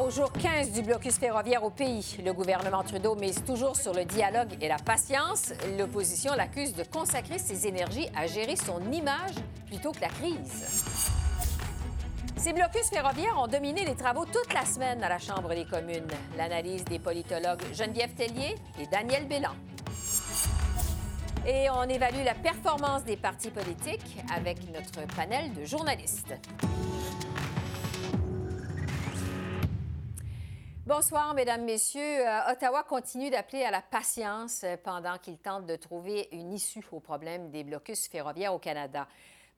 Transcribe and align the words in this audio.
Au 0.00 0.10
jour 0.10 0.32
15 0.32 0.72
du 0.72 0.82
blocus 0.82 1.18
ferroviaire 1.18 1.62
au 1.64 1.70
pays, 1.70 2.16
le 2.24 2.32
gouvernement 2.32 2.82
Trudeau 2.82 3.14
mise 3.14 3.44
toujours 3.44 3.76
sur 3.76 3.92
le 3.92 4.04
dialogue 4.04 4.56
et 4.60 4.68
la 4.68 4.76
patience. 4.76 5.52
L'opposition 5.78 6.34
l'accuse 6.34 6.74
de 6.74 6.84
consacrer 6.84 7.38
ses 7.38 7.66
énergies 7.66 8.08
à 8.16 8.26
gérer 8.26 8.56
son 8.56 8.80
image 8.90 9.34
plutôt 9.66 9.92
que 9.92 10.00
la 10.00 10.08
crise. 10.08 10.84
Ces 12.36 12.52
blocus 12.52 12.88
ferroviaires 12.88 13.38
ont 13.38 13.46
dominé 13.46 13.84
les 13.84 13.94
travaux 13.94 14.24
toute 14.24 14.52
la 14.54 14.64
semaine 14.64 15.02
à 15.02 15.08
la 15.08 15.18
Chambre 15.18 15.54
des 15.54 15.64
communes. 15.64 16.08
L'analyse 16.36 16.84
des 16.84 16.98
politologues 16.98 17.62
Geneviève 17.72 18.14
Tellier 18.14 18.56
et 18.80 18.86
Daniel 18.86 19.26
Bélan. 19.28 19.54
Et 21.46 21.68
on 21.70 21.84
évalue 21.84 22.24
la 22.24 22.34
performance 22.34 23.04
des 23.04 23.16
partis 23.16 23.50
politiques 23.50 24.18
avec 24.34 24.58
notre 24.72 25.06
panel 25.14 25.52
de 25.52 25.64
journalistes. 25.64 26.34
Bonsoir, 30.84 31.32
Mesdames, 31.34 31.64
Messieurs. 31.64 32.26
Euh, 32.26 32.50
Ottawa 32.50 32.82
continue 32.82 33.30
d'appeler 33.30 33.62
à 33.62 33.70
la 33.70 33.82
patience 33.82 34.64
euh, 34.64 34.74
pendant 34.82 35.16
qu'il 35.16 35.38
tente 35.38 35.64
de 35.64 35.76
trouver 35.76 36.28
une 36.32 36.52
issue 36.52 36.84
au 36.90 36.98
problème 36.98 37.52
des 37.52 37.62
blocus 37.62 38.08
ferroviaires 38.08 38.52
au 38.52 38.58
Canada. 38.58 39.06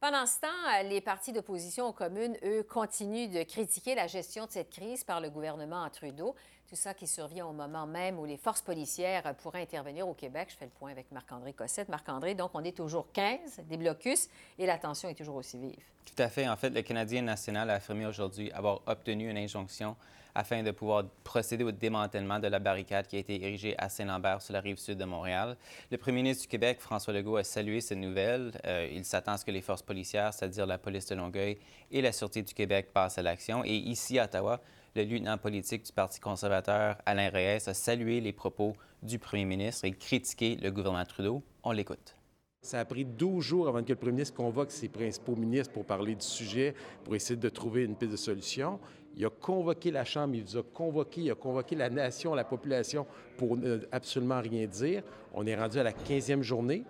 Pendant 0.00 0.26
ce 0.26 0.40
temps, 0.40 0.48
euh, 0.48 0.82
les 0.82 1.00
partis 1.00 1.32
d'opposition 1.32 1.86
aux 1.86 1.94
communes, 1.94 2.36
eux, 2.44 2.62
continuent 2.62 3.30
de 3.30 3.42
critiquer 3.42 3.94
la 3.94 4.06
gestion 4.06 4.44
de 4.44 4.50
cette 4.50 4.68
crise 4.68 5.02
par 5.02 5.22
le 5.22 5.30
gouvernement 5.30 5.88
Trudeau. 5.88 6.34
Tout 6.68 6.76
ça 6.76 6.92
qui 6.92 7.06
survient 7.06 7.46
au 7.46 7.54
moment 7.54 7.86
même 7.86 8.18
où 8.18 8.26
les 8.26 8.36
forces 8.36 8.60
policières 8.60 9.34
pourraient 9.36 9.62
intervenir 9.62 10.06
au 10.06 10.12
Québec. 10.12 10.48
Je 10.50 10.56
fais 10.56 10.66
le 10.66 10.72
point 10.72 10.90
avec 10.90 11.10
Marc-André 11.10 11.54
Cossette. 11.54 11.88
Marc-André, 11.88 12.34
donc 12.34 12.50
on 12.52 12.62
est 12.64 12.76
toujours 12.76 13.10
15 13.12 13.60
des 13.66 13.78
blocus 13.78 14.28
et 14.58 14.66
la 14.66 14.76
tension 14.76 15.08
est 15.08 15.14
toujours 15.14 15.36
aussi 15.36 15.56
vive. 15.56 15.84
Tout 16.04 16.22
à 16.22 16.28
fait. 16.28 16.46
En 16.46 16.56
fait, 16.56 16.68
le 16.68 16.82
Canadien 16.82 17.22
national 17.22 17.70
a 17.70 17.74
affirmé 17.76 18.04
aujourd'hui 18.04 18.52
avoir 18.52 18.82
obtenu 18.86 19.30
une 19.30 19.38
injonction 19.38 19.96
afin 20.34 20.62
de 20.62 20.70
pouvoir 20.70 21.04
procéder 21.22 21.64
au 21.64 21.72
démantèlement 21.72 22.38
de 22.38 22.48
la 22.48 22.58
barricade 22.58 23.06
qui 23.06 23.16
a 23.16 23.18
été 23.18 23.42
érigée 23.42 23.74
à 23.78 23.88
Saint-Lambert 23.88 24.42
sur 24.42 24.52
la 24.52 24.60
rive 24.60 24.78
sud 24.78 24.98
de 24.98 25.04
Montréal. 25.04 25.56
Le 25.90 25.98
premier 25.98 26.22
ministre 26.22 26.42
du 26.42 26.48
Québec, 26.48 26.80
François 26.80 27.12
Legault, 27.12 27.36
a 27.36 27.44
salué 27.44 27.80
cette 27.80 27.98
nouvelle. 27.98 28.52
Euh, 28.66 28.88
il 28.92 29.04
s'attend 29.04 29.32
à 29.32 29.36
ce 29.38 29.44
que 29.44 29.50
les 29.50 29.60
forces 29.60 29.82
policières, 29.82 30.32
c'est-à-dire 30.34 30.66
la 30.66 30.78
police 30.78 31.06
de 31.06 31.14
Longueuil 31.14 31.58
et 31.90 32.02
la 32.02 32.12
Sûreté 32.12 32.42
du 32.42 32.54
Québec, 32.54 32.92
passent 32.92 33.18
à 33.18 33.22
l'action. 33.22 33.64
Et 33.64 33.74
ici, 33.74 34.18
à 34.18 34.24
Ottawa, 34.24 34.60
le 34.96 35.04
lieutenant 35.04 35.38
politique 35.38 35.84
du 35.84 35.92
Parti 35.92 36.20
conservateur, 36.20 36.96
Alain 37.06 37.28
Reyes, 37.28 37.68
a 37.68 37.74
salué 37.74 38.20
les 38.20 38.32
propos 38.32 38.74
du 39.02 39.18
premier 39.18 39.44
ministre 39.44 39.84
et 39.84 39.92
critiqué 39.92 40.56
le 40.56 40.70
gouvernement 40.70 41.04
Trudeau. 41.04 41.42
On 41.62 41.72
l'écoute. 41.72 42.16
Ça 42.62 42.80
a 42.80 42.84
pris 42.86 43.04
12 43.04 43.44
jours 43.44 43.68
avant 43.68 43.82
que 43.82 43.90
le 43.90 43.96
premier 43.96 44.12
ministre 44.12 44.34
convoque 44.36 44.70
ses 44.70 44.88
principaux 44.88 45.36
ministres 45.36 45.72
pour 45.72 45.84
parler 45.84 46.14
du 46.14 46.24
sujet, 46.24 46.74
pour 47.04 47.14
essayer 47.14 47.36
de 47.36 47.48
trouver 47.50 47.84
une 47.84 47.94
piste 47.94 48.12
de 48.12 48.16
solution. 48.16 48.80
Il 49.16 49.24
a 49.24 49.30
convoqué 49.30 49.90
la 49.90 50.04
Chambre, 50.04 50.34
il 50.34 50.42
vous 50.42 50.56
a 50.56 50.62
convoqué, 50.62 51.22
il 51.22 51.30
a 51.30 51.34
convoqué 51.34 51.76
la 51.76 51.88
nation, 51.88 52.34
la 52.34 52.44
population 52.44 53.06
pour 53.36 53.56
ne 53.56 53.80
absolument 53.92 54.40
rien 54.40 54.66
dire. 54.66 55.02
On 55.32 55.46
est 55.46 55.54
rendu 55.54 55.78
à 55.78 55.84
la 55.84 55.92
15e 55.92 56.42
journée 56.42 56.84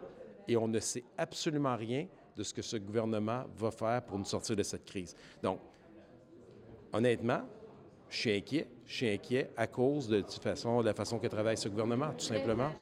et 0.48 0.56
on 0.56 0.68
ne 0.68 0.80
sait 0.80 1.04
absolument 1.18 1.76
rien 1.76 2.06
de 2.36 2.42
ce 2.42 2.54
que 2.54 2.62
ce 2.62 2.76
gouvernement 2.76 3.44
va 3.56 3.70
faire 3.70 4.02
pour 4.02 4.18
nous 4.18 4.24
sortir 4.24 4.56
de 4.56 4.62
cette 4.62 4.84
crise. 4.84 5.14
Donc, 5.42 5.60
honnêtement, 6.92 7.42
je 8.08 8.16
suis 8.16 8.32
inquiet. 8.32 8.68
Je 8.86 8.94
suis 8.94 9.10
inquiet 9.10 9.50
à 9.56 9.66
cause 9.66 10.08
de, 10.08 10.20
toute 10.20 10.42
façon, 10.42 10.80
de 10.80 10.86
la 10.86 10.94
façon 10.94 11.18
que 11.18 11.26
travaille 11.26 11.56
ce 11.56 11.68
gouvernement, 11.68 12.12
tout 12.12 12.24
simplement. 12.24 12.72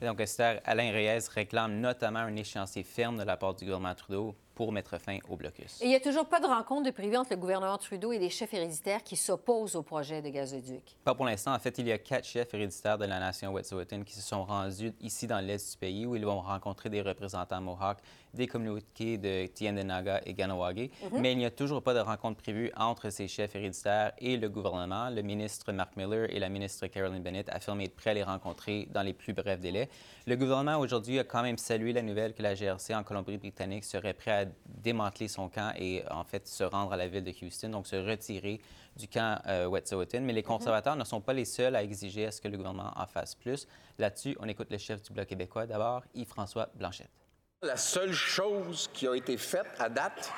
Et 0.00 0.04
donc, 0.04 0.20
Esther, 0.20 0.60
Alain 0.64 0.90
Reyes 0.90 1.28
réclame 1.32 1.80
notamment 1.80 2.20
un 2.20 2.36
échéancier 2.36 2.82
ferme 2.82 3.18
de 3.18 3.24
la 3.24 3.36
part 3.36 3.54
du 3.54 3.64
gouvernement 3.64 3.94
Trudeau 3.94 4.34
pour 4.56 4.72
mettre 4.72 4.98
fin 4.98 5.18
au 5.28 5.36
blocus. 5.36 5.80
Et 5.82 5.84
il 5.84 5.88
n'y 5.88 5.94
a 5.94 6.00
toujours 6.00 6.26
pas 6.26 6.40
de 6.40 6.46
rencontre 6.46 6.84
de 6.84 6.90
prévu 6.90 7.14
entre 7.16 7.30
le 7.30 7.36
gouvernement 7.36 7.76
Trudeau 7.76 8.10
et 8.10 8.18
les 8.18 8.30
chefs 8.30 8.54
héréditaires 8.54 9.04
qui 9.04 9.14
s'opposent 9.14 9.76
au 9.76 9.82
projet 9.82 10.22
de 10.22 10.30
gazoduc? 10.30 10.96
Pas 11.04 11.14
pour 11.14 11.26
l'instant. 11.26 11.54
En 11.54 11.58
fait, 11.58 11.76
il 11.76 11.86
y 11.86 11.92
a 11.92 11.98
quatre 11.98 12.24
chefs 12.24 12.52
héréditaires 12.54 12.96
de 12.96 13.04
la 13.04 13.20
nation 13.20 13.52
Wet'suwet'en 13.52 14.02
qui 14.02 14.14
se 14.14 14.22
sont 14.22 14.44
rendus 14.44 14.94
ici 15.00 15.26
dans 15.26 15.40
l'est 15.40 15.72
du 15.72 15.76
pays 15.76 16.06
où 16.06 16.16
ils 16.16 16.24
vont 16.24 16.40
rencontrer 16.40 16.88
des 16.88 17.02
représentants 17.02 17.60
Mohawk, 17.60 17.98
des 18.36 18.46
communautés 18.46 19.18
de 19.18 19.46
Tiendenaga 19.46 20.20
et 20.24 20.34
Ganawagi. 20.34 20.90
Mhm. 21.10 21.20
Mais 21.20 21.32
il 21.32 21.38
n'y 21.38 21.44
a 21.44 21.50
toujours 21.50 21.82
pas 21.82 21.94
de 21.94 21.98
rencontre 21.98 22.40
prévue 22.40 22.70
entre 22.76 23.10
ces 23.10 23.28
chefs 23.28 23.56
héréditaires 23.56 24.12
et 24.18 24.36
le 24.36 24.48
gouvernement. 24.48 25.10
Le 25.10 25.22
ministre 25.22 25.72
Mark 25.72 25.96
Miller 25.96 26.28
et 26.30 26.38
la 26.38 26.48
ministre 26.48 26.86
Carolyn 26.86 27.20
Bennett 27.20 27.48
affirment 27.48 27.80
être 27.80 27.96
prêts 27.96 28.10
à 28.10 28.14
les 28.14 28.22
rencontrer 28.22 28.88
dans 28.92 29.02
les 29.02 29.12
plus 29.12 29.32
brefs 29.32 29.60
délais. 29.60 29.88
Le 30.26 30.36
gouvernement 30.36 30.78
aujourd'hui 30.78 31.18
a 31.18 31.24
quand 31.24 31.42
même 31.42 31.58
salué 31.58 31.92
la 31.92 32.02
nouvelle 32.02 32.34
que 32.34 32.42
la 32.42 32.54
GRC 32.54 32.94
en 32.94 33.02
Colombie-Britannique 33.02 33.84
serait 33.84 34.14
prêt 34.14 34.42
à 34.42 34.44
démanteler 34.66 35.28
son 35.28 35.48
camp 35.48 35.72
et 35.76 36.02
en 36.10 36.24
fait 36.24 36.46
se 36.46 36.64
rendre 36.64 36.92
à 36.92 36.96
la 36.96 37.08
ville 37.08 37.24
de 37.24 37.32
Houston, 37.42 37.70
donc 37.70 37.86
se 37.86 37.96
retirer 37.96 38.60
du 38.96 39.08
camp 39.08 39.40
euh, 39.46 39.66
Wet'suwet'en. 39.66 40.20
Mais 40.22 40.32
les 40.32 40.42
mhm. 40.42 40.48
conservateurs 40.48 40.96
ne 40.96 41.04
sont 41.04 41.20
pas 41.20 41.32
les 41.32 41.44
seuls 41.44 41.76
à 41.76 41.82
exiger 41.82 42.26
à 42.26 42.30
ce 42.30 42.40
que 42.40 42.48
le 42.48 42.56
gouvernement 42.56 42.92
en 42.96 43.06
fasse 43.06 43.34
plus. 43.34 43.66
Là-dessus, 43.98 44.36
on 44.40 44.48
écoute 44.48 44.70
le 44.70 44.78
chef 44.78 45.02
du 45.02 45.12
Bloc 45.12 45.26
québécois 45.26 45.66
d'abord, 45.66 46.02
Yves-François 46.14 46.68
Blanchette. 46.74 47.25
La 47.62 47.78
seule 47.78 48.12
chose 48.12 48.90
qui 48.92 49.08
a 49.08 49.16
été 49.16 49.38
faite 49.38 49.68
à 49.78 49.88
date 49.88 50.30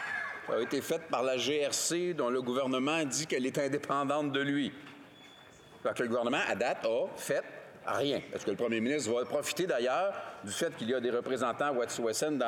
a 0.48 0.60
été 0.60 0.80
faite 0.80 1.08
par 1.10 1.24
la 1.24 1.36
GRC 1.36 2.14
dont 2.14 2.30
le 2.30 2.40
gouvernement 2.40 3.04
dit 3.04 3.26
qu'elle 3.26 3.44
est 3.44 3.58
indépendante 3.58 4.30
de 4.30 4.40
lui. 4.40 4.72
que 5.82 6.02
le 6.04 6.08
gouvernement, 6.08 6.38
à 6.48 6.54
date, 6.54 6.84
a 6.84 7.08
fait 7.16 7.42
rien. 7.84 8.22
Est-ce 8.32 8.46
que 8.46 8.52
le 8.52 8.56
premier 8.56 8.80
ministre 8.80 9.12
va 9.12 9.24
profiter 9.24 9.66
d'ailleurs 9.66 10.14
du 10.44 10.52
fait 10.52 10.72
qu'il 10.76 10.90
y 10.90 10.94
a 10.94 11.00
des 11.00 11.10
représentants 11.10 11.74
Wet'suwet'en 11.74 12.38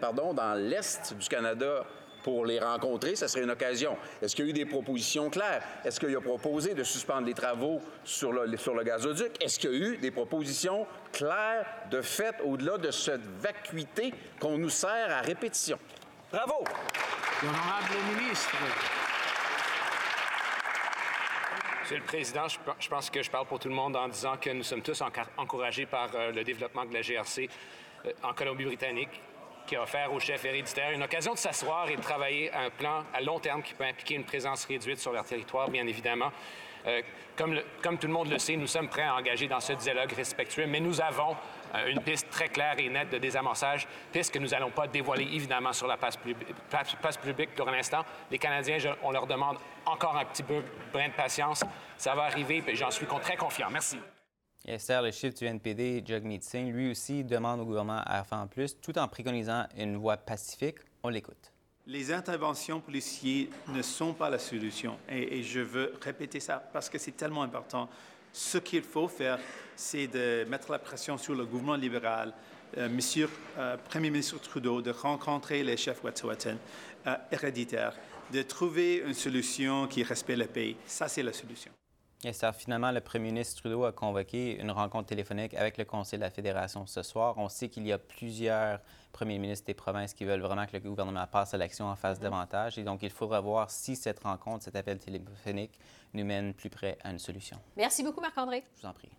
dans, 0.00 0.34
dans 0.34 0.54
l'Est 0.54 1.14
du 1.14 1.28
Canada 1.28 1.86
pour 2.24 2.46
les 2.46 2.58
rencontrer, 2.58 3.14
ça 3.14 3.28
serait 3.28 3.44
une 3.44 3.50
occasion. 3.50 3.96
Est-ce 4.20 4.34
qu'il 4.34 4.46
y 4.46 4.48
a 4.48 4.50
eu 4.50 4.54
des 4.54 4.64
propositions 4.64 5.28
claires? 5.28 5.62
Est-ce 5.84 6.00
qu'il 6.00 6.16
a 6.16 6.20
proposé 6.22 6.74
de 6.74 6.82
suspendre 6.82 7.26
les 7.26 7.34
travaux 7.34 7.82
sur 8.02 8.32
le, 8.32 8.56
sur 8.56 8.74
le 8.74 8.82
gazoduc? 8.82 9.44
Est-ce 9.44 9.58
qu'il 9.58 9.70
y 9.70 9.74
a 9.74 9.76
eu 9.76 9.96
des 9.98 10.10
propositions 10.10 10.86
claires 11.12 11.66
de 11.90 12.00
fait 12.00 12.34
au-delà 12.42 12.78
de 12.78 12.90
cette 12.90 13.26
vacuité 13.40 14.14
qu'on 14.40 14.56
nous 14.56 14.70
sert 14.70 15.10
à 15.10 15.20
répétition? 15.20 15.78
Bravo! 16.32 16.64
L'honorable 17.42 17.94
ministre. 18.18 18.50
Monsieur 21.82 21.98
le 21.98 22.04
Président, 22.04 22.46
je 22.48 22.88
pense 22.88 23.10
que 23.10 23.22
je 23.22 23.30
parle 23.30 23.46
pour 23.46 23.58
tout 23.58 23.68
le 23.68 23.74
monde 23.74 23.94
en 23.96 24.08
disant 24.08 24.38
que 24.38 24.48
nous 24.48 24.62
sommes 24.62 24.80
tous 24.80 25.02
encouragés 25.36 25.84
par 25.84 26.08
euh, 26.14 26.32
le 26.32 26.42
développement 26.42 26.86
de 26.86 26.94
la 26.94 27.02
GRC 27.02 27.50
euh, 28.06 28.12
en 28.22 28.32
Colombie-Britannique 28.32 29.20
qui 29.66 29.76
a 29.76 29.82
offert 29.82 30.12
au 30.12 30.20
chef 30.20 30.44
héréditaire 30.44 30.90
une 30.90 31.02
occasion 31.02 31.32
de 31.32 31.38
s'asseoir 31.38 31.88
et 31.88 31.96
de 31.96 32.02
travailler 32.02 32.52
un 32.52 32.70
plan 32.70 33.04
à 33.12 33.20
long 33.20 33.38
terme 33.38 33.62
qui 33.62 33.74
peut 33.74 33.84
impliquer 33.84 34.14
une 34.14 34.24
présence 34.24 34.64
réduite 34.64 34.98
sur 34.98 35.12
leur 35.12 35.24
territoire, 35.24 35.70
bien 35.70 35.86
évidemment. 35.86 36.30
Euh, 36.86 37.00
comme, 37.36 37.98
tout 37.98 38.06
le 38.06 38.12
monde 38.12 38.30
le 38.30 38.38
sait, 38.38 38.56
nous 38.56 38.66
sommes 38.66 38.88
prêts 38.88 39.02
à 39.02 39.16
engager 39.16 39.48
dans 39.48 39.60
ce 39.60 39.72
dialogue 39.72 40.12
respectueux, 40.12 40.66
mais 40.66 40.80
nous 40.80 41.00
avons 41.00 41.34
euh, 41.74 41.86
une 41.88 42.00
piste 42.00 42.28
très 42.30 42.48
claire 42.48 42.78
et 42.78 42.88
nette 42.88 43.10
de 43.10 43.18
désamorçage, 43.18 43.88
piste 44.12 44.32
que 44.32 44.38
nous 44.38 44.48
n'allons 44.48 44.70
pas 44.70 44.86
dévoiler 44.86 45.24
évidemment 45.24 45.72
sur 45.72 45.86
la 45.86 45.96
place, 45.96 46.16
publique 46.16 47.54
pour 47.54 47.70
l'instant. 47.70 48.04
Les 48.30 48.38
Canadiens, 48.38 48.78
on 49.02 49.10
leur 49.10 49.26
demande 49.26 49.56
encore 49.86 50.16
un 50.16 50.24
petit 50.26 50.42
peu 50.42 50.62
brin 50.92 51.08
de 51.08 51.14
patience. 51.14 51.64
Ça 51.96 52.14
va 52.14 52.24
arriver, 52.24 52.62
et 52.66 52.76
j'en 52.76 52.90
suis 52.90 53.06
très 53.06 53.36
confiant. 53.36 53.68
Merci. 53.70 53.98
Esther, 54.66 55.02
le 55.02 55.10
chef 55.10 55.34
du 55.34 55.44
NPD, 55.44 56.02
Jagmeet 56.06 56.40
lui 56.72 56.90
aussi 56.90 57.22
demande 57.22 57.60
au 57.60 57.66
gouvernement 57.66 58.00
à 58.06 58.24
faire 58.24 58.38
en 58.38 58.46
plus, 58.46 58.78
tout 58.80 58.96
en 58.98 59.06
préconisant 59.08 59.66
une 59.76 59.96
voie 59.96 60.16
pacifique. 60.16 60.78
On 61.02 61.10
l'écoute. 61.10 61.52
Les 61.86 62.10
interventions 62.10 62.80
policières 62.80 63.48
ne 63.68 63.82
sont 63.82 64.14
pas 64.14 64.30
la 64.30 64.38
solution. 64.38 64.96
Et, 65.06 65.42
je 65.42 65.60
veux 65.60 65.92
répéter 66.00 66.40
ça 66.40 66.66
parce 66.72 66.88
que 66.88 66.96
c'est 66.96 67.14
tellement 67.14 67.42
important. 67.42 67.90
Ce 68.32 68.56
qu'il 68.56 68.82
faut 68.82 69.06
faire, 69.06 69.38
c'est 69.76 70.06
de 70.06 70.46
mettre 70.48 70.72
la 70.72 70.78
pression 70.78 71.18
sur 71.18 71.34
le 71.34 71.44
gouvernement 71.44 71.76
libéral, 71.76 72.32
euh, 72.78 72.88
Monsieur 72.88 73.28
euh, 73.58 73.76
Premier 73.76 74.08
ministre 74.08 74.40
Trudeau, 74.40 74.80
de 74.80 74.90
rencontrer 74.92 75.62
les 75.62 75.76
chefs 75.76 76.02
Wet'suwet'en 76.02 76.56
euh, 77.06 77.16
héréditaires, 77.30 77.94
de 78.32 78.40
trouver 78.40 79.04
une 79.06 79.14
solution 79.14 79.86
qui 79.86 80.02
respecte 80.02 80.38
le 80.38 80.46
pays. 80.46 80.76
Ça, 80.86 81.06
c'est 81.06 81.22
la 81.22 81.34
solution. 81.34 81.70
Et 82.26 82.32
ça, 82.32 82.52
finalement, 82.52 82.90
le 82.90 83.00
premier 83.00 83.26
ministre 83.26 83.60
Trudeau 83.60 83.84
a 83.84 83.92
convoqué 83.92 84.58
une 84.58 84.70
rencontre 84.70 85.06
téléphonique 85.06 85.52
avec 85.54 85.76
le 85.76 85.84
Conseil 85.84 86.18
de 86.18 86.24
la 86.24 86.30
Fédération 86.30 86.86
ce 86.86 87.02
soir. 87.02 87.34
On 87.36 87.48
sait 87.48 87.68
qu'il 87.68 87.86
y 87.86 87.92
a 87.92 87.98
plusieurs 87.98 88.80
premiers 89.12 89.38
ministres 89.38 89.66
des 89.66 89.74
provinces 89.74 90.14
qui 90.14 90.24
veulent 90.24 90.40
vraiment 90.40 90.64
que 90.66 90.72
le 90.72 90.80
gouvernement 90.80 91.26
passe 91.26 91.52
à 91.52 91.58
l'action 91.58 91.86
en 91.86 91.96
face 91.96 92.18
davantage. 92.20 92.78
Et 92.78 92.82
donc, 92.82 93.02
il 93.02 93.10
faudra 93.10 93.40
voir 93.40 93.70
si 93.70 93.94
cette 93.94 94.20
rencontre, 94.20 94.64
cet 94.64 94.76
appel 94.76 94.98
téléphonique, 94.98 95.78
nous 96.14 96.24
mène 96.24 96.54
plus 96.54 96.70
près 96.70 96.96
à 97.04 97.10
une 97.10 97.18
solution. 97.18 97.58
Merci 97.76 98.02
beaucoup, 98.02 98.20
Marc-André. 98.20 98.64
Je 98.76 98.82
vous 98.82 98.88
en 98.88 98.94
prie. 98.94 99.10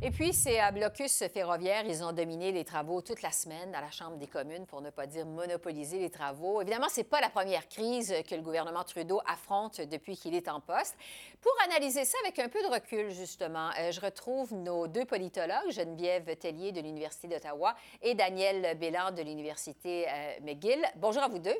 Et 0.00 0.12
puis, 0.12 0.32
ces 0.32 0.60
euh, 0.60 0.70
blocus 0.70 1.24
ferroviaires, 1.34 1.84
ils 1.84 2.04
ont 2.04 2.12
dominé 2.12 2.52
les 2.52 2.64
travaux 2.64 3.02
toute 3.02 3.20
la 3.20 3.32
semaine 3.32 3.74
à 3.74 3.80
la 3.80 3.90
Chambre 3.90 4.16
des 4.16 4.28
communes, 4.28 4.64
pour 4.64 4.80
ne 4.80 4.90
pas 4.90 5.08
dire 5.08 5.26
monopoliser 5.26 5.98
les 5.98 6.08
travaux. 6.08 6.62
Évidemment, 6.62 6.88
ce 6.88 7.00
n'est 7.00 7.04
pas 7.04 7.20
la 7.20 7.30
première 7.30 7.68
crise 7.68 8.14
que 8.28 8.36
le 8.36 8.42
gouvernement 8.42 8.84
Trudeau 8.84 9.20
affronte 9.26 9.80
depuis 9.80 10.16
qu'il 10.16 10.36
est 10.36 10.46
en 10.46 10.60
poste. 10.60 10.96
Pour 11.40 11.50
analyser 11.64 12.04
ça 12.04 12.16
avec 12.22 12.38
un 12.38 12.48
peu 12.48 12.62
de 12.62 12.68
recul, 12.68 13.10
justement, 13.10 13.70
euh, 13.80 13.90
je 13.90 14.00
retrouve 14.00 14.54
nos 14.54 14.86
deux 14.86 15.04
politologues, 15.04 15.70
Geneviève 15.70 16.36
Tellier 16.36 16.70
de 16.70 16.80
l'Université 16.80 17.26
d'Ottawa 17.26 17.74
et 18.00 18.14
Daniel 18.14 18.78
Bélan 18.78 19.10
de 19.10 19.22
l'Université 19.22 20.06
euh, 20.08 20.38
McGill. 20.44 20.80
Bonjour 20.94 21.24
à 21.24 21.28
vous 21.28 21.40
deux. 21.40 21.58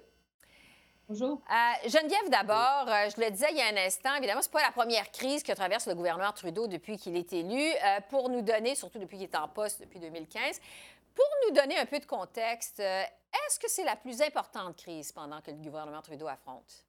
Bonjour. 1.08 1.40
Euh, 1.50 1.88
Geneviève, 1.88 2.28
d'abord, 2.28 2.84
euh, 2.86 3.08
je 3.08 3.18
le 3.18 3.30
disais 3.30 3.46
il 3.50 3.56
y 3.56 3.62
a 3.62 3.68
un 3.68 3.86
instant, 3.86 4.14
évidemment, 4.16 4.42
ce 4.42 4.48
n'est 4.48 4.52
pas 4.52 4.62
la 4.62 4.72
première 4.72 5.10
crise 5.10 5.42
que 5.42 5.52
traverse 5.52 5.86
le 5.86 5.94
gouvernement 5.94 6.32
Trudeau 6.32 6.66
depuis 6.66 6.98
qu'il 6.98 7.16
est 7.16 7.32
élu. 7.32 7.58
Euh, 7.58 8.00
pour 8.10 8.28
nous 8.28 8.42
donner, 8.42 8.74
surtout 8.74 8.98
depuis 8.98 9.16
qu'il 9.16 9.24
est 9.24 9.36
en 9.36 9.48
poste 9.48 9.80
depuis 9.80 10.00
2015, 10.00 10.60
pour 11.14 11.24
nous 11.46 11.54
donner 11.54 11.78
un 11.78 11.86
peu 11.86 11.98
de 11.98 12.04
contexte, 12.04 12.80
est-ce 12.80 13.58
que 13.58 13.70
c'est 13.70 13.84
la 13.84 13.96
plus 13.96 14.20
importante 14.20 14.76
crise 14.76 15.10
pendant 15.10 15.40
que 15.40 15.50
le 15.50 15.56
gouvernement 15.56 16.02
Trudeau 16.02 16.28
affronte? 16.28 16.84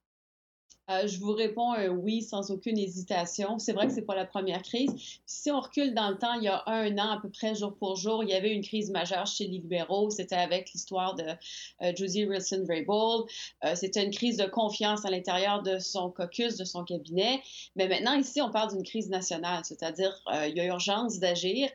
Euh, 0.90 1.06
je 1.06 1.20
vous 1.20 1.32
réponds 1.32 1.72
un 1.72 1.88
oui 1.88 2.22
sans 2.22 2.50
aucune 2.50 2.78
hésitation. 2.78 3.58
C'est 3.58 3.72
vrai 3.72 3.86
que 3.86 3.92
c'est 3.92 4.02
pas 4.02 4.16
la 4.16 4.24
première 4.24 4.62
crise. 4.62 4.90
Si 5.24 5.50
on 5.50 5.60
recule 5.60 5.94
dans 5.94 6.10
le 6.10 6.18
temps, 6.18 6.34
il 6.34 6.44
y 6.44 6.48
a 6.48 6.62
un 6.66 6.98
an 6.98 7.10
à 7.10 7.20
peu 7.20 7.28
près, 7.28 7.54
jour 7.54 7.74
pour 7.74 7.96
jour, 7.96 8.24
il 8.24 8.30
y 8.30 8.34
avait 8.34 8.52
une 8.52 8.62
crise 8.62 8.90
majeure 8.90 9.26
chez 9.26 9.44
les 9.44 9.58
libéraux. 9.58 10.10
C'était 10.10 10.36
avec 10.36 10.72
l'histoire 10.72 11.14
de 11.14 11.24
euh, 11.82 11.92
Josie 11.94 12.26
Wilson-Raybould. 12.26 13.26
Euh, 13.64 13.74
c'était 13.76 14.04
une 14.04 14.10
crise 14.10 14.38
de 14.38 14.46
confiance 14.46 15.04
à 15.04 15.10
l'intérieur 15.10 15.62
de 15.62 15.78
son 15.78 16.10
caucus, 16.10 16.56
de 16.56 16.64
son 16.64 16.82
cabinet. 16.82 17.40
Mais 17.76 17.86
maintenant, 17.86 18.14
ici, 18.14 18.42
on 18.42 18.50
parle 18.50 18.72
d'une 18.72 18.82
crise 18.82 19.10
nationale, 19.10 19.62
c'est-à-dire 19.64 20.10
il 20.46 20.56
y 20.56 20.60
a 20.60 20.64
urgence 20.64 21.18
d'agir. 21.18 21.68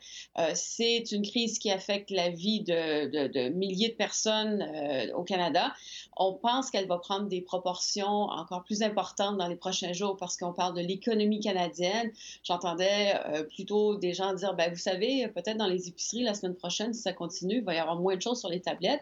c'est 0.53 1.11
une 1.11 1.21
crise 1.21 1.59
qui 1.59 1.71
affecte 1.71 2.11
la 2.11 2.29
vie 2.29 2.61
de 2.61 3.49
milliers 3.49 3.89
de 3.89 3.95
personnes 3.95 4.65
au 5.15 5.23
Canada. 5.23 5.73
On 6.17 6.33
pense 6.33 6.71
qu'elle 6.71 6.87
va 6.87 6.97
prendre 6.97 7.27
des 7.27 7.41
proportions 7.41 8.05
encore 8.05 8.63
plus 8.63 8.81
importantes 8.81 9.04
dans 9.37 9.47
les 9.47 9.55
prochains 9.55 9.93
jours 9.93 10.17
parce 10.17 10.37
qu'on 10.37 10.53
parle 10.53 10.75
de 10.75 10.81
l'économie 10.81 11.39
canadienne. 11.39 12.11
J'entendais 12.43 13.13
euh, 13.25 13.43
plutôt 13.43 13.95
des 13.95 14.13
gens 14.13 14.33
dire, 14.33 14.53
ben, 14.55 14.71
vous 14.71 14.79
savez, 14.79 15.27
peut-être 15.29 15.57
dans 15.57 15.67
les 15.67 15.87
épiceries 15.87 16.23
la 16.23 16.33
semaine 16.33 16.55
prochaine, 16.55 16.93
si 16.93 17.01
ça 17.01 17.13
continue, 17.13 17.57
il 17.57 17.63
va 17.63 17.75
y 17.75 17.77
avoir 17.77 17.97
moins 17.97 18.15
de 18.15 18.21
choses 18.21 18.39
sur 18.39 18.49
les 18.49 18.61
tablettes. 18.61 19.01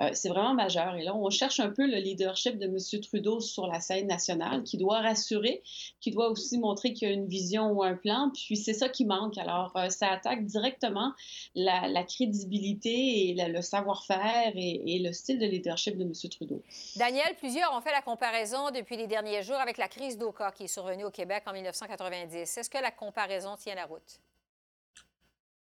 Euh, 0.00 0.10
c'est 0.14 0.28
vraiment 0.28 0.54
majeur. 0.54 0.94
Et 0.96 1.02
là, 1.02 1.14
on 1.14 1.28
cherche 1.30 1.60
un 1.60 1.70
peu 1.70 1.86
le 1.86 1.98
leadership 1.98 2.58
de 2.58 2.66
M. 2.66 3.00
Trudeau 3.02 3.40
sur 3.40 3.66
la 3.66 3.80
scène 3.80 4.06
nationale 4.06 4.62
qui 4.62 4.78
doit 4.78 5.00
rassurer, 5.00 5.62
qui 6.00 6.10
doit 6.10 6.30
aussi 6.30 6.58
montrer 6.58 6.92
qu'il 6.92 7.08
y 7.08 7.10
a 7.10 7.14
une 7.14 7.26
vision 7.26 7.70
ou 7.72 7.82
un 7.82 7.94
plan. 7.94 8.30
Puis 8.34 8.56
c'est 8.56 8.74
ça 8.74 8.88
qui 8.88 9.04
manque. 9.04 9.38
Alors, 9.38 9.72
euh, 9.76 9.88
ça 9.88 10.10
attaque 10.10 10.44
directement 10.44 11.12
la, 11.54 12.02
crédibilité 12.04 13.28
et 13.28 13.34
le 13.34 13.62
savoir-faire 13.62 14.52
et, 14.56 14.98
le 15.02 15.12
style 15.12 15.38
de 15.38 15.46
leadership 15.46 15.96
de 15.96 16.02
M. 16.02 16.12
Trudeau. 16.30 16.62
Daniel, 16.96 17.34
plusieurs 17.38 17.72
ont 17.74 17.80
fait 17.80 17.92
la 17.92 18.02
comparaison 18.02 18.70
depuis 18.74 18.96
les 18.96 19.06
derniers 19.06 19.41
avec 19.50 19.76
la 19.76 19.88
crise 19.88 20.16
d'Oka 20.16 20.52
qui 20.52 20.64
est 20.64 20.68
survenue 20.68 21.04
au 21.04 21.10
Québec 21.10 21.42
en 21.46 21.52
1990. 21.52 22.58
Est-ce 22.58 22.70
que 22.70 22.78
la 22.78 22.90
comparaison 22.90 23.56
tient 23.56 23.74
la 23.74 23.86
route? 23.86 24.20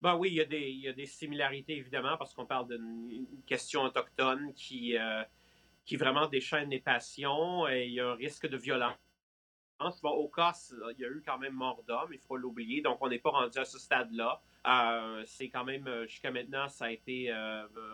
Ben 0.02 0.16
oui, 0.16 0.30
il 0.30 0.36
y, 0.36 0.42
a 0.42 0.46
des, 0.46 0.72
il 0.98 1.08
similarités, 1.08 1.78
évidemment, 1.78 2.18
parce 2.18 2.34
qu'on 2.34 2.46
parle 2.46 2.68
d'une 2.68 3.44
question 3.46 3.84
autochtone 3.84 4.52
qui, 4.56 4.98
euh, 4.98 5.24
qui 5.86 5.96
vraiment 5.96 6.28
déchaîne 6.28 6.70
les 6.70 6.80
passions 6.80 7.68
et 7.68 7.86
il 7.86 7.94
y 7.94 8.00
a 8.00 8.08
un 8.08 8.16
risque 8.16 8.48
de 8.48 8.58
violence. 8.58 8.98
Bon, 10.02 10.10
au 10.10 10.28
cas, 10.28 10.54
il 10.96 11.02
y 11.02 11.06
a 11.06 11.08
eu 11.08 11.24
quand 11.26 11.38
même 11.40 11.54
mort 11.54 11.84
d'homme, 11.88 12.14
il 12.14 12.20
faut 12.20 12.38
l'oublier, 12.38 12.82
donc 12.82 12.98
on 13.02 13.10
n'est 13.10 13.20
pas 13.20 13.32
rendu 13.32 13.58
à 13.58 13.66
ce 13.66 13.80
stade-là. 13.80 14.42
Euh, 14.68 15.24
c'est 15.26 15.50
quand 15.50 15.64
même, 15.64 15.88
euh, 15.88 16.06
jusqu'à 16.06 16.30
maintenant, 16.32 16.68
ça 16.68 16.86
a 16.86 16.92
été 16.92 17.32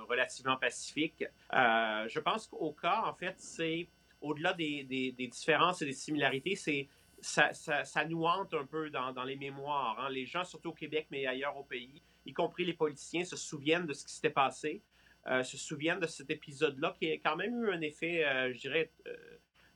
relativement 0.07 0.57
pacifique. 0.57 1.25
je 1.51 2.19
pense 2.19 2.48
qu'au 2.48 2.72
cas, 2.72 3.04
en 3.06 3.13
fait, 3.13 3.36
c'est 3.38 3.90
au-delà 4.22 4.54
des, 4.54 4.84
différences 5.31 5.81
et 5.81 5.86
des 5.86 5.94
similarités, 5.94 6.56
c'est 6.56 6.88
ça, 7.19 7.54
ça, 7.54 8.06
nous 8.06 8.25
hante 8.25 8.54
un 8.54 8.66
peu 8.66 8.90
dans, 8.90 9.24
les 9.24 9.36
mémoires. 9.36 10.00
Hein. 10.00 10.10
Les 10.10 10.25
gens, 10.25 10.44
surtout 10.44 10.69
au 10.69 10.74
Québec, 10.74 11.08
mais 11.10 11.25
ailleurs 11.25 11.58
au 11.58 11.64
pays, 11.64 12.02
y 12.25 12.34
compris 12.34 12.66
les 12.66 12.74
politiciens, 12.74 13.24
se 13.24 13.36
souviennent 13.36 13.86
de 13.86 13.94
ce 13.94 14.06
qui 14.06 14.14
s'était 14.14 14.30
passé, 14.30 14.81
euh, 15.28 15.44
se 15.44 15.58
souviennent 15.58 16.00
de 16.00 16.08
cet 16.08 16.30
épisode-là 16.30 16.96
qui 16.98 17.12
a 17.12 17.16
quand 17.16 17.36
même 17.36 17.64
eu 17.64 17.72
un 17.72 17.81
effet, 17.81 18.25
euh, 18.25 18.54
je 18.54 18.60
dirais, 18.60 18.92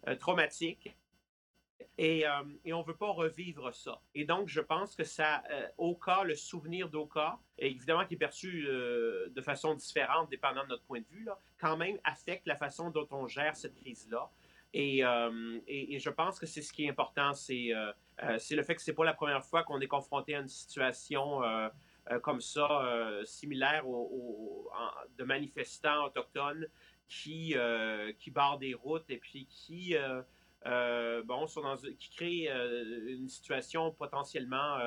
euh, 0.07 0.15
traumatique. 0.15 0.95
Et, 1.97 2.25
et, 2.65 2.73
on 2.73 2.79
ne 2.79 2.85
veut 2.85 2.95
pas 2.95 3.11
revivre 3.11 3.73
ça. 3.73 4.01
Et 4.15 4.25
donc, 4.25 4.47
je 4.47 4.61
pense 4.61 4.95
que 4.95 5.03
ça, 5.03 5.43
Oka, 5.77 6.23
le 6.23 6.35
souvenir 6.35 6.89
d'Oka, 6.89 7.39
évidemment 7.57 8.05
qui 8.05 8.15
est 8.15 8.17
perçu 8.17 8.63
de 8.63 9.41
façon 9.41 9.75
différente, 9.75 10.29
dépendant 10.29 10.63
de 10.63 10.69
notre 10.69 10.83
point 10.83 10.99
de 10.99 11.07
vue, 11.09 11.23
là, 11.23 11.37
quand 11.59 11.77
même 11.77 11.97
affecte 12.03 12.47
la 12.47 12.55
façon 12.55 12.89
dont 12.89 13.07
on 13.11 13.27
gère 13.27 13.55
cette 13.55 13.75
crise-là. 13.75 14.29
Et, 14.73 15.03
euh, 15.03 15.59
et, 15.67 15.99
je 15.99 16.09
pense 16.09 16.39
que 16.39 16.45
c'est 16.45 16.61
ce 16.61 16.71
qui 16.71 16.85
est 16.85 16.89
important, 16.89 17.33
c'est 17.33 17.73
euh, 17.73 17.91
euh, 18.23 18.37
le 18.51 18.63
fait 18.63 18.75
que 18.75 18.81
c'est 18.81 18.93
pas 18.93 19.03
la 19.03 19.13
première 19.13 19.43
fois 19.43 19.63
qu'on 19.63 19.81
est 19.81 19.87
confronté 19.87 20.35
à 20.35 20.39
une 20.39 20.47
situation 20.47 21.41
comme 22.23 22.41
ça, 22.41 23.21
similaire 23.25 23.87
au, 23.87 24.69
de 25.17 25.23
manifestants 25.23 26.05
autochtones 26.05 26.67
qui, 27.07 27.55
qui 28.17 28.31
barrent 28.31 28.57
des 28.57 28.73
routes 28.73 29.09
et 29.09 29.17
puis 29.17 29.45
qui, 29.45 29.95
bon, 30.65 31.47
sont 31.47 31.61
dans, 31.61 31.77
qui 31.77 32.09
créent 32.09 32.49
une 32.49 33.29
situation 33.29 33.91
potentiellement, 33.91 34.77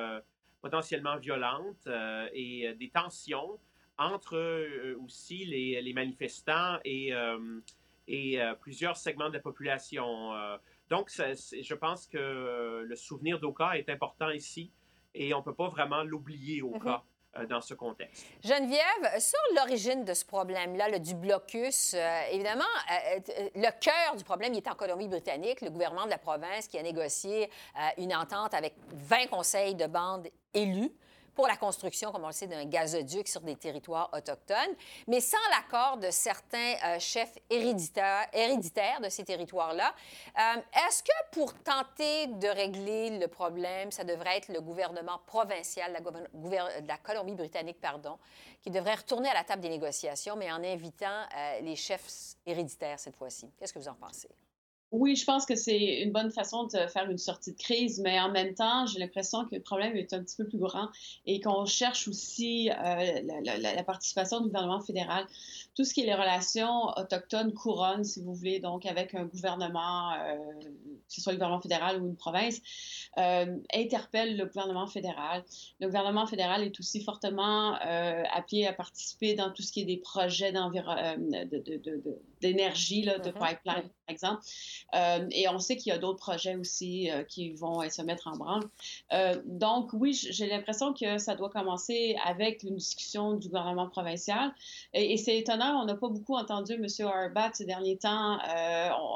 potentiellement 0.61 1.17
violente 1.17 1.87
et 2.33 2.73
des 2.75 2.89
tensions 2.89 3.59
entre 3.97 4.35
euh, 4.35 4.97
aussi 5.03 5.45
les, 5.45 5.93
manifestants 5.93 6.79
et, 6.83 7.13
euh, 7.13 7.37
euh, 8.09 8.53
plusieurs 8.55 8.97
segments 8.97 9.29
de 9.29 9.35
la 9.35 9.39
population. 9.39 10.31
donc, 10.89 11.09
je 11.09 11.73
pense 11.73 12.07
que 12.07 12.83
le 12.85 12.95
souvenir 12.95 13.39
d'Oka 13.39 13.77
est 13.77 13.89
important 13.89 14.29
ici 14.29 14.71
et 15.13 15.33
on 15.33 15.39
ne 15.39 15.43
peut 15.43 15.55
pas 15.55 15.69
vraiment 15.69 16.03
l'oublier 16.03 16.61
mhm. 16.61 16.97
Dans 17.49 17.61
ce 17.61 17.73
contexte. 17.73 18.25
Geneviève, 18.43 19.19
sur 19.19 19.39
l'origine 19.55 20.05
de 20.05 20.13
ce 20.13 20.25
problème-là, 20.25 20.97
du 20.99 21.15
blocus, 21.15 21.95
évidemment, 22.31 22.63
le 23.55 23.79
cœur 23.79 24.15
du 24.15 24.23
problème 24.23 24.53
est 24.53 24.67
en 24.67 24.75
Colombie-Britannique, 24.75 25.61
le 25.61 25.69
gouvernement 25.69 26.05
de 26.05 26.11
la 26.11 26.17
province 26.17 26.67
qui 26.67 26.77
a 26.77 26.83
négocié 26.83 27.49
une 27.97 28.15
entente 28.15 28.53
avec 28.53 28.73
20 28.93 29.27
conseils 29.27 29.75
de 29.75 29.87
bande 29.87 30.27
élus 30.53 30.91
pour 31.35 31.47
la 31.47 31.57
construction, 31.57 32.11
comme 32.11 32.23
on 32.23 32.27
le 32.27 32.33
sait, 32.33 32.47
d'un 32.47 32.65
gazoduc 32.65 33.27
sur 33.27 33.41
des 33.41 33.55
territoires 33.55 34.09
autochtones, 34.13 34.75
mais 35.07 35.19
sans 35.19 35.37
l'accord 35.51 35.97
de 35.97 36.09
certains 36.09 36.75
euh, 36.85 36.99
chefs 36.99 37.37
héréditaires, 37.49 39.01
de 39.01 39.09
ces 39.09 39.23
territoires-là. 39.23 39.93
Euh, 40.37 40.61
est-ce 40.87 41.03
que 41.03 41.11
pour 41.31 41.53
tenter 41.53 42.27
de 42.27 42.47
régler 42.47 43.19
le 43.19 43.27
problème, 43.27 43.91
ça 43.91 44.03
devrait 44.03 44.37
être 44.37 44.49
le 44.49 44.61
gouvernement 44.61 45.19
provincial 45.25 45.93
de 45.93 46.87
la, 46.87 46.97
Colombie-Britannique, 46.97 47.79
pardon, 47.81 48.17
qui 48.61 48.71
devrait 48.71 48.95
retourner 48.95 49.29
à 49.29 49.33
la 49.33 49.43
table 49.43 49.61
des 49.61 49.69
négociations, 49.69 50.35
mais 50.35 50.51
en 50.51 50.63
invitant 50.63 51.21
euh, 51.35 51.59
les 51.61 51.75
chefs 51.75 52.35
héréditaires 52.45 52.99
cette 52.99 53.15
fois-ci? 53.15 53.51
Qu'est-ce 53.59 53.73
que 53.73 53.79
vous 53.79 53.89
en 53.89 53.95
pensez? 53.95 54.29
Oui, 54.91 55.15
je 55.15 55.25
pense 55.25 55.45
que 55.45 55.55
c'est 55.55 56.01
une 56.03 56.11
bonne 56.11 56.31
façon 56.31 56.65
de 56.65 56.77
faire 56.87 57.09
une 57.09 57.17
sortie 57.17 57.51
de 57.51 57.57
crise, 57.57 57.99
mais 58.01 58.19
en 58.19 58.29
même 58.31 58.53
temps, 58.53 58.85
j'ai 58.85 58.99
l'impression 58.99 59.43
que 59.45 59.55
le 59.55 59.61
problème 59.61 59.95
est 59.97 60.13
un 60.13 60.23
petit 60.23 60.37
peu 60.37 60.47
plus 60.47 60.59
grand 60.59 60.89
et 61.25 61.41
qu'on 61.41 61.65
cherche 61.65 62.07
aussi 62.07 62.69
euh, 62.69 63.21
la, 63.43 63.83
participation 63.83 64.41
du 64.41 64.47
gouvernement 64.47 64.79
fédéral. 64.79 65.25
Tout 65.75 65.83
ce 65.83 65.93
qui 65.93 66.01
est 66.01 66.05
les 66.05 66.13
relations 66.13 66.89
autochtones 66.97 67.51
couronnes, 67.53 68.03
si 68.03 68.21
vous 68.21 68.33
voulez, 68.33 68.59
donc 68.59 68.85
avec 68.85 69.15
un 69.15 69.25
gouvernement, 69.25 70.13
euh, 70.13 70.37
que 70.61 71.13
ce 71.13 71.19
soit 71.19 71.33
le 71.33 71.39
gouvernement 71.39 71.61
fédéral 71.61 72.01
ou 72.01 72.07
une 72.07 72.15
province, 72.15 72.61
euh, 73.17 73.57
interpelle 73.73 74.37
le 74.37 74.45
gouvernement 74.45 74.87
fédéral. 74.87 75.43
Le 75.81 75.87
gouvernement 75.87 76.27
fédéral 76.27 76.63
est 76.63 76.79
aussi 76.79 77.03
fortement 77.03 77.73
appelé 77.73 78.65
à 78.67 78.73
participer 78.73 79.33
dans 79.33 79.51
tout 79.51 79.63
ce 79.63 79.71
qui 79.71 79.81
est 79.81 79.85
des 79.85 79.97
projets 79.97 80.53
d'énergie, 82.41 83.01
de, 83.01 83.11
de, 83.11 83.17
de, 83.17 83.29
mm-hmm. 83.31 83.33
pipeline, 83.33 83.89
exemple. 84.07 84.41
Euh, 84.93 85.27
et 85.31 85.47
on 85.49 85.59
sait 85.59 85.77
qu'il 85.77 85.91
y 85.91 85.95
a 85.95 85.97
d'autres 85.97 86.19
projets 86.19 86.55
aussi 86.55 87.09
euh, 87.09 87.23
qui 87.23 87.51
vont 87.51 87.87
se 87.89 88.01
mettre 88.01 88.27
en 88.27 88.37
branle. 88.37 88.63
Euh, 89.13 89.41
donc, 89.45 89.91
oui, 89.93 90.13
j'ai 90.13 90.47
l'impression 90.47 90.93
que 90.93 91.17
ça 91.17 91.35
doit 91.35 91.49
commencer 91.49 92.15
avec 92.25 92.63
une 92.63 92.75
discussion 92.75 93.33
du 93.33 93.47
gouvernement 93.47 93.87
provincial. 93.89 94.53
Et, 94.93 95.17
c'est 95.17 95.37
étonnant, 95.37 95.81
on 95.81 95.85
n'a 95.85 95.95
pas 95.95 96.09
beaucoup 96.09 96.35
entendu 96.35 96.73
M. 96.73 96.85
Arbat 97.07 97.51
ces 97.53 97.65
derniers 97.65 97.97
temps. 97.97 98.37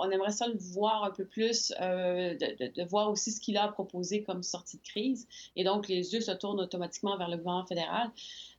On, 0.01 0.09
aimerait 0.09 0.31
ça 0.31 0.47
le 0.47 0.57
voir 0.57 1.03
un 1.03 1.11
peu 1.11 1.25
plus, 1.25 1.69
de, 1.69 2.67
de, 2.67 2.83
voir 2.83 3.11
aussi 3.11 3.31
ce 3.31 3.39
qu'il 3.39 3.57
a 3.57 3.67
proposé 3.67 4.23
comme 4.23 4.43
sortie 4.43 4.77
de 4.77 4.83
crise. 4.83 5.27
Et 5.55 5.63
donc, 5.63 5.87
les 5.87 6.13
yeux 6.13 6.21
se 6.21 6.31
tournent 6.31 6.61
automatiquement 6.61 7.17
vers 7.17 7.29
le 7.29 7.37
gouvernement 7.37 7.65
fédéral. 7.65 8.09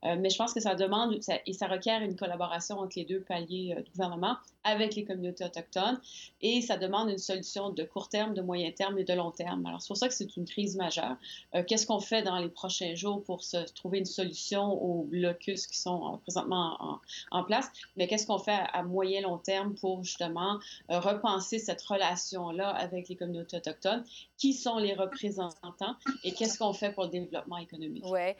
Euh, 0.04 0.16
mais 0.19 0.30
je 0.30 0.38
pense 0.38 0.54
que 0.54 0.61
ça 0.61 0.75
demande 0.75 1.19
et 1.47 1.52
ça 1.52 1.66
requiert 1.66 2.00
une 2.00 2.16
collaboration 2.16 2.78
entre 2.78 2.95
les 2.97 3.04
deux 3.04 3.21
paliers 3.21 3.75
euh, 3.76 3.83
du 3.83 3.90
gouvernement 3.90 4.37
avec 4.64 4.95
les 4.95 5.04
communautés 5.04 5.45
autochtones. 5.45 6.00
et 6.42 6.61
ça 6.61 6.76
demande 6.76 7.09
une 7.09 7.19
solution 7.19 7.71
de 7.71 7.83
court 7.83 8.09
terme, 8.09 8.35
de 8.35 8.42
moyen 8.42 8.71
terme 8.73 8.99
et 8.99 9.04
de 9.04 9.12
long 9.14 9.30
terme. 9.30 9.64
Alors, 9.66 9.80
c'est 9.80 9.88
pour 9.88 9.97
ça 9.97 10.09
que 10.09 10.14
c'est 10.14 10.37
une 10.37 10.45
crise 10.45 10.76
majeure. 10.76 11.16
Euh, 11.54 11.62
qu'est-ce 11.66 11.87
qu'on 11.87 12.00
fait 12.00 12.23
dans 12.23 12.38
les 12.38 12.49
prochains 12.49 12.95
jours 12.95 13.23
pour 13.25 13.42
se 13.42 13.57
trouver 13.73 13.99
une 13.99 14.07
solution 14.07 14.73
aux 14.73 15.04
blocus 15.04 15.66
qui 15.66 15.78
sont 15.78 16.19
présentement 16.23 17.00
en, 17.30 17.45
place? 17.45 17.71
Mais 17.97 18.07
qu'est-ce 18.07 18.26
qu'on 18.26 18.38
fait 18.38 18.61
à, 18.73 18.83
moyen 18.83 19.23
long 19.23 19.38
terme 19.38 19.75
pour 19.75 20.04
justement 20.04 20.59
repenser 20.88 21.59
cette 21.59 21.80
relation-là 21.83 22.69
avec 22.69 23.09
les 23.09 23.16
communautés 23.16 23.57
autochtones? 23.57 24.04
Qui 24.41 24.55
sont 24.55 24.79
les 24.79 24.95
représentants 24.95 25.97
et 26.25 26.33
qu'est-ce 26.33 26.59
qu'on 26.59 26.73
fait 26.73 26.93
pour 26.93 27.05
le 27.05 27.11
développement 27.11 27.59
économique? 27.59 28.05
Oui. 28.07 28.35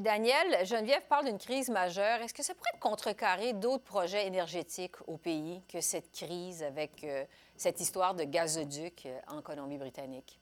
Daniel, 0.00 0.66
Geneviève 0.66 1.06
parle 1.08 1.26
d'une 1.26 1.38
crise 1.38 1.70
majeure. 1.70 2.20
Est-ce 2.20 2.34
que 2.34 2.42
ça 2.42 2.52
pourrait 2.54 2.78
contrecarrer 2.80 3.52
d'autres 3.52 3.84
projets 3.84 4.26
énergétiques 4.26 4.96
au 5.06 5.18
pays 5.18 5.62
que 5.68 5.80
cette 5.80 6.10
crise 6.10 6.64
avec 6.64 7.06
cette 7.56 7.80
histoire 7.80 8.16
de 8.16 8.24
gazoduc 8.24 9.06
en 9.28 9.40
Colombie-Britannique? 9.40 10.40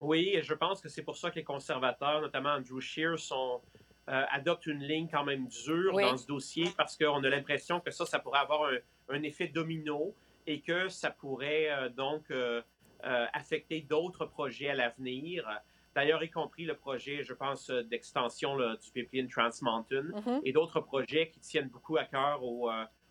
Oui, 0.00 0.30
et 0.32 0.42
je 0.42 0.54
pense 0.54 0.80
que 0.80 0.88
c'est 0.88 1.02
pour 1.02 1.16
ça 1.16 1.30
que 1.30 1.36
les 1.36 1.44
conservateurs, 1.44 2.22
notamment 2.22 2.54
Andrew 2.54 2.80
Scheer, 2.80 3.18
sont, 3.18 3.60
euh, 4.08 4.24
adoptent 4.30 4.66
une 4.66 4.82
ligne 4.82 5.08
quand 5.08 5.24
même 5.24 5.46
dure 5.46 5.92
dans 5.92 6.16
ce 6.16 6.26
dossier 6.26 6.68
parce 6.76 6.96
qu'on 6.96 7.22
a 7.22 7.28
l'impression 7.28 7.80
que 7.80 7.90
ça, 7.90 8.06
ça 8.06 8.18
pourrait 8.18 8.40
avoir 8.40 8.70
un, 9.10 9.22
effet 9.22 9.48
domino 9.48 10.14
et 10.46 10.62
que 10.62 10.88
ça 10.88 11.10
pourrait 11.10 11.70
euh, 11.70 11.88
donc 11.90 12.30
euh, 12.30 12.62
affecter 13.02 13.80
d'autres 13.80 14.26
projets 14.26 14.70
à 14.70 14.74
l'avenir. 14.74 15.48
D'ailleurs, 15.94 16.22
y 16.22 16.30
compris 16.30 16.64
le 16.64 16.76
projet, 16.76 17.22
je 17.22 17.34
pense, 17.34 17.70
d'extension 17.70 18.56
du 18.56 18.90
pipeline 18.92 19.28
Trans 19.28 19.50
Mountain 19.62 20.02
mm-hmm. 20.02 20.40
et 20.44 20.52
d'autres 20.52 20.80
projets 20.80 21.30
qui 21.30 21.40
tiennent 21.40 21.68
beaucoup 21.68 21.96
à 21.96 22.04
cœur 22.04 22.42
aux, 22.44 22.70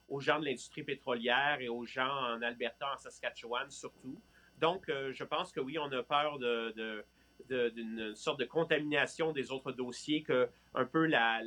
aux 0.09 0.19
gens 0.19 0.39
de 0.39 0.45
l'industrie 0.45 0.83
pétrolière 0.83 1.57
et 1.59 1.69
aux 1.69 1.85
gens 1.85 2.09
en 2.09 2.41
Alberta, 2.41 2.93
en 2.93 2.97
Saskatchewan 2.97 3.69
surtout. 3.69 4.19
Donc, 4.59 4.89
euh, 4.89 5.11
je 5.13 5.23
pense 5.23 5.51
que 5.51 5.59
oui, 5.59 5.77
on 5.79 5.91
a 5.91 6.03
peur 6.03 6.37
de, 6.39 7.05
d'une 7.49 8.13
sorte 8.15 8.39
de 8.39 8.45
contamination 8.45 9.31
des 9.31 9.51
autres 9.51 9.71
dossiers, 9.71 10.23
que 10.23 10.49
un 10.73 10.85
peu 10.85 11.05
la, 11.05 11.41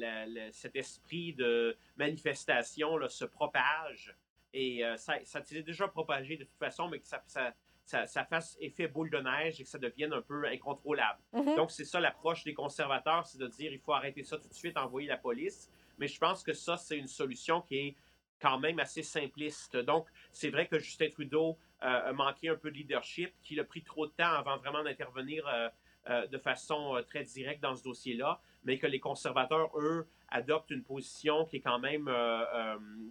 cet 0.50 0.76
esprit 0.76 1.34
de 1.34 1.76
manifestation 1.96 2.96
là, 2.96 3.08
se 3.08 3.24
propage. 3.24 4.14
Et 4.54 4.84
euh, 4.84 4.96
ça, 4.96 5.16
ça 5.24 5.42
s'est 5.42 5.62
déjà 5.62 5.88
propagé 5.88 6.36
de 6.36 6.44
toute 6.44 6.58
façon, 6.58 6.88
mais 6.88 7.00
que 7.00 7.06
ça, 7.06 7.54
ça, 7.84 8.06
ça, 8.06 8.24
fasse 8.24 8.56
effet 8.60 8.88
boule 8.88 9.10
de 9.10 9.18
neige 9.18 9.60
et 9.60 9.64
que 9.64 9.68
ça 9.68 9.78
devienne 9.78 10.12
un 10.12 10.22
peu 10.22 10.46
incontrôlable. 10.46 11.18
Mm-hmm. 11.34 11.56
Donc, 11.56 11.70
c'est 11.70 11.84
ça 11.84 12.00
l'approche 12.00 12.44
des 12.44 12.54
conservateurs, 12.54 13.26
c'est 13.26 13.38
de 13.38 13.48
dire 13.48 13.72
il 13.72 13.80
faut 13.80 13.92
arrêter 13.92 14.22
ça 14.22 14.38
tout 14.38 14.48
de 14.48 14.54
suite, 14.54 14.76
envoyer 14.76 15.08
la 15.08 15.16
police. 15.16 15.70
Mais 15.98 16.08
je 16.08 16.18
pense 16.18 16.42
que 16.42 16.52
ça, 16.52 16.76
c'est 16.76 16.96
une 16.96 17.08
solution 17.08 17.60
qui 17.60 17.76
est 17.76 17.96
quand 18.42 18.58
même 18.58 18.78
assez 18.80 19.02
simpliste. 19.02 19.76
Donc, 19.76 20.08
c'est 20.32 20.50
vrai 20.50 20.66
que 20.66 20.78
Justin 20.78 21.08
Trudeau 21.10 21.56
euh, 21.82 22.10
a 22.10 22.12
manqué 22.12 22.48
un 22.48 22.56
peu 22.56 22.70
de 22.70 22.76
leadership, 22.76 23.32
qu'il 23.42 23.60
a 23.60 23.64
pris 23.64 23.82
trop 23.82 24.06
de 24.06 24.12
temps 24.12 24.32
avant 24.32 24.58
vraiment 24.58 24.82
d'intervenir 24.82 25.46
euh, 25.46 25.68
euh, 26.10 26.26
de 26.26 26.38
façon 26.38 27.00
très 27.06 27.22
directe 27.22 27.62
dans 27.62 27.76
ce 27.76 27.84
dossier-là, 27.84 28.40
mais 28.64 28.78
que 28.78 28.86
les 28.88 28.98
conservateurs, 28.98 29.70
eux, 29.78 30.08
adoptent 30.28 30.70
une 30.70 30.82
position 30.82 31.44
qui 31.46 31.56
est 31.56 31.60
quand 31.60 31.78
même 31.78 32.10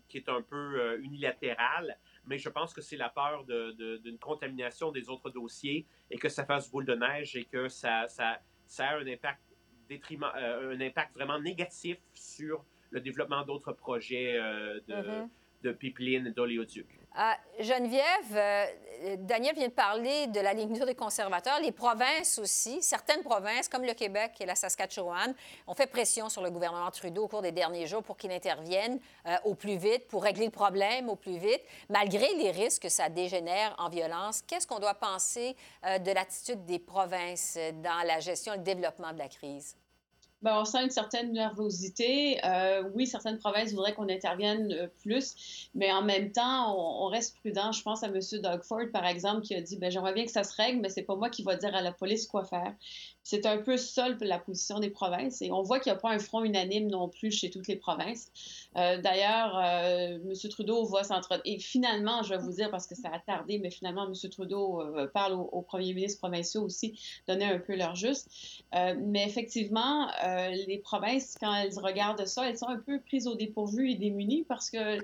qui 0.08 0.18
est 0.18 0.28
un 0.28 0.42
peu 0.42 1.00
unilatérale. 1.02 1.98
Mais 2.26 2.38
je 2.38 2.50
pense 2.50 2.74
que 2.74 2.82
c'est 2.82 2.98
la 2.98 3.10
peur 3.10 3.46
d'une 3.46 4.18
contamination 4.20 4.92
des 4.92 5.10
autres 5.10 5.30
dossiers 5.30 5.86
et 6.10 6.18
que 6.18 6.30
ça 6.30 6.46
fasse 6.46 6.70
boule 6.70 6.86
de 6.86 6.96
neige 6.96 7.36
et 7.36 7.46
que 7.46 7.68
ça, 7.68 8.08
ça, 8.08 8.40
ça 8.68 8.90
a 8.90 8.98
un 8.98 9.08
impact, 9.08 9.42
détriment, 9.90 10.32
un 10.36 10.80
impact 10.80 11.14
vraiment 11.16 11.40
négatif 11.40 11.98
sur 12.14 12.64
le 12.92 13.02
développement 13.02 13.44
d'autres 13.44 13.74
projets 13.74 14.34
de, 14.34 14.94
mm-hmm. 14.94 15.30
de 15.64 15.72
pipeline 15.72 16.32
d'oléoduc. 16.32 17.01
Ah, 17.14 17.36
Geneviève, 17.60 18.36
euh, 18.36 18.66
Daniel 19.18 19.54
vient 19.54 19.68
de 19.68 19.74
parler 19.74 20.28
de 20.28 20.40
la 20.40 20.54
ligne 20.54 20.80
des 20.86 20.96
conservateurs. 20.96 21.60
Les 21.60 21.74
provinces 21.74 22.40
aussi, 22.40 22.82
certaines 22.82 23.22
provinces, 23.22 23.68
comme 23.68 23.84
le 23.84 23.94
Québec 23.94 24.32
et 24.40 24.46
la 24.46 24.56
Saskatchewan, 24.56 25.34
ont 25.68 25.74
fait 25.74 25.88
pression 25.88 26.30
sur 26.30 26.42
le 26.42 26.50
gouvernement 26.50 26.90
Trudeau 26.90 27.24
au 27.24 27.28
cours 27.28 27.42
des 27.42 27.52
derniers 27.52 27.86
jours 27.86 28.02
pour 28.02 28.16
qu'il 28.16 28.32
intervienne 28.32 28.98
euh, 29.28 29.36
au 29.44 29.56
plus 29.56 29.76
vite, 29.76 30.08
pour 30.08 30.24
régler 30.24 30.46
le 30.46 30.52
problème 30.52 31.10
au 31.10 31.18
plus 31.18 31.38
vite. 31.38 31.62
Malgré 31.90 32.34
les 32.36 32.52
risques 32.52 32.84
que 32.84 32.90
ça 32.90 33.10
dégénère 33.10 33.76
en 33.78 33.90
violence, 33.90 34.42
qu'est-ce 34.48 34.66
qu'on 34.66 34.80
doit 34.80 34.94
penser 34.94 35.58
euh, 35.86 35.98
de 35.98 36.12
l'attitude 36.12 36.64
des 36.64 36.80
provinces 36.80 37.58
dans 37.84 38.08
la 38.08 38.22
gestion 38.22 38.54
et 38.54 38.58
le 38.58 38.64
développement 38.64 39.12
de 39.12 39.18
la 39.18 39.28
crise? 39.28 39.76
Ben, 40.42 40.58
on 40.60 40.66
sent 40.66 40.84
une 40.84 40.90
certaine 40.90 41.34
nervosité. 41.34 42.44
Euh, 42.44 42.84
oui, 42.96 43.06
certaines 43.06 43.38
provinces 43.38 43.72
voudraient 43.72 43.94
qu'on 43.94 44.10
intervienne 44.10 44.72
euh, 44.72 44.88
plus, 45.04 45.70
mais 45.76 45.92
en 45.92 46.02
même 46.02 46.32
temps, 46.32 46.76
on, 46.78 47.08
reste 47.08 47.38
prudent. 47.38 47.72
Je 47.72 47.84
pense 47.84 48.04
à 48.04 48.08
M. 48.08 48.20
Doug 48.42 48.64
Ford, 48.64 48.86
par 48.92 49.06
exemple, 49.06 49.42
qui 49.42 49.54
a 49.54 49.62
dit 49.62 49.78
ben, 49.78 49.92
J'aimerais 49.92 50.14
bien 50.14 50.26
que 50.26 50.32
ça 50.32 50.44
se 50.44 50.56
règle, 50.56 50.82
mais 50.82 50.90
c'est 50.90 51.04
pas 51.04 51.16
moi 51.16 51.30
qui 51.30 51.44
va 51.44 51.56
dire 51.58 51.76
à 51.76 51.82
la 51.82 51.92
police 51.92 52.26
quoi 52.26 52.44
faire. 52.44 52.74
C'est 53.24 53.46
un 53.46 53.58
peu 53.58 53.78
seul 53.78 54.18
la 54.22 54.40
position 54.40 54.80
des 54.80 54.90
provinces 54.90 55.42
et 55.42 55.52
on 55.52 55.62
voit 55.62 55.80
qu'il 55.80 55.92
n'y 55.92 55.98
a 55.98 56.02
pas 56.02 56.10
un 56.10 56.20
front 56.20 56.44
unanime 56.44 56.88
non 56.88 57.08
plus 57.08 57.32
chez 57.32 57.50
toutes 57.50 57.68
les 57.68 57.76
provinces. 57.76 58.32
Euh, 58.78 59.00
d'ailleurs, 59.02 59.58
euh, 59.58 60.18
M. 60.24 60.50
Trudeau 60.50 60.86
voit 60.86 61.04
s'entretenir. 61.04 61.42
Et 61.46 61.60
finalement, 61.60 62.24
je 62.24 62.30
vais 62.30 62.38
vous 62.38 62.52
dire, 62.52 62.72
parce 62.72 62.88
que 62.88 62.96
ça 62.96 63.10
a 63.14 63.20
tardé, 63.20 63.60
mais 63.60 63.70
finalement, 63.70 64.08
M. 64.08 64.30
Trudeau 64.30 64.82
euh, 64.82 65.08
parle 65.08 65.34
aux, 65.34 65.50
aux, 65.52 65.62
premiers 65.62 65.94
ministres 65.94 66.20
provinciaux 66.20 66.64
aussi, 66.64 67.00
donner 67.28 67.46
un 67.46 67.60
peu 67.60 67.76
leur 67.76 67.96
juste. 67.96 68.30
mais 68.74 69.26
effectivement, 69.26 70.10
les 70.68 70.80
provinces, 70.84 71.38
quand 71.40 71.54
elles 71.54 71.78
regardent 71.80 72.26
ça, 72.26 72.50
elles 72.50 72.58
sont 72.58 72.70
un 72.70 72.80
peu 72.80 73.00
prises 73.00 73.28
au 73.28 73.36
dépourvu 73.36 73.92
et 73.92 73.96
démunies 73.96 74.46
parce 74.48 74.70
que 74.70 74.98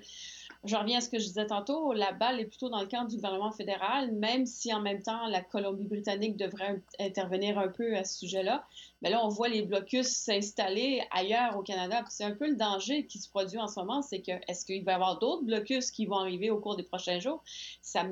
je 0.63 0.75
reviens 0.75 0.97
à 0.97 1.01
ce 1.01 1.09
que 1.09 1.19
je 1.19 1.25
disais 1.25 1.45
tantôt, 1.45 1.93
la 1.93 2.11
balle 2.11 2.39
est 2.39 2.45
plutôt 2.45 2.69
dans 2.69 2.81
le 2.81 2.87
camp 2.87 3.05
du 3.05 3.15
gouvernement 3.15 3.51
fédéral, 3.51 4.11
même 4.11 4.45
si 4.45 4.73
en 4.73 4.81
même 4.81 5.01
temps 5.01 5.27
la 5.27 5.41
Colombie-Britannique 5.41 6.37
devrait 6.37 6.81
intervenir 6.99 7.57
un 7.59 7.67
peu 7.67 7.95
à 7.95 8.03
ce 8.03 8.17
sujet-là. 8.19 8.65
Mais 9.01 9.09
là, 9.09 9.23
on 9.23 9.29
voit 9.29 9.47
les 9.47 9.61
blocus 9.61 10.07
s'installer 10.07 11.03
ailleurs 11.11 11.57
au 11.57 11.61
Canada. 11.61 12.03
C'est 12.09 12.23
un 12.23 12.31
peu 12.31 12.47
le 12.47 12.55
danger 12.55 13.05
qui 13.05 13.19
se 13.19 13.29
produit 13.29 13.59
en 13.59 13.67
ce 13.67 13.79
moment, 13.79 14.01
c'est 14.01 14.21
que 14.21 14.31
est-ce 14.47 14.65
qu'il 14.65 14.83
va 14.83 14.93
y 14.93 14.95
avoir 14.95 15.19
d'autres 15.19 15.43
blocus 15.43 15.91
qui 15.91 16.05
vont 16.05 16.17
arriver 16.17 16.49
au 16.49 16.59
cours 16.59 16.75
des 16.75 16.83
prochains 16.83 17.19
jours? 17.19 17.43
Ça, 17.81 18.03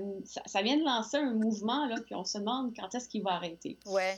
vient 0.62 0.78
de 0.78 0.84
lancer 0.84 1.18
un 1.18 1.34
mouvement, 1.34 1.88
là, 1.88 1.96
puis 2.06 2.16
on 2.16 2.24
se 2.24 2.38
demande 2.38 2.74
quand 2.80 2.94
est-ce 2.94 3.10
qu'il 3.10 3.24
va 3.24 3.32
arrêter. 3.32 3.78
Ouais. 3.88 4.16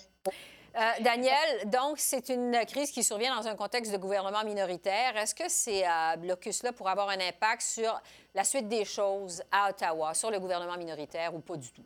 Euh, 0.87 1.03
Daniel, 1.03 1.69
donc 1.69 1.97
c'est 1.97 2.29
une 2.29 2.57
crise 2.65 2.91
qui 2.91 3.03
survient 3.03 3.35
dans 3.35 3.47
un 3.47 3.55
contexte 3.55 3.91
de 3.91 3.97
gouvernement 3.97 4.43
minoritaire. 4.45 5.17
Est-ce 5.17 5.35
que 5.35 5.49
ces 5.49 5.83
euh, 5.83 6.15
blocus-là 6.17 6.71
pourraient 6.71 6.91
avoir 6.91 7.09
un 7.09 7.19
impact 7.19 7.61
sur 7.61 7.99
la 8.33 8.43
suite 8.43 8.67
des 8.67 8.85
choses 8.85 9.41
à 9.51 9.69
Ottawa, 9.69 10.13
sur 10.13 10.31
le 10.31 10.39
gouvernement 10.39 10.77
minoritaire 10.77 11.33
ou 11.35 11.39
pas 11.39 11.57
du 11.57 11.71
tout? 11.71 11.83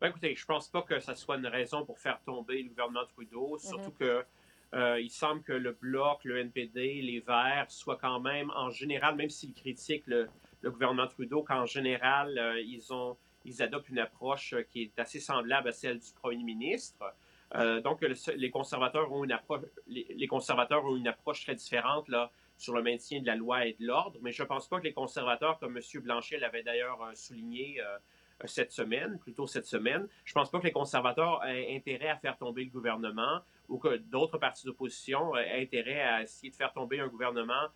Ben, 0.00 0.08
écoutez, 0.08 0.34
je 0.34 0.44
pense 0.44 0.68
pas 0.68 0.82
que 0.82 0.98
ça 0.98 1.14
soit 1.14 1.36
une 1.36 1.46
raison 1.46 1.84
pour 1.84 1.98
faire 1.98 2.20
tomber 2.24 2.62
le 2.62 2.70
gouvernement 2.70 3.06
Trudeau, 3.06 3.56
surtout 3.58 3.92
qu'il 3.92 4.06
mhm. 4.06 4.22
que 4.22 4.26
euh, 4.74 5.00
il 5.00 5.10
semble 5.10 5.42
que 5.42 5.52
le 5.52 5.72
Bloc, 5.72 6.24
le 6.24 6.38
NPD, 6.38 7.02
les 7.02 7.20
Verts 7.20 7.70
soient 7.70 7.98
quand 8.00 8.20
même, 8.20 8.50
en 8.56 8.70
général, 8.70 9.14
même 9.14 9.30
s'ils 9.30 9.54
critiquent 9.54 10.06
le, 10.06 10.28
gouvernement 10.64 11.06
Trudeau, 11.06 11.44
qu'en 11.44 11.66
général, 11.66 12.40
ils, 12.64 12.92
ont, 12.92 13.16
ils 13.44 13.62
adoptent 13.62 13.88
une 13.90 14.00
approche 14.00 14.56
qui 14.70 14.82
est 14.82 14.98
assez 14.98 15.20
semblable 15.20 15.68
à 15.68 15.72
celle 15.72 16.00
du 16.00 16.12
premier 16.12 16.42
ministre. 16.42 17.14
Euh, 17.54 17.80
donc, 17.80 18.00
les 18.02 18.50
conservateurs 18.50 19.12
ont 19.12 19.24
une 19.24 19.32
approche, 19.32 19.62
les, 19.86 20.26
conservateurs 20.26 20.84
ont 20.84 20.96
une 20.96 21.08
approche 21.08 21.44
très 21.44 21.54
différente 21.54 22.08
là 22.08 22.30
sur 22.58 22.74
le 22.74 22.82
maintien 22.82 23.20
de 23.20 23.26
la 23.26 23.36
loi 23.36 23.66
et 23.66 23.76
de 23.78 23.86
l'ordre, 23.86 24.18
mais 24.22 24.32
je 24.32 24.42
ne 24.42 24.48
pense 24.48 24.68
pas 24.68 24.78
que 24.78 24.84
les 24.84 24.92
conservateurs, 24.92 25.58
comme 25.58 25.76
M. 25.76 26.02
Blanchet 26.02 26.38
l'avait 26.38 26.62
d'ailleurs 26.62 27.02
euh, 27.02 27.12
souligné 27.14 27.80
euh, 27.80 27.98
cette 28.46 28.72
semaine, 28.72 29.18
plutôt 29.18 29.46
cette 29.46 29.66
semaine, 29.66 30.08
je 30.24 30.32
ne 30.32 30.34
pense 30.34 30.50
pas 30.50 30.58
que 30.58 30.64
les 30.64 30.72
conservateurs 30.72 31.44
aient 31.44 31.74
intérêt 31.74 32.08
à 32.08 32.16
faire 32.16 32.36
tomber 32.36 32.64
le 32.64 32.70
gouvernement 32.70 33.40
ou 33.68 33.78
que 33.78 33.96
d'autres 33.96 34.38
partis 34.38 34.66
d'opposition 34.66 35.36
aient 35.36 35.62
intérêt 35.62 36.00
à 36.00 36.22
essayer 36.22 36.50
de 36.50 36.56
faire 36.56 36.72
tomber 36.72 37.00
un 37.00 37.08
gouvernement 37.08 37.68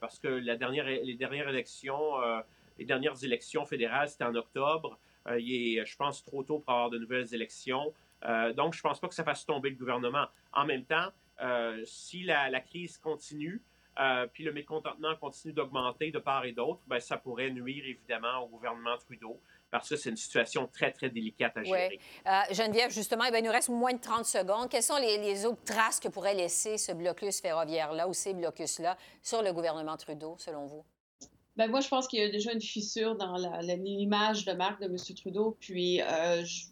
parce 0.00 0.18
que 0.18 0.28
la 0.28 0.56
dernière, 0.56 0.86
les 0.86 1.14
dernières 1.14 1.50
élections, 1.50 2.14
les 2.78 2.86
dernières 2.86 3.22
élections 3.22 3.66
fédérales, 3.66 4.08
c'était 4.08 4.24
en 4.24 4.34
octobre. 4.34 4.98
il 5.38 5.78
est, 5.78 5.84
je 5.84 5.96
pense, 5.98 6.24
trop 6.24 6.42
tôt 6.42 6.60
pour 6.60 6.72
avoir 6.72 6.88
de 6.88 6.96
nouvelles 6.98 7.34
élections. 7.34 7.92
Euh, 8.24 8.52
donc, 8.52 8.74
je 8.74 8.80
ne 8.80 8.82
pense 8.82 9.00
pas 9.00 9.08
que 9.08 9.14
ça 9.14 9.24
fasse 9.24 9.44
tomber 9.46 9.70
le 9.70 9.76
gouvernement. 9.76 10.26
En 10.52 10.64
même 10.64 10.84
temps, 10.84 11.08
euh, 11.40 11.82
si 11.84 12.22
la, 12.22 12.60
crise 12.60 12.98
continue, 12.98 13.62
euh, 14.00 14.26
puis 14.32 14.44
le 14.44 14.52
mécontentement 14.52 15.14
continue 15.16 15.52
d'augmenter 15.52 16.10
de 16.10 16.18
part 16.18 16.44
et 16.44 16.52
d'autre, 16.52 16.80
ben, 16.86 17.00
ça 17.00 17.16
pourrait 17.16 17.50
nuire 17.50 17.84
évidemment 17.84 18.44
au 18.44 18.48
gouvernement 18.48 18.96
Trudeau 18.98 19.40
parce 19.70 19.90
que 19.90 19.96
c'est 19.96 20.08
une 20.08 20.16
situation 20.16 20.66
très, 20.66 20.92
très 20.92 21.10
délicate 21.10 21.56
à 21.58 21.62
gérer. 21.62 22.00
Oui. 22.24 22.54
Geneviève, 22.54 22.90
justement, 22.90 23.24
eh 23.30 23.36
il 23.36 23.44
nous 23.44 23.50
reste 23.50 23.68
moins 23.68 23.92
de 23.92 24.00
30 24.00 24.24
secondes. 24.24 24.70
Quelles 24.70 24.82
sont 24.82 24.96
les, 24.96 25.44
autres 25.44 25.62
traces 25.62 26.00
que 26.00 26.08
pourrait 26.08 26.34
laisser 26.34 26.78
ce 26.78 26.92
blocus 26.92 27.42
ferroviaire-là 27.42 28.08
ou 28.08 28.14
ces 28.14 28.32
blocus-là 28.32 28.96
sur 29.22 29.42
le 29.42 29.52
gouvernement 29.52 29.96
Trudeau, 29.98 30.36
selon 30.38 30.64
vous? 30.64 30.84
Ben 31.56 31.68
moi, 31.68 31.80
je 31.80 31.88
pense 31.88 32.08
qu'il 32.08 32.20
y 32.20 32.22
a 32.22 32.30
déjà 32.30 32.52
une 32.52 32.62
fissure 32.62 33.16
dans 33.16 33.36
l'image 33.60 34.46
de 34.46 34.52
marque 34.52 34.80
de 34.80 34.86
M. 34.86 34.96
Trudeau. 35.16 35.56
Puis, 35.60 35.98
je, 35.98 36.64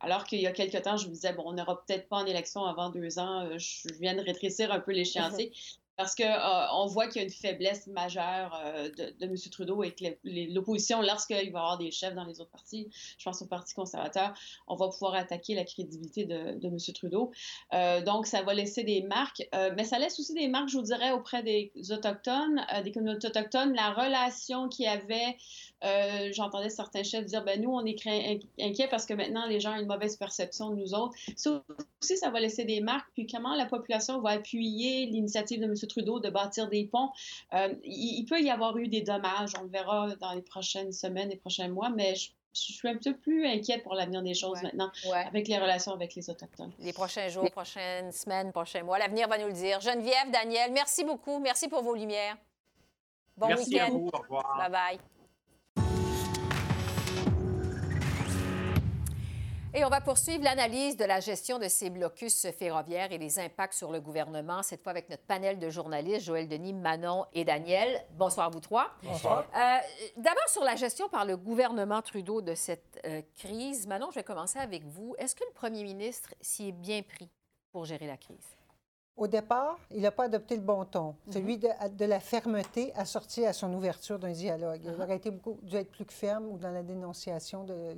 alors 0.00 0.24
qu'il 0.24 0.40
y 0.40 0.46
a 0.46 0.52
quelques 0.52 0.82
temps, 0.82 0.96
je 0.96 1.08
me 1.08 1.12
disais, 1.12 1.32
bon, 1.32 1.44
on 1.46 1.52
n'aura 1.52 1.84
peut-être 1.84 2.08
pas 2.08 2.16
en 2.16 2.26
élection 2.26 2.64
avant 2.64 2.90
deux 2.90 3.18
ans. 3.18 3.46
Euh, 3.46 3.58
je 3.58 3.88
viens 4.00 4.14
de 4.14 4.20
rétrécir 4.20 4.72
un 4.72 4.80
peu 4.80 4.92
l'échéancier. 4.92 5.52
parce 6.00 6.14
qu'on 6.14 6.24
euh, 6.24 6.86
voit 6.86 7.08
qu'il 7.08 7.20
y 7.20 7.24
a 7.24 7.28
une 7.28 7.32
faiblesse 7.32 7.86
majeure 7.86 8.58
euh, 8.64 8.88
de, 8.88 9.14
de, 9.20 9.26
M. 9.26 9.36
Trudeau 9.50 9.82
et 9.82 9.92
que 9.92 10.04
l'opposition, 10.24 11.02
lorsqu'il 11.02 11.36
va 11.36 11.42
y 11.42 11.48
avoir 11.48 11.76
des 11.76 11.90
chefs 11.90 12.14
dans 12.14 12.24
les 12.24 12.40
autres 12.40 12.50
partis, 12.50 12.88
je 13.18 13.24
pense 13.24 13.42
au 13.42 13.46
Parti 13.46 13.74
conservateur, 13.74 14.32
on 14.66 14.76
va 14.76 14.88
pouvoir 14.88 15.14
attaquer 15.14 15.54
la 15.54 15.64
crédibilité 15.64 16.24
de, 16.24 16.58
de 16.58 16.68
M. 16.68 16.78
Trudeau. 16.94 17.32
Euh, 17.74 18.00
donc, 18.00 18.26
ça 18.26 18.40
va 18.40 18.54
laisser 18.54 18.82
des 18.82 19.02
marques, 19.02 19.46
mais 19.76 19.84
ça 19.84 19.98
laisse 19.98 20.18
aussi 20.18 20.32
des 20.32 20.48
marques, 20.48 20.70
je 20.70 20.78
vous 20.78 20.84
dirais, 20.84 21.10
auprès 21.10 21.42
des 21.42 21.70
Autochtones, 21.90 22.64
des 22.82 22.92
communautés 22.92 23.28
autochtones, 23.28 23.74
la 23.74 23.92
relation 23.92 24.70
qu'il 24.70 24.86
y 24.86 24.88
avait 24.88 25.36
euh, 25.84 26.30
j'entendais 26.32 26.68
certains 26.68 27.02
chefs 27.02 27.24
dire 27.24 27.42
ben 27.44 27.60
nous, 27.60 27.70
on 27.70 27.84
est 27.84 27.96
inquiets 28.60 28.88
parce 28.88 29.06
que 29.06 29.14
maintenant, 29.14 29.46
les 29.46 29.60
gens 29.60 29.74
ont 29.74 29.80
une 29.80 29.86
mauvaise 29.86 30.16
perception 30.16 30.70
de 30.70 30.76
nous 30.76 30.94
autres. 30.94 31.14
Ça 31.36 31.62
aussi, 32.02 32.16
ça 32.16 32.30
va 32.30 32.40
laisser 32.40 32.64
des 32.64 32.80
marques. 32.80 33.08
Puis 33.14 33.26
comment 33.26 33.54
la 33.54 33.66
population 33.66 34.20
va 34.20 34.30
appuyer 34.30 35.06
l'initiative 35.06 35.60
de 35.60 35.64
M. 35.64 35.74
Trudeau 35.88 36.20
de 36.20 36.28
bâtir 36.28 36.68
des 36.68 36.84
ponts? 36.84 37.10
Euh, 37.54 37.74
il, 37.84 38.24
peut 38.26 38.40
y 38.40 38.50
avoir 38.50 38.76
eu 38.76 38.88
des 38.88 39.00
dommages. 39.00 39.52
On 39.58 39.62
le 39.62 39.70
verra 39.70 40.14
dans 40.16 40.32
les 40.32 40.42
prochaines 40.42 40.92
semaines, 40.92 41.30
les 41.30 41.36
prochains 41.36 41.68
mois, 41.68 41.88
mais 41.88 42.14
je, 42.14 42.30
suis 42.52 42.88
un 42.88 42.96
peu 42.96 43.14
plus 43.14 43.46
inquiète 43.46 43.84
pour 43.84 43.94
l'avenir 43.94 44.22
des 44.22 44.34
choses 44.34 44.60
maintenant 44.62 44.90
avec 45.14 45.46
les 45.46 45.56
relations 45.56 45.92
avec 45.92 46.16
les 46.16 46.28
Autochtones. 46.28 46.72
Les 46.80 46.92
prochains 46.92 47.28
jours, 47.28 47.48
prochaines 47.50 48.10
semaines, 48.10 48.50
prochains 48.50 48.82
mois, 48.82 48.98
l'avenir 48.98 49.28
va 49.28 49.38
nous 49.38 49.46
le 49.46 49.52
dire. 49.52 49.80
Geneviève, 49.80 50.30
Daniel, 50.32 50.72
merci 50.72 51.04
beaucoup. 51.04 51.38
Merci 51.38 51.68
pour 51.68 51.82
vos 51.82 51.94
lumières. 51.94 52.36
Bon 53.36 53.46
week-end. 53.54 54.10
Bye 54.58 54.70
bye. 54.70 55.00
Et 59.72 59.84
on 59.84 59.88
va 59.88 60.00
poursuivre 60.00 60.42
l'analyse 60.42 60.96
de 60.96 61.04
la 61.04 61.20
gestion 61.20 61.60
de 61.60 61.68
ces 61.68 61.90
blocus 61.90 62.48
ferroviaires 62.58 63.12
et 63.12 63.18
les 63.18 63.38
impacts 63.38 63.74
sur 63.74 63.92
le 63.92 64.00
gouvernement, 64.00 64.64
cette 64.64 64.82
fois 64.82 64.90
avec 64.90 65.08
notre 65.08 65.22
panel 65.22 65.60
de 65.60 65.70
journalistes, 65.70 66.26
Joël 66.26 66.48
Denis, 66.48 66.72
Manon 66.72 67.24
et 67.32 67.44
Daniel. 67.44 68.04
Bonsoir 68.14 68.48
à 68.48 68.50
vous 68.50 68.58
trois. 68.58 68.90
Bonsoir. 69.04 69.44
Euh, 69.56 69.78
D'abord, 70.16 70.48
sur 70.48 70.64
la 70.64 70.74
gestion 70.74 71.08
par 71.08 71.24
le 71.24 71.36
gouvernement 71.36 72.02
Trudeau 72.02 72.42
de 72.42 72.56
cette 72.56 73.00
euh, 73.06 73.22
crise, 73.36 73.86
Manon, 73.86 74.08
je 74.10 74.16
vais 74.16 74.24
commencer 74.24 74.58
avec 74.58 74.84
vous. 74.84 75.14
Est-ce 75.18 75.36
que 75.36 75.44
le 75.44 75.52
premier 75.52 75.84
ministre 75.84 76.34
s'y 76.40 76.68
est 76.68 76.72
bien 76.72 77.02
pris 77.02 77.30
pour 77.70 77.84
gérer 77.84 78.08
la 78.08 78.16
crise? 78.16 78.56
Au 79.16 79.26
départ, 79.26 79.78
il 79.90 80.00
n'a 80.00 80.10
pas 80.10 80.24
adopté 80.24 80.56
le 80.56 80.62
bon 80.62 80.84
ton, 80.84 81.14
mhm. 81.26 81.32
celui 81.32 81.58
de, 81.58 82.04
la 82.04 82.20
fermeté 82.20 82.92
assortie 82.94 83.44
à 83.44 83.52
son 83.52 83.72
ouverture 83.74 84.18
d'un 84.18 84.32
dialogue. 84.32 84.80
Il 84.82 84.90
uh-huh. 84.90 85.02
aurait 85.02 85.16
été 85.16 85.30
beaucoup, 85.30 85.58
dû 85.62 85.76
être 85.76 85.90
plus 85.90 86.06
ferme 86.08 86.46
ou 86.46 86.56
dans 86.56 86.70
la 86.70 86.82
dénonciation 86.82 87.64
de 87.64 87.94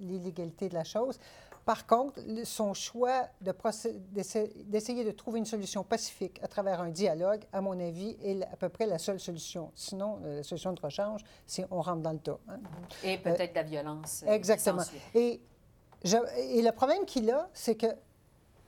l'illégalité 0.00 0.68
de 0.68 0.74
la 0.74 0.84
chose. 0.84 1.18
Par 1.64 1.86
contre, 1.86 2.20
son 2.44 2.74
choix 2.74 3.28
d'essayer 3.40 5.04
de, 5.04 5.10
trouver 5.12 5.38
une 5.38 5.46
solution 5.46 5.84
pacifique 5.84 6.40
à 6.42 6.48
travers 6.48 6.80
un 6.80 6.88
dialogue, 6.88 7.44
à 7.52 7.60
mon 7.60 7.78
avis, 7.78 8.16
est 8.20 8.42
à 8.42 8.56
peu 8.56 8.68
près 8.68 8.86
la 8.86 8.98
seule 8.98 9.20
solution. 9.20 9.70
Sinon, 9.76 10.18
euh, 10.24 10.36
la 10.38 10.42
solution 10.42 10.72
de 10.72 10.80
rechange, 10.80 11.22
c'est 11.46 11.64
on 11.70 11.80
rentre 11.80 12.02
dans 12.02 12.12
le 12.12 12.18
tas. 12.18 12.38
Hein. 12.48 12.58
Et 13.04 13.18
peut-être 13.18 13.54
la 13.54 13.62
violence. 13.62 14.24
Euh, 14.26 14.32
exactement. 14.32 14.82
Et, 15.14 15.40
et 16.04 16.62
le 16.62 16.72
problème 16.72 17.04
qu'il 17.04 17.30
a, 17.30 17.48
c'est 17.52 17.76
que 17.76 17.86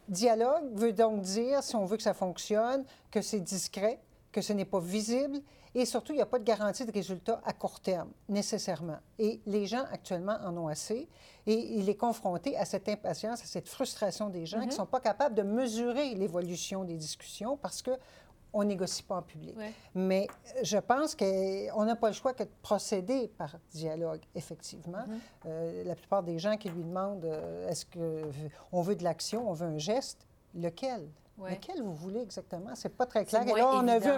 Dialogue 0.08 0.64
veut 0.74 0.92
donc 0.92 1.22
dire, 1.22 1.62
si 1.62 1.76
on 1.76 1.84
veut 1.84 1.96
que 1.96 2.02
ça 2.02 2.14
fonctionne, 2.14 2.84
que 3.10 3.22
c'est 3.22 3.40
discret, 3.40 4.00
que 4.32 4.40
ce 4.40 4.52
n'est 4.52 4.64
pas 4.64 4.80
visible 4.80 5.40
et 5.76 5.86
surtout, 5.86 6.12
il 6.12 6.16
n'y 6.16 6.22
a 6.22 6.26
pas 6.26 6.38
de 6.38 6.44
garantie 6.44 6.86
de 6.86 6.92
résultat 6.92 7.40
à 7.44 7.52
court 7.52 7.80
terme, 7.80 8.10
nécessairement. 8.28 8.98
Et 9.18 9.40
les 9.44 9.66
gens 9.66 9.84
actuellement 9.90 10.38
en 10.44 10.56
ont 10.56 10.68
assez 10.68 11.08
et 11.46 11.54
il 11.78 11.88
est 11.88 11.96
confronté 11.96 12.56
à 12.56 12.64
cette 12.64 12.88
impatience, 12.88 13.42
à 13.42 13.46
cette 13.46 13.68
frustration 13.68 14.30
des 14.30 14.46
gens 14.46 14.60
qui 14.60 14.66
ne 14.66 14.70
mm-hmm. 14.70 14.76
sont 14.76 14.86
pas 14.86 15.00
capables 15.00 15.34
de 15.34 15.42
mesurer 15.42 16.14
l'évolution 16.14 16.84
des 16.84 16.96
discussions 16.96 17.56
parce 17.56 17.82
que 17.82 17.90
on 18.54 18.64
négocie 18.64 19.02
pas 19.02 19.16
en 19.16 19.22
public. 19.22 19.54
Mais 19.94 20.28
je 20.62 20.78
pense 20.78 21.14
qu'on 21.14 21.84
n'a 21.84 21.96
pas 21.96 22.08
le 22.08 22.14
choix 22.14 22.32
que 22.32 22.44
de 22.44 22.50
procéder 22.62 23.28
par 23.36 23.56
dialogue, 23.72 24.22
effectivement. 24.34 24.98
Mm-hmm. 24.98 25.46
Euh, 25.46 25.84
la 25.84 25.96
plupart 25.96 26.22
des 26.22 26.38
gens 26.38 26.56
qui 26.56 26.70
lui 26.70 26.84
demandent 26.84 27.24
euh, 27.24 27.68
est-ce 27.68 27.84
qu'on 27.84 28.82
veut 28.82 28.94
de 28.94 29.04
l'action, 29.04 29.50
on 29.50 29.52
veut 29.52 29.66
un 29.66 29.78
geste, 29.78 30.26
lequel? 30.54 31.08
Lequel 31.38 31.82
vous 31.82 31.94
voulez 31.94 32.20
exactement? 32.20 32.70
C'est 32.74 32.96
pas 32.96 33.06
très 33.06 33.24
clair. 33.24 33.42
Et 33.42 33.52
là, 33.52 33.70
on 33.72 33.88
a 33.88 33.98
vu 33.98 34.10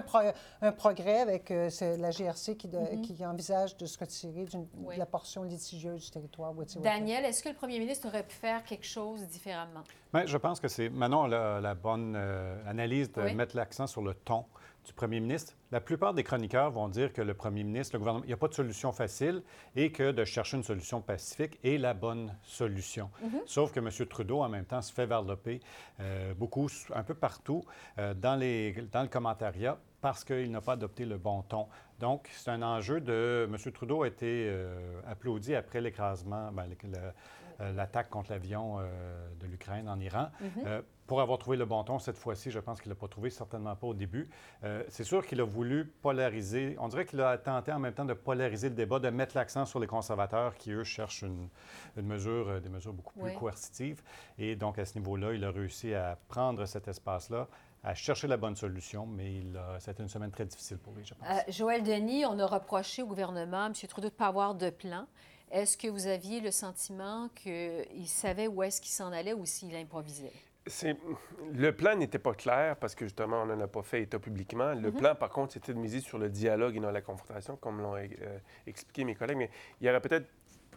un, 0.61 0.73
progrès 0.73 1.21
avec 1.21 1.51
euh, 1.51 1.71
la 1.97 2.11
GRC 2.11 2.53
mm-hmm. 2.53 3.01
qui, 3.01 3.25
envisage 3.25 3.77
de 3.77 3.87
se 3.87 3.99
retirer 3.99 4.45
de 4.45 4.99
la 4.99 5.07
portion 5.07 5.43
litigieuse 5.43 6.05
du 6.05 6.11
territoire. 6.11 6.53
Daniel, 6.77 7.25
est-ce 7.25 7.43
que 7.43 7.49
le 7.49 7.55
premier 7.55 7.79
ministre 7.79 8.09
aurait 8.09 8.23
pu 8.23 8.35
faire 8.35 8.63
quelque 8.65 8.87
chose 8.87 9.27
différemment? 9.29 9.83
Bien, 10.13 10.27
je 10.27 10.37
pense 10.37 10.61
que 10.61 10.69
c'est 10.69 10.89
Manon 10.89 11.27
la, 11.27 11.61
la 11.61 11.75
bonne 11.75 12.15
euh, 12.17 12.57
analyse 12.67 13.11
de 13.13 13.23
mettre 13.31 13.57
l'accent 13.57 13.87
sur 13.87 14.03
le 14.03 14.15
ton 14.15 14.45
du 14.87 14.93
premier 14.93 15.21
ministre. 15.21 15.55
La 15.73 15.81
plupart 15.81 16.15
des 16.15 16.23
chroniqueurs 16.23 16.71
vont 16.71 16.89
dire 16.89 17.13
que 17.13 17.21
le 17.21 17.35
premier 17.35 17.65
ministre, 17.65 17.95
le 17.95 17.99
gouvernement, 17.99 18.25
il 18.25 18.29
n'y 18.29 18.33
a 18.33 18.37
pas 18.37 18.49
de 18.49 18.55
solution 18.55 18.93
facile 18.93 19.43
et 19.75 19.91
que 19.91 20.13
de 20.13 20.25
chercher 20.25 20.57
une 20.57 20.63
solution 20.63 21.01
pacifique 21.01 21.59
est 21.65 21.77
la 21.77 21.93
bonne 21.93 22.35
solution. 22.43 23.11
Mhm. 23.23 23.41
Sauf 23.47 23.73
que 23.73 23.81
M. 23.81 23.91
Trudeau, 24.09 24.43
en 24.43 24.49
même 24.49 24.65
temps, 24.65 24.81
se 24.81 24.93
fait 24.93 25.07
varloper 25.07 25.61
euh, 26.01 26.35
beaucoup, 26.35 26.69
un 26.95 27.03
peu 27.03 27.15
partout, 27.15 27.65
euh, 27.99 28.15
dans, 28.15 28.37
les, 28.37 28.73
dans 28.93 29.03
le 29.03 29.09
commentariat 29.09 29.77
parce 30.01 30.23
qu'il 30.25 30.51
n'a 30.53 30.61
pas 30.61 30.75
adopté 30.75 31.05
le 31.05 31.19
bon 31.19 31.43
ton. 31.43 31.67
Donc, 31.99 32.29
c'est 32.33 32.51
un 32.51 32.63
enjeu 32.63 33.01
de... 33.01 33.49
M. 33.51 33.73
Trudeau 33.73 34.05
a 34.05 34.09
été 34.09 34.47
euh, 34.49 35.01
applaudi 35.09 35.55
après 35.55 35.81
l'écrasement, 35.81 36.53
ben, 36.53 36.67
l'attaque 37.59 38.11
contre 38.11 38.31
l'avion 38.31 38.79
de 38.79 39.47
l'Ukraine 39.47 39.89
en 39.89 39.99
Iran. 40.01 40.29
Mhm 40.41 40.83
pour 41.07 41.21
avoir 41.21 41.39
trouvé 41.39 41.57
le 41.57 41.65
bon 41.65 41.83
ton 41.85 41.99
cette 41.99 42.19
fois-ci. 42.19 42.51
Je 42.51 42.59
pense 42.59 42.81
qu'il 42.81 42.91
ne 42.91 42.95
l'a 42.95 43.01
pas 43.01 43.09
trouvé, 43.09 43.31
certainement 43.31 43.75
pas 43.77 43.87
au 43.87 43.95
début. 43.95 44.29
Euh, 44.65 44.83
c'est 44.89 45.05
sûr 45.05 45.25
qu'il 45.27 45.41
a 45.41 45.45
voulu 45.45 45.87
polariser. 46.03 46.77
On 46.79 46.89
dirait 46.89 47.07
qu'il 47.07 47.21
a 47.21 47.39
tenté 47.39 47.73
en 47.73 47.79
même 47.79 47.95
temps 47.95 48.05
de 48.05 48.15
polariser 48.15 48.69
le 48.69 48.75
débat, 48.75 48.99
de 48.99 49.09
mettre 49.11 49.37
l'accent 49.37 49.65
sur 49.65 49.79
les 49.79 49.87
conservateurs 49.87 50.57
qui, 50.57 50.73
eux, 50.73 50.85
cherchent 50.85 51.23
une, 51.23 51.49
mesure, 51.97 52.49
euh, 52.49 52.61
des 52.61 52.69
mesures 52.69 52.93
beaucoup 52.93 53.19
plus 53.19 53.33
coercitives. 53.35 54.03
Et 54.39 54.57
donc, 54.57 54.79
à 54.79 54.85
ce 54.85 54.99
niveau-là, 54.99 55.33
il 55.33 55.45
a 55.45 55.51
réussi 55.51 55.95
à 55.95 56.19
prendre 56.29 56.67
cet 56.67 56.89
espace-là 56.89 57.49
à 57.85 57.95
chercher 57.95 58.27
la 58.27 58.37
bonne 58.37 58.57
solution, 58.57 59.07
mais 59.07 59.43
c'était 59.79 60.03
une 60.03 60.09
semaine 60.09 60.33
très 60.33 60.45
difficile 60.45 60.79
pour 60.79 60.93
lui, 60.95 61.05
je 61.05 61.15
pense. 61.15 61.29
Euh, 61.29 61.53
Joël 61.53 61.85
Denis, 61.85 62.27
on 62.27 62.37
a 62.41 62.47
reproché 62.47 63.03
au 63.03 63.07
gouvernement, 63.07 63.67
M. 63.67 63.75
Trudeau, 63.75 64.09
de 64.09 64.13
ne 64.13 64.19
pas 64.19 64.27
avoir 64.27 64.57
de 64.57 64.71
plan. 64.71 65.07
Est-ce 65.51 65.77
que 65.77 65.89
vous 65.89 66.07
aviez 66.07 66.41
le 66.41 66.51
sentiment 66.51 67.29
qu'il 67.35 68.09
savait 68.09 68.49
où 68.49 68.63
est-ce 68.63 68.81
qu'il 68.81 68.93
s'en 68.93 69.13
allait 69.13 69.33
ou 69.33 69.47
s'il 69.47 69.75
improvisait? 69.75 70.33
le 71.55 71.71
plan 71.71 71.95
n'était 71.95 72.19
pas 72.19 72.35
clair 72.35 72.77
parce 72.77 72.95
que 72.95 73.05
justement, 73.05 73.43
on 73.43 73.47
n'en 73.47 73.61
a 73.61 73.69
pas 73.69 73.83
fait 73.83 74.03
état 74.03 74.19
publiquement. 74.19 74.75
Le 74.75 74.91
mhm. 74.91 74.97
plan, 74.97 75.15
par 75.15 75.31
contre, 75.31 75.53
c'était 75.53 75.73
de 75.73 75.79
miser 75.79 76.01
sur 76.01 76.19
le 76.19 76.29
dialogue 76.29 76.77
et 76.77 76.81
non 76.81 76.91
la 76.91 77.03
confrontation, 77.03 77.57
comme 77.57 77.81
l'ont 77.81 77.95
euh, 77.95 78.39
expliqué 78.67 79.05
mes 79.05 79.15
collègues. 79.15 79.37
Mais 79.37 79.51
il 79.81 79.87
y 79.87 79.91
aurait 79.91 80.01
peut-être 80.01 80.27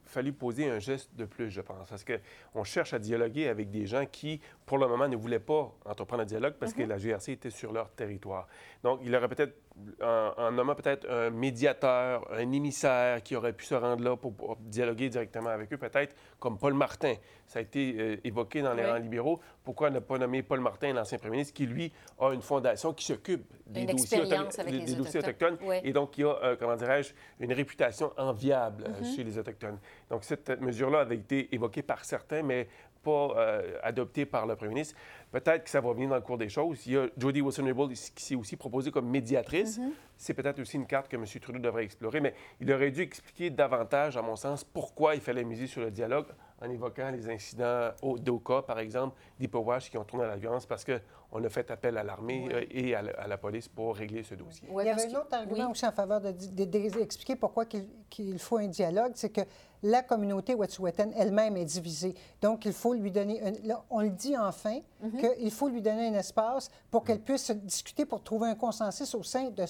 fallu 0.09 0.33
poser 0.33 0.69
un 0.69 0.79
geste 0.79 1.15
de 1.15 1.25
plus, 1.25 1.49
je 1.49 1.61
pense. 1.61 1.89
Parce 1.89 2.03
qu'on 2.03 2.63
cherche 2.63 2.93
à 2.93 2.99
dialoguer 2.99 3.47
avec 3.47 3.69
des 3.69 3.85
gens 3.85 4.05
qui, 4.05 4.41
pour 4.65 4.77
le 4.77 4.87
moment, 4.87 5.07
ne 5.07 5.15
voulaient 5.15 5.39
pas 5.39 5.73
entreprendre 5.85 6.23
un 6.23 6.25
dialogue 6.25 6.55
parce 6.59 6.73
que 6.73 6.81
mhm. 6.81 6.89
la 6.89 6.97
GRC 6.97 7.31
était 7.31 7.49
sur 7.49 7.71
leur 7.71 7.91
territoire. 7.91 8.47
Donc, 8.83 8.99
il 9.03 9.15
aurait 9.15 9.27
peut-être, 9.27 9.55
en, 10.01 10.51
nommant 10.51 10.75
peut-être 10.75 11.09
un 11.09 11.29
médiateur, 11.29 12.27
un 12.31 12.51
émissaire 12.51 13.21
qui 13.23 13.35
aurait 13.35 13.53
pu 13.53 13.65
se 13.65 13.75
rendre 13.75 14.03
là 14.03 14.17
pour, 14.17 14.57
dialoguer 14.59 15.09
directement 15.09 15.49
avec 15.49 15.71
eux, 15.71 15.77
peut-être 15.77 16.15
comme 16.39 16.57
Paul 16.57 16.73
Martin. 16.73 17.13
Ça 17.47 17.59
a 17.59 17.61
été 17.61 17.95
euh, 17.97 18.17
évoqué 18.23 18.61
dans 18.61 18.73
les 18.73 18.85
rangs 18.85 18.99
libéraux. 18.99 19.39
Pourquoi 19.63 19.89
ne 19.89 19.99
pas 19.99 20.17
nommer 20.17 20.43
Paul 20.43 20.59
Martin, 20.59 20.93
l'ancien 20.93 21.17
premier 21.17 21.37
ministre, 21.37 21.53
qui, 21.53 21.65
lui, 21.65 21.91
a 22.19 22.31
une 22.31 22.41
fondation 22.41 22.93
qui 22.93 23.05
s'occupe 23.05 23.45
des 23.65 23.85
dossiers, 23.85 24.21
autochtones, 24.21 25.57
et 25.83 25.93
donc 25.93 26.11
qui 26.11 26.23
a, 26.23 26.27
euh, 26.43 26.55
comment 26.59 26.75
dirais-je, 26.75 27.13
une 27.39 27.53
réputation 27.53 28.11
enviable 28.17 28.85
euh, 28.87 28.99
mhm. 28.99 29.15
chez 29.15 29.23
les 29.23 29.37
Autochtones. 29.37 29.79
Donc, 30.09 30.23
cette 30.23 30.49
mesure-là 30.61 31.01
avait 31.01 31.17
été 31.17 31.53
évoquée 31.53 31.83
par 31.83 32.03
certains, 32.03 32.41
mais 32.41 32.67
pas 33.03 33.33
euh, 33.37 33.77
adoptée 33.83 34.25
par 34.25 34.45
le 34.45 34.55
premier 34.55 34.69
ministre. 34.69 34.95
Peut-être 35.31 35.63
que 35.63 35.69
ça 35.69 35.81
va 35.81 35.93
venir 35.93 36.09
dans 36.09 36.15
le 36.15 36.21
cours 36.21 36.37
des 36.37 36.49
choses. 36.49 36.85
Il 36.85 36.93
y 36.93 36.97
a 36.97 37.07
Jody 37.17 37.41
Wilson-Raybould 37.41 37.93
qui 37.93 38.23
s'est 38.23 38.35
aussi 38.35 38.55
proposée 38.55 38.91
comme 38.91 39.07
médiatrice. 39.07 39.77
Mhm. 39.77 39.91
C'est 40.17 40.33
peut-être 40.33 40.59
aussi 40.59 40.75
une 40.75 40.85
carte 40.85 41.07
que 41.07 41.15
M. 41.15 41.25
Trudeau 41.41 41.59
devrait 41.59 41.83
explorer, 41.83 42.19
mais 42.19 42.33
il 42.59 42.71
aurait 42.73 42.91
dû 42.91 43.01
expliquer 43.01 43.49
davantage, 43.49 44.17
à 44.17 44.21
mon 44.21 44.35
sens, 44.35 44.63
pourquoi 44.63 45.15
il 45.15 45.21
fallait 45.21 45.45
miser 45.45 45.67
sur 45.67 45.81
le 45.81 45.91
dialogue 45.91 46.27
en 46.61 46.69
évoquant 46.69 47.09
les 47.11 47.29
incidents 47.29 47.91
d'Oka, 48.17 48.63
par 48.63 48.79
exemple, 48.79 49.15
d'Hippowash 49.39 49.89
qui 49.89 49.97
ont 49.97 50.03
tourné 50.03 50.25
à 50.25 50.27
la 50.27 50.35
violence 50.35 50.65
parce 50.65 50.83
qu'on 50.83 51.43
a 51.43 51.49
fait 51.49 51.71
appel 51.71 51.97
à 51.97 52.03
l'armée 52.03 52.49
euh, 52.51 52.65
et 52.69 52.95
à 52.95 53.01
la, 53.01 53.37
police 53.37 53.69
pour 53.69 53.95
régler 53.95 54.23
ce 54.23 54.35
dossier. 54.35 54.67
il 54.69 54.85
y 54.85 54.89
avait 54.89 55.15
un 55.15 55.19
autre 55.19 55.33
argument 55.33 55.71
aussi 55.71 55.85
en 55.85 55.93
faveur 55.93 56.19
d'expliquer 56.19 57.35
de, 57.35 57.39
pourquoi 57.39 57.65
qu'il 57.65 58.39
faut 58.39 58.57
un 58.57 58.67
dialogue, 58.67 59.13
c'est 59.15 59.29
que 59.29 59.41
la 59.83 60.03
communauté 60.03 60.55
Wet'suwet'en 60.55 61.11
elle-même 61.15 61.57
est 61.57 61.65
divisée. 61.65 62.15
Donc, 62.41 62.65
il 62.65 62.73
faut 62.73 62.93
lui 62.93 63.11
donner, 63.11 63.41
on 63.89 64.01
le 64.01 64.09
dit 64.09 64.37
enfin, 64.37 64.79
mhm. 65.01 65.19
qu'il 65.19 65.51
faut 65.51 65.69
lui 65.69 65.81
donner 65.81 66.07
un 66.07 66.13
espace 66.13 66.69
pour 66.91 67.03
qu'elle 67.03 67.21
puisse 67.21 67.51
discuter, 67.51 68.05
pour 68.05 68.23
trouver 68.23 68.49
un 68.49 68.55
consensus 68.55 69.13
au 69.15 69.23
sein 69.23 69.49
de, 69.49 69.65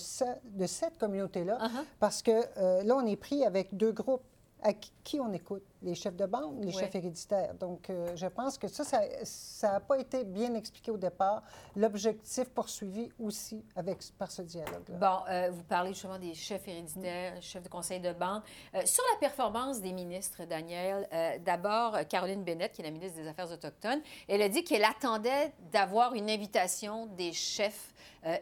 de 0.57 0.65
cette 0.65 0.97
communauté-là, 0.97 1.57
uh-huh. 1.57 1.85
parce 1.99 2.21
que 2.21 2.31
euh, 2.57 2.83
là, 2.83 2.95
on 2.95 3.05
est 3.05 3.15
pris 3.15 3.43
avec 3.45 3.75
deux 3.75 3.91
groupes. 3.91 4.23
À 4.61 4.73
qui 4.73 5.21
on 5.21 5.31
écoute? 5.31 5.63
Les 5.81 5.95
chefs 5.95 6.15
de 6.15 6.25
bande, 6.25 6.63
les 6.63 6.71
chefs 6.71 6.93
héréditaires. 6.93 7.53
Donc, 7.55 7.89
euh, 7.89 8.15
je 8.15 8.27
pense 8.27 8.57
que 8.57 8.67
ça, 8.67 8.83
ça 9.23 9.71
n'a 9.71 9.79
pas 9.79 9.97
été 9.97 10.23
bien 10.23 10.53
expliqué 10.53 10.91
au 10.91 10.97
départ. 10.97 11.43
L'objectif 11.75 12.49
poursuivi 12.49 13.09
aussi 13.19 13.63
avec, 13.75 13.99
par 14.17 14.31
ce 14.31 14.41
dialogue-là. 14.41 14.97
Bon, 14.97 15.19
euh, 15.29 15.49
vous 15.51 15.63
parlez 15.63 15.93
justement 15.93 16.19
des 16.19 16.33
chefs 16.33 16.67
héréditaires, 16.67 17.41
chefs 17.41 17.63
de 17.63 17.69
conseil 17.69 17.99
de 17.99 18.11
bande. 18.11 18.41
Euh, 18.75 18.81
sur 18.85 19.03
la 19.13 19.19
performance 19.19 19.81
des 19.81 19.93
ministres, 19.93 20.45
Daniel, 20.45 21.07
d'abord, 21.45 21.97
Caroline 22.07 22.43
Bennett, 22.43 22.71
qui 22.71 22.81
est 22.81 22.85
la 22.85 22.91
ministre 22.91 23.19
des 23.19 23.27
Affaires 23.27 23.51
autochtones, 23.51 24.01
elle 24.27 24.41
a 24.41 24.49
dit 24.49 24.63
qu'elle 24.63 24.83
attendait 24.83 25.53
d'avoir 25.71 26.13
une 26.13 26.29
invitation 26.29 27.05
des 27.07 27.31
chefs 27.33 27.93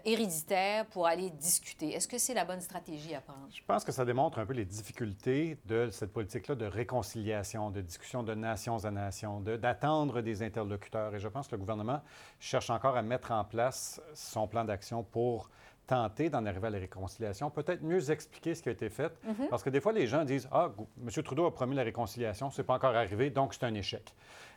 héréditaires 0.05 0.85
pour 0.87 1.07
aller 1.07 1.29
discuter. 1.29 1.93
Est-ce 1.93 2.07
que 2.07 2.17
c'est 2.17 2.33
la 2.33 2.45
bonne 2.45 2.61
stratégie 2.61 3.13
à 3.13 3.21
prendre? 3.21 3.47
Je 3.51 3.61
pense 3.65 3.83
que 3.83 3.91
ça 3.91 4.05
démontre 4.05 4.39
un 4.39 4.45
peu 4.45 4.53
les 4.53 4.65
difficultés 4.65 5.57
de 5.65 5.89
cette 5.91 6.11
politique-là 6.11 6.55
de 6.55 6.65
réconciliation 6.65 7.69
de 7.71 7.81
discussion 7.81 8.23
de 8.23 8.33
nations 8.33 8.83
à 8.85 8.91
nations, 8.91 9.39
d'attendre 9.41 10.21
des 10.21 10.43
interlocuteurs. 10.43 11.13
Et 11.15 11.19
je 11.19 11.27
pense 11.27 11.47
que 11.47 11.55
le 11.55 11.59
gouvernement 11.59 12.01
cherche 12.39 12.69
encore 12.69 12.97
à 12.97 13.01
mettre 13.01 13.31
en 13.31 13.43
place 13.43 14.01
son 14.13 14.47
plan 14.47 14.65
d'action 14.65 15.03
pour 15.03 15.49
tenter 15.87 16.29
d'en 16.29 16.45
arriver 16.45 16.67
à 16.67 16.69
la 16.69 16.79
réconciliation, 16.79 17.49
peut-être 17.49 17.81
mieux 17.81 18.11
expliquer 18.11 18.53
ce 18.53 18.61
qui 18.61 18.69
a 18.69 18.73
été 18.73 18.89
fait, 18.89 19.13
mm-hmm. 19.25 19.47
parce 19.49 19.63
que 19.63 19.69
des 19.69 19.79
fois, 19.79 19.93
les 19.93 20.05
gens 20.05 20.25
disent 20.25 20.47
Ah, 20.51 20.69
M. 21.01 21.23
Trudeau 21.23 21.45
a 21.45 21.53
promis 21.53 21.75
la 21.75 21.83
réconciliation, 21.83 22.51
ce 22.51 22.61
n'est 22.61 22.65
pas 22.65 22.75
encore 22.75 22.95
arrivé, 22.95 23.29
donc 23.29 23.53
c'est 23.53 23.63
un 23.63 23.73
échec. 23.73 24.13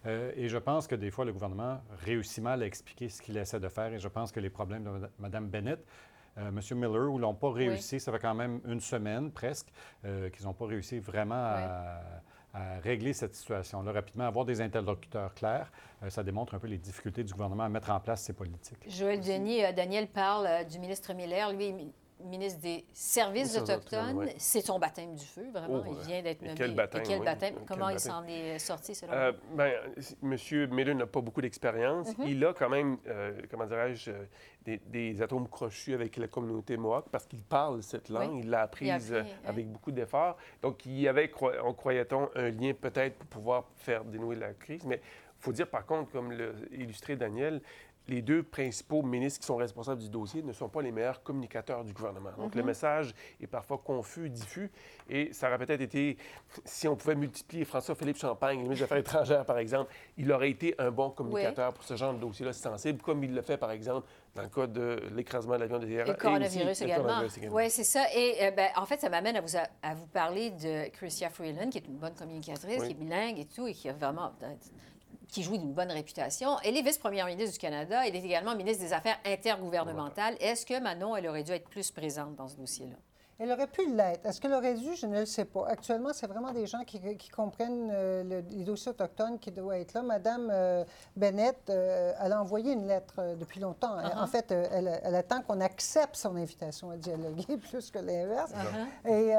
Euh, 0.07 0.33
et 0.35 0.49
je 0.49 0.59
pense 0.59 0.87
que 0.87 0.97
des 0.97 1.11
fois, 1.11 1.25
le 1.25 1.33
gouvernement 1.33 1.81
réussit 2.05 2.43
mal 2.43 2.63
à 2.63 2.67
expliquer 2.67 3.09
ce 3.09 3.23
qu'il 3.23 3.37
essaie 3.37 3.61
de 3.61 3.69
faire, 3.69 3.93
et 3.93 3.99
je 3.99 4.09
pense 4.09 4.33
que 4.33 4.41
les 4.41 4.51
problèmes 4.51 4.85
de 4.85 5.09
Mme 5.19 5.49
Bennett 5.49 5.85
euh, 6.39 6.49
M. 6.49 6.79
Miller, 6.79 7.11
où 7.11 7.19
l'ont 7.19 7.35
pas 7.35 7.53
réussi, 7.53 8.01
ça 8.01 8.13
fait 8.13 8.19
quand 8.19 8.35
même 8.35 8.61
une 8.67 8.81
semaine 8.81 9.31
presque, 9.31 9.69
euh, 10.05 10.31
qu'ils 10.31 10.47
n'ont 10.47 10.55
pas 10.55 10.67
réussi 10.67 10.99
vraiment 10.99 11.35
à, 11.35 12.01
à 12.53 12.81
régler 12.81 13.13
cette 13.13 13.35
situation-là 13.35 13.93
rapidement, 13.93 14.25
avoir 14.25 14.45
des 14.45 14.61
interlocuteurs 14.61 15.35
clairs. 15.35 15.71
Euh, 16.03 16.11
ça 16.11 16.23
démontre 16.23 16.55
un 16.55 16.59
peu 16.59 16.67
les 16.67 16.79
difficultés 16.79 17.23
du 17.23 17.33
gouvernement 17.33 17.65
à 17.65 17.69
mettre 17.69 17.91
en 17.91 18.01
place 18.01 18.23
ces 18.23 18.33
politiques. 18.33 18.79
Joël 18.89 19.21
Denis, 19.21 19.65
euh, 19.65 19.73
Daniel 19.73 20.09
parle 20.09 20.47
euh, 20.47 20.65
du 20.65 20.79
ministre 20.79 21.13
Miller. 21.15 21.53
Lui, 21.53 21.93
ministre 22.25 22.61
des 22.61 22.85
Services 22.93 23.57
autochtones. 23.57 24.29
C'est 24.37 24.61
son 24.61 24.79
baptême 24.79 25.15
du 25.15 25.25
feu, 25.25 25.47
vraiment. 25.53 25.85
il 25.87 26.07
vient 26.07 26.23
d'être 26.23 26.43
nommé. 26.43 26.55
quel 26.57 26.75
baptême, 26.75 27.03
quel 27.07 27.23
baptême? 27.23 27.55
Comment 27.67 27.91
il 27.91 28.01
s'en 28.01 28.25
est 28.25 28.59
sorti, 28.59 28.95
selon 28.95 29.13
euh, 29.13 29.33
ben, 29.55 29.73
M. 30.23 30.37
Miller 30.71 30.95
n'a 30.95 31.07
pas 31.07 31.21
beaucoup 31.21 31.41
d'expérience. 31.41 32.09
Mm-hmm. 32.09 32.29
Il 32.29 32.45
a 32.45 32.53
quand 32.53 32.69
même, 32.69 32.99
comment 33.51 33.67
dirais-je, 33.67 34.11
des, 34.65 35.23
atomes 35.23 35.49
crochus 35.49 35.95
avec 35.95 36.17
la 36.17 36.29
communauté 36.29 36.77
Mohawk 36.77 37.07
parce 37.11 37.27
qu'il 37.27 37.43
parle 37.43 37.83
cette 37.83 38.09
langue. 38.09 38.37
Il 38.37 38.51
l'a 38.51 38.63
apprise 38.63 39.15
avec 39.45 39.69
beaucoup 39.71 39.93
d'efforts. 39.93 40.37
Donc, 40.63 40.85
il 40.87 41.01
y 41.01 41.09
avait, 41.09 41.31
on 41.65 41.75
croyait-on, 41.75 42.29
un 42.35 42.51
lien 42.51 42.73
peut-être 42.75 43.17
pour 43.19 43.29
pouvoir 43.29 43.65
faire 43.77 44.05
dénouer 44.05 44.37
la 44.37 44.53
crise. 44.53 44.85
Mais 44.85 45.01
il 45.41 45.43
faut 45.43 45.53
dire, 45.53 45.69
par 45.69 45.87
contre, 45.87 46.11
comme 46.13 46.33
l'a 46.33 46.53
illustré 46.73 47.17
Daniel, 47.17 47.63
les 48.11 48.23
deux 48.23 48.43
principaux 48.43 49.03
ministres 49.03 49.41
qui 49.41 49.47
sont 49.47 49.57
responsables 49.57 50.03
du 50.03 50.09
dossier 50.09 50.43
ne 50.43 50.53
sont 50.53 50.69
pas 50.69 50.83
les 50.83 50.91
meilleurs 50.91 51.23
communicateurs 51.23 51.85
du 51.85 51.93
gouvernement. 51.93 52.31
Donc, 52.37 52.55
le 52.55 52.63
mhm. 52.63 52.67
message 52.67 53.15
est 53.41 53.47
parfois 53.47 53.79
confus, 53.79 54.29
diffus, 54.29 54.71
et 55.09 55.33
ça 55.33 55.49
aurait 55.49 55.59
peut-être 55.59 55.81
été, 55.81 56.19
si 56.65 56.89
on 56.89 56.97
pouvait 56.97 57.15
multiplier 57.15 57.65
François-Philippe 57.65 58.19
Champagne, 58.19 58.59
le 58.59 58.65
ministre 58.65 58.81
des 58.81 58.85
Affaires 58.85 58.99
étrangères, 58.99 59.45
par 59.45 59.59
exemple, 59.59 59.93
il 60.17 60.31
aurait 60.33 60.51
été 60.51 60.75
un 60.79 60.91
bon 60.91 61.11
communicateur 61.11 61.73
pour 61.73 61.85
ce 61.85 61.95
genre 61.95 62.13
de 62.13 62.19
dossier-là 62.19 62.53
sensible, 62.53 63.01
comme 63.01 63.23
il 63.23 63.33
le 63.33 63.43
fait, 63.43 63.57
par 63.57 63.71
exemple, 63.71 64.09
dans 64.35 64.43
le 64.43 64.49
cas 64.49 64.67
de 64.67 65.01
l'écrasement 65.15 65.55
de 65.55 65.61
l'avion 65.61 65.79
de 65.79 65.87
Et 65.87 66.05
le 66.05 66.15
coronavirus 66.15 66.83
également. 66.83 67.23
Oui, 67.51 67.71
c'est 67.71 67.85
ça. 67.85 68.05
Et 68.15 68.37
euh, 68.43 68.51
ben, 68.51 68.71
en 68.77 68.87
fait, 68.87 69.01
ça 69.01 69.09
m'amène 69.09 69.37
à 69.37 69.41
vous, 69.41 69.57
à 69.57 69.95
vous 69.95 70.07
parler 70.07 70.51
de 70.51 70.89
Chrystia 70.91 71.31
Freeland, 71.31 71.71
qui 71.71 71.79
est 71.79 71.87
une 71.87 71.99
bonne 71.99 72.15
communicatrice, 72.15 72.83
qui 72.85 72.91
est 72.91 72.95
bilingue 72.95 73.39
et 73.39 73.47
tout, 73.47 73.67
et 73.67 73.73
qui 73.73 73.89
a 73.89 73.93
vraiment 73.93 74.33
qui 75.31 75.43
jouit 75.43 75.59
d'une 75.59 75.73
bonne 75.73 75.91
réputation. 75.91 76.59
Elle 76.65 76.77
est 76.77 76.83
vice-première 76.83 77.27
ministre 77.27 77.53
du 77.53 77.59
Canada. 77.59 78.07
Elle 78.07 78.17
est 78.17 78.25
également 78.25 78.55
ministre 78.55 78.83
des 78.85 78.93
Affaires 78.93 79.19
intergouvernementales. 79.25 80.37
Est-ce 80.41 80.67
que 80.67 80.81
Manon, 80.81 81.17
elle 81.17 81.29
aurait 81.29 81.45
dû 81.45 81.53
être 81.53 81.69
plus 81.69 81.91
présente 81.91 82.37
dans 82.37 82.49
ce 82.49 82.57
dossier-là? 82.57 82.97
Elle 83.43 83.51
aurait 83.53 83.69
pu 83.69 83.91
l'être. 83.91 84.27
Est-ce 84.27 84.39
qu'elle 84.39 84.53
aurait 84.53 84.75
dû? 84.75 84.95
Je 84.95 85.07
ne 85.07 85.21
le 85.21 85.25
sais 85.25 85.47
pas. 85.47 85.67
Actuellement, 85.67 86.11
c'est 86.13 86.27
vraiment 86.27 86.53
des 86.53 86.67
gens 86.67 86.85
qui, 86.85 87.01
comprennent 87.35 87.91
euh, 87.91 88.43
les 88.51 88.65
dossiers 88.65 88.91
autochtones 88.91 89.39
qui 89.39 89.51
doivent 89.51 89.81
être 89.81 89.95
là. 89.95 90.03
Madame 90.03 90.51
euh, 90.53 90.85
Bennett, 91.17 91.57
euh, 91.71 92.13
elle 92.21 92.33
a 92.33 92.41
envoyé 92.43 92.75
une 92.75 92.87
lettre 92.87 93.37
depuis 93.41 93.59
longtemps. 93.59 93.97
Uh-huh. 93.97 94.23
En 94.23 94.27
fait, 94.27 94.51
elle, 94.51 95.15
attend 95.15 95.41
qu'on 95.41 95.63
accepte 95.63 96.17
son 96.17 96.37
invitation 96.37 96.91
à 96.91 96.99
dialoguer 96.99 97.57
plus 97.71 97.91
que 97.91 97.99
l'inverse. 97.99 98.53
Uh-huh. 98.53 99.11
Et 99.11 99.31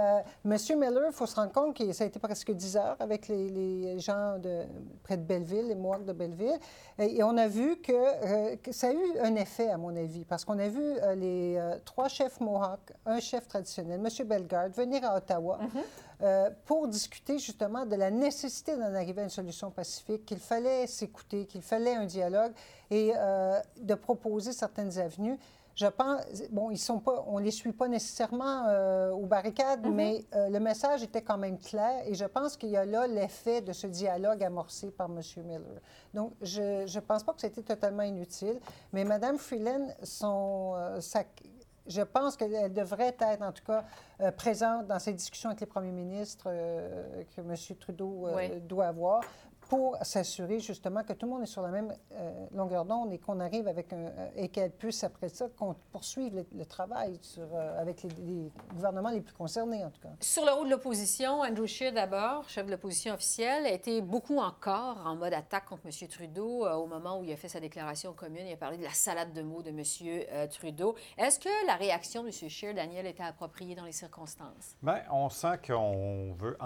M. 0.46 0.80
Miller, 0.80 1.04
il 1.10 1.14
faut 1.14 1.28
se 1.28 1.36
rendre 1.36 1.52
compte 1.52 1.78
que 1.78 1.94
ça 1.94 2.04
a 2.04 2.08
été 2.08 2.18
presque 2.18 2.52
10 2.52 2.78
heures 2.78 2.98
avec 3.00 3.28
les, 3.28 4.00
gens 4.00 4.40
de, 4.40 4.64
près 5.04 5.18
de 5.18 5.24
Belleville, 5.24 5.68
les 5.68 5.76
Mohawks 5.76 6.06
de 6.06 6.14
Belleville. 6.14 6.58
Et, 6.98 7.22
on 7.22 7.38
a 7.38 7.48
vu 7.48 7.76
que, 7.78 8.56
que, 8.56 8.72
ça 8.72 8.88
a 8.88 8.94
eu 8.94 9.20
un 9.22 9.36
effet, 9.36 9.70
à 9.70 9.78
mon 9.78 9.96
avis, 9.96 10.26
parce 10.26 10.44
qu'on 10.44 10.58
a 10.58 10.68
vu 10.68 10.96
les 11.16 11.62
trois 11.86 12.08
chefs 12.08 12.40
Mohawks, 12.40 12.94
un 13.06 13.20
chef 13.20 13.48
traditionnel, 13.48 13.91
M. 13.96 14.28
Bellegarde, 14.28 14.74
venir 14.74 15.04
à 15.04 15.18
Ottawa 15.18 15.60
mhm. 15.62 15.70
euh, 16.22 16.50
pour 16.66 16.88
discuter 16.88 17.40
justement 17.40 17.86
de 17.86 17.96
la 17.96 18.12
nécessité 18.12 18.76
d'en 18.76 18.94
arriver 18.94 19.22
à 19.22 19.24
une 19.26 19.30
solution 19.30 19.72
pacifique, 19.72 20.26
qu'il 20.26 20.40
fallait 20.40 20.88
s'écouter, 20.88 21.46
qu'il 21.46 21.62
fallait 21.62 21.96
un 21.96 22.06
dialogue 22.06 22.52
et 22.90 23.14
euh, 23.16 23.60
de 23.78 23.96
proposer 23.96 24.52
certaines 24.52 24.98
avenues. 24.98 25.38
Je 25.74 25.88
pense, 25.88 26.22
bon, 26.52 26.70
ils 26.70 26.78
sont 26.78 27.00
pas, 27.00 27.24
on 27.28 27.40
ne 27.40 27.46
les 27.46 27.52
suit 27.52 27.72
pas 27.72 27.88
nécessairement 27.88 28.66
euh, 28.68 29.12
aux 29.12 29.26
barricades, 29.26 29.86
mhm. 29.86 29.96
mais 29.96 30.26
le 30.34 30.60
message 30.60 31.02
était 31.02 31.22
quand 31.22 31.38
même 31.38 31.58
clair 31.58 32.04
et 32.06 32.14
je 32.14 32.26
pense 32.26 32.58
qu'il 32.58 32.70
y 32.70 32.78
a 32.78 32.84
là 32.86 33.08
l'effet 33.08 33.62
de 33.62 33.72
ce 33.72 33.88
dialogue 33.88 34.44
amorcé 34.44 34.92
par 34.92 35.08
M. 35.10 35.22
Miller. 35.46 35.82
Donc, 36.14 36.34
je 36.42 36.84
ne 36.84 37.00
pense 37.00 37.24
pas 37.24 37.34
que 37.34 37.40
c'était 37.40 37.64
totalement 37.64 38.04
inutile, 38.04 38.60
mais 38.92 39.06
Mme 39.06 39.38
Freeland, 39.38 39.88
son, 40.04 40.76
sa, 41.00 41.24
je 41.88 42.02
pense 42.02 42.38
qu'elle 42.38 42.74
devrait 42.74 43.16
être, 43.20 43.42
en 43.42 43.52
tout 43.52 43.64
cas, 43.64 43.84
euh, 44.22 44.32
présente 44.32 44.88
dans 44.88 45.00
ces 45.00 45.14
discussions 45.14 45.50
avec 45.50 45.62
les 45.62 45.66
premiers 45.66 45.92
ministres 45.92 46.46
euh, 46.48 47.24
que 47.36 47.42
M. 47.42 47.56
Trudeau 47.80 48.28
euh, 48.28 48.60
doit 48.60 48.88
avoir 48.88 49.22
pour 49.72 49.96
s'assurer 50.02 50.60
justement 50.60 51.02
que 51.02 51.14
tout 51.14 51.26
le 51.26 51.32
monde 51.32 51.44
est 51.44 51.46
sur 51.46 51.62
la 51.62 51.70
même 51.70 51.96
euh, 52.12 52.46
longueur 52.54 52.84
d'onde 52.84 53.14
et 53.14 53.20
qu'on 53.20 53.40
arrive 53.40 53.70
avec 53.70 53.94
un, 53.94 54.08
euh, 54.08 54.30
et 54.36 54.50
qu'elle 54.50 54.72
puisse 54.72 55.02
après 55.06 55.30
ça 55.30 55.48
qu'on 55.48 55.78
poursuive 55.94 56.46
le, 56.54 56.66
travail 56.66 57.18
sur, 57.22 57.48
euh, 57.54 57.80
avec 57.80 58.04
les, 58.04 58.52
gouvernements 58.74 59.12
les 59.12 59.22
plus 59.22 59.34
concernés 59.34 59.86
en 59.86 59.90
tout 59.90 60.02
cas. 60.02 60.10
Sur 60.20 60.44
le 60.44 60.52
rôle 60.52 60.66
de 60.66 60.72
l'opposition, 60.72 61.40
Andrew 61.40 61.68
Scheer 61.68 61.94
d'abord, 61.94 62.50
chef 62.50 62.66
de 62.66 62.72
l'opposition 62.72 63.14
officielle, 63.14 63.66
a 63.66 63.72
été 63.72 64.02
beaucoup 64.02 64.40
encore 64.40 64.98
en 65.06 65.16
mode 65.16 65.32
attaque 65.32 65.68
contre 65.68 65.84
M. 65.86 66.08
Trudeau 66.10 66.68
au 66.68 66.88
moment 66.88 67.20
où 67.20 67.24
il 67.24 67.32
a 67.32 67.38
fait 67.38 67.48
sa 67.48 67.62
déclaration 67.62 68.12
commune. 68.12 68.48
Il 68.48 68.52
a 68.52 68.58
parlé 68.58 68.76
de 68.76 68.84
la 68.84 68.90
salade 68.90 69.32
de 69.32 69.42
mots 69.42 69.64
de 69.64 69.70
M. 69.70 70.50
Trudeau. 70.50 70.96
Est-ce 71.18 71.40
que 71.40 71.66
la 71.66 71.76
réaction 71.76 72.24
de 72.24 72.28
M. 72.28 72.50
Scheer, 72.50 72.74
Daniel, 72.74 73.08
était 73.08 73.24
appropriée 73.24 73.76
dans 73.76 73.86
les 73.86 73.94
circonstances? 73.94 74.76
Bien, 74.84 75.04
on 75.14 75.30
sent 75.30 75.60
qu'on 75.66 76.34
veut 76.34 76.58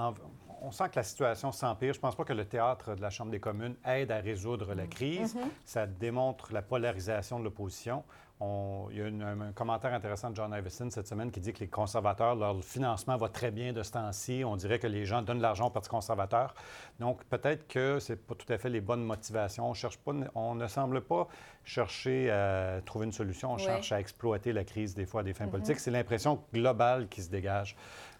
on 0.66 0.72
sent 0.72 0.90
que 0.90 0.96
la 0.96 1.04
situation 1.04 1.52
s'empire. 1.52 1.94
Je 1.94 2.00
ne 2.00 2.02
pense 2.02 2.16
pas 2.16 2.24
que 2.24 2.34
le 2.34 2.46
théâtre 2.46 2.96
de 2.96 3.02
la 3.02 3.10
Chambre 3.10 3.32
des 3.32 3.40
communes 3.40 3.76
aide 3.86 4.12
à 4.12 4.18
résoudre 4.18 4.74
la 4.74 4.88
crise. 4.88 5.36
Mm-hmm. 5.36 5.50
Ça 5.64 5.86
démontre 5.86 6.52
la 6.54 6.62
polarisation 6.62 7.40
de 7.40 7.44
l'opposition. 7.44 8.04
il 8.42 8.98
y 8.98 9.02
a 9.02 9.06
un, 9.06 9.52
commentaire 9.54 9.94
intéressant 9.94 10.32
de 10.32 10.36
John 10.36 10.52
Iveson 10.58 10.90
cette 10.90 11.08
semaine 11.08 11.30
qui 11.30 11.40
dit 11.40 11.54
que 11.54 11.60
les 11.60 11.68
conservateurs, 11.68 12.36
leur 12.36 12.64
financement 12.64 13.16
va 13.16 13.30
très 13.30 13.52
bien 13.52 13.74
de 13.74 13.84
ce 13.84 13.92
temps-ci. 13.92 14.44
On 14.44 14.56
dirait 14.56 14.80
que 14.80 14.88
les 14.88 15.06
gens 15.06 15.22
donnent 15.22 15.38
de 15.38 15.44
l'argent 15.44 15.68
au 15.68 15.70
Parti 15.70 15.90
conservateur. 15.90 16.56
Donc, 17.00 17.24
peut-être 17.26 17.68
que 17.68 18.00
ce 18.00 18.14
n'est 18.14 18.18
pas 18.18 18.34
tout 18.34 18.52
à 18.52 18.58
fait 18.58 18.70
les 18.70 18.82
bonnes 18.82 19.04
motivations. 19.04 19.70
On, 19.70 19.76
cherche 19.76 19.98
pas, 19.98 20.14
on 20.34 20.56
ne 20.56 20.68
semble 20.68 21.02
pas 21.02 21.28
chercher 21.64 22.32
à 22.32 22.82
trouver 22.84 23.06
une 23.06 23.12
solution. 23.12 23.54
On 23.54 23.58
cherche 23.58 23.92
à 23.92 24.00
exploiter 24.00 24.52
la 24.52 24.64
crise 24.64 24.96
des 24.96 25.06
fois 25.06 25.22
à 25.22 25.24
des 25.24 25.34
fins 25.34 25.46
mm-hmm. 25.46 25.52
politiques. 25.52 25.80
C'est 25.80 25.92
l'impression 25.92 26.42
globale 26.52 27.08
qui 27.08 27.22
se 27.22 27.30
dégage. 27.30 27.76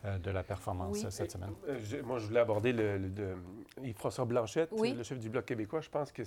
Euh, 0.06 0.18
de 0.20 0.32
la 0.32 0.44
performance 0.44 1.08
cette 1.10 1.32
semaine. 1.32 1.54
Euh, 1.68 1.80
moi, 2.04 2.20
je 2.20 2.28
voulais 2.28 2.40
aborder 2.40 2.74
le, 2.74 2.98
le 2.98 3.94
François 3.94 4.26
Blanchette, 4.26 4.70
le 4.72 5.04
chef 5.04 5.20
du 5.20 5.30
Bloc 5.30 5.46
québécois. 5.46 5.82
Je 5.82 5.90
pense 5.90 6.12
que, 6.12 6.22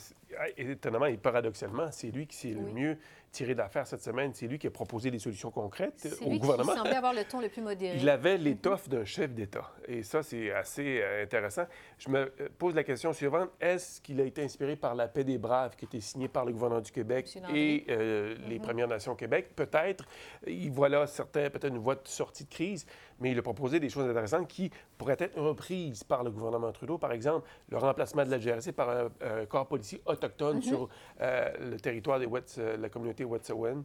étonnamment 0.57 1.07
et 1.07 1.17
paradoxalement, 1.17 1.91
c'est 1.91 2.11
lui 2.11 2.27
qui 2.27 2.37
s'est 2.37 2.55
le 2.55 2.73
mieux 2.73 2.99
tiré 3.31 3.55
d'affaire 3.55 3.87
cette 3.87 4.03
semaine. 4.03 4.33
C'est 4.35 4.47
lui 4.47 4.59
qui 4.59 4.67
a 4.67 4.71
proposé 4.71 5.11
des 5.11 5.19
solutions 5.19 5.51
concrètes 5.51 6.09
au 6.23 6.31
lui 6.31 6.39
gouvernement. 6.39 6.73
Qui 6.73 6.79
semblait 6.79 6.97
avoir 6.97 7.13
le 7.13 7.25
ton 7.25 7.41
le 7.41 7.49
plus 7.49 7.61
modéré. 7.61 7.99
Il 7.99 8.09
avait 8.09 8.39
l'étoffe 8.39 8.89
d'un 8.89 9.05
chef 9.05 9.33
d'État. 9.33 9.71
Et 9.87 10.03
ça, 10.03 10.23
c'est 10.23 10.51
assez 10.51 11.01
euh, 11.03 11.23
intéressant. 11.23 11.67
Je 11.99 12.09
me 12.09 12.33
pose 12.59 12.75
la 12.75 12.85
question 12.85 13.13
suivante. 13.13 13.51
Est-ce 13.61 14.01
qu'il 14.01 14.21
a 14.21 14.25
été 14.25 14.43
inspiré 14.43 14.77
par 14.77 14.95
la 14.95 15.09
paix 15.09 15.25
des 15.25 15.39
braves 15.39 15.77
qui 15.77 15.85
a 15.85 15.89
été 15.89 16.01
signée 16.01 16.29
par 16.29 16.45
le 16.47 16.53
gouvernement 16.53 16.81
du 16.81 16.91
Québec 16.91 17.39
et 17.55 17.85
les 17.89 18.59
mhm. 18.59 18.63
Premières 18.63 18.89
Nations 18.89 19.13
au 19.13 19.17
Québec? 19.17 19.55
Peut-être. 19.55 20.07
Il 20.47 20.71
voit 20.71 20.89
là 20.89 21.07
certains, 21.07 21.51
peut-être 21.51 21.69
une 21.69 21.79
voie 21.79 21.97
de 21.97 22.09
sortie 22.09 22.45
de 22.45 22.51
crise 22.51 22.87
mais 23.21 23.33
il 23.33 23.39
a 23.39 23.43
proposé 23.43 23.81
des 23.81 23.89
choses 23.89 24.09
intéressantes 24.09 24.49
qui 24.49 24.71
pourraient 24.97 25.17
être 25.19 25.39
reprises 25.41 26.05
par 26.05 26.23
le 26.23 26.31
gouvernement 26.31 26.73
Trudeau. 26.73 26.99
Par 26.99 27.13
exemple, 27.13 27.47
le 27.69 27.79
remplacement 27.79 28.25
de 28.25 28.31
la 28.31 28.39
GRC 28.39 28.73
par 28.73 28.89
un, 28.91 29.47
corps 29.47 29.67
policier 29.67 30.01
autochtone 30.07 30.59
mm-hmm. 30.61 30.63
sur 30.63 30.89
euh, 31.21 31.71
le 31.71 31.81
territoire 31.81 32.19
de 32.21 32.27
euh, 32.59 32.77
la 32.77 32.89
communauté 32.89 33.25
Wet'suwet'en. 33.25 33.83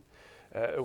Euh, 0.55 0.79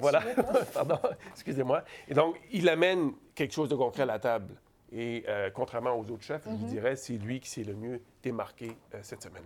voilà. 0.00 0.22
Pardon, 0.74 0.98
excusez-moi. 1.32 1.82
Et 2.08 2.14
donc, 2.14 2.36
il 2.50 2.68
amène 2.68 3.12
quelque 3.34 3.52
chose 3.52 3.68
de 3.68 3.74
concret 3.74 4.02
à 4.04 4.06
la 4.06 4.18
table. 4.18 4.54
Et 4.90 5.24
euh, 5.28 5.50
contrairement 5.50 5.94
aux 5.98 6.10
autres 6.10 6.22
chefs, 6.22 6.44
je 6.46 6.50
Mhm. 6.50 6.64
dirais 6.66 6.96
c'est 6.96 7.12
lui 7.18 7.40
qui 7.40 7.50
s'est 7.50 7.62
le 7.62 7.74
mieux 7.74 8.00
démarqué 8.22 8.74
euh, 8.94 8.98
cette 9.02 9.22
semaine. 9.22 9.42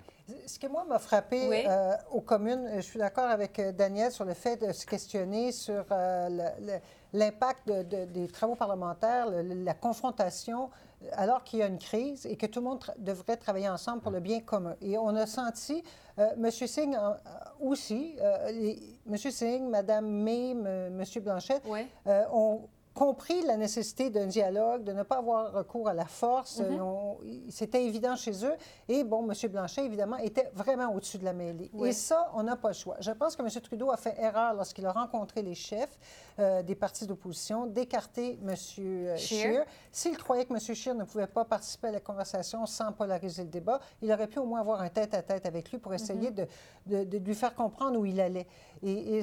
Ce 0.46 0.56
qui, 0.56 0.68
moi, 0.68 0.84
m'a 0.88 1.00
frappé 1.00 1.48
Oui. 1.48 1.64
euh, 1.68 1.94
aux 2.12 2.20
communes, 2.20 2.70
je 2.76 2.80
suis 2.82 2.98
d'accord 3.00 3.28
avec 3.28 3.58
euh, 3.58 3.72
Daniel 3.72 4.12
sur 4.12 4.24
le 4.24 4.34
fait 4.34 4.56
de 4.64 4.70
se 4.72 4.86
questionner 4.86 5.50
sur 5.50 5.84
euh, 5.90 6.28
le- 6.28 6.66
le- 6.66 6.78
l'impact 7.12 7.68
de- 7.68 7.82
de- 7.82 8.04
des 8.06 8.26
travaux 8.28 8.54
parlementaires, 8.54 9.28
le- 9.30 9.42
la 9.64 9.74
confrontation, 9.74 10.70
euh, 11.02 11.06
alors 11.12 11.44
qu'il 11.44 11.58
y 11.58 11.62
a 11.62 11.66
une 11.66 11.78
crise 11.78 12.24
et 12.26 12.36
que 12.36 12.46
tout 12.46 12.60
le 12.60 12.66
monde 12.66 12.80
tra- 12.80 12.94
devrait 12.98 13.36
travailler 13.36 13.68
ensemble 13.68 14.00
pour 14.00 14.12
le 14.12 14.20
bien 14.20 14.40
commun. 14.40 14.74
Et 14.80 14.96
on 14.96 15.14
a 15.16 15.26
senti, 15.26 15.82
euh, 16.18 16.30
M. 16.36 16.50
Singh 16.50 16.94
euh, 16.96 17.12
aussi, 17.60 18.16
euh, 18.20 18.50
les- 18.50 18.98
M. 19.06 19.16
Singh, 19.16 19.68
Mme 19.68 20.06
May, 20.06 20.50
M. 20.52 21.02
Blanchette, 21.22 21.62
Oui. 21.68 21.86
ont 22.32 22.62
compris 22.94 23.40
la 23.46 23.56
nécessité 23.56 24.10
d'un 24.10 24.26
dialogue, 24.26 24.84
de 24.84 24.92
ne 24.92 25.02
pas 25.02 25.16
avoir 25.18 25.52
recours 25.52 25.88
à 25.88 25.94
la 25.94 26.04
force. 26.04 26.60
Mhm. 26.60 26.80
Ont- 26.82 27.18
C'était 27.48 27.84
évident 27.84 28.16
chez 28.16 28.44
eux. 28.44 28.54
Et 28.88 29.02
bon, 29.04 29.26
M. 29.30 29.50
Blanchet, 29.50 29.84
évidemment, 29.84 30.16
était 30.18 30.50
vraiment 30.54 30.92
au-dessus 30.94 31.18
de 31.18 31.24
la 31.24 31.32
mêlée. 31.32 31.70
Oui. 31.72 31.88
Et 31.88 31.92
ça, 31.92 32.30
on 32.34 32.42
n'a 32.42 32.56
pas 32.56 32.68
le 32.68 32.74
choix. 32.74 32.96
Je 33.00 33.10
pense 33.12 33.34
que 33.36 33.42
M. 33.42 33.48
Trudeau 33.62 33.90
a 33.90 33.96
fait 33.96 34.14
erreur 34.20 34.54
lorsqu'il 34.54 34.84
a 34.86 34.92
rencontré 34.92 35.42
les 35.42 35.54
chefs 35.54 35.98
euh, 36.38 36.62
des 36.62 36.74
partis 36.74 37.06
d'opposition 37.06 37.66
d'écarter 37.66 38.38
M. 38.46 38.54
Scheer. 38.56 39.16
Scheer. 39.18 39.64
S'il 39.90 40.16
croyait 40.18 40.44
que 40.44 40.52
M. 40.52 40.60
Scheer 40.60 40.94
ne 40.94 41.04
pouvait 41.04 41.26
pas 41.26 41.44
participer 41.44 41.88
à 41.88 41.92
la 41.92 42.00
conversation 42.00 42.66
sans 42.66 42.92
polariser 42.92 43.42
le 43.44 43.48
débat, 43.48 43.80
il 44.02 44.12
aurait 44.12 44.26
pu 44.28 44.38
au 44.38 44.44
moins 44.46 44.60
avoir 44.60 44.80
un 44.82 44.88
tête-à-tête 44.88 45.46
avec 45.46 45.70
lui 45.70 45.78
pour 45.78 45.94
essayer 45.94 46.30
Mhm. 46.30 46.34
de, 46.34 46.46
de- 46.86 47.04
de 47.04 47.18
lui 47.18 47.34
faire 47.34 47.54
comprendre 47.54 47.98
où 47.98 48.04
il 48.04 48.20
allait. 48.20 48.46
Et, 48.82 49.18
et 49.18 49.22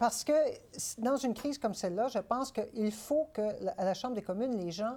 parce 0.00 0.24
que 0.24 0.32
dans 0.96 1.18
une 1.18 1.34
crise 1.34 1.58
comme 1.58 1.74
celle-là, 1.74 2.08
je 2.08 2.20
pense 2.20 2.50
qu'il 2.52 2.90
faut 2.90 3.28
que 3.34 3.42
à 3.76 3.84
la 3.84 3.92
Chambre 3.92 4.14
des 4.14 4.22
communes, 4.22 4.56
les 4.56 4.70
gens 4.70 4.96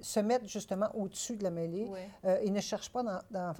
se 0.00 0.20
mettent 0.20 0.46
justement 0.46 0.86
au-dessus 0.94 1.36
de 1.36 1.42
la 1.44 1.50
mêlée 1.50 1.90
euh, 2.24 2.38
et 2.42 2.50
ne 2.50 2.60
cherchent 2.60 2.90
pas 2.90 3.02
dans, 3.02 3.20
euh, 3.38 3.52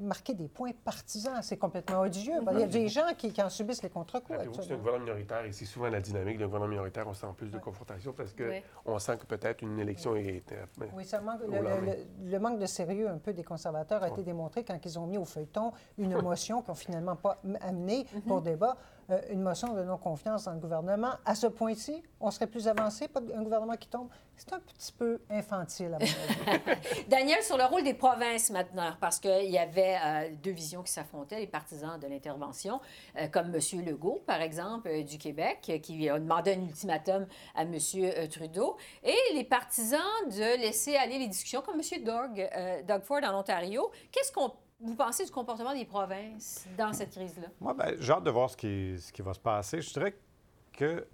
marquer 0.00 0.34
des 0.34 0.48
points 0.48 0.70
partisans. 0.84 1.40
C'est 1.42 1.56
complètement 1.56 2.00
odieux. 2.00 2.40
Mhm. 2.40 2.48
Il 2.52 2.60
y 2.60 2.62
a 2.62 2.66
des 2.66 2.88
gens 2.88 3.06
qui, 3.16 3.32
qui 3.32 3.42
en 3.42 3.50
subissent 3.50 3.82
les 3.82 3.90
contre-coups. 3.90 4.38
C'est 4.60 4.72
un 4.72 4.76
gouvernement 4.76 5.04
minoritaire 5.04 5.44
et 5.44 5.52
c'est 5.52 5.64
souvent 5.64 5.88
la 5.88 6.00
dynamique 6.00 6.38
d'un 6.38 6.46
gouvernement 6.46 6.70
minoritaire. 6.70 7.06
On 7.08 7.14
sent 7.14 7.26
plus 7.36 7.50
de 7.50 7.58
confrontation 7.58 8.12
parce 8.12 8.32
qu'on 8.32 8.92
Oui. 8.94 9.00
sent 9.00 9.16
que 9.18 9.26
peut-être 9.26 9.62
une 9.62 9.78
élection 9.78 10.16
est. 10.16 10.50
euh, 10.52 10.64
Oui, 10.94 11.04
ça 11.04 11.20
manque, 11.20 11.40
le, 11.42 11.46
lendemain. 11.56 11.80
le- 12.22 12.30
le 12.30 12.38
manque 12.38 12.58
de 12.58 12.66
sérieux 12.66 13.08
un 13.08 13.18
peu 13.18 13.32
des 13.32 13.44
conservateurs 13.44 14.02
a 14.02 14.08
été 14.08 14.22
démontré 14.22 14.64
quand 14.64 14.78
ils 14.84 14.98
ont 14.98 15.06
mis 15.06 15.18
au 15.18 15.24
feuilleton 15.24 15.72
une 15.98 16.16
motion 16.22 16.60
qu'ils 16.62 16.68
n'ont 16.70 16.74
finalement 16.74 17.16
pas 17.16 17.40
amenée 17.60 18.06
pour 18.26 18.42
débat, 18.42 18.76
euh, 19.10 19.20
une 19.30 19.42
motion 19.42 19.74
de 19.74 19.82
non-confiance 19.82 20.44
dans 20.44 20.52
le 20.52 20.58
gouvernement. 20.60 21.12
À 21.24 21.34
ce 21.34 21.46
point-ci, 21.46 22.02
on 22.20 22.30
serait 22.30 22.46
plus 22.46 22.68
avancé, 22.68 23.08
pas 23.08 23.20
un 23.34 23.42
gouvernement 23.42 23.74
qui 23.76 23.88
tombe? 23.88 24.08
C'est 24.36 24.52
un 24.54 24.60
petit 24.60 24.92
peu 24.92 25.20
infantile, 25.30 25.94
à 25.94 25.98
mon 25.98 26.52
avis. 26.52 27.04
Daniel, 27.08 27.42
sur 27.42 27.56
le 27.56 27.64
rôle 27.64 27.84
des 27.84 27.94
provinces 27.94 28.50
maintenant, 28.50 28.92
parce 29.00 29.20
qu'il 29.20 29.50
y 29.50 29.58
avait 29.58 29.96
euh, 30.04 30.30
deux 30.42 30.50
visions 30.50 30.82
qui 30.82 30.90
s'affrontaient, 30.90 31.38
les 31.38 31.46
partisans 31.46 31.98
de 32.00 32.06
l'intervention, 32.08 32.80
euh, 33.18 33.28
comme 33.28 33.54
M. 33.54 33.84
Legault, 33.84 34.22
par 34.26 34.40
exemple, 34.40 34.88
euh, 34.88 35.02
du 35.04 35.18
Québec, 35.18 35.58
qui 35.82 36.08
a 36.08 36.18
demandé 36.18 36.54
un 36.54 36.62
ultimatum 36.62 37.26
à 37.54 37.62
M. 37.62 37.74
euh, 37.74 38.26
Trudeau, 38.26 38.76
et 39.04 39.16
les 39.34 39.44
partisans 39.44 40.00
de 40.26 40.60
laisser 40.60 40.96
aller 40.96 41.18
les 41.18 41.28
discussions, 41.28 41.62
comme 41.62 41.80
M. 41.80 42.04
Doug, 42.04 42.40
euh, 42.56 42.82
Doug 42.82 43.02
Ford 43.02 43.20
en 43.22 43.38
Ontario. 43.38 43.90
Qu'est-ce 44.10 44.32
qu'on 44.32 44.52
vous 44.80 44.96
pensez 44.96 45.24
du 45.24 45.30
comportement 45.30 45.72
des 45.72 45.84
provinces 45.84 46.66
dans 46.76 46.92
cette 46.92 47.10
crise-là? 47.10 47.46
Moi, 47.60 47.74
ben, 47.74 47.94
j'ai 48.00 48.12
hâte 48.12 48.24
de 48.24 48.30
voir 48.30 48.50
ce 48.50 48.56
qui, 48.56 48.96
ce 48.98 49.12
qui 49.12 49.22
va 49.22 49.32
se 49.32 49.38
passer. 49.38 49.80
Je 49.80 49.92
dirais 49.92 50.10
que, 50.10 50.16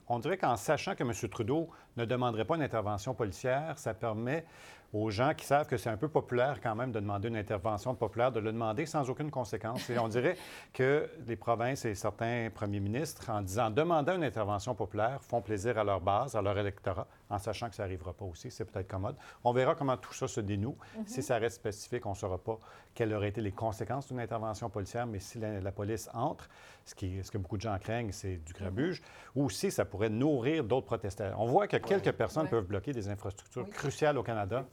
on 0.08 0.18
dirait 0.18 0.38
qu'en 0.38 0.56
sachant 0.56 0.94
que 0.94 1.02
M. 1.02 1.12
Trudeau 1.30 1.68
ne 1.96 2.04
demanderait 2.04 2.44
pas 2.44 2.56
une 2.56 2.62
intervention 2.62 3.14
policière, 3.14 3.78
ça 3.78 3.94
permet 3.94 4.44
aux 4.92 5.10
gens 5.10 5.34
qui 5.34 5.44
savent 5.44 5.66
que 5.66 5.76
c'est 5.76 5.90
un 5.90 5.96
peu 5.96 6.08
populaire 6.08 6.60
quand 6.62 6.74
même 6.74 6.92
de 6.92 7.00
demander 7.00 7.28
une 7.28 7.36
intervention 7.36 7.94
populaire, 7.94 8.32
de 8.32 8.40
le 8.40 8.52
demander 8.52 8.86
sans 8.86 9.08
aucune 9.10 9.30
conséquence. 9.30 9.90
Et 9.90 9.98
on 9.98 10.08
dirait 10.08 10.36
que 10.72 11.10
les 11.26 11.36
provinces 11.36 11.84
et 11.84 11.94
certains 11.94 12.48
premiers 12.54 12.80
ministres, 12.80 13.28
en 13.30 13.42
disant, 13.42 13.70
demandant 13.70 14.14
une 14.14 14.24
intervention 14.24 14.74
populaire, 14.74 15.22
font 15.22 15.42
plaisir 15.42 15.78
à 15.78 15.84
leur 15.84 16.00
base, 16.00 16.34
à 16.36 16.42
leur 16.42 16.56
électorat, 16.56 17.06
en 17.30 17.38
sachant 17.38 17.68
que 17.68 17.74
ça 17.74 17.82
n'arrivera 17.84 18.12
pas 18.12 18.24
aussi. 18.24 18.50
C'est 18.50 18.64
peut-être 18.64 18.88
commode. 18.88 19.16
On 19.44 19.52
verra 19.52 19.74
comment 19.74 19.96
tout 19.96 20.14
ça 20.14 20.28
se 20.28 20.40
dénoue. 20.40 20.76
Si 21.06 21.22
ça 21.22 21.38
reste 21.38 21.56
spécifique, 21.56 22.06
on 22.06 22.10
ne 22.10 22.14
saura 22.14 22.38
pas 22.38 22.58
quelles 22.94 23.12
auraient 23.14 23.28
été 23.28 23.40
les 23.40 23.52
conséquences 23.52 24.08
d'une 24.08 24.20
intervention 24.20 24.70
policière, 24.70 25.06
mais 25.06 25.20
si 25.20 25.38
la, 25.38 25.60
la 25.60 25.72
police 25.72 26.08
entre, 26.14 26.48
ce, 26.84 26.94
qui, 26.94 27.22
ce 27.22 27.30
que 27.30 27.38
beaucoup 27.38 27.56
de 27.56 27.62
gens 27.62 27.78
craignent, 27.78 28.12
c'est 28.12 28.36
du 28.36 28.52
grabuge, 28.52 29.02
ou 29.34 29.44
aussi 29.44 29.70
ça 29.70 29.84
pourrait 29.84 30.08
nourrir 30.10 30.64
d'autres 30.64 30.86
protestations. 30.86 31.36
On 31.40 31.46
voit 31.46 31.68
que 31.68 31.76
quelques 31.76 32.12
personnes 32.12 32.48
peuvent 32.48 32.66
bloquer 32.66 32.92
des 32.92 33.08
infrastructures 33.08 33.68
cruciales 33.70 34.18
au 34.18 34.22
Canada 34.22 34.66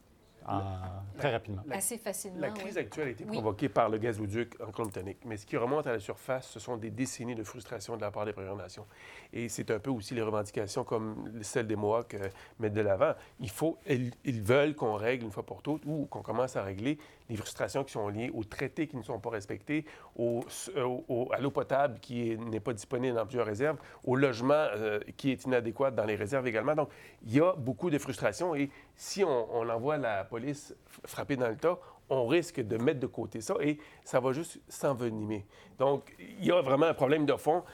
en- 0.48 1.18
très 1.18 1.32
rapidement. 1.32 1.62
Assez 1.70 1.98
facilement. 1.98 2.40
La 2.40 2.50
crise 2.50 2.74
oui. 2.74 2.80
actuelle 2.80 3.08
a 3.08 3.10
été 3.10 3.24
Oui. 3.24 3.32
provoquée 3.32 3.68
par 3.68 3.88
le 3.88 3.98
gazoduc 3.98 4.54
en 4.60 4.70
Colombie-Britannique. 4.70 5.18
Mais 5.24 5.36
ce 5.36 5.46
qui 5.46 5.56
remonte 5.56 5.86
à 5.86 5.92
la 5.92 5.98
surface, 6.00 6.48
ce 6.48 6.60
sont 6.60 6.76
des 6.76 6.90
décennies 6.90 7.34
de 7.34 7.44
frustration 7.44 7.96
de 7.96 8.02
la 8.02 8.10
part 8.10 8.24
des 8.26 8.32
Premières 8.32 8.56
Nations. 8.56 8.86
Et 9.32 9.48
c'est 9.48 9.70
un 9.70 9.78
peu 9.78 9.90
aussi 9.90 10.14
les 10.14 10.22
revendications 10.22 10.84
comme 10.84 11.30
celles 11.42 11.66
des 11.66 11.76
Mohawks 11.76 12.14
euh, 12.14 12.28
mettent 12.58 12.74
de 12.74 12.80
l'avant. 12.80 13.12
Il 13.40 13.50
faut, 13.50 13.78
ils, 13.88 14.12
ils 14.24 14.42
veulent 14.42 14.74
qu'on 14.74 14.94
règle 14.94 15.24
une 15.24 15.30
fois 15.32 15.44
pour 15.44 15.62
toutes 15.62 15.82
ou 15.86 16.06
qu'on 16.06 16.22
commence 16.22 16.56
à 16.56 16.62
régler 16.62 16.98
les 17.28 17.36
frustrations 17.36 17.82
qui 17.82 17.92
sont 17.92 18.08
liées 18.08 18.30
aux 18.32 18.44
traités 18.44 18.86
qui 18.86 18.96
ne 18.96 19.02
sont 19.02 19.18
pas 19.18 19.30
respectés, 19.30 19.84
au- 20.16 20.44
au- 20.76 21.04
au- 21.08 21.32
à 21.32 21.40
l'eau 21.40 21.50
potable 21.50 21.98
qui 21.98 22.30
est- 22.30 22.36
n'est 22.36 22.60
pas 22.60 22.72
disponible 22.72 23.16
dans 23.16 23.26
plusieurs 23.26 23.46
réserves, 23.46 23.78
au 24.04 24.14
logement 24.14 24.54
euh, 24.54 25.00
qui 25.16 25.32
est 25.32 25.44
inadéquat 25.44 25.90
dans 25.90 26.04
les 26.04 26.14
réserves 26.14 26.46
également. 26.46 26.74
Donc, 26.76 26.90
il 27.26 27.34
y 27.34 27.40
a 27.40 27.52
beaucoup 27.54 27.90
de 27.90 27.98
frustrations 27.98 28.54
et 28.54 28.70
si 28.96 29.22
on, 29.24 29.54
on 29.54 29.68
envoie 29.68 29.96
la 29.98 30.24
police 30.24 30.74
frapper 31.04 31.36
dans 31.36 31.48
le 31.48 31.56
tas, 31.56 31.78
on 32.08 32.26
risque 32.26 32.60
de 32.60 32.76
mettre 32.76 33.00
de 33.00 33.06
côté 33.08 33.40
ça 33.40 33.54
et 33.60 33.78
ça 34.04 34.20
va 34.20 34.32
juste 34.32 34.60
s'envenimer. 34.68 35.44
Donc, 35.78 36.14
il 36.18 36.44
y 36.44 36.52
a 36.52 36.60
vraiment 36.62 36.86
un 36.86 36.94
problème 36.94 37.26
de 37.26 37.34
fond. 37.36 37.64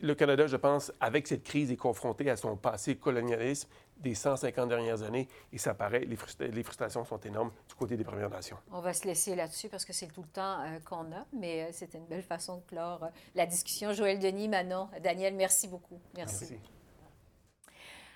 Le 0.00 0.14
Canada, 0.14 0.46
je 0.46 0.56
pense, 0.56 0.90
avec 0.98 1.26
cette 1.26 1.42
crise, 1.42 1.70
est 1.70 1.76
confronté 1.76 2.30
à 2.30 2.36
son 2.36 2.56
passé 2.56 2.96
colonialisme 2.96 3.68
des 3.98 4.14
150 4.14 4.68
dernières 4.68 5.02
années 5.02 5.28
et 5.52 5.58
ça 5.58 5.74
paraît, 5.74 6.00
les, 6.00 6.16
frustra- 6.16 6.46
les 6.50 6.62
frustrations 6.62 7.04
sont 7.04 7.20
énormes 7.20 7.50
du 7.68 7.74
côté 7.74 7.96
des 7.96 8.02
Premières 8.04 8.30
Nations. 8.30 8.56
On 8.72 8.80
va 8.80 8.94
se 8.94 9.06
laisser 9.06 9.36
là-dessus 9.36 9.68
parce 9.68 9.84
que 9.84 9.92
c'est 9.92 10.06
tout 10.08 10.22
le 10.22 10.28
temps 10.28 10.60
euh, 10.62 10.78
qu'on 10.88 11.12
a, 11.12 11.26
mais 11.32 11.64
euh, 11.64 11.68
c'était 11.72 11.98
une 11.98 12.06
belle 12.06 12.22
façon 12.22 12.56
de 12.56 12.62
clore 12.62 13.04
euh, 13.04 13.08
la 13.34 13.44
discussion. 13.46 13.92
Joël 13.92 14.18
Denis, 14.18 14.48
Manon, 14.48 14.88
Daniel, 15.02 15.34
merci 15.34 15.68
beaucoup. 15.68 16.00
Merci. 16.16 16.56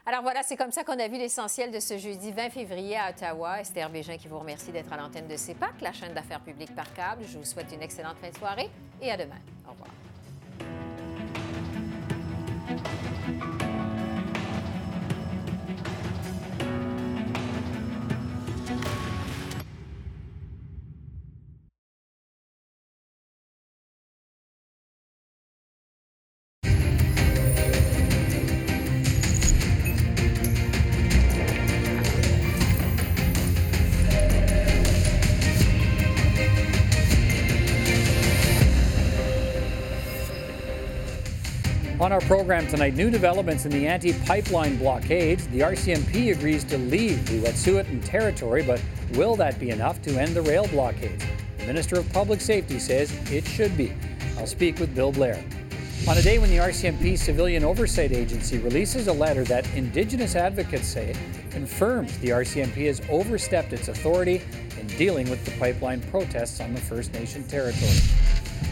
Alors 0.09 0.23
voilà, 0.23 0.45
c'est 0.45 0.57
comme 0.57 0.71
ça 0.71 0.85
qu'on 0.85 1.01
a 1.01 1.09
vu 1.09 1.19
l'essentiel 1.19 1.73
de 1.73 1.81
ce 1.81 1.99
jeudi 1.99 2.31
20 2.31 2.51
février 2.51 2.97
à 2.97 3.11
Ottawa. 3.11 3.61
Esther 3.61 3.91
Bégin 3.91 4.17
qui 4.17 4.29
vous 4.29 4.39
remercie 4.39 4.71
d'être 4.71 4.93
à 4.93 4.97
l'antenne 4.97 5.27
de 5.27 5.37
CEPAC, 5.37 5.81
la 5.81 5.93
chaîne 5.93 6.15
d'affaires 6.15 6.41
publiques 6.41 6.77
par 6.77 6.93
câble. 6.95 7.25
Je 7.29 7.37
vous 7.39 7.45
souhaite 7.45 7.73
une 7.73 7.83
excellente 7.83 8.17
fin 8.19 8.31
de 8.31 8.37
soirée 8.37 8.71
et 9.03 9.11
à 9.11 9.17
demain. 9.17 9.35
Au 9.67 9.73
revoir. 9.73 9.91
On 42.07 42.13
our 42.13 42.21
program 42.21 42.69
tonight, 42.69 42.95
new 42.95 43.11
developments 43.11 43.65
in 43.65 43.73
the 43.73 43.85
anti 43.89 44.13
pipeline 44.13 44.77
blockades. 44.77 45.49
The 45.49 45.59
RCMP 45.59 46.31
agrees 46.31 46.63
to 46.63 46.79
leave 46.79 47.27
the 47.27 47.41
Wet'suwet'en 47.41 48.05
territory, 48.05 48.63
but 48.63 48.81
will 49.15 49.35
that 49.35 49.59
be 49.59 49.71
enough 49.71 50.01
to 50.03 50.17
end 50.17 50.37
the 50.37 50.43
rail 50.43 50.69
blockades? 50.69 51.25
The 51.59 51.67
Minister 51.67 51.99
of 51.99 52.13
Public 52.13 52.41
Safety 52.41 52.79
says 52.79 53.13
it 53.33 53.45
should 53.45 53.77
be. 53.77 53.93
I'll 54.39 54.47
speak 54.47 54.79
with 54.79 54.95
Bill 54.95 55.11
Blair. 55.11 55.43
On 56.07 56.17
a 56.17 56.23
day 56.23 56.39
when 56.39 56.49
the 56.49 56.59
RCMP 56.59 57.19
Civilian 57.19 57.65
Oversight 57.65 58.13
Agency 58.13 58.59
releases 58.59 59.09
a 59.09 59.13
letter 59.13 59.43
that 59.43 59.69
Indigenous 59.75 60.37
advocates 60.37 60.87
say 60.87 61.13
confirms 61.51 62.17
the 62.19 62.29
RCMP 62.29 62.87
has 62.87 63.03
overstepped 63.11 63.73
its 63.73 63.89
authority 63.89 64.41
in 64.79 64.87
dealing 64.97 65.29
with 65.29 65.45
the 65.45 65.51
pipeline 65.59 66.01
protests 66.03 66.61
on 66.61 66.73
the 66.73 66.81
First 66.81 67.13
Nation 67.15 67.43
territory. 67.49 67.99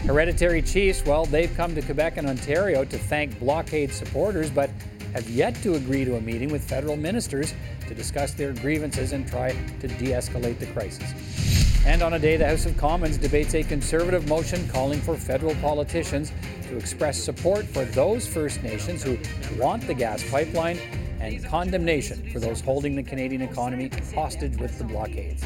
Hereditary 0.05 0.61
chiefs, 0.61 1.03
well, 1.05 1.25
they've 1.25 1.53
come 1.55 1.73
to 1.75 1.81
Quebec 1.81 2.17
and 2.17 2.27
Ontario 2.27 2.85
to 2.85 2.97
thank 2.97 3.39
blockade 3.39 3.91
supporters, 3.91 4.49
but 4.49 4.69
have 5.13 5.29
yet 5.29 5.55
to 5.63 5.75
agree 5.75 6.03
to 6.05 6.17
a 6.17 6.21
meeting 6.21 6.51
with 6.51 6.63
federal 6.63 6.95
ministers 6.95 7.53
to 7.87 7.95
discuss 7.95 8.33
their 8.33 8.53
grievances 8.53 9.13
and 9.13 9.27
try 9.27 9.51
to 9.79 9.87
de 9.87 10.07
escalate 10.07 10.59
the 10.59 10.65
crisis. 10.67 11.85
And 11.85 12.01
on 12.01 12.13
a 12.13 12.19
day 12.19 12.35
the 12.35 12.47
House 12.47 12.65
of 12.65 12.75
Commons 12.77 13.17
debates 13.17 13.53
a 13.53 13.63
conservative 13.63 14.27
motion 14.27 14.67
calling 14.69 14.99
for 14.99 15.15
federal 15.15 15.55
politicians 15.55 16.31
to 16.67 16.77
express 16.77 17.17
support 17.17 17.65
for 17.65 17.85
those 17.85 18.27
First 18.27 18.63
Nations 18.63 19.03
who 19.03 19.17
want 19.57 19.85
the 19.85 19.93
gas 19.93 20.27
pipeline 20.29 20.79
and 21.19 21.43
condemnation 21.45 22.29
for 22.31 22.39
those 22.39 22.59
holding 22.59 22.95
the 22.95 23.03
Canadian 23.03 23.41
economy 23.41 23.89
hostage 24.13 24.57
with 24.57 24.77
the 24.77 24.83
blockades. 24.83 25.43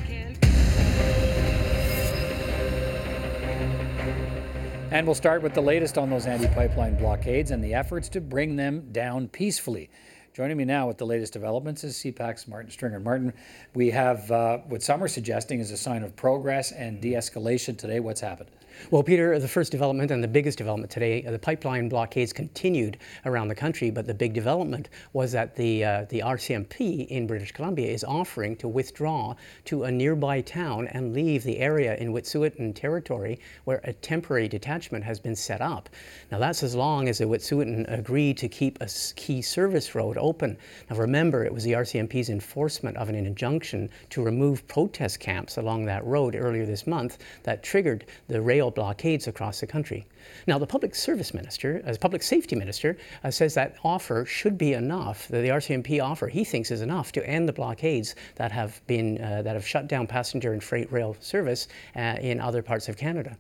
And 4.91 5.06
we'll 5.06 5.13
start 5.13 5.43
with 5.43 5.54
the 5.54 5.62
latest 5.62 5.99
on 5.99 6.10
those 6.10 6.25
anti 6.25 6.47
pipeline 6.47 6.95
blockades 6.95 7.52
and 7.52 7.63
the 7.63 7.75
efforts 7.75 8.10
to 8.10 8.19
bring 8.19 8.56
them 8.56 8.91
down 8.91 9.28
peacefully. 9.28 9.91
Joining 10.34 10.58
me 10.58 10.65
now 10.65 10.88
with 10.88 10.97
the 10.97 11.06
latest 11.06 11.32
developments 11.32 11.84
is 11.84 11.95
CPAC's 11.97 12.47
Martin 12.47 12.71
Stringer. 12.71 12.99
Martin, 12.99 13.32
we 13.75 13.91
have 13.91 14.32
uh, 14.32 14.58
what 14.67 14.82
some 14.82 15.04
are 15.04 15.08
suggesting 15.08 15.60
is 15.60 15.69
a 15.69 15.78
sign 15.78 16.02
of 16.02 16.15
progress 16.15 16.71
and 16.71 16.99
de 16.99 17.13
escalation 17.13 17.78
today. 17.78 17.99
What's 17.99 18.21
happened? 18.21 18.49
Well, 18.92 19.04
Peter, 19.04 19.38
the 19.38 19.48
first 19.48 19.72
development 19.72 20.10
and 20.10 20.24
the 20.24 20.28
biggest 20.28 20.58
development 20.58 20.89
today, 20.89 21.24
uh, 21.24 21.32
the 21.32 21.38
pipeline 21.38 21.89
blockades 21.89 22.34
continued 22.34 22.98
around 23.26 23.50
the 23.50 23.56
country, 23.56 23.92
but 23.92 24.08
the 24.08 24.13
big 24.13 24.34
development 24.34 24.89
was 25.13 25.32
that 25.34 25.56
the, 25.56 25.84
uh, 25.84 26.06
the 26.10 26.22
RCMP 26.22 27.08
in 27.10 27.28
British 27.28 27.52
Columbia 27.52 27.88
is 27.88 28.04
offering 28.04 28.56
to 28.56 28.68
withdraw 28.68 29.36
to 29.65 29.84
a 29.84 29.92
nearby 29.92 30.42
town 30.42 30.88
and 30.88 31.13
leave 31.13 31.44
the 31.44 31.60
area 31.60 31.98
in 31.98 32.13
Wet'suwet'en 32.13 32.74
territory 32.74 33.39
where 33.65 33.82
a 33.84 33.94
temporary 33.94 34.48
detachment 34.48 35.04
has 35.04 35.20
been 35.20 35.36
set 35.36 35.62
up. 35.62 35.89
Now, 36.32 36.39
that's 36.39 36.63
as 36.63 36.74
long 36.74 37.10
as 37.10 37.20
the 37.20 37.26
Wet'suwet'en 37.26 37.86
agreed 37.94 38.38
to 38.38 38.48
keep 38.48 38.82
a 38.82 38.88
key 39.15 39.42
service 39.42 39.94
road 39.94 40.18
open. 40.18 40.58
Now, 40.89 40.96
remember, 40.96 41.44
it 41.44 41.54
was 41.54 41.63
the 41.63 41.74
RCMP's 41.74 42.30
enforcement 42.30 42.98
of 42.98 43.10
an 43.10 43.15
injunction 43.15 43.89
to 44.10 44.24
remove 44.24 44.68
protest 44.68 45.20
camps 45.20 45.58
along 45.58 45.86
that 45.86 46.04
road 46.06 46.36
earlier 46.36 46.65
this 46.65 46.88
month 46.88 47.20
that 47.44 47.62
triggered 47.62 48.06
the 48.28 48.42
rail 48.42 48.69
blockades 48.72 49.28
across 49.28 49.60
the 49.60 49.68
country. 49.68 50.06
Now, 50.48 50.58
the 50.58 50.68
public 50.68 50.96
service 50.96 51.34
minister, 51.34 51.82
as 51.86 51.98
public 51.98 52.24
safety 52.24 52.56
minister, 52.56 52.98
uh, 53.24 53.32
says 53.32 53.54
that 53.54 53.76
offer 53.84 54.26
should 54.26 54.58
be 54.58 54.74
enough. 54.74 55.28
The, 55.28 55.42
the, 55.42 55.50
RCMP 55.50 56.04
offer 56.04 56.28
he 56.28 56.44
thinks 56.44 56.72
is 56.72 56.82
enough 56.82 57.12
to 57.14 57.28
end 57.28 57.48
the 57.48 57.54
blockades 57.54 58.16
that 58.36 58.52
have 58.52 58.82
been 58.88 59.22
uh, 59.22 59.42
that 59.42 59.56
have 59.56 59.68
shut 59.68 59.88
down 59.88 60.08
passenger 60.08 60.54
and 60.54 60.64
freight 60.64 60.92
rail 60.92 61.16
service 61.20 61.68
uh, 61.96 62.18
in 62.22 62.40
other 62.40 62.62
parts 62.62 62.90
of 62.90 62.98
Canada. 62.98 63.38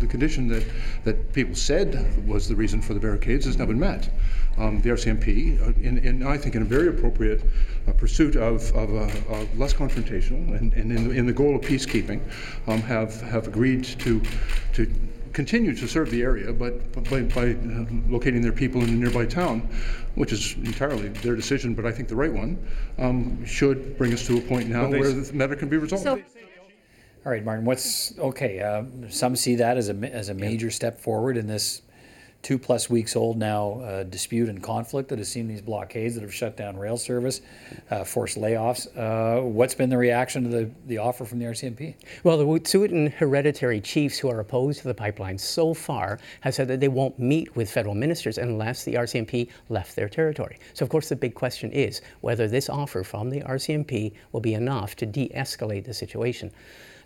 The 0.00 0.06
condition 0.06 0.48
that, 0.48 0.64
that 1.04 1.32
people 1.32 1.54
said 1.54 2.26
was 2.26 2.48
the 2.48 2.56
reason 2.56 2.82
for 2.82 2.92
the 2.94 3.00
barricades 3.00 3.46
has 3.46 3.56
now 3.56 3.66
been 3.66 3.78
met. 3.78 4.08
Um, 4.58 4.80
the 4.80 4.90
RCMP, 4.90 5.60
uh, 5.60 5.72
in, 5.80 5.98
in, 5.98 6.22
I 6.26 6.36
think, 6.38 6.54
in 6.54 6.62
a 6.62 6.64
very 6.64 6.88
appropriate 6.88 7.42
uh, 7.86 7.92
pursuit 7.92 8.36
of, 8.36 8.74
of 8.74 8.94
uh, 8.94 9.44
less 9.56 9.74
confrontational 9.74 10.58
and, 10.58 10.72
and 10.72 10.90
in, 10.90 11.14
in, 11.14 11.26
the 11.26 11.32
goal 11.32 11.54
of 11.54 11.62
peacekeeping, 11.62 12.20
um, 12.66 12.80
have, 12.82 13.20
have 13.20 13.46
agreed 13.46 13.84
to, 13.84 14.22
to 14.72 14.90
continue 15.34 15.74
to 15.76 15.86
serve 15.86 16.10
the 16.10 16.22
area, 16.22 16.52
but 16.52 16.92
by, 17.10 17.22
by 17.22 17.50
uh, 17.50 17.84
locating 18.08 18.40
their 18.40 18.52
people 18.52 18.82
in 18.82 18.88
a 18.88 18.92
nearby 18.92 19.26
town, 19.26 19.68
which 20.14 20.32
is 20.32 20.54
entirely 20.64 21.08
their 21.08 21.36
decision, 21.36 21.74
but 21.74 21.84
I 21.84 21.92
think 21.92 22.08
the 22.08 22.16
right 22.16 22.32
one, 22.32 22.58
um, 22.98 23.44
should 23.44 23.98
bring 23.98 24.14
us 24.14 24.26
to 24.26 24.38
a 24.38 24.40
point 24.40 24.68
now 24.68 24.88
where 24.88 25.12
the 25.12 25.32
matter 25.34 25.54
can 25.54 25.68
be 25.68 25.76
resolved. 25.76 26.04
So- 26.04 26.35
all 27.26 27.32
right, 27.32 27.44
Martin. 27.44 27.64
What's 27.64 28.16
okay? 28.20 28.60
Uh, 28.60 28.84
some 29.08 29.34
see 29.34 29.56
that 29.56 29.76
as 29.76 29.88
a 29.88 29.94
as 30.12 30.28
a 30.28 30.34
major 30.34 30.70
step 30.70 31.00
forward 31.00 31.36
in 31.36 31.48
this 31.48 31.82
two 32.42 32.56
plus 32.56 32.88
weeks 32.88 33.16
old 33.16 33.36
now 33.36 33.80
uh, 33.80 34.04
dispute 34.04 34.48
and 34.48 34.62
conflict 34.62 35.08
that 35.08 35.18
has 35.18 35.28
seen 35.28 35.48
these 35.48 35.60
blockades 35.60 36.14
that 36.14 36.20
have 36.20 36.32
shut 36.32 36.56
down 36.56 36.76
rail 36.76 36.96
service, 36.96 37.40
uh, 37.90 38.04
forced 38.04 38.38
layoffs. 38.38 38.86
Uh, 38.96 39.42
what's 39.42 39.74
been 39.74 39.90
the 39.90 39.98
reaction 39.98 40.44
to 40.44 40.48
the, 40.48 40.70
the 40.86 40.98
offer 40.98 41.24
from 41.24 41.40
the 41.40 41.44
RCMP? 41.46 41.96
Well, 42.22 42.38
the 42.38 42.46
Wet'suwet'en 42.46 43.12
hereditary 43.14 43.80
chiefs 43.80 44.18
who 44.18 44.30
are 44.30 44.38
opposed 44.38 44.82
to 44.82 44.86
the 44.86 44.94
pipeline 44.94 45.36
so 45.36 45.74
far 45.74 46.20
have 46.42 46.54
said 46.54 46.68
that 46.68 46.78
they 46.78 46.86
won't 46.86 47.18
meet 47.18 47.56
with 47.56 47.68
federal 47.68 47.96
ministers 47.96 48.38
unless 48.38 48.84
the 48.84 48.94
RCMP 48.94 49.48
left 49.68 49.96
their 49.96 50.08
territory. 50.08 50.60
So, 50.74 50.84
of 50.84 50.88
course, 50.88 51.08
the 51.08 51.16
big 51.16 51.34
question 51.34 51.72
is 51.72 52.00
whether 52.20 52.46
this 52.46 52.68
offer 52.68 53.02
from 53.02 53.30
the 53.30 53.40
RCMP 53.40 54.12
will 54.30 54.40
be 54.40 54.54
enough 54.54 54.94
to 54.96 55.06
de 55.06 55.28
escalate 55.30 55.84
the 55.84 55.94
situation. 55.94 56.52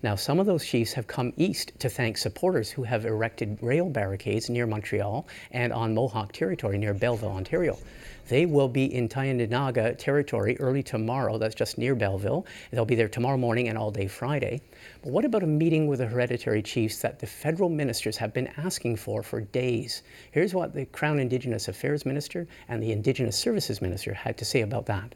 Now, 0.02 0.14
some 0.14 0.40
of 0.40 0.46
those 0.46 0.64
chiefs 0.64 0.94
have 0.94 1.06
come 1.06 1.34
east 1.36 1.72
to 1.78 1.90
thank 1.90 2.16
supporters 2.16 2.70
who 2.70 2.84
have 2.84 3.04
erected 3.04 3.58
rail 3.60 3.90
barricades 3.90 4.48
near 4.48 4.66
Montreal 4.66 5.28
and 5.50 5.74
on 5.74 5.94
Mohawk 5.94 6.32
territory 6.32 6.78
near 6.78 6.94
Belleville, 6.94 7.32
Ontario. 7.32 7.76
They 8.28 8.46
will 8.46 8.68
be 8.68 8.94
in 8.94 9.10
Tyendinaga 9.10 9.98
territory 9.98 10.56
early 10.58 10.82
tomorrow. 10.82 11.36
That's 11.36 11.54
just 11.54 11.76
near 11.76 11.94
Belleville. 11.94 12.46
They'll 12.70 12.86
be 12.86 12.94
there 12.94 13.08
tomorrow 13.08 13.36
morning 13.36 13.68
and 13.68 13.76
all 13.76 13.90
day 13.90 14.06
Friday. 14.06 14.62
But 15.02 15.12
what 15.12 15.26
about 15.26 15.42
a 15.42 15.46
meeting 15.46 15.86
with 15.86 15.98
the 15.98 16.06
hereditary 16.06 16.62
chiefs 16.62 17.02
that 17.02 17.18
the 17.18 17.26
federal 17.26 17.68
ministers 17.68 18.16
have 18.16 18.32
been 18.32 18.46
asking 18.56 18.96
for 18.96 19.22
for 19.22 19.42
days? 19.42 20.02
Here's 20.30 20.54
what 20.54 20.72
the 20.72 20.86
Crown 20.86 21.18
Indigenous 21.18 21.68
Affairs 21.68 22.06
Minister 22.06 22.46
and 22.68 22.82
the 22.82 22.92
Indigenous 22.92 23.36
Services 23.36 23.82
Minister 23.82 24.14
had 24.14 24.38
to 24.38 24.46
say 24.46 24.62
about 24.62 24.86
that. 24.86 25.14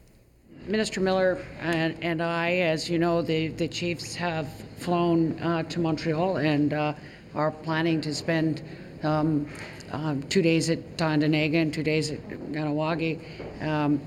Minister 0.66 1.00
Miller 1.00 1.44
and, 1.61 1.94
and 2.03 2.22
I, 2.22 2.53
as 2.57 2.88
you 2.88 2.98
know, 2.98 3.20
the, 3.20 3.48
the 3.48 3.68
chiefs 3.68 4.14
have 4.14 4.48
flown 4.79 5.38
uh, 5.40 5.62
to 5.64 5.79
Montreal 5.79 6.38
and 6.38 6.72
uh, 6.72 6.94
are 7.35 7.50
planning 7.50 8.00
to 8.00 8.14
spend 8.14 8.62
um, 9.03 9.46
uh, 9.92 10.16
two 10.31 10.40
days 10.40 10.70
at 10.70 10.96
Tyendinaga 10.96 11.61
and 11.61 11.74
two 11.74 11.83
days 11.83 12.11
at 12.11 12.27
Kahnawake. 12.29 13.20
Um, 13.62 14.00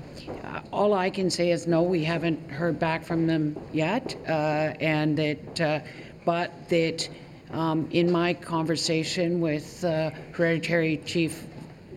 all 0.72 0.94
I 0.94 1.10
can 1.10 1.30
say 1.30 1.52
is 1.52 1.68
no, 1.68 1.82
we 1.82 2.02
haven't 2.02 2.50
heard 2.50 2.78
back 2.80 3.04
from 3.04 3.28
them 3.28 3.56
yet, 3.72 4.16
uh, 4.28 4.74
and 4.80 5.16
that, 5.16 5.60
uh, 5.60 5.80
but 6.24 6.68
that 6.70 7.08
um, 7.52 7.88
in 7.92 8.10
my 8.10 8.34
conversation 8.34 9.40
with 9.40 9.84
uh, 9.84 10.10
Hereditary 10.32 10.96
Chief 11.06 11.46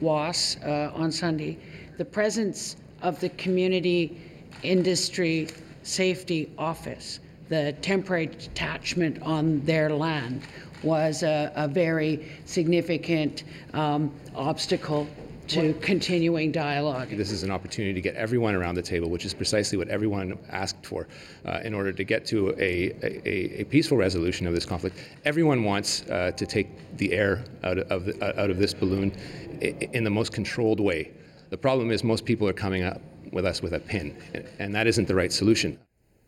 Woos 0.01 0.57
on 0.63 1.11
Sunday, 1.11 1.57
the 1.97 2.05
presence 2.05 2.75
of 3.01 3.19
the 3.19 3.29
community 3.29 4.19
Industry 4.63 5.47
Safety 5.83 6.51
Office, 6.57 7.19
the 7.49 7.73
temporary 7.81 8.27
detachment 8.27 9.21
on 9.21 9.63
their 9.65 9.89
land, 9.89 10.41
was 10.83 11.23
a, 11.23 11.51
a 11.55 11.67
very 11.67 12.27
significant 12.45 13.43
um, 13.73 14.13
obstacle 14.35 15.07
to 15.47 15.73
continuing 15.75 16.51
dialogue. 16.51 17.09
This 17.09 17.29
is 17.29 17.43
an 17.43 17.51
opportunity 17.51 17.93
to 17.93 18.01
get 18.01 18.15
everyone 18.15 18.55
around 18.55 18.75
the 18.75 18.81
table, 18.81 19.09
which 19.09 19.25
is 19.25 19.33
precisely 19.33 19.77
what 19.77 19.89
everyone 19.89 20.37
asked 20.49 20.85
for 20.85 21.07
uh, 21.45 21.59
in 21.63 21.73
order 21.73 21.91
to 21.91 22.03
get 22.05 22.25
to 22.27 22.51
a, 22.51 22.91
a, 23.03 23.61
a, 23.61 23.63
peaceful 23.65 23.97
resolution 23.97 24.47
of 24.47 24.53
this 24.53 24.65
conflict. 24.65 24.97
Everyone 25.25 25.63
wants 25.63 26.03
uh, 26.09 26.31
to 26.31 26.45
take 26.45 26.69
the 26.97 27.11
air 27.11 27.43
out 27.63 27.79
of, 27.79 28.07
out 28.21 28.49
of 28.49 28.57
this 28.59 28.73
balloon 28.73 29.11
in 29.59 30.05
the 30.05 30.09
most 30.09 30.31
controlled 30.31 30.79
way. 30.79 31.11
The 31.49 31.57
problem 31.57 31.91
is 31.91 32.01
most 32.01 32.23
people 32.23 32.47
are 32.47 32.53
coming 32.53 32.83
up 32.83 33.01
with 33.31 33.45
us 33.45 33.61
with 33.61 33.73
a 33.73 33.79
pin, 33.79 34.15
and 34.59 34.73
that 34.75 34.87
isn't 34.87 35.07
the 35.07 35.15
right 35.15 35.31
solution. 35.31 35.77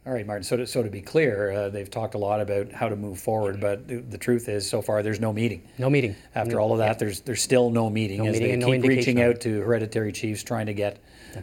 All 0.05 0.11
right, 0.11 0.27
Martin. 0.27 0.43
So 0.43 0.57
to, 0.57 0.67
so 0.67 0.83
to 0.83 0.89
be 0.89 1.01
clear, 1.01 1.51
uh, 1.51 1.69
they've 1.69 1.89
talked 1.89 2.13
a 2.13 2.17
lot 2.17 2.41
about 2.41 2.73
how 2.73 2.89
to 2.89 2.95
move 2.95 3.19
forward, 3.19 3.61
but 3.61 3.87
the, 3.87 3.97
the, 3.99 4.17
truth 4.17 4.49
is, 4.49 4.69
so 4.69 4.81
far, 4.81 5.01
there's 5.01 5.21
no 5.21 5.31
meeting. 5.31 5.65
No 5.77 5.89
meeting. 5.89 6.13
After 6.35 6.55
no, 6.55 6.59
all 6.59 6.71
of 6.73 6.79
that, 6.79 6.87
yeah. 6.87 6.93
there's 6.95 7.21
there's 7.21 7.41
still 7.41 7.69
no 7.69 7.89
meeting 7.89 8.17
no 8.17 8.25
as 8.25 8.33
meeting 8.33 8.59
they 8.59 8.65
keep 8.65 8.81
no 8.81 8.87
reaching 8.87 9.21
out 9.21 9.39
to 9.41 9.61
hereditary 9.61 10.11
chiefs, 10.11 10.43
trying 10.43 10.65
to 10.65 10.73
get 10.73 11.01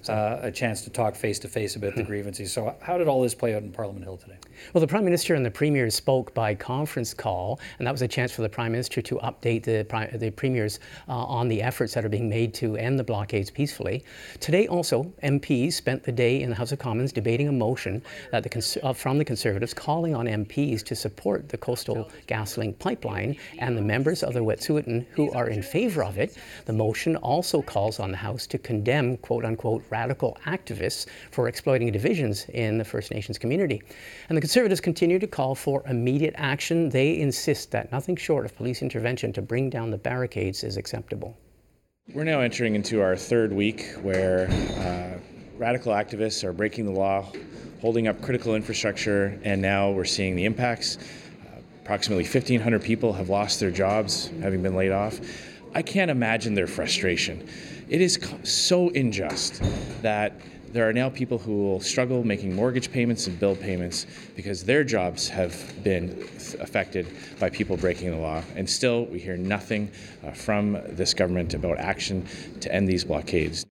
uh, 0.09 0.39
a 0.43 0.51
chance 0.51 0.83
to 0.83 0.91
talk 0.91 1.15
face 1.15 1.39
to 1.41 1.49
face 1.49 1.77
about 1.77 1.95
the 1.95 2.03
grievances. 2.03 2.53
So 2.53 2.75
how 2.83 2.99
did 2.99 3.09
all 3.09 3.23
this 3.23 3.35
play 3.35 3.55
out 3.55 3.63
in 3.63 3.73
Parliament 3.73 4.05
Hill 4.05 4.17
today? 4.17 4.37
Well, 4.73 4.81
the 4.81 4.87
Prime 4.87 5.05
Minister 5.05 5.35
and 5.35 5.45
the 5.45 5.51
Premier 5.51 5.91
spoke 5.91 6.33
by 6.35 6.55
conference 6.55 7.15
call, 7.15 7.61
and 7.79 7.87
that 7.87 7.93
was 7.93 8.03
a 8.03 8.09
chance 8.09 8.33
for 8.33 8.43
the 8.43 8.49
Prime 8.49 8.73
Minister 8.73 9.03
to 9.03 9.17
update 9.17 9.63
the, 9.65 9.87
the 10.19 10.31
Premiers 10.31 10.81
uh, 11.09 11.13
on 11.13 11.49
the 11.49 11.63
efforts 11.63 11.95
that 11.95 12.05
are 12.05 12.09
being 12.09 12.29
made 12.29 12.55
to 12.55 12.77
end 12.77 12.99
the 12.99 13.05
blockades 13.05 13.51
peacefully. 13.51 14.05
Today, 14.39 14.67
also, 14.67 15.05
MPs 15.23 15.75
spent 15.75 16.03
the 16.03 16.13
day 16.13 16.43
in 16.43 16.51
the 16.51 16.57
House 16.57 16.73
of 16.73 16.79
Commons 16.79 17.13
debating 17.13 17.49
a 17.49 17.53
motion 17.53 18.03
that 18.33 18.43
the 18.43 18.81
uh, 18.83 18.93
from 18.93 19.19
the 19.19 19.25
Conservatives 19.25 19.75
calling 19.75 20.15
on 20.15 20.27
MPs 20.27 20.85
to 20.85 20.95
support 20.95 21.49
the 21.49 21.57
Coastal 21.57 22.11
GasLink 22.29 22.79
pipeline, 22.79 23.37
and 23.59 23.77
the 23.77 23.83
members 23.83 24.23
of 24.23 24.35
the 24.35 24.41
Wet'suwet'en 24.41 25.07
who 25.13 25.31
are 25.33 25.49
in 25.49 25.63
favor 25.63 26.05
of 26.05 26.19
it. 26.19 26.37
The 26.67 26.73
motion 26.73 27.17
also 27.17 27.63
calls 27.63 28.01
on 28.01 28.11
the 28.11 28.17
House 28.17 28.47
to 28.49 28.59
condemn, 28.59 29.17
quote 29.19 29.45
unquote, 29.45 29.80
radical 29.91 30.37
activists 30.47 31.07
for 31.31 31.49
exploiting 31.49 31.91
divisions 31.93 32.47
in 32.51 32.79
the 32.79 32.85
First 32.85 33.11
Nations 33.11 33.39
community. 33.39 33.83
And 34.29 34.37
the 34.37 34.41
Conservatives 34.41 34.81
continue 34.81 35.19
to 35.19 35.27
call 35.27 35.55
for 35.55 35.83
immediate 35.87 36.35
action. 36.37 36.89
They 36.89 37.19
insist 37.19 37.71
that 37.71 37.91
nothing 37.93 38.17
short 38.17 38.45
of 38.45 38.57
police 38.57 38.83
intervention 38.83 39.33
to 39.35 39.43
bring 39.43 39.71
down 39.71 39.91
the 39.91 39.99
barricades 39.99 40.65
is 40.65 40.77
acceptable. 40.77 41.37
We're 42.13 42.25
now 42.25 42.41
entering 42.41 42.75
into 42.75 43.01
our 43.01 43.15
third 43.15 43.53
week 43.53 43.93
where 44.03 44.49
uh, 44.51 45.19
radical 45.59 45.93
activists 45.93 46.43
are 46.43 46.53
breaking 46.53 46.87
the 46.87 46.93
law, 46.93 47.31
holding 47.81 48.09
up 48.09 48.21
critical 48.21 48.57
infrastructure, 48.57 49.39
and 49.45 49.63
now 49.63 49.91
we're 49.91 50.05
seeing 50.05 50.35
the 50.35 50.45
impacts. 50.45 50.99
Approximately 51.83 52.25
1,500 52.25 52.83
people 52.83 53.13
have 53.13 53.29
lost 53.29 53.61
their 53.61 53.71
jobs, 53.71 54.31
having 54.43 54.63
been 54.63 54.75
laid 54.75 54.91
off. 54.91 55.21
I 55.75 55.83
can't 55.83 56.11
imagine 56.11 56.55
their 56.55 56.67
frustration. 56.67 57.49
It 57.91 58.01
is 58.01 58.21
so 58.45 58.91
unjust 58.91 59.61
that 60.01 60.41
there 60.73 60.89
are 60.89 60.93
now 60.93 61.11
people 61.11 61.39
who 61.39 61.65
will 61.65 61.81
struggle 61.81 62.23
making 62.23 62.55
mortgage 62.55 62.93
payments 62.93 63.27
and 63.27 63.37
bill 63.41 63.57
payments 63.57 64.07
because 64.37 64.63
their 64.63 64.85
jobs 64.85 65.27
have 65.27 65.83
been 65.83 66.11
affected 66.61 67.09
by 67.41 67.51
people 67.51 67.77
breaking 67.77 68.13
the 68.13 68.17
law. 68.17 68.45
And 68.55 68.71
still, 68.71 69.07
we 69.07 69.19
hear 69.19 69.37
nothing 69.37 69.91
uh, 70.25 70.31
from 70.31 70.79
this 70.91 71.13
government 71.13 71.55
about 71.55 71.79
action 71.79 72.25
to 72.61 72.73
end 72.73 72.89
these 72.89 73.03
blockades. 73.03 73.67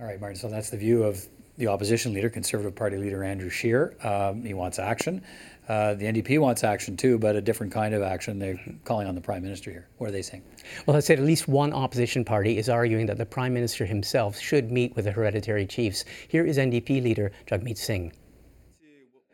All 0.00 0.06
right, 0.06 0.18
Martin. 0.18 0.38
So 0.38 0.48
that's 0.48 0.70
the 0.70 0.78
view 0.78 1.02
of 1.02 1.28
the 1.58 1.66
opposition 1.66 2.14
leader, 2.14 2.30
Conservative 2.30 2.74
Party 2.74 2.96
leader 2.96 3.22
Andrew 3.22 3.50
Scheer. 3.50 3.94
Um, 4.02 4.42
he 4.42 4.54
wants 4.54 4.78
action. 4.78 5.22
Uh, 5.68 5.94
the 5.94 6.04
NDP 6.04 6.40
wants 6.40 6.64
action 6.64 6.96
too, 6.96 7.18
but 7.18 7.36
a 7.36 7.40
different 7.40 7.72
kind 7.72 7.94
of 7.94 8.02
action. 8.02 8.38
They're 8.38 8.60
calling 8.84 9.06
on 9.06 9.14
the 9.14 9.20
Prime 9.20 9.42
Minister 9.42 9.70
here. 9.70 9.88
What 9.98 10.08
are 10.08 10.12
they 10.12 10.22
saying? 10.22 10.42
Well, 10.86 10.96
I 10.96 11.00
said 11.00 11.18
at 11.18 11.24
least 11.24 11.46
one 11.46 11.72
opposition 11.72 12.24
party 12.24 12.58
is 12.58 12.68
arguing 12.68 13.06
that 13.06 13.18
the 13.18 13.26
Prime 13.26 13.54
Minister 13.54 13.86
himself 13.86 14.38
should 14.38 14.72
meet 14.72 14.96
with 14.96 15.04
the 15.04 15.12
hereditary 15.12 15.66
chiefs. 15.66 16.04
Here 16.28 16.44
is 16.44 16.58
NDP 16.58 17.02
leader 17.02 17.30
Jagmeet 17.46 17.78
Singh 17.78 18.12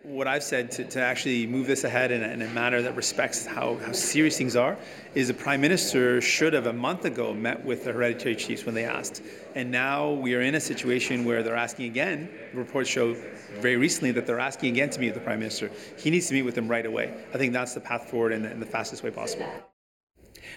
what 0.09 0.27
I've 0.27 0.43
said 0.43 0.71
to, 0.73 0.85
to 0.85 1.01
actually 1.01 1.47
move 1.47 1.67
this 1.67 1.85
ahead 1.85 2.11
in 2.11 2.23
a, 2.23 2.29
in 2.29 2.43
a 2.43 2.49
manner 2.49 2.81
that 2.81 2.97
respects 2.97 3.45
how, 3.45 3.77
how 3.77 3.93
serious 3.93 4.39
things 4.39 4.57
are 4.57 4.77
is 5.15 5.29
the 5.29 5.35
Prime 5.35 5.61
Minister 5.61 6.21
should 6.21 6.55
have 6.55 6.67
a 6.67 6.73
month 6.73 7.05
ago 7.05 7.35
met 7.35 7.63
with 7.65 7.85
the 7.85 7.93
hereditary 7.93 8.35
chiefs 8.35 8.65
when 8.65 8.75
they 8.75 8.85
asked. 8.85 9.23
And 9.55 9.71
now 9.71 10.13
we 10.13 10.35
are 10.35 10.41
in 10.41 10.55
a 10.55 10.61
situation 10.61 11.25
where 11.25 11.43
they're 11.43 11.57
asking 11.57 11.87
again. 11.87 12.31
Reports 12.55 12.89
show 12.89 13.15
very 13.61 13.77
recently 13.77 14.11
that 14.13 14.27
they're 14.27 14.41
asking 14.41 14.73
again 14.73 14.89
to 14.91 15.01
meet 15.01 15.09
with 15.09 15.17
the 15.17 15.21
Prime 15.21 15.41
Minister. 15.41 15.71
He 15.99 16.11
needs 16.11 16.27
to 16.29 16.35
meet 16.35 16.43
with 16.43 16.55
them 16.55 16.69
right 16.69 16.87
away. 16.87 17.13
I 17.35 17.39
think 17.39 17.53
that's 17.53 17.75
the 17.75 17.81
path 17.81 18.09
forward 18.09 18.33
in 18.33 18.43
the, 18.43 18.51
in 18.51 18.61
the 18.61 18.67
fastest 18.67 19.03
way 19.03 19.11
possible. 19.11 19.68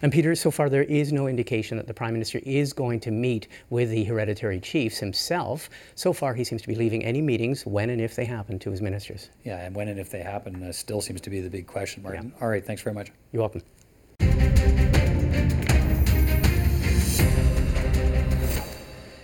And 0.01 0.11
Peter, 0.11 0.33
so 0.35 0.49
far 0.49 0.69
there 0.69 0.83
is 0.83 1.13
no 1.13 1.27
indication 1.27 1.77
that 1.77 1.87
the 1.87 1.93
Prime 1.93 2.13
Minister 2.13 2.39
is 2.43 2.73
going 2.73 2.99
to 3.01 3.11
meet 3.11 3.47
with 3.69 3.89
the 3.89 4.03
hereditary 4.03 4.59
chiefs 4.59 4.97
himself. 4.97 5.69
So 5.95 6.11
far, 6.11 6.33
he 6.33 6.43
seems 6.43 6.61
to 6.63 6.67
be 6.67 6.75
leaving 6.75 7.05
any 7.05 7.21
meetings 7.21 7.65
when 7.65 7.89
and 7.89 8.01
if 8.01 8.15
they 8.15 8.25
happen 8.25 8.57
to 8.59 8.71
his 8.71 8.81
ministers. 8.81 9.29
Yeah, 9.43 9.65
and 9.65 9.75
when 9.75 9.87
and 9.89 9.99
if 9.99 10.09
they 10.09 10.21
happen 10.21 10.63
uh, 10.63 10.71
still 10.71 11.01
seems 11.01 11.21
to 11.21 11.29
be 11.29 11.41
the 11.41 11.49
big 11.49 11.67
question, 11.67 12.03
Martin. 12.03 12.33
Yeah. 12.35 12.43
All 12.43 12.49
right, 12.49 12.65
thanks 12.65 12.81
very 12.81 12.95
much. 12.95 13.11
You're 13.31 13.41
welcome. 13.41 15.00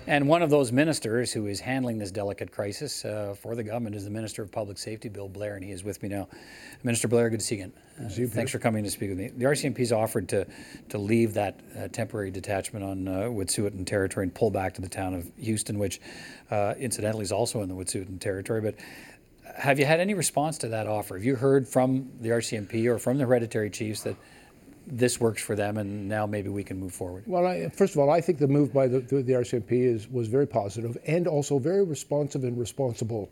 And 0.07 0.29
one 0.29 0.41
of 0.41 0.49
those 0.49 0.71
ministers 0.71 1.33
who 1.33 1.47
is 1.47 1.59
handling 1.59 1.97
this 1.97 2.11
delicate 2.11 2.49
crisis 2.49 3.03
uh, 3.03 3.35
for 3.37 3.55
the 3.55 3.63
government 3.63 3.93
is 3.93 4.05
the 4.05 4.09
Minister 4.09 4.41
of 4.41 4.49
Public 4.49 4.77
Safety, 4.77 5.09
Bill 5.09 5.27
Blair, 5.27 5.55
and 5.55 5.65
he 5.65 5.71
is 5.71 5.83
with 5.83 6.01
me 6.01 6.07
now. 6.07 6.29
Minister 6.81 7.09
Blair, 7.09 7.29
good 7.29 7.41
to 7.41 7.45
see 7.45 7.57
you 7.57 7.65
again. 7.65 7.73
Uh, 7.99 8.27
thanks 8.29 8.53
for 8.53 8.57
coming 8.57 8.85
to 8.85 8.89
speak 8.89 9.09
with 9.09 9.17
me. 9.17 9.31
The 9.35 9.43
RCMP 9.43 9.79
has 9.79 9.91
offered 9.91 10.29
to, 10.29 10.47
to 10.87 10.97
leave 10.97 11.33
that 11.33 11.59
uh, 11.77 11.89
temporary 11.89 12.31
detachment 12.31 12.85
on 12.85 13.07
uh, 13.09 13.11
Wet'suwet'en 13.23 13.85
territory 13.85 14.23
and 14.23 14.33
pull 14.33 14.49
back 14.49 14.75
to 14.75 14.81
the 14.81 14.87
town 14.87 15.13
of 15.13 15.29
Houston, 15.39 15.77
which 15.77 15.99
uh, 16.51 16.75
incidentally 16.79 17.23
is 17.23 17.33
also 17.33 17.61
in 17.61 17.67
the 17.67 17.75
Wet'suwet'en 17.75 18.21
territory. 18.21 18.61
But 18.61 18.75
have 19.57 19.77
you 19.77 19.85
had 19.85 19.99
any 19.99 20.13
response 20.13 20.57
to 20.59 20.69
that 20.69 20.87
offer? 20.87 21.15
Have 21.15 21.25
you 21.25 21.35
heard 21.35 21.67
from 21.67 22.11
the 22.21 22.29
RCMP 22.29 22.85
or 22.85 22.97
from 22.97 23.17
the 23.17 23.25
hereditary 23.25 23.69
chiefs 23.69 24.03
that 24.03 24.15
this 24.87 25.19
works 25.19 25.41
for 25.41 25.55
them, 25.55 25.77
and 25.77 26.07
now 26.07 26.25
maybe 26.25 26.49
we 26.49 26.63
can 26.63 26.79
move 26.79 26.93
forward? 26.93 27.23
Well, 27.27 27.45
I, 27.45 27.69
first 27.69 27.93
of 27.93 27.99
all, 27.99 28.09
I 28.09 28.21
think 28.21 28.39
the 28.39 28.47
move 28.47 28.73
by 28.73 28.87
the, 28.87 28.99
the, 28.99 29.21
the 29.21 29.33
RCMP 29.33 29.71
is, 29.71 30.07
was 30.09 30.27
very 30.27 30.47
positive 30.47 30.97
and 31.05 31.27
also 31.27 31.59
very 31.59 31.83
responsive 31.83 32.43
and 32.43 32.57
responsible. 32.57 33.29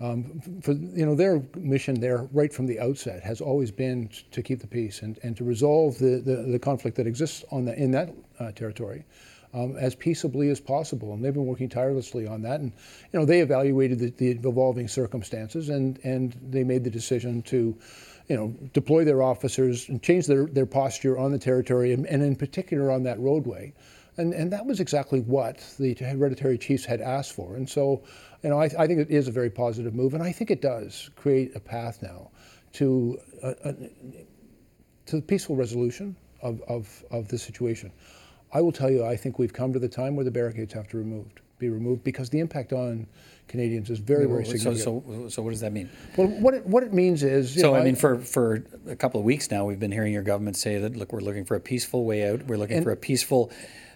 Um, 0.00 0.40
for 0.60 0.72
you 0.72 1.06
know 1.06 1.14
their 1.14 1.40
mission 1.56 2.00
there 2.00 2.28
right 2.32 2.52
from 2.52 2.66
the 2.66 2.80
outset 2.80 3.22
has 3.22 3.40
always 3.40 3.70
been 3.70 4.10
to 4.32 4.42
keep 4.42 4.58
the 4.60 4.66
peace 4.66 5.02
and, 5.02 5.20
and 5.22 5.36
to 5.36 5.44
resolve 5.44 5.98
the, 5.98 6.20
the, 6.20 6.50
the 6.50 6.58
conflict 6.58 6.96
that 6.96 7.06
exists 7.06 7.44
on 7.52 7.64
the, 7.64 7.80
in 7.80 7.92
that 7.92 8.12
uh, 8.40 8.50
territory 8.50 9.04
um, 9.54 9.76
as 9.76 9.94
peaceably 9.94 10.48
as 10.48 10.58
possible 10.58 11.14
and 11.14 11.24
they've 11.24 11.32
been 11.32 11.46
working 11.46 11.68
tirelessly 11.68 12.26
on 12.26 12.42
that 12.42 12.58
and 12.58 12.72
you 13.12 13.20
know 13.20 13.24
they 13.24 13.40
evaluated 13.40 14.00
the, 14.00 14.10
the 14.10 14.48
evolving 14.48 14.88
circumstances 14.88 15.68
and 15.68 16.00
and 16.02 16.36
they 16.50 16.64
made 16.64 16.82
the 16.82 16.90
decision 16.90 17.40
to 17.42 17.78
you 18.28 18.36
know, 18.36 18.54
deploy 18.72 19.04
their 19.04 19.22
officers 19.22 19.88
and 19.88 20.02
change 20.02 20.26
their, 20.26 20.46
their 20.46 20.66
posture 20.66 21.18
on 21.18 21.30
the 21.30 21.38
territory 21.38 21.92
and, 21.92 22.06
and 22.06 22.22
in 22.22 22.36
particular 22.36 22.90
on 22.90 23.02
that 23.02 23.18
roadway. 23.20 23.72
And, 24.16 24.32
and 24.32 24.52
that 24.52 24.64
was 24.64 24.80
exactly 24.80 25.20
what 25.20 25.58
the 25.78 25.94
hereditary 25.94 26.56
chiefs 26.56 26.84
had 26.84 27.00
asked 27.00 27.32
for. 27.32 27.56
And 27.56 27.68
so, 27.68 28.02
you 28.42 28.50
know, 28.50 28.60
I, 28.60 28.70
I 28.78 28.86
think 28.86 29.00
it 29.00 29.10
is 29.10 29.28
a 29.28 29.32
very 29.32 29.50
positive 29.50 29.94
move, 29.94 30.14
and 30.14 30.22
I 30.22 30.30
think 30.30 30.50
it 30.50 30.62
does 30.62 31.10
create 31.16 31.56
a 31.56 31.60
path 31.60 32.00
now 32.02 32.30
to 32.74 33.18
a, 33.42 33.48
a, 33.64 33.72
to 35.06 35.16
the 35.16 35.22
peaceful 35.22 35.56
resolution 35.56 36.16
of, 36.42 36.62
of, 36.68 37.04
of 37.10 37.28
the 37.28 37.38
situation. 37.38 37.90
I 38.52 38.60
will 38.60 38.72
tell 38.72 38.90
you, 38.90 39.04
I 39.04 39.16
think 39.16 39.38
we've 39.38 39.52
come 39.52 39.72
to 39.72 39.80
the 39.80 39.88
time 39.88 40.14
where 40.14 40.24
the 40.24 40.30
barricades 40.30 40.72
have 40.74 40.86
to 40.88 40.96
be 40.96 40.98
removed, 40.98 41.40
be 41.58 41.68
removed 41.68 42.04
because 42.04 42.30
the 42.30 42.40
impact 42.40 42.72
on 42.72 43.06
Canadians 43.48 43.90
is 43.90 43.98
very, 43.98 44.26
very 44.26 44.44
significant. 44.44 44.78
So, 44.78 45.04
so, 45.06 45.28
so 45.28 45.42
what 45.42 45.50
does 45.50 45.60
that 45.60 45.72
mean? 45.72 45.90
Well, 46.16 46.28
what 46.28 46.54
it, 46.54 46.66
what 46.66 46.82
it 46.82 46.92
means 46.92 47.22
is. 47.22 47.54
so, 47.54 47.72
know, 47.72 47.76
I 47.76 47.84
mean, 47.84 47.94
for, 47.94 48.18
for 48.18 48.64
a 48.88 48.96
couple 48.96 49.20
of 49.20 49.24
weeks 49.26 49.50
now, 49.50 49.64
we've 49.64 49.80
been 49.80 49.92
hearing 49.92 50.12
your 50.12 50.22
government 50.22 50.56
say 50.56 50.78
that, 50.78 50.96
look, 50.96 51.12
we're 51.12 51.20
looking 51.20 51.44
for 51.44 51.54
a 51.54 51.60
peaceful 51.60 52.04
way 52.04 52.28
out. 52.28 52.44
We're 52.46 52.56
looking 52.56 52.82
for 52.82 52.90
a 52.90 52.96
peaceful, 52.96 53.50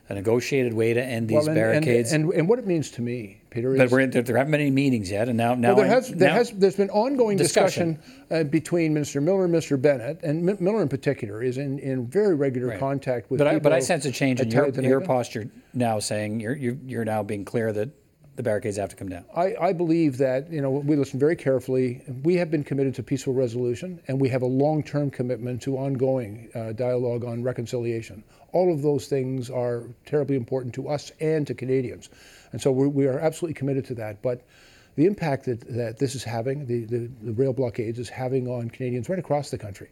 a 0.08 0.14
negotiated 0.14 0.72
way 0.72 0.94
to 0.94 1.02
end 1.02 1.28
these 1.28 1.36
well, 1.36 1.46
and, 1.48 1.54
barricades. 1.54 2.12
And, 2.12 2.24
and, 2.24 2.32
and, 2.32 2.48
what 2.48 2.58
it 2.58 2.66
means 2.66 2.90
to 2.92 3.02
me, 3.02 3.40
Peter, 3.50 3.76
but 3.76 3.90
we're, 3.90 4.06
there, 4.06 4.22
there 4.22 4.36
haven't 4.38 4.52
been 4.52 4.60
any 4.60 4.70
meetings 4.70 5.10
yet, 5.10 5.28
and 5.28 5.36
now, 5.36 5.54
now, 5.54 5.68
well, 5.68 5.76
there 5.76 5.86
has, 5.86 6.08
there 6.08 6.30
now, 6.30 6.34
has, 6.34 6.50
there's 6.50 6.76
been 6.76 6.90
ongoing 6.90 7.36
discussion, 7.36 7.94
discussion 7.94 8.46
uh, 8.46 8.48
between 8.48 8.94
Minister 8.94 9.20
Miller 9.20 9.44
and 9.44 9.54
Mr. 9.54 9.80
Bennett, 9.80 10.20
and 10.22 10.48
M- 10.48 10.56
Miller 10.60 10.80
in 10.80 10.88
particular 10.88 11.42
is 11.42 11.58
in, 11.58 11.78
in 11.80 12.06
very 12.06 12.34
regular 12.34 12.68
right. 12.68 12.80
contact 12.80 13.30
with. 13.30 13.38
But 13.38 13.48
I, 13.48 13.58
but 13.58 13.72
I 13.72 13.80
sense 13.80 14.06
a 14.06 14.12
change 14.12 14.40
in 14.40 14.50
your, 14.50 14.70
your 14.80 15.00
posture 15.02 15.50
now, 15.74 15.98
saying 15.98 16.40
you're, 16.40 16.56
you're 16.56 16.76
you're 16.86 17.04
now 17.04 17.22
being 17.22 17.44
clear 17.44 17.72
that 17.72 17.90
the 18.38 18.42
barricades 18.44 18.76
have 18.76 18.88
to 18.88 18.96
come 18.96 19.08
down? 19.08 19.24
I, 19.34 19.56
I, 19.60 19.72
believe 19.72 20.16
that, 20.18 20.48
you 20.50 20.60
know, 20.60 20.70
we 20.70 20.94
listen 20.94 21.18
very 21.18 21.34
carefully. 21.34 22.02
We 22.22 22.36
have 22.36 22.52
been 22.52 22.62
committed 22.62 22.94
to 22.94 23.02
peaceful 23.02 23.34
resolution, 23.34 24.00
and 24.06 24.20
we 24.20 24.28
have 24.28 24.42
a 24.42 24.46
long 24.46 24.84
term 24.84 25.10
commitment 25.10 25.60
to 25.62 25.76
ongoing 25.76 26.48
uh, 26.54 26.72
dialogue 26.72 27.24
on 27.24 27.42
reconciliation. 27.42 28.22
All 28.52 28.72
of 28.72 28.80
those 28.80 29.08
things 29.08 29.50
are 29.50 29.88
terribly 30.06 30.36
important 30.36 30.72
to 30.76 30.88
us 30.88 31.10
and 31.18 31.48
to 31.48 31.54
Canadians. 31.54 32.10
And 32.52 32.62
so 32.62 32.70
we're, 32.70 32.86
we 32.86 33.06
are 33.08 33.18
absolutely 33.18 33.54
committed 33.54 33.84
to 33.86 33.94
that. 33.96 34.22
But 34.22 34.46
the 34.94 35.06
impact 35.06 35.46
that, 35.46 35.60
that 35.76 35.98
this 35.98 36.14
is 36.14 36.22
having, 36.22 36.64
the, 36.66 36.84
the, 36.84 37.10
the 37.22 37.32
rail 37.32 37.52
blockades 37.52 37.98
is 37.98 38.08
having 38.08 38.46
on 38.46 38.70
Canadians 38.70 39.08
right 39.08 39.18
across 39.18 39.50
the 39.50 39.58
country, 39.58 39.90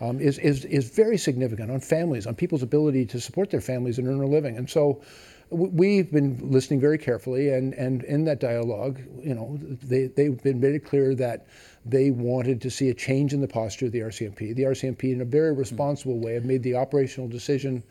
um, 0.00 0.20
is, 0.20 0.38
is, 0.38 0.64
is 0.66 0.88
very 0.88 1.18
significant 1.18 1.72
on 1.72 1.80
families, 1.80 2.28
on 2.28 2.36
people's 2.36 2.62
ability 2.62 3.06
to 3.06 3.20
support 3.20 3.50
their 3.50 3.60
families 3.60 3.98
and 3.98 4.06
earn 4.06 4.20
a 4.20 4.26
living. 4.26 4.56
And 4.56 4.70
so, 4.70 5.02
we've 5.50 6.10
been 6.10 6.50
listening 6.50 6.80
very 6.80 6.98
carefully, 6.98 7.50
and, 7.50 7.74
and 7.74 8.02
in 8.04 8.24
that 8.24 8.40
dialogue, 8.40 9.00
you 9.22 9.34
know, 9.34 9.58
they, 9.82 10.06
they've 10.06 10.42
been 10.42 10.60
very 10.60 10.78
clear 10.78 11.14
that 11.14 11.46
they 11.84 12.10
wanted 12.10 12.60
to 12.62 12.70
see 12.70 12.90
a 12.90 12.94
change 12.94 13.32
in 13.32 13.40
the 13.40 13.48
posture 13.48 13.86
of 13.86 13.92
the 13.92 14.00
RCMP. 14.00 14.54
The 14.54 14.64
RCMP, 14.64 15.12
in 15.12 15.20
a 15.20 15.24
very 15.24 15.52
responsible 15.52 16.18
way, 16.18 16.34
have 16.34 16.44
made 16.44 16.62
the 16.62 16.74
operational 16.74 17.28
decision 17.28 17.82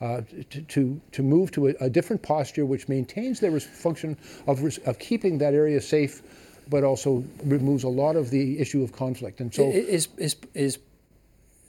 uh, 0.00 0.20
to, 0.50 0.60
to, 0.62 1.00
to, 1.12 1.22
move 1.22 1.50
to 1.52 1.68
a, 1.68 1.74
a, 1.80 1.88
different 1.88 2.22
posture 2.22 2.66
which 2.66 2.86
maintains 2.86 3.40
their 3.40 3.58
function 3.58 4.14
of, 4.46 4.62
of 4.86 4.98
keeping 4.98 5.38
that 5.38 5.54
area 5.54 5.80
safe, 5.80 6.22
but 6.68 6.84
also 6.84 7.24
removes 7.44 7.84
a 7.84 7.88
lot 7.88 8.14
of 8.14 8.28
the 8.28 8.58
issue 8.58 8.82
of 8.84 8.92
conflict. 8.92 9.40
And 9.40 9.54
so, 9.54 9.70
is, 9.70 10.08
is, 10.18 10.36
is 10.52 10.78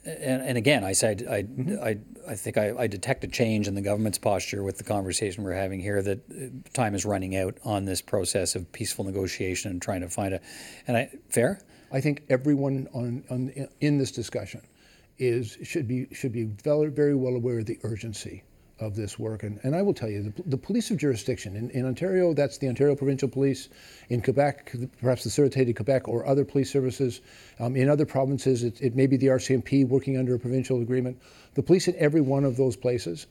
and, 0.08 0.42
and, 0.42 0.58
again, 0.58 0.84
I 0.84 0.92
said 0.92 1.26
I, 1.28 1.44
I, 1.82 1.98
I 2.28 2.34
think 2.34 2.56
I, 2.56 2.74
I, 2.76 2.86
detect 2.86 3.24
a 3.24 3.28
change 3.28 3.68
in 3.68 3.74
the 3.74 3.80
government's 3.80 4.18
posture 4.18 4.62
with 4.62 4.78
the 4.78 4.84
conversation 4.84 5.44
we're 5.44 5.52
having 5.52 5.80
here. 5.80 6.02
That 6.02 6.18
uh, 6.30 6.70
time 6.72 6.94
is 6.94 7.04
running 7.04 7.36
out 7.36 7.58
on 7.64 7.84
this 7.84 8.00
process 8.00 8.54
of 8.54 8.70
peaceful 8.72 9.04
negotiation 9.04 9.70
and 9.70 9.82
trying 9.82 10.00
to 10.00 10.08
find 10.08 10.34
a, 10.34 10.40
and 10.86 10.96
I 10.96 11.10
fair. 11.28 11.60
I 11.92 12.00
think 12.00 12.22
everyone 12.28 12.88
on, 12.92 13.24
on 13.30 13.68
in 13.80 13.98
this 13.98 14.10
discussion 14.10 14.62
is 15.18 15.58
should 15.62 15.88
be 15.88 16.06
should 16.12 16.32
be 16.32 16.44
very, 16.44 16.90
very 16.90 17.14
well 17.14 17.34
aware 17.34 17.58
of 17.58 17.66
the 17.66 17.78
urgency 17.82 18.44
of 18.80 18.94
this 18.94 19.18
work. 19.18 19.42
And, 19.42 19.58
and 19.62 19.74
I 19.74 19.82
will 19.82 19.94
tell 19.94 20.08
you, 20.08 20.22
the, 20.22 20.42
the 20.46 20.56
police 20.56 20.90
of 20.90 20.98
jurisdiction 20.98 21.56
in, 21.56 21.70
in 21.70 21.86
Ontario, 21.86 22.32
that's 22.34 22.58
the 22.58 22.68
Ontario 22.68 22.94
Provincial 22.94 23.28
Police. 23.28 23.68
In 24.08 24.22
Quebec, 24.22 24.74
perhaps 25.00 25.24
the 25.24 25.30
Sûreté 25.30 25.66
de 25.66 25.72
Quebec 25.72 26.08
or 26.08 26.26
other 26.26 26.44
police 26.44 26.70
services. 26.70 27.20
Um, 27.58 27.76
in 27.76 27.88
other 27.88 28.06
provinces, 28.06 28.62
it, 28.62 28.80
it 28.80 28.94
may 28.94 29.06
be 29.06 29.16
the 29.16 29.28
RCMP 29.28 29.86
working 29.86 30.16
under 30.16 30.34
a 30.34 30.38
provincial 30.38 30.80
agreement. 30.80 31.20
The 31.54 31.62
police 31.62 31.88
in 31.88 31.96
every 31.96 32.20
one 32.20 32.44
of 32.44 32.56
those 32.56 32.76
places 32.76 33.26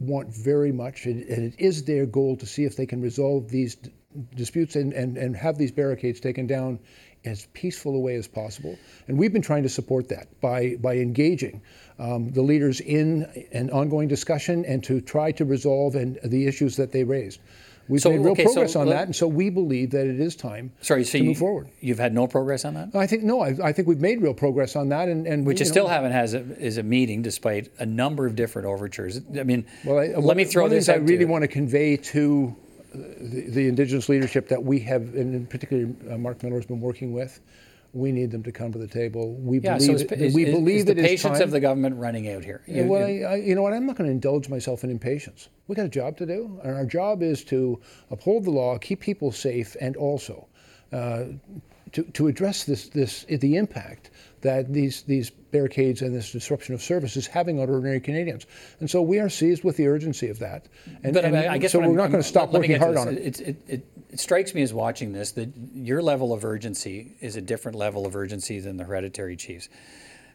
want 0.00 0.34
very 0.34 0.72
much, 0.72 1.06
and, 1.06 1.22
and 1.24 1.52
it 1.52 1.54
is 1.58 1.84
their 1.84 2.06
goal 2.06 2.36
to 2.36 2.46
see 2.46 2.64
if 2.64 2.76
they 2.76 2.86
can 2.86 3.00
resolve 3.00 3.48
these 3.48 3.76
d- 3.76 3.92
disputes 4.34 4.76
and, 4.76 4.92
and, 4.92 5.16
and 5.16 5.36
have 5.36 5.56
these 5.56 5.72
barricades 5.72 6.20
taken 6.20 6.46
down 6.46 6.78
as 7.24 7.46
peaceful 7.52 7.94
a 7.94 7.98
way 7.98 8.16
as 8.16 8.26
possible. 8.26 8.76
And 9.08 9.18
we've 9.18 9.32
been 9.32 9.42
trying 9.42 9.62
to 9.62 9.68
support 9.68 10.08
that 10.08 10.28
by, 10.40 10.76
by 10.80 10.96
engaging 10.96 11.62
um, 11.98 12.30
the 12.32 12.42
leaders 12.42 12.80
in 12.80 13.24
an 13.52 13.70
ongoing 13.70 14.08
discussion 14.08 14.64
and 14.64 14.82
to 14.84 15.00
try 15.00 15.32
to 15.32 15.44
resolve 15.44 15.94
and 15.94 16.18
the 16.24 16.46
issues 16.46 16.76
that 16.76 16.92
they 16.92 17.04
raised. 17.04 17.40
We've 17.88 18.00
so, 18.00 18.10
made 18.10 18.20
real 18.20 18.32
okay, 18.32 18.44
progress 18.44 18.74
so 18.74 18.80
on 18.80 18.88
that, 18.88 19.06
and 19.06 19.14
so 19.14 19.26
we 19.26 19.50
believe 19.50 19.90
that 19.90 20.06
it 20.06 20.20
is 20.20 20.36
time 20.36 20.72
sorry, 20.80 21.04
so 21.04 21.12
to 21.12 21.18
you, 21.18 21.24
move 21.24 21.38
forward. 21.38 21.68
You've 21.80 21.98
had 21.98 22.14
no 22.14 22.26
progress 22.26 22.64
on 22.64 22.74
that? 22.74 22.94
I 22.94 23.06
think 23.06 23.24
no. 23.24 23.40
I, 23.40 23.56
I 23.62 23.72
think 23.72 23.88
we've 23.88 24.00
made 24.00 24.22
real 24.22 24.34
progress 24.34 24.76
on 24.76 24.88
that, 24.90 25.08
and, 25.08 25.26
and 25.26 25.44
which 25.44 25.58
you 25.58 25.66
still 25.66 25.88
haven't 25.88 26.12
has 26.12 26.34
a, 26.34 26.40
is 26.58 26.78
a 26.78 26.82
meeting 26.82 27.22
despite 27.22 27.70
a 27.80 27.86
number 27.86 28.24
of 28.24 28.36
different 28.36 28.68
overtures. 28.68 29.20
I 29.38 29.42
mean, 29.42 29.66
well, 29.84 29.98
I, 29.98 30.06
let 30.18 30.36
me 30.36 30.44
throw 30.44 30.64
one 30.64 30.70
this. 30.70 30.88
One 30.88 30.98
I 30.98 31.00
really 31.00 31.24
want 31.24 31.42
to 31.42 31.48
convey 31.48 31.96
to 31.96 32.56
the, 32.94 33.46
the, 33.48 33.68
Indigenous 33.68 34.08
leadership 34.08 34.48
that 34.48 34.62
we 34.62 34.78
have, 34.80 35.02
and 35.14 35.34
in 35.34 35.46
particular 35.46 35.94
uh, 36.10 36.18
Marc 36.18 36.42
Miller 36.42 36.56
has 36.56 36.66
been 36.66 36.80
working 36.80 37.12
with, 37.12 37.40
we 37.92 38.10
need 38.10 38.30
them 38.30 38.42
to 38.42 38.52
come 38.52 38.72
to 38.72 38.78
the 38.78 38.86
table. 38.86 39.34
We 39.34 39.58
yeah, 39.58 39.76
believe 39.76 40.00
so 40.00 40.14
is, 40.14 40.34
we 40.34 40.46
is, 40.46 40.54
believe 40.54 40.78
is 40.78 40.84
the 40.86 40.94
patience 40.94 41.40
of 41.40 41.50
the 41.50 41.60
government 41.60 41.96
running 41.96 42.30
out 42.30 42.42
here. 42.42 42.62
You, 42.66 42.84
well, 42.84 43.06
I, 43.06 43.32
I, 43.32 43.36
you 43.36 43.54
know 43.54 43.62
what? 43.62 43.74
I'm 43.74 43.86
not 43.86 43.96
going 43.96 44.08
to 44.08 44.12
indulge 44.12 44.48
myself 44.48 44.82
in 44.84 44.90
impatience. 44.90 45.48
We 45.68 45.76
got 45.76 45.86
a 45.86 45.90
job 45.90 46.16
to 46.18 46.26
do, 46.26 46.58
and 46.62 46.74
our 46.74 46.86
job 46.86 47.22
is 47.22 47.44
to 47.44 47.80
uphold 48.10 48.44
the 48.44 48.50
law, 48.50 48.78
keep 48.78 49.00
people 49.00 49.30
safe, 49.30 49.76
and 49.80 49.96
also 49.96 50.48
uh, 50.92 51.24
to, 51.92 52.02
to 52.02 52.28
address 52.28 52.64
this, 52.64 52.88
this 52.88 53.24
the 53.24 53.56
impact 53.56 54.10
that 54.42 54.72
these 54.72 55.02
these 55.02 55.30
barricades 55.30 56.02
and 56.02 56.14
this 56.14 56.32
disruption 56.32 56.74
of 56.74 56.82
service 56.82 57.16
is 57.16 57.26
having 57.26 57.60
on 57.60 57.70
ordinary 57.70 58.00
Canadians. 58.00 58.46
And 58.80 58.90
so 58.90 59.00
we 59.02 59.18
are 59.18 59.28
seized 59.28 59.64
with 59.64 59.76
the 59.76 59.86
urgency 59.86 60.28
of 60.28 60.38
that. 60.40 60.66
And, 61.02 61.14
but 61.14 61.24
and 61.24 61.36
I, 61.36 61.58
guess 61.58 61.72
so 61.72 61.78
we're 61.78 61.86
I'm, 61.86 61.96
not 61.96 62.10
going 62.10 62.22
to 62.22 62.28
stop 62.28 62.52
working 62.52 62.78
hard 62.78 62.96
on 62.96 63.08
it. 63.08 63.18
It, 63.18 63.40
it, 63.40 63.56
it. 63.66 63.86
it, 64.10 64.20
strikes 64.20 64.54
me 64.54 64.60
as 64.60 64.74
watching 64.74 65.12
this 65.12 65.32
that 65.32 65.50
your 65.72 66.02
level 66.02 66.32
of 66.32 66.44
urgency 66.44 67.14
is 67.20 67.36
a 67.36 67.40
different 67.40 67.78
level 67.78 68.04
of 68.04 68.14
urgency 68.14 68.60
than 68.60 68.76
the 68.76 68.84
hereditary 68.84 69.36
chiefs. 69.36 69.68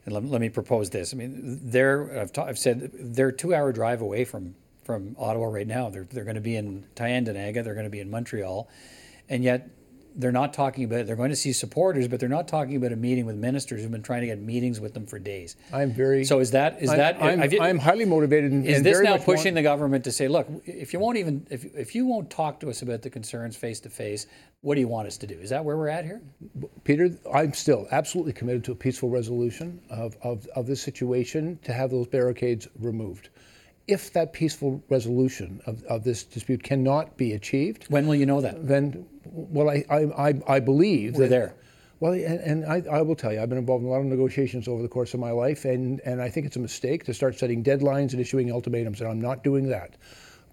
And 0.06 0.16
let, 0.16 0.24
let 0.26 0.42
me 0.42 0.50
propose 0.50 0.90
this. 0.90 1.14
I 1.14 1.18
mean, 1.18 1.60
they're 1.64 2.20
I've, 2.20 2.34
ta- 2.34 2.46
I've 2.46 2.58
said 2.58 2.92
they're 2.94 3.30
a 3.30 3.36
two-hour 3.36 3.74
drive 3.74 4.02
away 4.02 4.26
from 4.26 4.56
from 4.84 5.16
Ottawa 5.20 5.48
right 5.48 5.68
now. 5.68 5.90
They're 5.90 6.08
they're 6.10 6.24
going 6.24 6.36
to 6.36 6.42
be 6.42 6.56
in 6.56 6.86
Tyendinaga. 6.96 7.64
They're 7.64 7.74
going 7.74 7.86
to 7.86 7.90
be 7.92 8.00
in 8.00 8.10
Montreal, 8.10 8.70
and 9.30 9.44
yet 9.44 9.70
they're 10.18 10.32
not 10.32 10.52
talking 10.52 10.84
about 10.84 11.06
they're 11.06 11.16
going 11.16 11.30
to 11.30 11.36
see 11.36 11.54
supporters, 11.54 12.08
but 12.08 12.20
they're 12.20 12.28
not 12.28 12.48
talking 12.48 12.76
about 12.76 12.92
a 12.92 12.96
meeting 12.96 13.26
with 13.26 13.36
ministers 13.36 13.82
who've 13.82 13.92
been 13.92 14.02
trying 14.02 14.22
to 14.22 14.28
get 14.28 14.42
meetings 14.42 14.80
with 14.80 14.94
them 14.94 15.06
for 15.06 15.20
days. 15.20 15.56
I'm 15.72 15.92
very 15.92 16.26
so 16.26 16.40
is 16.40 16.52
that 16.52 16.82
is 16.82 16.90
I'm, 16.90 16.98
that 16.98 17.24
I'm, 17.24 17.52
you, 17.52 17.62
I'm 17.62 17.78
highly 17.78 18.06
motivated 18.06 18.52
and, 18.52 18.66
is 18.66 18.78
and 18.78 18.86
this 18.86 19.00
now 19.02 19.18
pushing 19.18 19.54
want, 19.54 19.56
the 19.56 19.62
government 19.62 20.04
to 20.06 20.12
say, 20.12 20.28
look, 20.28 20.48
if 20.66 20.92
you 20.92 21.00
won't 21.00 21.18
even 21.18 21.46
if 21.52 21.64
if 21.76 21.94
you 21.96 22.06
won't 22.06 22.30
talk 22.30 22.60
to 22.62 22.70
us 22.70 22.82
about 22.82 23.04
the 23.04 23.10
concerns 23.10 23.56
face 23.56 23.80
to 23.82 23.90
face, 23.90 24.26
what 24.62 24.76
do 24.76 24.82
you 24.82 24.88
want 24.88 25.08
us 25.08 25.18
to 25.18 25.28
do? 25.28 25.36
Is 25.36 25.52
that 25.52 25.64
where 25.64 25.78
we're 25.78 25.88
at 25.88 26.04
here? 26.04 26.22
Peter, 26.84 27.12
I'm 27.34 27.54
still 27.54 27.88
absolutely 27.92 28.34
committed 28.34 28.64
to 28.66 28.72
a 28.72 28.76
peaceful 28.76 29.10
resolution 29.10 29.80
of, 29.90 30.18
of, 30.24 30.48
of 30.56 30.66
this 30.66 30.82
situation 30.82 31.60
to 31.64 31.74
have 31.74 31.92
those 31.92 32.08
barricades 32.08 32.68
removed 32.80 33.30
if 33.88 34.12
that 34.12 34.34
peaceful 34.34 34.84
resolution 34.90 35.62
of, 35.66 35.82
of 35.84 36.04
this 36.04 36.24
dispute 36.24 36.62
cannot 36.62 37.16
be 37.16 37.34
achieved. 37.34 37.86
When 37.90 38.06
will 38.06 38.16
you 38.16 38.26
know 38.26 38.42
that? 38.42 38.68
Then, 38.68 39.06
well, 39.32 39.70
I, 39.70 39.84
I, 39.90 40.34
I 40.48 40.60
believe 40.60 41.16
We're 41.16 41.24
that, 41.24 41.30
there. 41.30 41.56
Well, 42.00 42.14
and, 42.14 42.40
and 42.40 42.66
I, 42.66 42.84
I, 42.92 43.02
will 43.02 43.16
tell 43.16 43.34
you, 43.34 43.42
I've 43.42 43.50
been 43.50 43.58
involved 43.58 43.84
in 43.84 43.90
a 43.90 43.92
lot 43.92 44.00
of 44.00 44.06
negotiations 44.06 44.68
over 44.68 44.84
the 44.84 44.88
course 44.88 45.14
of 45.14 45.20
my 45.20 45.32
life, 45.32 45.66
and, 45.66 46.00
and 46.02 46.22
I 46.22 46.30
think 46.30 46.46
it's 46.46 46.56
a 46.56 46.60
mistake 46.60 47.04
to 47.06 47.14
start 47.14 47.38
setting 47.40 47.64
deadlines 47.64 48.12
and 48.12 48.22
issuing 48.22 48.52
ultimatums, 48.52 49.02
and 49.02 49.10
I'm 49.10 49.22
not 49.22 49.44
doing 49.44 49.68
that. 49.70 49.96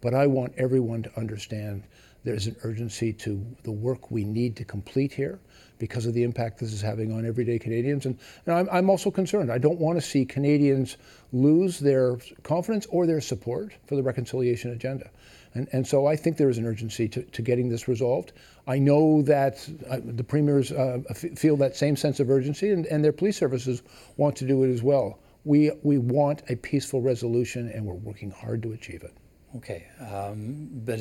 But 0.00 0.14
I 0.14 0.26
want 0.26 0.54
everyone 0.56 1.02
to 1.02 1.18
understand 1.18 1.84
there's 2.24 2.46
an 2.46 2.56
urgency 2.62 3.12
to 3.12 3.44
the 3.62 3.72
work 3.72 4.10
we 4.10 4.24
need 4.24 4.56
to 4.56 4.64
complete 4.64 5.12
here 5.12 5.38
because 5.78 6.06
of 6.06 6.14
the 6.14 6.22
impact 6.22 6.58
this 6.58 6.72
is 6.72 6.80
having 6.80 7.12
on 7.12 7.26
everyday 7.26 7.58
Canadians. 7.58 8.06
And, 8.06 8.18
and 8.46 8.54
I'm, 8.54 8.68
I'm, 8.72 8.90
also 8.90 9.10
concerned. 9.10 9.52
I 9.52 9.58
don't 9.58 9.78
want 9.78 9.98
to 9.98 10.02
see 10.02 10.24
Canadians 10.24 10.96
lose 11.32 11.78
their 11.78 12.16
confidence 12.42 12.86
or 12.90 13.06
their 13.06 13.20
support 13.20 13.74
for 13.86 13.96
the 13.96 14.02
reconciliation 14.02 14.70
agenda. 14.70 15.10
And, 15.54 15.68
and 15.72 15.86
so 15.86 16.06
I 16.06 16.16
think 16.16 16.36
there 16.36 16.50
is 16.50 16.58
an 16.58 16.66
urgency 16.66 17.08
to, 17.08 17.22
to 17.22 17.42
getting 17.42 17.68
this 17.68 17.86
resolved. 17.86 18.32
I 18.66 18.78
know 18.78 19.22
that 19.22 19.68
uh, 19.88 20.00
the 20.02 20.24
premiers 20.24 20.72
uh, 20.72 21.00
feel 21.14 21.56
that 21.58 21.76
same 21.76 21.96
sense 21.96 22.18
of 22.20 22.28
urgency, 22.28 22.70
and, 22.70 22.86
and 22.86 23.04
their 23.04 23.12
police 23.12 23.36
services 23.36 23.82
want 24.16 24.36
to 24.36 24.46
do 24.46 24.64
it 24.64 24.72
as 24.72 24.82
well. 24.82 25.18
We, 25.44 25.70
we 25.82 25.98
want 25.98 26.42
a 26.48 26.56
peaceful 26.56 27.02
resolution, 27.02 27.70
and 27.70 27.84
we're 27.84 27.94
working 27.94 28.30
hard 28.30 28.62
to 28.62 28.72
achieve 28.72 29.02
it. 29.02 29.14
Okay, 29.56 29.86
um, 30.00 30.68
but 30.84 31.00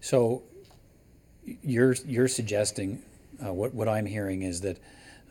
so 0.00 0.42
you're 1.62 1.94
you're 2.06 2.26
suggesting 2.26 3.00
uh, 3.44 3.52
what 3.52 3.72
what 3.72 3.88
I'm 3.88 4.04
hearing 4.04 4.42
is 4.42 4.60
that 4.62 4.78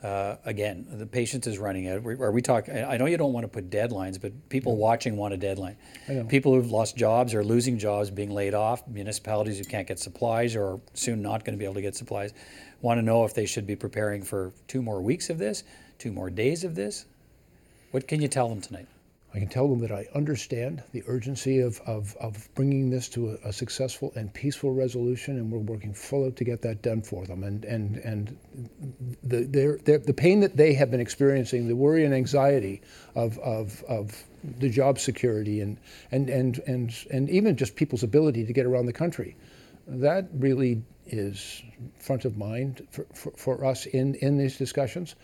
uh, 0.02 0.36
again 0.44 0.86
the 0.90 1.06
patience 1.06 1.46
is 1.46 1.58
running 1.58 1.88
out. 1.88 2.04
Are 2.04 2.30
we 2.30 2.42
talking? 2.42 2.76
I 2.76 2.96
know 2.96 3.06
you 3.06 3.16
don't 3.16 3.32
want 3.32 3.44
to 3.44 3.48
put 3.48 3.70
deadlines, 3.70 4.20
but 4.20 4.32
people 4.48 4.76
watching 4.76 5.16
want 5.16 5.34
a 5.34 5.36
deadline. 5.36 5.76
People 6.28 6.54
who've 6.54 6.70
lost 6.70 6.96
jobs 6.96 7.34
or 7.34 7.44
losing 7.44 7.78
jobs, 7.78 8.10
being 8.10 8.30
laid 8.30 8.54
off, 8.54 8.86
municipalities 8.86 9.58
who 9.58 9.64
can't 9.64 9.86
get 9.88 9.98
supplies 9.98 10.54
or 10.56 10.80
soon 10.94 11.22
not 11.22 11.44
going 11.44 11.54
to 11.54 11.58
be 11.58 11.64
able 11.64 11.74
to 11.74 11.82
get 11.82 11.96
supplies, 11.96 12.32
want 12.80 12.98
to 12.98 13.02
know 13.02 13.24
if 13.24 13.34
they 13.34 13.46
should 13.46 13.66
be 13.66 13.76
preparing 13.76 14.22
for 14.22 14.52
two 14.66 14.82
more 14.82 15.00
weeks 15.00 15.30
of 15.30 15.38
this, 15.38 15.64
two 15.98 16.12
more 16.12 16.30
days 16.30 16.64
of 16.64 16.74
this. 16.74 17.06
What 17.90 18.06
can 18.06 18.22
you 18.22 18.28
tell 18.28 18.48
them 18.48 18.60
tonight? 18.60 18.86
I 19.38 19.40
can 19.40 19.50
tell 19.50 19.68
them 19.68 19.78
that 19.82 19.92
I 19.92 20.04
understand 20.16 20.82
the 20.90 21.04
urgency 21.06 21.60
of, 21.60 21.80
of, 21.86 22.16
of 22.16 22.52
bringing 22.56 22.90
this 22.90 23.08
to 23.10 23.38
a, 23.44 23.50
a, 23.50 23.52
successful 23.52 24.12
and 24.16 24.34
peaceful 24.34 24.72
resolution, 24.74 25.36
and 25.36 25.48
we're 25.48 25.60
working 25.60 25.94
full 25.94 26.26
out 26.26 26.34
to 26.38 26.44
get 26.44 26.60
that 26.62 26.82
done 26.82 27.02
for 27.02 27.24
them. 27.24 27.44
And, 27.44 27.64
and, 27.64 27.98
and 27.98 28.36
the, 29.22 29.44
their, 29.44 29.78
their, 29.78 29.98
the 29.98 30.12
pain 30.12 30.40
that 30.40 30.56
they 30.56 30.74
have 30.74 30.90
been 30.90 30.98
experiencing, 30.98 31.68
the 31.68 31.76
worry 31.76 32.04
and 32.04 32.12
anxiety 32.12 32.82
of, 33.14 33.38
of, 33.38 33.84
of 33.84 34.24
the 34.58 34.68
job 34.68 34.98
security, 34.98 35.60
and, 35.60 35.78
and, 36.10 36.28
and, 36.28 36.58
and, 36.66 36.92
and 37.12 37.30
even 37.30 37.56
just 37.56 37.76
people's 37.76 38.02
ability 38.02 38.44
to 38.44 38.52
get 38.52 38.66
around 38.66 38.86
the 38.86 38.92
country, 38.92 39.36
that 39.86 40.26
really 40.32 40.82
is 41.06 41.62
front 42.00 42.24
of 42.24 42.36
mind 42.36 42.84
for, 42.90 43.06
for, 43.14 43.30
for 43.36 43.64
us 43.64 43.86
in, 43.86 44.16
in 44.16 44.36
these 44.36 44.58
discussions 44.58 45.14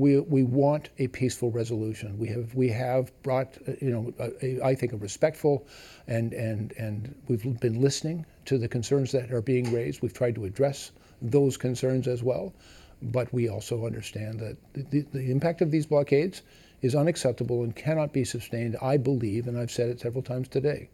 we, 0.00 0.18
we 0.18 0.44
want 0.44 0.88
a 0.98 1.08
peaceful 1.08 1.50
resolution. 1.50 2.18
We 2.18 2.28
have 2.28 2.54
we 2.54 2.68
have 2.68 3.12
brought 3.22 3.58
uh, 3.68 3.72
you 3.82 3.90
know 3.90 4.14
a, 4.18 4.46
a, 4.46 4.62
I 4.64 4.74
think 4.74 4.94
a 4.94 4.96
respectful 4.96 5.66
and 6.06 6.32
and 6.32 6.72
and 6.78 7.14
we've 7.28 7.60
been 7.60 7.82
listening 7.82 8.24
to 8.46 8.56
the 8.56 8.66
concerns 8.66 9.12
that 9.12 9.30
are 9.30 9.42
being 9.42 9.70
raised. 9.70 10.00
We've 10.00 10.14
tried 10.14 10.36
to 10.36 10.46
address 10.46 10.92
those 11.20 11.58
concerns 11.58 12.08
as 12.08 12.22
well, 12.22 12.54
but 13.02 13.30
we 13.34 13.50
also 13.50 13.84
understand 13.84 14.40
that 14.40 14.56
the, 14.72 15.02
the 15.12 15.30
impact 15.30 15.60
of 15.60 15.70
these 15.70 15.84
blockades 15.84 16.40
is 16.80 16.94
unacceptable 16.94 17.62
and 17.62 17.76
cannot 17.76 18.14
be 18.14 18.24
sustained. 18.24 18.78
I 18.80 18.96
believe, 18.96 19.48
and 19.48 19.58
I've 19.58 19.70
said 19.70 19.90
it 19.90 20.00
several 20.00 20.22
times 20.22 20.48
today, 20.48 20.88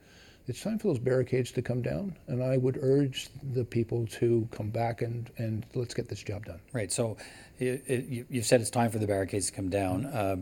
it's 0.48 0.62
time 0.62 0.78
for 0.78 0.88
those 0.88 0.98
barricades 0.98 1.50
to 1.52 1.62
come 1.62 1.82
down, 1.82 2.16
and 2.28 2.42
I 2.42 2.56
would 2.56 2.78
urge 2.80 3.28
the 3.52 3.64
people 3.64 4.06
to 4.06 4.48
come 4.52 4.70
back 4.70 5.02
and, 5.02 5.28
and 5.38 5.66
let's 5.74 5.94
get 5.94 6.08
this 6.08 6.22
job 6.22 6.44
done. 6.44 6.60
Right. 6.72 6.92
So 6.92 7.16
it, 7.58 7.82
it, 7.86 8.26
you've 8.30 8.46
said 8.46 8.60
it's 8.60 8.70
time 8.70 8.90
for 8.90 8.98
the 8.98 9.06
barricades 9.06 9.46
to 9.46 9.52
come 9.52 9.70
down, 9.70 10.06
uh, 10.06 10.36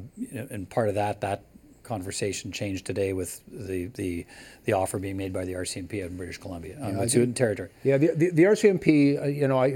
and 0.50 0.68
part 0.68 0.88
of 0.88 0.94
that, 0.96 1.20
that 1.22 1.44
conversation 1.84 2.50
changed 2.50 2.86
today 2.86 3.12
with 3.12 3.40
the, 3.46 3.86
the, 3.94 4.26
the 4.64 4.72
offer 4.72 4.98
being 4.98 5.16
made 5.16 5.32
by 5.32 5.44
the 5.44 5.52
RCMP 5.52 6.02
out 6.02 6.10
in 6.10 6.16
British 6.16 6.38
Columbia, 6.38 6.76
um, 6.82 6.98
yeah, 6.98 7.26
Territory. 7.32 7.70
Yeah, 7.82 7.98
the, 7.98 8.08
the, 8.14 8.30
the 8.30 8.42
RCMP, 8.44 9.22
uh, 9.22 9.26
you 9.26 9.46
know, 9.46 9.58
I, 9.58 9.74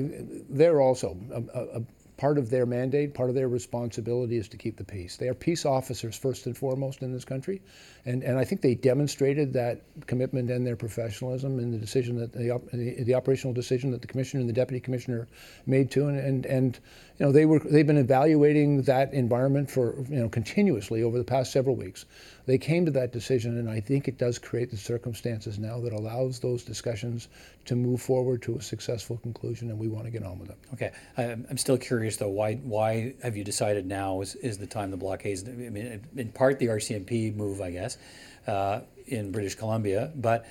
they're 0.49 0.81
also 0.81 1.17
a, 1.33 1.79
a, 1.79 1.83
part 2.19 2.37
of 2.37 2.51
their 2.51 2.67
mandate, 2.67 3.15
part 3.15 3.31
of 3.31 3.37
their 3.37 3.49
responsibility 3.49 4.37
is 4.37 4.49
to 4.49 4.57
keep 4.57 4.77
the 4.77 4.85
peace. 4.85 5.17
They 5.17 5.29
are 5.29 5.35
peace 5.35 5.65
officers 5.65 6.17
first 6.17 6.47
and 6.47 6.57
foremost 6.57 7.03
in 7.03 7.13
this 7.13 7.25
country, 7.25 7.63
and, 8.05 8.25
and 8.25 8.37
I 8.37 8.45
think 8.45 8.61
they 8.61 8.75
demonstrated 8.75 9.53
that 9.55 9.83
commitment 10.07 10.51
and 10.51 10.67
their 10.67 10.77
professionalism 10.77 11.61
in 11.61 11.71
the 11.71 11.79
decision 11.79 12.19
that 12.19 12.33
the, 12.33 12.61
the, 12.73 13.05
the 13.05 13.15
operational 13.15 13.55
decision 13.55 13.93
that 13.93 14.03
the 14.03 14.09
commissioner 14.09 14.41
and 14.41 14.49
the 14.49 14.53
deputy 14.53 14.81
commissioner 14.81 15.29
made 15.67 15.91
to, 15.93 16.09
and, 16.09 16.19
and, 16.19 16.47
and 16.47 16.81
you 17.19 17.27
know 17.27 17.33
they 17.33 17.47
were 17.47 17.61
they've 17.61 17.87
been 17.87 17.97
evaluating 17.97 18.83
that 18.83 19.15
environment 19.15 19.71
for 19.71 20.05
you 20.09 20.17
know 20.17 20.29
continuously 20.29 21.03
over 21.05 21.19
the 21.19 21.25
past 21.25 21.53
several 21.53 21.77
weeks. 21.77 22.05
They 22.49 22.57
came 22.57 22.87
to 22.87 22.91
that 22.93 23.13
decision, 23.13 23.59
and 23.59 23.69
I 23.69 23.79
think 23.79 24.09
it 24.09 24.17
does 24.17 24.39
create 24.39 24.71
the 24.71 24.77
circumstances 24.79 25.59
now 25.59 25.81
that 25.81 25.93
allows 25.93 26.41
those 26.41 26.63
discussions 26.63 27.29
to 27.67 27.77
move 27.77 28.01
forward 28.01 28.41
to 28.45 28.57
a 28.57 28.63
successful 28.63 29.19
conclusion, 29.19 29.69
and 29.69 29.79
we 29.79 29.87
want 29.87 30.07
to 30.07 30.11
get 30.11 30.23
on 30.23 30.39
with 30.39 30.49
it. 30.49 30.57
Okay, 30.73 30.93
I'm 31.19 31.59
still 31.59 31.77
curious 31.77 32.17
though. 32.17 32.31
Why 32.31 32.55
why 32.55 33.13
have 33.23 33.37
you 33.37 33.45
decided 33.45 33.85
now 33.85 34.23
is, 34.23 34.35
is 34.37 34.57
the 34.57 34.67
time 34.67 34.91
the 34.91 34.97
blockades? 34.97 35.47
I 35.47 35.53
mean, 35.53 36.01
in 36.17 36.33
part 36.33 36.59
the 36.59 36.69
RCMP 36.69 37.37
move, 37.37 37.61
I 37.61 37.71
guess, 37.71 37.99
uh, 38.47 38.81
in 39.09 39.31
British 39.31 39.55
Columbia, 39.55 40.11
but 40.17 40.47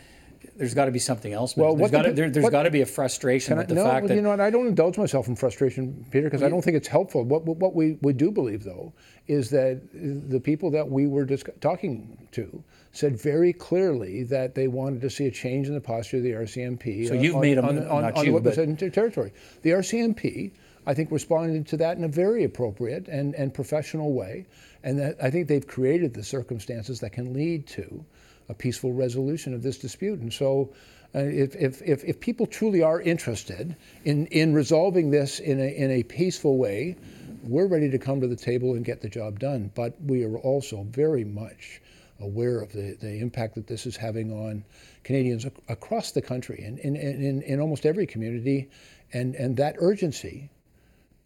there's 0.58 0.74
got 0.74 0.86
to 0.86 0.92
be 0.92 1.00
something 1.00 1.34
else. 1.34 1.56
Well, 1.56 1.76
there's 1.76 1.92
got 1.92 2.04
to 2.04 2.12
there, 2.12 2.26
has 2.26 2.50
got 2.50 2.64
to 2.64 2.72
be 2.72 2.82
a 2.82 2.86
frustration 2.86 3.58
with 3.58 3.68
the 3.68 3.76
no, 3.76 3.84
fact 3.84 4.04
well, 4.04 4.08
that 4.10 4.16
you 4.16 4.22
know, 4.22 4.32
and 4.32 4.42
I 4.42 4.50
don't 4.50 4.68
indulge 4.68 4.98
myself 4.98 5.28
in 5.28 5.36
frustration, 5.36 6.06
Peter, 6.12 6.28
because 6.28 6.44
I 6.44 6.50
don't 6.50 6.64
think 6.64 6.76
it's 6.76 6.88
helpful. 6.88 7.24
What 7.24 7.46
what 7.46 7.76
we, 7.76 7.98
we 8.02 8.14
do 8.14 8.32
believe 8.32 8.64
though 8.64 8.94
is 9.28 9.50
that 9.52 9.82
the 9.94 10.40
people 10.40 10.72
that 10.72 10.90
we 10.90 11.08
were 11.08 11.26
talking 11.26 12.18
to 12.32 12.64
said 12.92 13.20
very 13.20 13.54
clearly 13.54 14.24
that 14.24 14.56
they 14.56 14.68
wanted 14.68 15.02
to 15.02 15.10
see 15.10 15.28
a 15.28 15.32
change 15.32 15.68
in 15.68 15.74
the 15.74 15.82
posture 15.82 16.18
of 16.18 16.24
the 16.24 16.32
RCMP. 16.32 17.08
So 17.08 17.14
you've 17.14 17.36
on, 17.36 17.42
made 17.42 17.58
them 17.58 17.66
on, 17.66 17.88
on, 17.88 18.04
on, 18.06 18.26
you, 18.26 18.34
what 18.34 18.44
was 18.44 18.56
said 18.56 18.70
in 18.70 18.92
territory. 18.92 19.34
The 19.62 19.72
RCMP, 19.72 20.52
I 20.88 20.94
think, 20.94 21.12
responded 21.12 21.68
to 21.68 21.78
that 21.78 21.98
in 21.98 22.04
a 22.04 22.08
very 22.08 22.44
appropriate 22.44 23.08
and, 23.08 23.36
and 23.36 23.54
professional 23.54 24.14
way, 24.14 24.48
and 24.84 24.98
that 24.98 25.18
I 25.22 25.30
think 25.30 25.48
they've 25.48 25.68
created 25.68 26.14
the 26.14 26.24
circumstances 26.24 27.00
that 27.02 27.12
can 27.12 27.34
lead 27.34 27.68
to 27.68 28.04
a 28.50 28.54
peaceful 28.54 28.94
resolution 28.94 29.54
of 29.54 29.64
this 29.64 29.78
dispute. 29.78 30.20
And 30.20 30.34
so. 30.34 30.74
Uh, 31.16 31.20
if, 31.20 31.56
if, 31.56 31.82
if, 31.84 32.04
if, 32.04 32.20
people 32.20 32.46
truly 32.46 32.84
are 32.84 33.00
interested 33.00 33.78
in, 34.04 34.28
in 34.28 34.54
resolving 34.54 35.10
this 35.10 35.40
in 35.40 35.58
a, 35.58 35.74
in 35.74 35.90
a 35.90 36.04
peaceful 36.04 36.58
way, 36.58 36.98
we're 37.44 37.66
ready 37.66 37.90
to 37.90 37.98
come 37.98 38.20
to 38.20 38.28
the 38.28 38.36
table 38.36 38.74
and 38.74 38.84
get 38.84 39.02
the 39.02 39.08
job 39.08 39.40
done. 39.40 39.72
But 39.74 39.96
we 40.02 40.26
are 40.26 40.38
also 40.38 40.84
very 40.92 41.24
much 41.24 41.82
aware 42.20 42.60
of 42.60 42.74
the, 42.74 42.98
the 43.00 43.20
impact 43.20 43.56
that 43.56 43.68
this 43.68 43.86
is 43.86 43.96
having 43.96 44.34
on 44.34 44.66
Canadians 45.04 45.46
ac- 45.46 45.56
across 45.70 46.12
the 46.12 46.22
country 46.22 46.62
and 46.66 46.78
in, 46.80 46.98
in, 46.98 47.24
in, 47.24 47.42
in 47.44 47.60
almost 47.62 47.86
every 47.86 48.06
community. 48.06 48.70
And, 49.14 49.34
and 49.36 49.56
that 49.58 49.76
urgency 49.80 50.50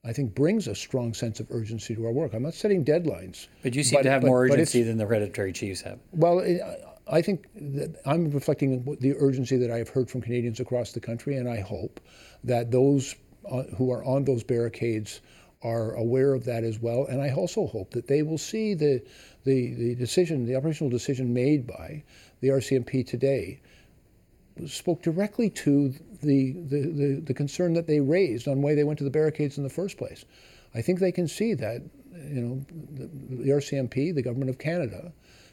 I 0.04 0.14
think 0.14 0.34
brings 0.34 0.68
a 0.68 0.74
strong 0.74 1.14
sense 1.14 1.40
of 1.40 1.48
urgency 1.52 1.94
to 1.96 2.06
our 2.06 2.12
work. 2.12 2.34
I'm 2.34 2.42
not 2.42 2.56
setting 2.56 2.84
deadlines. 2.84 3.48
But 3.62 3.76
you 3.76 3.84
seem 3.84 4.00
but, 4.00 4.04
to 4.04 4.10
have 4.10 4.22
but, 4.22 4.28
more 4.30 4.46
urgency 4.46 4.82
than 4.82 4.98
the 4.98 5.06
hereditary 5.06 5.54
chiefs 5.54 5.82
have. 5.82 6.00
Well, 6.12 6.40
I 7.12 7.22
think 7.22 7.48
that 7.56 8.02
I'm 8.06 8.32
reflecting 8.32 8.98
the 9.02 9.16
urgency 9.18 9.58
that 9.58 9.70
I 9.70 9.78
have 9.78 9.90
heard 9.90 10.10
from 10.10 10.22
Canadians 10.22 10.62
across 10.62 10.94
the 10.94 11.02
country, 11.02 11.36
and 11.36 11.48
I 11.48 11.60
hope 11.60 12.00
that 12.46 12.72
those 12.72 13.16
uh, 13.50 13.64
who 13.78 13.92
are 13.92 14.04
on 14.06 14.24
those 14.24 14.44
barricades 14.44 15.20
are 15.62 15.94
aware 15.96 16.34
of 16.34 16.46
that 16.46 16.64
as 16.64 16.80
well. 16.80 17.06
And 17.06 17.22
I 17.22 17.32
also 17.32 17.68
hope 17.68 17.92
that 17.92 18.08
they 18.08 18.24
will 18.24 18.38
see 18.38 18.74
the, 18.74 19.04
the, 19.44 19.74
the 19.74 19.96
decision, 19.96 20.46
the 20.46 20.56
operational 20.56 20.90
decision 20.90 21.34
made 21.34 21.68
by 21.68 22.04
the 22.40 22.48
RCMP 22.48 23.06
today 23.06 23.62
spoke 24.66 25.02
directly 25.02 25.50
to 25.50 25.90
the, 26.22 26.54
the, 26.54 26.82
the, 26.82 27.22
the, 27.26 27.34
concern 27.34 27.74
that 27.74 27.88
they 27.88 28.00
raised 28.00 28.48
on 28.48 28.62
why 28.62 28.76
they 28.76 28.84
went 28.84 28.98
to 29.00 29.04
the 29.04 29.10
barricades 29.10 29.58
in 29.58 29.64
the 29.64 29.70
first 29.70 29.98
place. 29.98 30.26
I 30.76 30.82
think 30.82 31.00
they 31.00 31.12
can 31.12 31.28
see 31.28 31.54
that, 31.56 31.82
you 32.14 32.42
know, 32.42 32.66
the, 32.92 33.10
the 33.44 33.50
RCMP, 33.50 34.14
the 34.14 34.22
Government 34.22 34.50
of 34.50 34.58
Canada, 34.58 35.12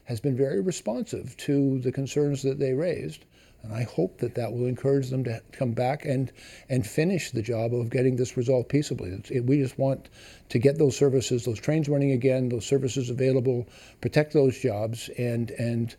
has 0.09 0.21
been 0.21 0.35
very 0.35 0.59
responsive 0.63 1.37
to 1.37 1.79
the 1.81 1.93
concerns 1.93 2.43
that 2.43 2.59
they 2.59 2.73
raised. 2.73 3.27
And 3.63 3.75
I 3.75 3.83
hope 3.83 4.17
that 4.21 4.35
that 4.37 4.51
will 4.51 4.65
encourage 4.65 5.11
them 5.11 5.23
to 5.25 5.43
come 5.53 5.73
back 5.73 6.07
and, 6.07 6.33
and 6.71 6.87
finish 6.87 7.31
the 7.31 7.43
job 7.43 7.75
of 7.75 7.91
getting 7.91 8.17
this 8.17 8.35
resolved 8.35 8.71
peaceably. 8.71 9.21
It, 9.29 9.45
we 9.45 9.59
just 9.59 9.79
want 9.79 10.09
to 10.49 10.59
get 10.59 10.79
those 10.79 10.97
services, 10.97 11.45
those 11.45 11.61
trains 11.61 11.91
running 11.91 12.13
again, 12.13 12.49
those 12.49 12.65
services 12.65 13.11
available, 13.11 13.69
protect 14.01 14.33
those 14.33 14.59
jobs, 14.59 15.11
and, 15.19 15.51
and 15.51 15.95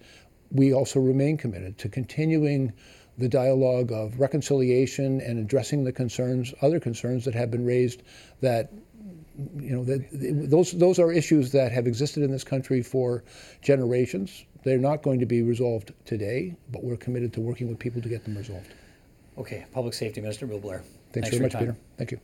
we 0.49 0.73
also 0.73 0.99
remain 0.99 1.37
committed 1.37 1.77
to 1.77 1.87
continuing 1.87 2.73
the 3.19 3.29
dialogue 3.29 3.91
of 3.91 4.19
reconciliation 4.19 5.21
and 5.21 5.37
addressing 5.37 5.83
the 5.83 5.91
concerns, 5.91 6.51
other 6.63 6.79
concerns 6.79 7.25
that 7.25 7.35
have 7.35 7.51
been 7.51 7.65
raised 7.65 8.01
that 8.41 8.71
you 9.57 9.75
know, 9.75 9.83
that, 9.85 10.49
those, 10.49 10.71
those 10.71 10.99
are 10.99 11.11
issues 11.11 11.51
that 11.51 11.71
have 11.71 11.87
existed 11.87 12.23
in 12.23 12.31
this 12.31 12.43
country 12.43 12.81
for 12.81 13.23
generations. 13.61 14.45
They're 14.63 14.77
not 14.77 15.03
going 15.03 15.19
to 15.19 15.25
be 15.25 15.41
resolved 15.41 15.93
today, 16.05 16.55
but 16.71 16.83
we're 16.83 16.97
committed 16.97 17.33
to 17.33 17.41
working 17.41 17.69
with 17.69 17.79
people 17.79 18.01
to 18.01 18.09
get 18.09 18.23
them 18.23 18.37
resolved. 18.37 18.67
Okay, 19.37 19.65
Public 19.73 19.93
Safety 19.93 20.21
Minister 20.21 20.45
Bill 20.47 20.59
Blair. 20.59 20.79
Thanks, 21.13 21.29
Thanks 21.29 21.29
very 21.29 21.41
much, 21.43 21.57
Peter. 21.57 21.75
Thank 21.97 22.11
you. 22.11 22.19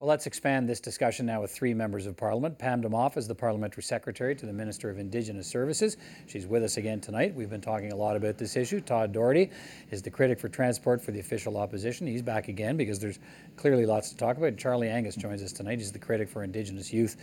Well, 0.00 0.10
let's 0.10 0.28
expand 0.28 0.68
this 0.68 0.78
discussion 0.78 1.26
now 1.26 1.40
with 1.40 1.50
three 1.50 1.74
members 1.74 2.06
of 2.06 2.16
Parliament. 2.16 2.56
Pam 2.56 2.80
Damoff 2.80 3.16
is 3.16 3.26
the 3.26 3.34
Parliamentary 3.34 3.82
Secretary 3.82 4.32
to 4.36 4.46
the 4.46 4.52
Minister 4.52 4.90
of 4.90 5.00
Indigenous 5.00 5.48
Services. 5.48 5.96
She's 6.28 6.46
with 6.46 6.62
us 6.62 6.76
again 6.76 7.00
tonight. 7.00 7.34
We've 7.34 7.50
been 7.50 7.60
talking 7.60 7.90
a 7.90 7.96
lot 7.96 8.14
about 8.14 8.38
this 8.38 8.56
issue. 8.56 8.80
Todd 8.80 9.12
Doherty 9.12 9.50
is 9.90 10.00
the 10.00 10.10
critic 10.10 10.38
for 10.38 10.48
transport 10.48 11.02
for 11.02 11.10
the 11.10 11.18
official 11.18 11.56
opposition. 11.56 12.06
He's 12.06 12.22
back 12.22 12.46
again 12.46 12.76
because 12.76 13.00
there's 13.00 13.18
clearly 13.56 13.86
lots 13.86 14.10
to 14.10 14.16
talk 14.16 14.36
about. 14.36 14.56
Charlie 14.56 14.88
Angus 14.88 15.16
joins 15.16 15.42
us 15.42 15.50
tonight. 15.50 15.78
He's 15.78 15.90
the 15.90 15.98
critic 15.98 16.28
for 16.28 16.44
Indigenous 16.44 16.92
youth 16.92 17.16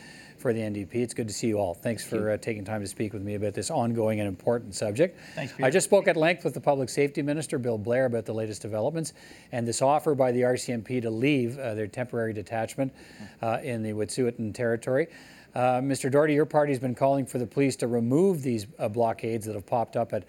for 0.46 0.54
the 0.54 0.62
NDP. 0.62 0.94
It's 0.98 1.16
good 1.16 1.28
to 1.28 1.34
see 1.34 1.48
you 1.48 1.58
all. 1.58 1.74
Thanks 1.74 2.06
for 2.06 2.30
uh, 2.30 2.38
taking 2.38 2.64
time 2.64 2.80
to 2.82 2.88
speak 2.88 3.14
with 3.14 3.24
me 3.24 3.34
about 3.34 3.56
this 3.56 3.72
ongoing 3.72 4.20
and 4.20 4.28
important 4.28 4.76
subject. 4.76 5.20
Thanks, 5.34 5.54
Peter. 5.54 5.66
I 5.66 5.72
just 5.72 5.86
spoke 5.86 6.08
at 6.08 6.16
length 6.16 6.44
with 6.44 6.54
the 6.54 6.62
Public 6.62 6.88
Safety 6.88 7.24
Minister, 7.24 7.58
Bill 7.58 7.80
Blair, 7.80 8.06
about 8.06 8.26
the 8.26 8.34
latest 8.34 8.62
developments 8.62 9.14
and 9.52 9.68
this 9.68 9.82
offer 9.82 10.14
by 10.14 10.32
the 10.32 10.42
RCMP 10.42 11.02
to 11.02 11.10
leave 11.10 11.58
uh, 11.58 11.74
their 11.74 11.88
temporary 11.88 12.32
detachment 12.32 12.94
uh, 13.42 13.58
in 13.64 13.82
the 13.82 13.90
Wet'suwet'en 13.90 14.54
territory. 14.54 15.08
Uh, 15.56 15.82
Mr. 15.82 16.12
Doherty, 16.12 16.36
your 16.36 16.46
party's 16.46 16.78
been 16.78 16.94
calling 16.94 17.26
for 17.26 17.40
the 17.40 17.48
police 17.48 17.76
to 17.78 17.88
remove 17.88 18.44
these 18.44 18.68
uh, 18.78 18.88
blockades 18.88 19.48
that 19.48 19.56
have 19.56 19.66
popped 19.66 19.96
up 19.96 20.14
at 20.14 20.26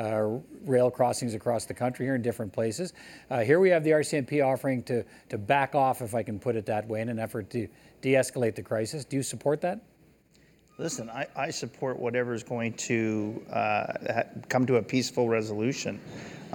uh, 0.00 0.40
rail 0.64 0.90
crossings 0.90 1.34
across 1.34 1.66
the 1.66 1.74
country 1.74 2.06
here 2.06 2.14
in 2.14 2.22
different 2.22 2.52
places. 2.52 2.92
Uh, 3.30 3.40
here 3.40 3.60
we 3.60 3.68
have 3.68 3.84
the 3.84 3.90
RCMP 3.90 4.44
offering 4.44 4.82
to, 4.82 5.04
to 5.28 5.38
back 5.38 5.74
off, 5.74 6.00
if 6.00 6.14
I 6.14 6.22
can 6.22 6.40
put 6.40 6.56
it 6.56 6.66
that 6.66 6.88
way, 6.88 7.02
in 7.02 7.08
an 7.08 7.18
effort 7.18 7.50
to 7.50 7.68
de 8.00 8.14
escalate 8.14 8.54
the 8.54 8.62
crisis. 8.62 9.04
Do 9.04 9.16
you 9.16 9.22
support 9.22 9.60
that? 9.62 9.80
Listen, 10.78 11.10
I, 11.10 11.26
I 11.36 11.50
support 11.50 11.98
whatever 11.98 12.32
is 12.32 12.42
going 12.42 12.72
to 12.74 13.42
uh, 13.52 14.22
come 14.48 14.64
to 14.66 14.76
a 14.76 14.82
peaceful 14.82 15.28
resolution. 15.28 16.00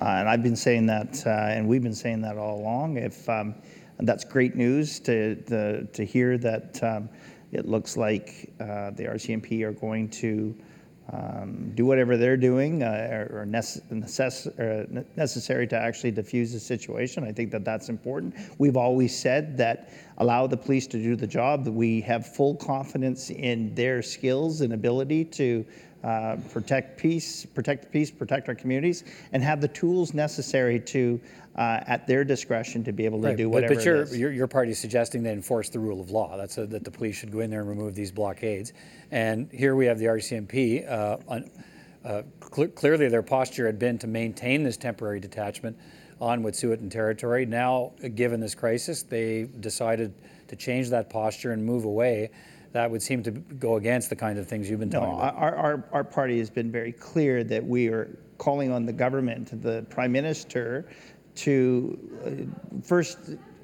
Uh, 0.02 0.06
and 0.06 0.28
I've 0.28 0.42
been 0.42 0.56
saying 0.56 0.88
that, 0.88 1.26
uh, 1.28 1.30
and 1.30 1.68
we've 1.68 1.84
been 1.84 1.94
saying 1.94 2.22
that 2.22 2.38
all 2.38 2.60
along. 2.60 2.98
If 2.98 3.30
um, 3.30 3.54
that's 4.00 4.24
great 4.24 4.56
news 4.56 5.00
to, 5.02 5.36
to, 5.44 5.86
to 5.86 6.06
hear 6.06 6.38
that 6.40 6.84
um, 6.84 7.08
it 7.52 7.68
looks 7.68 7.96
like 7.96 8.52
uh, 8.60 8.92
the 8.92 9.04
RCMP 9.04 9.62
are 9.62 9.72
going 9.72 10.10
to 10.10 10.56
um, 11.14 11.72
do 11.76 11.86
whatever 11.86 12.18
they're 12.18 12.38
doing 12.38 12.82
uh, 12.82 13.28
or, 13.30 13.46
necess- 13.46 14.60
or 14.60 15.06
necessary 15.16 15.68
to 15.68 15.78
actually 15.78 16.12
diffuse 16.12 16.52
the 16.52 16.60
situation. 16.60 17.24
I 17.24 17.32
think 17.32 17.52
that 17.52 17.64
that's 17.64 17.90
important. 17.90 18.36
We've 18.58 18.78
always 18.78 19.18
said 19.18 19.56
that 19.58 19.92
allow 20.18 20.48
the 20.48 20.58
police 20.58 20.88
to 20.88 20.98
do 20.98 21.16
the 21.16 21.28
job, 21.28 21.64
that 21.66 21.72
we 21.72 22.02
have 22.02 22.26
full 22.26 22.56
confidence 22.56 23.30
in 23.30 23.76
their 23.76 24.02
skills 24.02 24.62
and 24.62 24.74
ability 24.74 25.26
to 25.26 25.66
uh, 26.04 26.38
protect 26.52 27.00
peace, 27.00 27.46
protect 27.46 27.84
the 27.84 27.90
peace, 27.90 28.12
protect 28.12 28.48
our 28.48 28.56
communities, 28.56 29.04
and 29.32 29.44
have 29.44 29.62
the 29.62 29.68
tools 29.68 30.14
necessary 30.14 30.80
to, 30.80 31.20
uh, 31.56 31.80
at 31.88 32.06
their 32.06 32.24
discretion, 32.24 32.84
to 32.84 32.92
be 32.92 33.06
able 33.06 33.20
to 33.22 33.28
right. 33.30 33.38
do 33.38 33.50
whatever. 33.50 33.74
But, 33.74 33.80
but 33.80 33.86
your, 33.86 34.06
your, 34.16 34.32
your 34.32 34.48
party 34.48 34.72
is 34.72 34.80
suggesting 34.80 35.24
they 35.24 35.32
enforce 35.32 35.70
the 35.70 35.80
rule 35.80 36.00
of 36.00 36.12
law. 36.12 36.38
That's 36.38 36.58
a, 36.58 36.66
that 36.68 36.84
the 36.84 36.92
police 36.92 37.16
should 37.16 37.32
go 37.32 37.40
in 37.40 37.50
there 37.50 37.62
and 37.62 37.70
remove 37.70 37.96
these 37.96 38.12
blockades. 38.12 38.74
And 39.12 39.52
here 39.52 39.76
we 39.76 39.88
have 39.88 39.98
the 39.98 40.06
RCMP. 40.06 40.90
Uh, 40.90 41.18
on, 41.28 41.50
uh, 42.04 42.22
cl- 42.54 42.68
clearly, 42.70 43.08
their 43.08 43.24
posture 43.24 43.66
had 43.66 43.80
been 43.80 43.98
to 43.98 44.08
maintain 44.08 44.62
this 44.62 44.78
temporary 44.78 45.20
detachment 45.20 45.76
on 46.22 46.44
Wet'suwet'en 46.44 46.90
territory. 46.92 47.46
Now, 47.46 47.94
given 48.14 48.40
this 48.40 48.54
crisis, 48.54 49.04
they 49.04 49.50
decided 49.60 50.14
to 50.48 50.56
change 50.56 50.90
that 50.90 51.10
posture 51.10 51.52
and 51.52 51.66
move 51.66 51.86
away 51.86 52.30
that 52.76 52.92
would 52.92 53.02
seem 53.02 53.24
to 53.24 53.32
go 53.32 53.78
against 53.78 54.10
the 54.10 54.16
kind 54.18 54.38
of 54.38 54.46
things 54.48 54.70
you've 54.70 54.82
been 54.82 54.90
no, 54.90 55.00
talking 55.00 55.16
about. 55.16 55.36
Our, 55.36 55.56
our, 55.56 55.90
our 55.94 56.04
party 56.04 56.40
has 56.40 56.50
been 56.50 56.70
very 56.70 56.92
clear 56.92 57.42
that 57.46 57.66
we 57.66 57.88
are 57.88 58.18
calling 58.38 58.70
on 58.70 58.86
the 58.86 58.92
government, 58.92 59.62
the 59.64 59.86
prime 59.90 60.12
minister, 60.12 60.86
to 61.36 61.98
uh, 62.26 62.82
first 62.84 63.18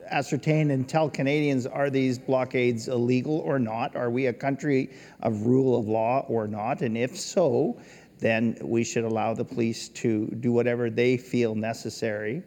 ascertain 0.09 0.71
and 0.71 0.87
tell 0.87 1.09
Canadians 1.09 1.67
are 1.67 1.89
these 1.89 2.17
blockades 2.17 2.87
illegal 2.87 3.39
or 3.39 3.59
not? 3.59 3.97
Are 3.97 4.09
we 4.09 4.27
a 4.27 4.33
country 4.33 4.91
of 5.19 5.45
rule 5.45 5.77
of 5.77 5.89
law 5.89 6.25
or 6.29 6.47
not? 6.47 6.81
And 6.81 6.97
if 6.97 7.17
so, 7.19 7.81
then 8.19 8.57
we 8.61 8.81
should 8.85 9.03
allow 9.03 9.33
the 9.33 9.43
police 9.43 9.89
to 9.89 10.27
do 10.39 10.53
whatever 10.53 10.89
they 10.89 11.17
feel 11.17 11.53
necessary 11.53 12.43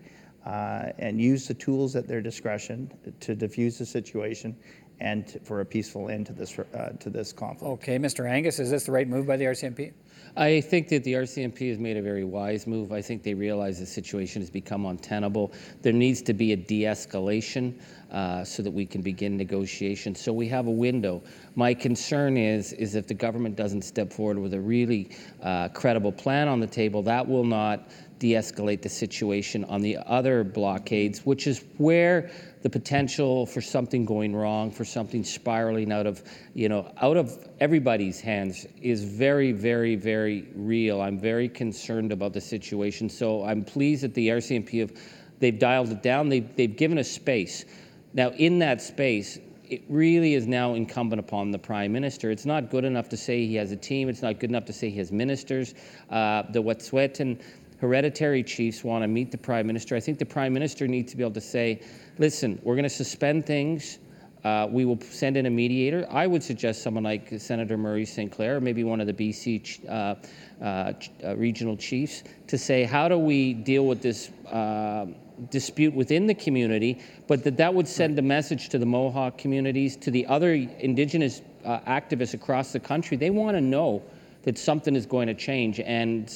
uh, 0.47 0.93
and 0.99 1.21
use 1.21 1.47
the 1.47 1.55
tools 1.55 1.95
at 1.95 2.09
their 2.09 2.23
discretion 2.23 2.91
to 3.21 3.35
diffuse 3.35 3.77
the 3.77 3.87
situation 3.87 4.57
and 5.05 5.39
for 5.45 5.61
a 5.61 5.65
peaceful 5.67 6.09
end 6.09 6.25
to 6.27 6.33
this 6.33 6.59
uh, 6.59 6.89
to 6.99 7.11
this 7.11 7.31
conflict. 7.31 7.71
Okay, 7.75 7.99
Mr. 7.99 8.29
Angus, 8.29 8.59
is 8.59 8.71
this 8.71 8.85
the 8.85 8.93
right 8.93 9.07
move 9.07 9.27
by 9.27 9.37
the 9.37 9.45
RCMP? 9.45 9.93
I 10.37 10.63
think 10.63 10.89
that 10.89 11.05
the 11.05 11.13
RCMP 11.13 11.69
has 11.69 11.79
made 11.79 11.97
a 11.97 12.03
very 12.03 12.25
wise 12.25 12.67
move. 12.67 12.91
I 12.91 13.03
think 13.03 13.23
they 13.23 13.35
realize 13.35 13.79
the 13.79 13.87
situation 13.87 14.43
has 14.43 14.51
become 14.51 14.87
untenable. 14.87 15.53
There 15.83 15.93
needs 15.93 16.23
to 16.23 16.33
be 16.33 16.53
a 16.53 16.57
de-escalation 16.57 17.79
uh, 18.11 18.43
so 18.43 18.63
that 18.63 18.71
we 18.71 18.85
can 18.85 19.01
begin 19.01 19.37
negotiations. 19.37 20.21
So 20.21 20.33
we 20.33 20.49
have 20.49 20.67
a 20.67 20.73
window. 20.73 21.23
My 21.55 21.75
concern 21.75 22.37
is 22.39 22.73
is 22.73 22.95
if 22.95 23.07
the 23.07 23.15
government 23.15 23.57
doesn't 23.57 23.83
step 23.83 24.11
forward 24.11 24.39
with 24.39 24.55
a 24.55 24.61
really 24.61 25.11
uh, 25.43 25.69
credible 25.69 26.13
plan 26.13 26.49
on 26.49 26.61
the 26.61 26.67
table, 26.67 27.03
that 27.03 27.29
will 27.29 27.45
not 27.45 27.91
de-escalate 28.19 28.81
the 28.81 28.89
situation 28.89 29.65
on 29.65 29.83
the 29.83 29.99
other 30.07 30.45
blockades, 30.45 31.27
which 31.27 31.47
is 31.47 31.65
where 31.77 32.31
the 32.65 32.71
potential 32.71 33.45
for 33.45 33.61
something 33.61 34.07
going 34.07 34.35
wrong, 34.35 34.71
for 34.71 34.87
something 34.87 35.23
spiraling 35.23 35.93
out 35.93 36.07
of, 36.07 36.23
you 36.55 36.67
know, 36.67 36.91
out 37.03 37.19
of 37.19 37.47
everybody's 37.61 38.23
hands 38.23 38.67
is 38.81 39.05
very, 39.05 39.53
very, 39.53 39.97
very 39.97 40.49
real. 40.57 41.03
I'm 41.03 41.19
very 41.19 41.47
concerned 41.47 42.11
about 42.11 42.33
the 42.33 42.41
situation. 42.41 43.11
So 43.11 43.45
I'm 43.45 43.67
pleased 43.67 44.03
that 44.03 44.15
the 44.15 44.29
RCMP 44.29 44.81
have, 44.81 44.93
they've 45.41 45.59
dialed 45.59 45.91
it 45.91 46.03
down. 46.03 46.31
They've, 46.31 46.57
they've 46.57 46.75
given 46.75 46.97
us 46.97 47.11
space. 47.11 47.67
Now, 48.15 48.31
in 48.31 48.61
that 48.61 48.81
space, 48.81 49.39
it 49.69 49.83
really 49.91 50.33
is 50.33 50.47
now 50.47 50.73
incumbent 50.73 51.21
upon 51.21 51.51
the 51.51 51.59
prime 51.59 51.93
minister. 51.93 52.31
It's 52.31 52.47
not 52.47 52.71
good 52.71 52.85
enough 52.85 53.11
to 53.11 53.17
say 53.19 53.47
he 53.47 53.57
has 53.57 53.73
a 53.73 53.77
team. 53.77 54.09
It's 54.09 54.23
not 54.23 54.41
good 54.41 54.49
enough 54.49 54.65
to 54.67 54.73
say 54.73 54.89
he 54.89 54.97
has 54.99 55.12
ministers. 55.12 55.75
Uh, 56.09 56.45
the 56.51 56.62
Wet'suwet'en 56.62 57.43
hereditary 57.85 58.43
chiefs 58.43 58.82
want 58.82 59.03
to 59.03 59.09
meet 59.09 59.30
the 59.30 59.37
prime 59.37 59.66
minister. 59.66 59.95
I 59.95 60.01
think 60.01 60.18
the 60.18 60.24
prime 60.24 60.55
minister 60.55 60.89
needs 60.89 61.11
to 61.12 61.18
be 61.18 61.22
able 61.22 61.35
to 61.35 61.41
say, 61.41 61.82
listen, 62.18 62.59
we're 62.62 62.76
going 62.76 62.85
to 62.85 62.89
suspend 62.89 63.45
things. 63.45 63.99
Uh, 64.43 64.66
we 64.70 64.87
will 64.87 64.99
send 65.03 65.37
in 65.37 65.45
a 65.45 65.51
mediator. 65.51 66.07
I 66.11 66.26
would 66.26 66.43
suggest 66.43 66.82
someone 66.82 67.05
like 67.05 67.28
Senator 67.39 67.76
Murray 67.76 68.07
Sinclair, 68.07 68.57
or 68.57 68.61
maybe 68.61 68.85
one 68.85 69.03
of 69.03 69.07
the 69.07 69.12
BC 69.12 69.87
uh, 69.87 70.14
uh, 70.64 70.93
uh, 71.22 71.37
regional 71.37 71.76
chiefs, 71.76 72.24
to 72.47 72.57
say, 72.57 72.85
how 72.85 73.07
do 73.07 73.18
we 73.18 73.53
deal 73.53 73.87
with 73.87 74.01
this 74.01 74.30
uh, 74.51 75.05
dispute 75.51 75.93
within 75.93 76.26
the 76.26 76.35
community? 76.35 77.03
But 77.26 77.45
that 77.45 77.59
that 77.59 77.74
would 77.74 77.89
send 77.89 78.18
a 78.18 78.22
message 78.22 78.70
to 78.70 78.78
the 78.78 78.87
Mohawk 78.87 79.37
communities, 79.37 79.95
to 79.99 80.11
the 80.11 80.26
other 80.26 80.55
Indigenous 80.55 81.43
uh, 81.66 81.80
activists 81.80 82.32
across 82.32 82.72
the 82.72 82.80
country. 82.80 83.18
They 83.18 83.30
want 83.30 83.59
to 83.59 83.61
know 83.61 84.03
that 84.45 84.57
something 84.57 84.97
is 84.97 85.05
going 85.05 85.26
to 85.26 85.35
change. 85.35 85.80
And 85.80 86.30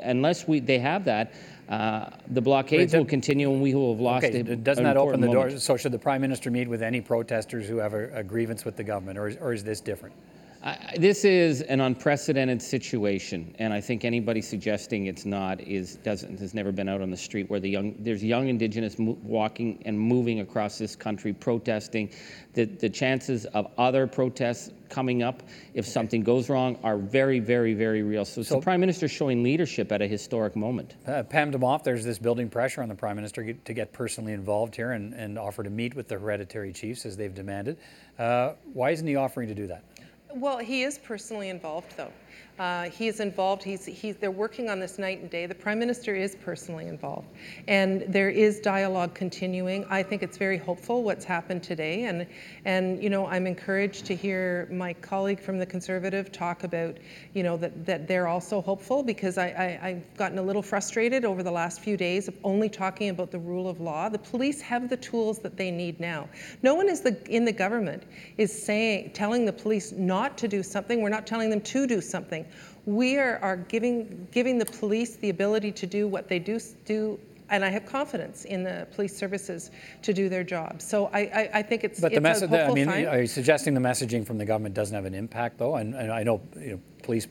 unless 0.00 0.46
we 0.46 0.60
they 0.60 0.78
have 0.78 1.04
that, 1.04 1.32
uh, 1.68 2.10
the 2.28 2.40
blockades 2.40 2.94
will 2.94 3.04
continue 3.04 3.50
and 3.52 3.62
we 3.62 3.74
will 3.74 3.94
have 3.94 4.00
lost. 4.00 4.26
Okay, 4.26 4.40
a, 4.40 4.56
doesn't 4.56 4.84
that 4.84 4.96
open 4.96 5.20
the 5.20 5.30
door? 5.30 5.50
So 5.58 5.76
should 5.76 5.92
the 5.92 5.98
prime 5.98 6.20
minister 6.20 6.50
meet 6.50 6.68
with 6.68 6.82
any 6.82 7.00
protesters 7.00 7.68
who 7.68 7.76
have 7.76 7.94
a, 7.94 8.12
a 8.18 8.22
grievance 8.22 8.64
with 8.64 8.76
the 8.76 8.84
government, 8.84 9.18
or 9.18 9.28
is, 9.28 9.36
or 9.36 9.52
is 9.52 9.62
this 9.64 9.80
different? 9.80 10.14
I- 10.62 10.94
This 10.98 11.24
is 11.24 11.62
an 11.62 11.80
unprecedented 11.80 12.60
situation, 12.60 13.54
and 13.58 13.72
I 13.72 13.80
think 13.80 14.04
anybody 14.04 14.42
suggesting 14.42 15.06
it's 15.06 15.24
not 15.24 15.58
is 15.62 15.96
doesn't 15.96 16.38
has 16.38 16.52
never 16.52 16.70
been 16.70 16.86
out 16.88 17.00
on 17.00 17.10
the 17.10 17.16
street 17.16 17.48
where 17.48 17.60
the 17.60 17.70
young 17.70 17.94
there's 18.00 18.22
young 18.22 18.48
Indigenous 18.48 18.98
mo- 18.98 19.16
walking 19.22 19.80
and 19.86 19.98
moving 19.98 20.40
across 20.40 20.76
this 20.76 20.94
country 20.94 21.32
protesting. 21.32 22.10
The 22.52 22.64
the 22.66 22.90
chances 22.90 23.46
of 23.46 23.68
other 23.78 24.06
protests 24.06 24.70
coming 24.90 25.22
up 25.22 25.42
if 25.72 25.86
something 25.86 26.22
goes 26.22 26.50
wrong 26.50 26.76
are 26.82 26.98
very 26.98 27.38
very 27.38 27.72
very 27.72 28.02
real. 28.02 28.26
So, 28.26 28.42
So- 28.42 28.56
the 28.56 28.60
prime 28.60 28.80
minister 28.80 29.08
showing 29.08 29.42
leadership 29.42 29.90
at 29.92 30.02
a 30.02 30.06
historic 30.06 30.56
moment. 30.56 30.96
Uh, 31.06 31.22
Pam 31.22 31.52
Damoff, 31.52 31.84
there's 31.84 32.04
this 32.04 32.18
building 32.18 32.50
pressure 32.50 32.82
on 32.82 32.88
the 32.90 32.94
Prime 32.94 33.16
Minister 33.16 33.42
get- 33.44 33.64
to 33.64 33.72
get 33.72 33.92
personally 33.92 34.34
involved 34.34 34.76
here 34.76 34.92
and, 34.92 35.14
and 35.14 35.38
offer 35.38 35.62
to 35.62 35.70
meet 35.70 35.94
with 35.94 36.08
the 36.08 36.18
hereditary 36.18 36.72
chiefs 36.74 37.06
as 37.06 37.16
they've 37.16 37.34
demanded. 37.34 37.78
Uh, 38.18 38.52
why 38.74 38.90
isn't 38.90 39.06
he 39.06 39.16
offering 39.16 39.48
to 39.48 39.54
do 39.54 39.66
that? 39.68 39.84
Well, 40.34 40.58
he 40.58 40.82
is 40.82 40.98
personally 40.98 41.48
involved, 41.48 41.94
though. 41.96 42.12
Uh, 42.60 42.90
he 42.90 43.08
is 43.08 43.20
involved. 43.20 43.62
He's, 43.62 43.86
he's, 43.86 44.16
they're 44.16 44.30
working 44.30 44.68
on 44.68 44.78
this 44.78 44.98
night 44.98 45.22
and 45.22 45.30
day. 45.30 45.46
The 45.46 45.54
Prime 45.54 45.78
Minister 45.78 46.14
is 46.14 46.36
personally 46.44 46.88
involved. 46.88 47.26
And 47.68 48.02
there 48.02 48.28
is 48.28 48.60
dialogue 48.60 49.14
continuing. 49.14 49.86
I 49.88 50.02
think 50.02 50.22
it's 50.22 50.36
very 50.36 50.58
hopeful 50.58 51.02
what's 51.02 51.24
happened 51.24 51.62
today. 51.62 52.04
And, 52.04 52.26
and 52.66 53.02
you 53.02 53.08
know, 53.08 53.26
I'm 53.26 53.46
encouraged 53.46 54.04
to 54.06 54.14
hear 54.14 54.68
my 54.70 54.92
colleague 54.92 55.40
from 55.40 55.58
the 55.58 55.64
Conservative 55.64 56.30
talk 56.32 56.62
about, 56.64 56.98
you 57.32 57.42
know, 57.42 57.56
that, 57.56 57.86
that 57.86 58.06
they're 58.06 58.28
also 58.28 58.60
hopeful 58.60 59.02
because 59.02 59.38
I, 59.38 59.46
I, 59.46 59.88
I've 59.88 60.16
gotten 60.18 60.36
a 60.36 60.42
little 60.42 60.60
frustrated 60.60 61.24
over 61.24 61.42
the 61.42 61.50
last 61.50 61.80
few 61.80 61.96
days 61.96 62.28
of 62.28 62.34
only 62.44 62.68
talking 62.68 63.08
about 63.08 63.30
the 63.30 63.38
rule 63.38 63.70
of 63.70 63.80
law. 63.80 64.10
The 64.10 64.18
police 64.18 64.60
have 64.60 64.90
the 64.90 64.98
tools 64.98 65.38
that 65.38 65.56
they 65.56 65.70
need 65.70 65.98
now. 65.98 66.28
No 66.62 66.74
one 66.74 66.90
is 66.90 67.00
the, 67.00 67.16
in 67.34 67.46
the 67.46 67.52
government 67.52 68.02
is 68.36 68.52
saying, 68.52 69.12
telling 69.14 69.46
the 69.46 69.52
police 69.54 69.92
not 69.92 70.36
to 70.36 70.46
do 70.46 70.62
something. 70.62 71.00
We're 71.00 71.08
not 71.08 71.26
telling 71.26 71.48
them 71.48 71.62
to 71.62 71.86
do 71.86 72.02
something. 72.02 72.44
We 72.86 73.18
are, 73.18 73.38
are 73.42 73.56
giving, 73.56 74.26
giving 74.32 74.58
the 74.58 74.66
police 74.66 75.16
the 75.16 75.30
ability 75.30 75.72
to 75.72 75.86
do 75.86 76.08
what 76.08 76.28
they 76.28 76.38
do, 76.38 76.58
do 76.84 77.18
and 77.50 77.64
I 77.64 77.68
have 77.68 77.84
confidence 77.84 78.44
in 78.44 78.62
the 78.62 78.86
police 78.94 79.16
services 79.16 79.70
to 80.02 80.14
do 80.14 80.28
their 80.28 80.44
job. 80.44 80.80
So 80.80 81.06
I, 81.06 81.20
I, 81.20 81.50
I 81.54 81.62
think 81.62 81.84
it's, 81.84 82.00
But 82.00 82.12
it's 82.12 82.16
the 82.16 82.20
message, 82.20 82.52
I 82.52 82.72
mean, 82.72 82.86
sign. 82.86 83.06
are 83.06 83.20
you 83.20 83.26
suggesting 83.26 83.74
the 83.74 83.80
messaging 83.80 84.24
from 84.24 84.38
the 84.38 84.44
government 84.44 84.74
doesn't 84.74 84.94
have 84.94 85.04
an 85.04 85.14
impact, 85.14 85.58
though? 85.58 85.76
And, 85.76 85.94
and 85.94 86.12
I 86.12 86.22
know, 86.22 86.40
you 86.56 86.72
know, 86.72 86.80
police, 87.02 87.26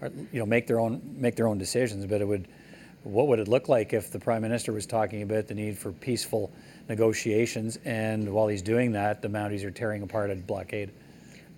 are, 0.00 0.10
you 0.32 0.38
know, 0.38 0.46
make 0.46 0.66
their 0.66 0.80
own 0.80 1.02
make 1.18 1.36
their 1.36 1.48
own 1.48 1.58
decisions, 1.58 2.06
but 2.06 2.20
it 2.20 2.24
would, 2.24 2.48
what 3.02 3.28
would 3.28 3.38
it 3.38 3.48
look 3.48 3.68
like 3.68 3.92
if 3.92 4.10
the 4.10 4.18
prime 4.18 4.42
minister 4.42 4.72
was 4.72 4.86
talking 4.86 5.22
about 5.22 5.48
the 5.48 5.54
need 5.54 5.76
for 5.76 5.92
peaceful 5.92 6.50
negotiations, 6.88 7.78
and 7.84 8.32
while 8.32 8.48
he's 8.48 8.62
doing 8.62 8.92
that, 8.92 9.20
the 9.22 9.28
Mounties 9.28 9.64
are 9.64 9.70
tearing 9.70 10.02
apart 10.02 10.30
a 10.30 10.36
blockade? 10.36 10.90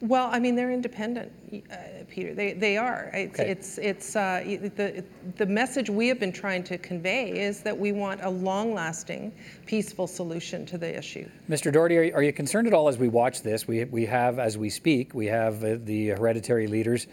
Well, 0.00 0.30
I 0.32 0.38
mean, 0.38 0.54
they're 0.54 0.70
independent, 0.70 1.30
uh, 1.52 1.76
Peter. 2.08 2.34
They, 2.34 2.54
they 2.54 2.78
are. 2.78 3.10
It's, 3.12 3.38
Okay. 3.38 3.50
it's, 3.50 3.78
it's 3.78 4.16
uh, 4.16 4.42
the, 4.76 5.04
the 5.36 5.44
message 5.44 5.90
we 5.90 6.08
have 6.08 6.18
been 6.18 6.32
trying 6.32 6.64
to 6.64 6.78
convey 6.78 7.38
is 7.38 7.60
that 7.62 7.78
we 7.78 7.92
want 7.92 8.22
a 8.22 8.30
long-lasting, 8.30 9.30
peaceful 9.66 10.06
solution 10.06 10.64
to 10.66 10.78
the 10.78 10.96
issue. 10.96 11.28
Mr. 11.50 11.70
Doherty, 11.70 11.98
are 11.98 12.02
you, 12.04 12.14
are 12.14 12.22
you 12.22 12.32
concerned 12.32 12.66
at 12.66 12.72
all 12.72 12.88
as 12.88 12.96
we 12.96 13.08
watch 13.08 13.42
this? 13.42 13.68
We, 13.68 13.84
we 13.84 14.06
have, 14.06 14.38
as 14.38 14.56
we 14.56 14.70
speak, 14.70 15.12
we 15.14 15.26
have 15.26 15.62
uh, 15.62 15.76
the 15.84 16.08
hereditary 16.08 16.66
leaders 16.66 17.06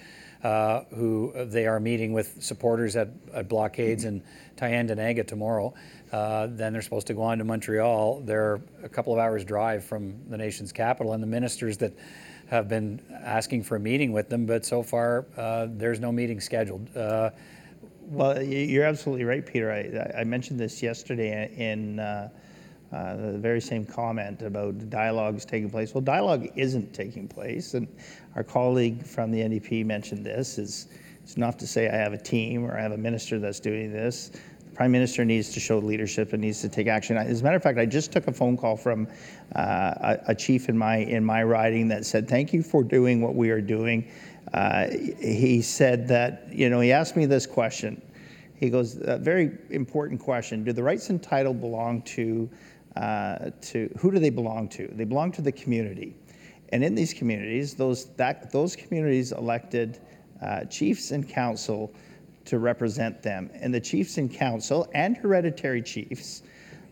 uh, 0.43 0.83
who 0.95 1.33
uh, 1.33 1.43
they 1.43 1.67
are 1.67 1.81
meeting 1.81 2.13
with 2.13 2.41
supporters 2.41 2.95
at, 2.95 3.09
at 3.33 3.49
blockades 3.49 4.05
in 4.05 4.23
Tyendinaga 4.55 5.27
tomorrow. 5.27 5.73
Uh, 6.13 6.47
then 6.51 6.71
they're 6.71 6.81
supposed 6.81 7.07
to 7.07 7.13
go 7.13 7.21
on 7.21 7.37
to 7.39 7.43
Montreal. 7.43 8.21
They're 8.21 8.61
a 8.81 8.87
couple 8.87 9.11
of 9.11 9.19
hours' 9.19 9.43
drive 9.43 9.83
from 9.83 10.15
the 10.29 10.37
nation's 10.37 10.71
capital, 10.71 11.11
and 11.13 11.21
the 11.21 11.27
ministers 11.27 11.75
that 11.77 11.91
have 12.49 12.67
been 12.67 13.01
asking 13.11 13.63
for 13.63 13.75
a 13.75 13.79
meeting 13.79 14.11
with 14.11 14.29
them, 14.29 14.45
but 14.45 14.65
so 14.65 14.81
far 14.81 15.25
uh, 15.37 15.67
there's 15.69 15.99
no 15.99 16.11
meeting 16.11 16.39
scheduled. 16.39 16.95
Uh, 16.95 17.29
Well, 18.09 18.41
you're 18.41 18.85
absolutely 18.85 19.25
right, 19.25 19.45
Peter. 19.45 19.69
I, 19.69 20.21
I 20.21 20.23
mentioned 20.23 20.57
this 20.57 20.81
yesterday 20.81 21.53
in 21.57 21.99
uh, 21.99 22.29
uh, 22.93 23.15
the 23.17 23.37
very 23.37 23.59
same 23.59 23.83
comment 23.85 24.41
about 24.43 24.89
dialogues 24.89 25.43
taking 25.43 25.69
place. 25.69 25.93
Well, 25.93 26.01
dialogue 26.01 26.47
isn't 26.55 26.93
taking 26.93 27.27
place, 27.27 27.73
and 27.73 27.85
our 28.35 28.45
colleague 28.45 29.05
from 29.05 29.29
the 29.29 29.41
NDP 29.41 29.85
mentioned 29.85 30.25
this. 30.25 30.57
Is 30.57 30.87
it's 31.21 31.35
enough 31.35 31.57
to 31.57 31.67
say 31.67 31.89
I 31.89 31.97
have 31.97 32.13
a 32.13 32.17
team 32.17 32.63
or 32.63 32.77
I 32.77 32.81
have 32.81 32.93
a 32.93 32.97
minister 32.97 33.39
that's 33.39 33.59
doing 33.59 33.91
this. 33.91 34.31
Prime 34.77 34.91
minister 34.91 35.25
needs 35.25 35.49
to 35.53 35.59
show 35.59 35.79
leadership 35.79 36.33
and 36.33 36.41
needs 36.41 36.61
to 36.61 36.69
take 36.69 36.85
action. 36.85 37.17
As 37.17 37.41
a 37.41 37.43
matter 37.43 37.55
of 37.55 37.63
fact, 37.63 37.79
I 37.79 37.87
just 37.87 38.11
took 38.11 38.27
a 38.27 38.31
phone 38.31 38.55
call 38.55 38.77
from 38.77 39.07
uh, 39.55 39.59
a, 39.59 40.17
a 40.27 40.35
chief 40.35 40.69
in 40.69 40.77
my 40.77 40.97
in 40.97 41.25
my 41.25 41.41
riding 41.41 41.87
that 41.87 42.05
said, 42.05 42.29
"Thank 42.29 42.53
you 42.53 42.61
for 42.61 42.83
doing 42.83 43.19
what 43.19 43.33
we 43.33 43.49
are 43.49 43.59
doing." 43.59 44.07
Uh, 44.53 44.87
he 45.19 45.63
said 45.63 46.07
that 46.09 46.49
you 46.51 46.69
know 46.69 46.79
he 46.79 46.91
asked 46.91 47.15
me 47.15 47.25
this 47.25 47.47
question. 47.47 47.99
He 48.53 48.69
goes, 48.69 48.99
a 49.01 49.17
very 49.17 49.51
important 49.71 50.19
question. 50.19 50.63
Do 50.63 50.73
the 50.73 50.83
rights 50.83 51.09
and 51.09 51.21
title 51.21 51.55
belong 51.55 52.03
to, 52.03 52.49
uh, 52.95 53.51
to 53.61 53.89
who 53.99 54.11
do 54.11 54.19
they 54.19 54.31
belong 54.31 54.67
to? 54.69 54.87
They 54.93 55.05
belong 55.05 55.31
to 55.33 55.41
the 55.43 55.51
community. 55.51 56.15
And 56.69 56.83
in 56.83 56.95
these 56.95 57.13
communities, 57.13 57.75
those, 57.75 58.07
that, 58.15 58.51
those 58.51 58.75
communities 58.75 59.31
elected 59.31 59.99
uh, 60.41 60.65
chiefs 60.65 61.11
and 61.11 61.27
council 61.27 61.93
to 62.47 62.59
represent 62.59 63.21
them. 63.21 63.49
And 63.53 63.73
the 63.73 63.79
chiefs 63.79 64.17
in 64.17 64.29
council 64.29 64.87
and 64.93 65.15
hereditary 65.15 65.81
chiefs 65.81 66.43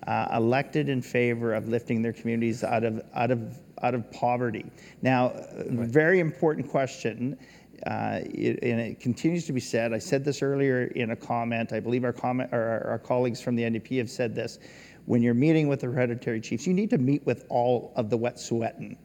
uh, 0.08 0.28
elected 0.34 0.90
in 0.90 1.02
favor 1.02 1.54
of 1.54 1.68
lifting 1.68 2.02
their 2.02 2.14
communities 2.14 2.64
out 2.64 2.84
of, 2.84 3.02
out 3.16 3.32
of, 3.32 3.60
out 3.82 3.96
of 3.96 4.10
poverty. 4.12 4.66
Now, 5.02 5.32
a 5.34 5.66
very 5.70 6.20
important 6.20 6.70
question 6.70 7.38
uh, 7.88 8.20
it, 8.24 8.60
and 8.64 8.80
it 8.80 9.00
continues 9.00 9.46
to 9.46 9.54
be 9.54 9.60
said. 9.60 9.94
I 9.94 10.00
said 10.00 10.24
this 10.24 10.42
earlier 10.42 10.86
in 10.96 11.12
a 11.12 11.16
comment. 11.16 11.74
I 11.74 11.80
believe 11.80 12.04
our, 12.04 12.14
comment, 12.14 12.50
or 12.54 12.62
our, 12.62 12.88
our 12.92 13.00
colleagues 13.00 13.42
from 13.42 13.56
the 13.56 13.64
NDP 13.64 13.98
have 13.98 14.10
said 14.10 14.34
this. 14.34 14.60
When 15.06 15.22
you're 15.22 15.34
meeting 15.34 15.68
with 15.68 15.82
the 15.82 15.88
hereditary 15.88 16.42
chiefs, 16.42 16.66
you 16.66 16.74
need 16.74 16.90
to 16.92 16.98
meet 16.98 17.26
with 17.26 17.46
all 17.50 17.92
of 17.96 18.10
the 18.10 18.18
Wet'suwet'en. 18.18 18.98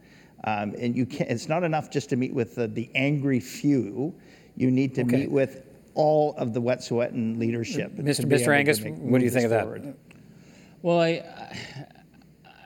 Um, 0.45 0.75
and 0.79 0.97
you 0.97 1.05
can't, 1.05 1.31
it's 1.31 1.49
not 1.49 1.63
enough 1.63 1.91
just 1.91 2.09
to 2.11 2.17
meet 2.17 2.33
with 2.33 2.55
the, 2.55 2.69
the 2.69 2.89
angry 2.95 3.41
few. 3.41 4.15
You 4.57 4.71
need 4.71 4.95
to 4.95 5.03
Okay. 5.03 5.17
meet 5.19 5.31
with 5.31 5.65
all 6.01 6.35
of 6.37 6.55
the 6.55 6.63
Wet'suwet'en 6.63 7.39
leadership. 7.39 7.93
Mr. 7.93 8.25
Mr. 8.25 8.57
Angus, 8.57 8.81
what 8.81 9.19
do 9.19 9.25
you 9.25 9.31
think 9.31 9.45
of 9.45 9.51
this 9.51 9.59
that? 9.59 9.63
forward. 9.65 9.95
Well, 10.83 11.01
I, 11.01 11.23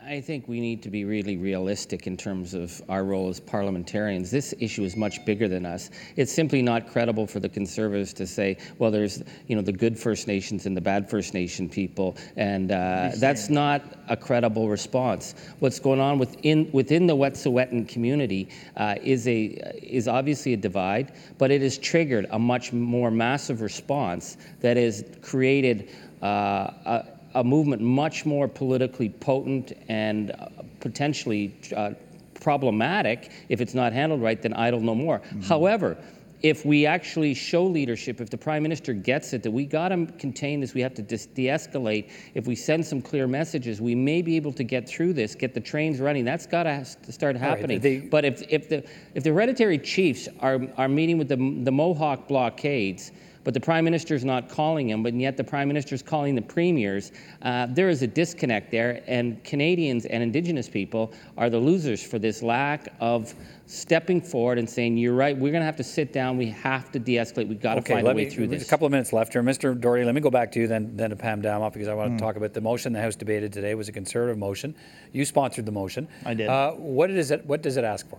I 0.07 0.21
think 0.21 0.49
we 0.49 0.61
need 0.61 0.83
to 0.83 0.91
be 0.91 1.07
really 1.07 1.39
realistic 1.39 2.07
in 2.07 2.17
terms 2.17 2.53
of 2.53 2.83
our 2.91 3.05
role 3.05 3.31
as 3.31 3.41
parliamentarians. 3.41 4.31
This 4.31 4.53
issue 4.61 4.85
is 4.85 4.97
much 4.97 5.25
bigger 5.25 5.49
than 5.49 5.65
us. 5.65 5.89
It's 6.17 6.33
simply 6.33 6.61
not 6.61 6.91
credible 6.91 7.27
for 7.27 7.41
the 7.41 7.49
Conservatives 7.49 8.13
to 8.15 8.27
say, 8.27 8.59
well, 8.79 8.91
there's 8.91 9.23
you 9.47 9.57
know 9.57 9.63
the 9.63 9.73
good 9.73 9.99
First 9.99 10.27
Nations 10.27 10.67
and 10.67 10.77
the 10.77 10.81
bad 10.81 11.09
First 11.09 11.33
Nation 11.33 11.71
people, 11.71 12.19
and 12.37 12.71
uh, 12.71 13.13
that's 13.17 13.49
not 13.49 13.83
a 14.09 14.17
credible 14.17 14.69
response. 14.69 15.35
What's 15.61 15.81
going 15.81 16.01
on 16.01 16.19
within 16.19 16.71
within 16.73 17.07
the 17.07 17.17
Wet'suwet'en 17.17 17.89
community 17.89 18.51
uh, 18.77 18.97
is 19.03 19.27
a 19.27 19.45
is 19.83 20.07
obviously 20.07 20.53
a 20.53 20.59
divide, 20.59 21.13
but 21.39 21.51
it 21.51 21.63
has 21.63 21.79
triggered 21.79 22.27
a 22.31 22.39
much 22.39 22.75
more 22.75 23.11
massive 23.11 23.63
response 23.63 24.37
that 24.61 24.77
has 24.77 25.05
created. 25.23 25.89
Uh, 26.23 26.73
a, 26.87 27.14
a 27.35 27.43
movement 27.45 27.83
much 27.83 28.25
more 28.25 28.47
politically 28.49 29.09
potent 29.09 29.73
and 29.89 30.31
uh, 30.31 30.49
potentially 30.81 31.55
uh, 31.77 31.93
problematic 32.41 33.31
if 33.49 33.61
it's 33.61 33.75
not 33.75 33.93
handled 33.93 34.23
right 34.23 34.41
than 34.43 34.53
idle 34.55 34.81
no 34.81 34.95
more. 34.95 35.21
However, 35.49 35.97
if 36.43 36.67
we 36.67 36.85
actually 36.85 37.33
show 37.33 37.65
leadership, 37.65 38.21
if 38.21 38.29
the 38.29 38.37
prime 38.37 38.63
minister 38.63 38.93
gets 38.93 39.33
it 39.33 39.43
that 39.45 39.51
we 39.51 39.65
got 39.65 39.89
to 39.89 40.05
contain 40.19 40.61
this, 40.61 40.75
we 40.75 40.83
have 40.83 40.93
to 40.93 41.01
de-escalate. 41.01 42.11
If 42.35 42.47
we 42.47 42.55
send 42.55 42.85
some 42.85 43.01
clear 43.01 43.27
messages, 43.27 43.81
we 43.81 43.95
may 43.95 44.21
be 44.21 44.37
able 44.37 44.53
to 44.53 44.63
get 44.63 44.87
through 44.87 45.15
this, 45.15 45.35
get 45.35 45.55
the 45.55 45.61
trains 45.61 46.01
running. 46.01 46.23
That's 46.23 46.45
got 46.47 46.65
to 46.65 46.85
start 47.11 47.37
All 47.37 47.41
right, 47.43 47.49
happening. 47.49 47.81
the- 47.81 48.01
but 48.01 48.27
if, 48.27 48.43
if 48.51 48.69
the 48.69 48.85
if 49.15 49.25
the 49.25 49.31
hereditary 49.31 49.79
chiefs 49.79 50.29
are 50.41 50.61
are 50.77 50.89
meeting 50.89 51.17
with 51.17 51.29
the 51.29 51.37
the 51.37 51.73
Mohawk 51.73 52.29
blockades 52.29 53.11
but 53.45 53.55
the 53.55 53.61
prime 53.61 53.85
minister 53.85 54.15
is 54.15 54.25
not 54.25 54.49
calling 54.49 54.89
him, 54.89 55.03
but 55.03 55.15
yet 55.15 55.37
the 55.37 55.45
prime 55.45 55.69
minister 55.69 55.95
is 55.95 56.03
calling 56.03 56.35
the 56.35 56.43
premiers. 56.43 57.13
Uh, 57.43 57.67
there 57.71 57.89
is 57.89 58.03
a 58.03 58.07
disconnect 58.07 58.71
there, 58.71 59.03
and 59.07 59.43
Canadians 59.45 60.07
and 60.07 60.23
Indigenous 60.23 60.69
people 60.69 61.13
are 61.37 61.51
the 61.51 61.59
losers 61.59 62.03
for 62.03 62.19
this 62.19 62.43
lack 62.43 62.89
of 63.01 63.35
stepping 63.67 64.21
forward 64.21 64.59
and 64.59 64.69
saying, 64.69 64.97
"You're 64.97 65.15
right. 65.15 65.37
We're 65.37 65.53
going 65.53 65.61
to 65.63 65.67
have 65.67 65.77
to 65.77 65.85
sit 65.85 66.13
down. 66.13 66.37
We 66.37 66.47
have 66.47 66.91
to 66.93 66.99
de-escalate. 66.99 67.49
We've 67.49 67.61
got 67.61 67.75
to 67.75 67.83
find 67.83 68.01
a 68.01 68.05
let 68.05 68.17
way 68.17 68.25
me, 68.25 68.31
through 68.31 68.47
there's 68.49 68.63
this." 68.63 68.69
a 68.69 68.71
couple 68.71 68.87
of 68.87 68.91
minutes 68.93 69.13
left 69.13 69.33
here. 69.33 69.43
Mr. 69.43 69.79
Doherty, 69.79 70.05
let 70.05 70.15
me 70.15 70.21
go 70.21 70.31
back 70.31 70.51
to 70.53 70.61
you, 70.61 70.67
then, 70.67 70.97
then 70.97 71.11
to 71.11 71.17
Pam 71.17 71.43
Damoff, 71.43 71.73
because 71.75 71.89
I 71.89 71.95
want 71.95 72.11
Hmm. 72.13 72.17
to 72.17 72.23
talk 72.23 72.37
about 72.37 72.53
the 72.55 72.61
motion 72.61 72.93
the 72.93 73.01
House 73.01 73.17
debated 73.17 73.53
today 73.53 73.75
was 73.75 73.89
a 73.89 73.93
conservative 73.93 74.39
motion. 74.39 74.75
You 75.13 75.25
sponsored 75.25 75.67
the 75.67 75.73
motion. 75.73 76.09
I 76.25 76.35
did. 76.35 76.49
Uh, 76.49 76.73
what, 76.73 77.11
is 77.11 77.31
it, 77.31 77.45
what 77.47 77.63
does 77.63 77.77
it 77.77 77.85
ask 77.85 78.09
for? 78.09 78.19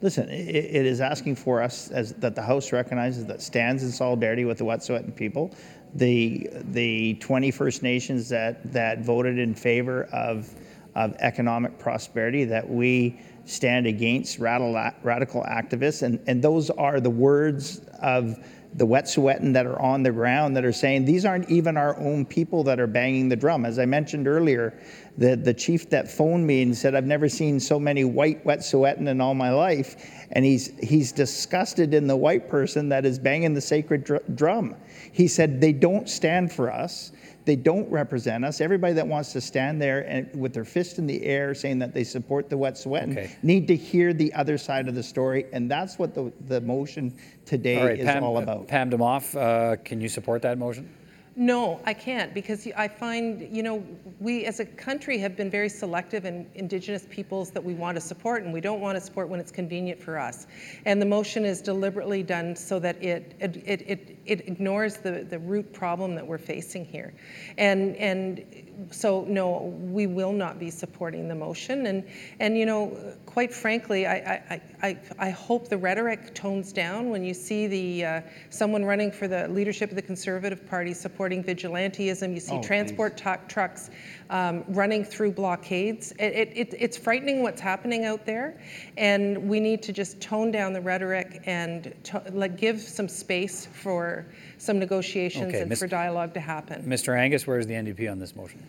Listen, 0.00 0.28
i 0.28 0.32
it 0.32 0.86
is 0.86 1.00
asking 1.00 1.34
for 1.34 1.60
us 1.60 1.90
as 1.90 2.12
that 2.14 2.34
the 2.34 2.42
House 2.42 2.72
recognizes 2.72 3.26
that 3.26 3.42
stands 3.42 3.82
in 3.82 3.90
solidarity 3.90 4.44
with 4.44 4.58
the 4.58 4.64
Wet'suwet'en 4.64 5.14
people, 5.16 5.50
the 5.94 6.48
the 6.70 7.14
20 7.14 7.50
First 7.50 7.82
Nations 7.82 8.28
that 8.28 8.72
that 8.72 9.00
voted 9.00 9.38
in 9.38 9.54
favor 9.54 10.04
of 10.12 10.54
of 10.94 11.14
economic 11.18 11.78
prosperity 11.78 12.44
that 12.44 12.68
we 12.68 13.18
stand 13.44 13.86
against 13.86 14.38
radical, 14.38 14.74
radical 15.02 15.42
activists 15.42 16.02
and, 16.02 16.20
and 16.26 16.42
those 16.42 16.70
are 16.70 17.00
the 17.00 17.10
words 17.10 17.80
of 18.00 18.36
the 18.74 18.86
Wet'suwet'en 18.86 19.52
that 19.54 19.66
are 19.66 19.80
on 19.80 20.02
the 20.02 20.12
ground 20.12 20.56
that 20.56 20.64
are 20.64 20.72
saying 20.72 21.04
these 21.04 21.24
aren't 21.24 21.48
even 21.50 21.76
our 21.76 21.98
own 21.98 22.24
people 22.24 22.62
that 22.64 22.78
are 22.78 22.86
banging 22.86 23.28
the 23.28 23.36
drum. 23.36 23.64
As 23.64 23.78
I 23.78 23.86
mentioned 23.86 24.28
earlier, 24.28 24.78
the, 25.16 25.36
the 25.36 25.54
chief 25.54 25.88
that 25.90 26.10
phoned 26.10 26.46
me 26.46 26.62
and 26.62 26.76
said, 26.76 26.94
I've 26.94 27.06
never 27.06 27.28
seen 27.28 27.58
so 27.58 27.80
many 27.80 28.04
white 28.04 28.44
Wet'suwet'en 28.44 29.08
in 29.08 29.20
all 29.20 29.34
my 29.34 29.50
life. 29.50 29.96
And 30.32 30.44
he's, 30.44 30.78
he's 30.78 31.12
disgusted 31.12 31.94
in 31.94 32.06
the 32.06 32.16
white 32.16 32.48
person 32.48 32.88
that 32.90 33.04
is 33.04 33.18
banging 33.18 33.54
the 33.54 33.60
sacred 33.60 34.04
dr- 34.04 34.36
drum. 34.36 34.76
He 35.12 35.26
said, 35.26 35.60
they 35.60 35.72
don't 35.72 36.08
stand 36.08 36.52
for 36.52 36.70
us. 36.70 37.12
They 37.48 37.56
don't 37.56 37.90
represent 37.90 38.44
us. 38.44 38.60
Everybody 38.60 38.92
that 38.92 39.06
wants 39.08 39.32
to 39.32 39.40
stand 39.40 39.80
there 39.80 40.00
and 40.00 40.28
with 40.38 40.52
their 40.52 40.66
fist 40.66 40.98
in 40.98 41.06
the 41.06 41.24
air 41.24 41.54
saying 41.54 41.78
that 41.78 41.94
they 41.94 42.04
support 42.04 42.50
the 42.50 42.56
Wet'suwet'en 42.56 43.12
Okay. 43.12 43.36
need 43.42 43.66
to 43.68 43.74
hear 43.74 44.12
the 44.12 44.30
other 44.34 44.58
side 44.58 44.86
of 44.86 44.94
the 44.94 45.02
story. 45.02 45.46
And 45.54 45.70
that's 45.70 45.98
what 45.98 46.14
the, 46.14 46.30
the 46.48 46.60
motion 46.60 47.16
today 47.46 47.78
All 47.80 47.86
right, 47.86 47.98
is 47.98 48.04
Pam, 48.04 48.22
all 48.22 48.36
about. 48.36 48.68
Pam 48.68 48.90
Damoff, 48.90 49.34
uh, 49.34 49.76
can 49.76 49.98
you 49.98 50.10
support 50.10 50.42
that 50.42 50.58
motion? 50.58 50.90
No, 51.36 51.80
I 51.86 51.94
can't 51.94 52.34
because 52.34 52.66
I 52.76 52.88
find, 52.88 53.48
you 53.56 53.62
know, 53.62 53.82
we 54.18 54.44
as 54.44 54.58
a 54.58 54.64
country 54.64 55.18
have 55.18 55.36
been 55.36 55.48
very 55.48 55.68
selective 55.68 56.24
in 56.24 56.50
Indigenous 56.56 57.06
peoples 57.08 57.52
that 57.52 57.62
we 57.62 57.74
want 57.74 57.94
to 57.94 58.00
support, 58.00 58.42
and 58.42 58.52
we 58.52 58.60
don't 58.60 58.80
want 58.80 58.96
to 58.96 59.00
support 59.00 59.28
when 59.28 59.38
it's 59.38 59.52
convenient 59.52 60.02
for 60.02 60.18
us. 60.18 60.48
And 60.84 61.00
the 61.00 61.06
motion 61.06 61.44
is 61.44 61.62
deliberately 61.62 62.24
done 62.24 62.56
so 62.56 62.80
that 62.80 63.00
it 63.00 63.36
it, 63.38 63.56
it, 63.86 64.17
it, 64.28 64.46
ignores 64.46 64.96
the, 64.98 65.24
the 65.28 65.38
root 65.38 65.72
problem 65.72 66.14
that 66.14 66.26
we're 66.26 66.38
facing 66.38 66.84
here. 66.84 67.14
And 67.56 67.96
and 67.96 68.44
so 68.90 69.24
no, 69.28 69.74
we 69.80 70.06
will 70.06 70.32
not 70.32 70.58
be 70.58 70.70
supporting 70.70 71.28
the 71.28 71.34
motion. 71.34 71.86
And 71.86 72.04
and 72.38 72.56
you 72.56 72.66
know, 72.66 72.96
quite 73.26 73.52
frankly, 73.52 74.06
I 74.06 74.14
I, 74.14 74.60
I, 74.82 74.98
I 75.18 75.30
hope 75.30 75.68
the 75.68 75.78
rhetoric 75.78 76.34
tones 76.34 76.72
down 76.72 77.10
when 77.10 77.24
you 77.24 77.34
see 77.34 77.66
the 77.66 78.04
uh, 78.04 78.20
someone 78.50 78.84
running 78.84 79.10
for 79.10 79.26
the 79.26 79.48
leadership 79.48 79.90
of 79.90 79.96
the 79.96 80.02
Conservative 80.02 80.66
Party 80.68 80.94
supporting 80.94 81.42
vigilantism. 81.42 82.34
You 82.34 82.40
see 82.40 82.56
Oh, 82.56 82.62
transport 82.62 83.16
tu- 83.16 83.44
trucks 83.48 83.90
um, 84.30 84.64
running 84.68 85.04
through 85.04 85.32
blockades. 85.32 86.12
It, 86.12 86.32
it, 86.32 86.52
it, 86.54 86.74
it's 86.78 86.96
frightening 86.96 87.42
what's 87.42 87.60
happening 87.60 88.04
out 88.04 88.26
there, 88.26 88.60
and 88.96 89.48
we 89.48 89.60
need 89.60 89.82
to 89.84 89.92
just 89.92 90.20
tone 90.20 90.50
down 90.50 90.72
the 90.72 90.80
rhetoric 90.80 91.42
and 91.46 91.94
to, 92.04 92.22
like, 92.32 92.56
give 92.56 92.80
some 92.80 93.08
space 93.08 93.66
for 93.66 94.26
some 94.58 94.78
negotiations 94.78 95.48
Okay, 95.48 95.60
and 95.60 95.68
Miss- 95.70 95.78
for 95.78 95.86
dialogue 95.86 96.34
to 96.34 96.40
happen. 96.40 96.82
Mr. 96.82 97.18
Angus, 97.18 97.46
where's 97.46 97.66
the 97.66 97.74
NDP 97.74 98.10
on 98.10 98.18
this 98.18 98.36
motion? 98.36 98.62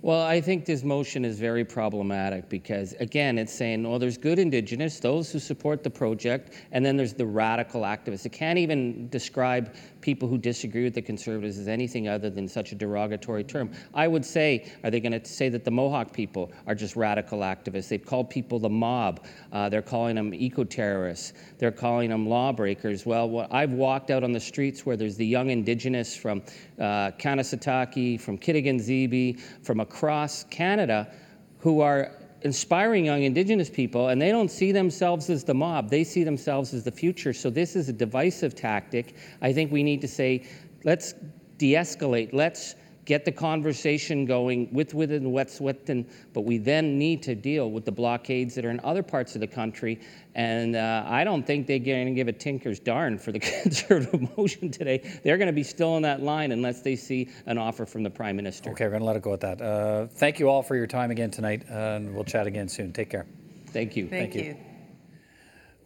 Well, 0.00 0.22
I 0.22 0.40
think 0.40 0.64
this 0.64 0.84
motion 0.84 1.24
is 1.24 1.40
very 1.40 1.64
problematic 1.64 2.48
because, 2.48 2.92
again, 3.00 3.36
it's 3.36 3.52
saying, 3.52 3.82
well, 3.88 3.98
there's 3.98 4.16
good 4.16 4.38
Indigenous, 4.38 5.00
those 5.00 5.32
who 5.32 5.40
support 5.40 5.82
the 5.82 5.90
project, 5.90 6.52
and 6.70 6.86
then 6.86 6.96
there's 6.96 7.14
the 7.14 7.26
radical 7.26 7.80
activists. 7.80 8.24
It 8.24 8.30
can't 8.30 8.60
even 8.60 9.08
describe 9.08 9.74
people 10.00 10.28
who 10.28 10.38
disagree 10.38 10.84
with 10.84 10.94
the 10.94 11.02
Conservatives 11.02 11.58
as 11.58 11.68
anything 11.68 12.08
other 12.08 12.30
than 12.30 12.48
such 12.48 12.72
a 12.72 12.74
derogatory 12.74 13.44
term. 13.44 13.70
I 13.94 14.08
would 14.08 14.24
say, 14.24 14.70
are 14.84 14.90
they 14.90 15.00
going 15.00 15.18
to 15.18 15.24
say 15.24 15.48
that 15.48 15.64
the 15.64 15.70
Mohawk 15.70 16.12
people 16.12 16.52
are 16.66 16.74
just 16.74 16.96
radical 16.96 17.40
activists? 17.40 17.88
They've 17.88 18.04
called 18.04 18.30
people 18.30 18.58
the 18.58 18.68
mob. 18.68 19.24
Uh, 19.52 19.68
they're 19.68 19.82
calling 19.82 20.16
them 20.16 20.32
eco-terrorists. 20.34 21.32
They're 21.58 21.72
calling 21.72 22.10
them 22.10 22.28
lawbreakers. 22.28 23.06
Well, 23.06 23.46
I've 23.50 23.72
walked 23.72 24.10
out 24.10 24.24
on 24.24 24.32
the 24.32 24.40
streets 24.40 24.86
where 24.86 24.96
there's 24.96 25.16
the 25.16 25.26
young 25.26 25.50
Indigenous 25.50 26.16
from 26.16 26.42
uh, 26.78 27.12
Kanesatake, 27.18 28.20
from 28.20 28.38
Kitigan 28.38 28.76
Zibi, 28.76 29.40
from 29.62 29.80
across 29.80 30.44
Canada 30.44 31.08
who 31.58 31.80
are 31.80 32.12
inspiring 32.42 33.04
young 33.04 33.22
Indigenous 33.22 33.68
people, 33.70 34.08
and 34.08 34.20
they 34.20 34.30
don't 34.30 34.50
see 34.50 34.72
themselves 34.72 35.28
as 35.30 35.44
the 35.44 35.54
mob. 35.54 35.90
They 35.90 36.04
see 36.04 36.24
themselves 36.24 36.72
as 36.74 36.84
the 36.84 36.92
future. 36.92 37.32
So 37.32 37.50
this 37.50 37.76
is 37.76 37.88
a 37.88 37.92
divisive 37.92 38.54
tactic. 38.54 39.16
I 39.42 39.52
think 39.52 39.72
we 39.72 39.82
need 39.82 40.00
to 40.02 40.08
say, 40.08 40.46
let's 40.84 41.14
de-escalate. 41.58 42.32
Let's 42.32 42.76
get 43.08 43.24
the 43.24 43.32
conversation 43.32 44.26
going 44.26 44.68
with 44.70 44.92
within 44.92 45.32
Wet'suwet'en, 45.32 46.04
but 46.34 46.42
we 46.42 46.58
then 46.58 46.98
need 46.98 47.22
to 47.22 47.34
deal 47.34 47.70
with 47.70 47.86
the 47.86 47.90
blockades 47.90 48.54
that 48.54 48.66
are 48.66 48.70
in 48.70 48.78
other 48.84 49.02
parts 49.02 49.34
of 49.34 49.40
the 49.40 49.46
country. 49.46 49.98
And 50.34 50.76
uh, 50.76 51.04
I 51.06 51.24
don't 51.24 51.44
think 51.44 51.66
they're 51.66 51.78
going 51.78 52.06
to 52.06 52.12
give 52.12 52.28
a 52.28 52.32
tinker's 52.32 52.78
darn 52.78 53.18
for 53.18 53.32
the 53.32 53.38
conservative 53.62 54.36
motion 54.36 54.70
today. 54.70 54.98
They're 55.24 55.38
going 55.38 55.46
to 55.46 55.54
be 55.54 55.62
still 55.62 55.96
in 55.96 56.02
that 56.02 56.22
line 56.22 56.52
unless 56.52 56.82
they 56.82 56.96
see 56.96 57.30
an 57.46 57.56
offer 57.56 57.86
from 57.86 58.02
the 58.02 58.10
Prime 58.10 58.36
Minister. 58.36 58.70
Okay, 58.72 58.84
we're 58.84 58.90
going 58.90 59.00
to 59.00 59.06
let 59.06 59.16
it 59.16 59.22
go 59.22 59.32
at 59.32 59.40
that. 59.40 59.62
Uh, 59.62 60.06
thank 60.06 60.38
you 60.38 60.50
all 60.50 60.62
for 60.62 60.76
your 60.76 60.86
time 60.86 61.10
again 61.10 61.30
tonight, 61.30 61.64
uh, 61.70 61.96
and 61.96 62.14
we'll 62.14 62.24
chat 62.24 62.46
again 62.46 62.68
soon. 62.68 62.92
Take 62.92 63.08
care. 63.08 63.26
Thank 63.72 63.96
you. 63.96 64.06
Thank, 64.08 64.34
you. 64.34 64.56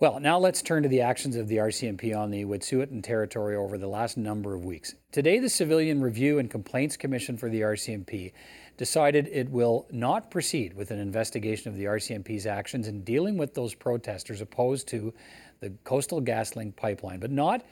Well, 0.03 0.19
now 0.19 0.37
let's 0.37 0.63
turn 0.63 0.83
to 0.83 0.89
the 0.89 1.03
actions 1.03 1.37
of 1.37 1.47
the 1.47 1.59
RCMP 1.59 2.13
on 2.13 2.33
the 2.33 2.45
Wet'suwet'en 2.45 3.05
territory 3.05 3.55
over 3.55 3.79
the 3.79 3.87
last 3.87 4.17
number 4.17 4.53
of 4.53 4.65
weeks. 4.65 4.97
Today, 5.13 5.39
the 5.39 5.49
Civilian 5.49 6.03
Review 6.03 6.41
and 6.41 6.51
Complaints 6.51 6.97
Commission 6.97 7.37
for 7.37 7.49
the 7.49 7.61
RCMP 7.61 8.33
decided 8.77 9.29
it 9.31 9.49
will 9.49 9.87
not 9.93 10.29
proceed 10.29 10.75
with 10.75 10.91
an 10.91 10.99
investigation 10.99 11.71
of 11.71 11.77
the 11.77 11.85
RCMP's 11.85 12.47
actions 12.47 12.89
in 12.89 13.05
dealing 13.05 13.37
with 13.37 13.55
those 13.55 13.77
protesters 13.77 14.41
opposed 14.41 14.89
to 14.89 15.15
the 15.61 15.71
Coastal 15.85 16.21
GasLink 16.21 16.75
pipeline, 16.75 17.21
but 17.21 17.31
not 17.31 17.65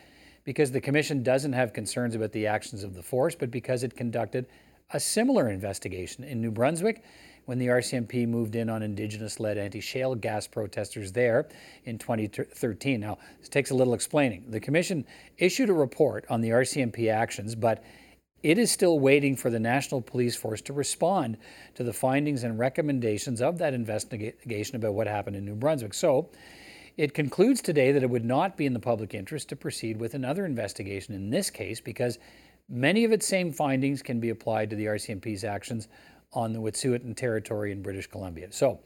because 0.44 0.70
the 0.70 0.80
Commission 0.80 1.24
doesn't 1.24 1.52
have 1.52 1.72
concerns 1.72 2.14
about 2.14 2.30
the 2.30 2.46
actions 2.46 2.84
of 2.84 2.94
the 2.94 3.02
force, 3.02 3.34
but 3.34 3.50
because 3.50 3.82
it 3.82 3.96
conducted 3.96 4.46
a 4.92 5.00
similar 5.00 5.48
investigation 5.48 6.22
in 6.22 6.40
New 6.40 6.52
Brunswick 6.52 7.02
when 7.50 7.58
the 7.58 7.66
RCMP 7.66 8.28
moved 8.28 8.54
in 8.54 8.70
on 8.70 8.80
Indigenous 8.80 9.40
led 9.40 9.58
anti 9.58 9.80
shale 9.80 10.14
gas 10.14 10.46
protesters 10.46 11.10
there 11.10 11.48
in 11.84 11.98
2013. 11.98 13.00
Now, 13.00 13.18
this 13.40 13.48
takes 13.48 13.72
a 13.72 13.74
little 13.74 13.92
explaining. 13.92 14.44
The 14.50 14.60
Commission 14.60 15.04
issued 15.36 15.68
a 15.68 15.72
report 15.72 16.24
on 16.30 16.42
the 16.42 16.50
RCMP 16.50 17.12
actions, 17.12 17.56
but 17.56 17.82
it 18.44 18.56
is 18.56 18.70
still 18.70 19.00
waiting 19.00 19.34
for 19.34 19.50
the 19.50 19.58
National 19.58 20.00
Police 20.00 20.36
Force 20.36 20.60
to 20.60 20.72
respond 20.72 21.38
to 21.74 21.82
the 21.82 21.92
findings 21.92 22.44
and 22.44 22.56
recommendations 22.56 23.42
of 23.42 23.58
that 23.58 23.74
investigation 23.74 24.76
about 24.76 24.94
what 24.94 25.08
happened 25.08 25.34
in 25.34 25.44
New 25.44 25.56
Brunswick. 25.56 25.92
So, 25.92 26.30
it 26.96 27.14
concludes 27.14 27.60
today 27.60 27.90
that 27.90 28.04
it 28.04 28.10
would 28.10 28.24
not 28.24 28.56
be 28.56 28.66
in 28.66 28.74
the 28.74 28.78
public 28.78 29.12
interest 29.12 29.48
to 29.48 29.56
proceed 29.56 29.98
with 29.98 30.14
another 30.14 30.46
investigation 30.46 31.14
in 31.14 31.30
this 31.30 31.50
case 31.50 31.80
because 31.80 32.20
many 32.68 33.02
of 33.02 33.10
its 33.10 33.26
same 33.26 33.50
findings 33.50 34.02
can 34.02 34.20
be 34.20 34.30
applied 34.30 34.70
to 34.70 34.76
the 34.76 34.84
RCMP's 34.84 35.42
actions 35.42 35.88
on 36.32 36.52
the 36.52 36.58
Wet'suwet'en 36.58 37.16
territory 37.16 37.72
in 37.72 37.82
British 37.82 38.06
Columbia. 38.06 38.48
So, 38.52 38.80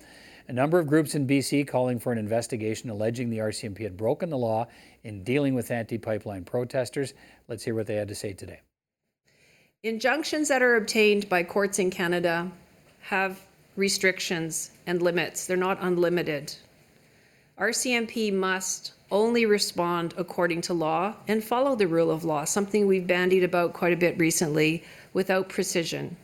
a 0.48 0.52
number 0.52 0.78
of 0.78 0.86
groups 0.86 1.14
in 1.14 1.26
BC 1.26 1.66
calling 1.66 1.98
for 1.98 2.12
an 2.12 2.18
investigation 2.18 2.90
alleging 2.90 3.30
the 3.30 3.38
RCMP 3.38 3.80
had 3.80 3.96
broken 3.96 4.28
the 4.28 4.36
law 4.36 4.66
in 5.02 5.24
dealing 5.24 5.54
with 5.54 5.70
anti 5.70 5.96
pipeline 5.96 6.44
protesters. 6.44 7.14
Let's 7.48 7.64
hear 7.64 7.74
what 7.74 7.86
they 7.86 7.94
had 7.94 8.08
to 8.08 8.14
say 8.14 8.34
today. 8.34 8.60
Injunctions 9.82 10.48
that 10.48 10.62
are 10.62 10.76
obtained 10.76 11.28
by 11.28 11.42
courts 11.42 11.78
in 11.78 11.90
Canada 11.90 12.50
have 13.00 13.40
restrictions 13.76 14.70
and 14.86 15.02
limits. 15.02 15.46
They're 15.46 15.56
not 15.56 15.78
unlimited. 15.80 16.54
RCMP 17.58 18.32
must 18.32 18.94
only 19.10 19.46
respond 19.46 20.14
according 20.16 20.60
to 20.62 20.74
law 20.74 21.14
and 21.28 21.42
follow 21.42 21.76
the 21.76 21.86
rule 21.86 22.10
of 22.10 22.24
law, 22.24 22.44
something 22.44 22.86
we've 22.86 23.06
bandied 23.06 23.44
about 23.44 23.72
quite 23.72 23.92
a 23.92 23.96
bit 23.96 24.18
recently 24.18 24.82
without 25.12 25.48
precision. 25.48 26.16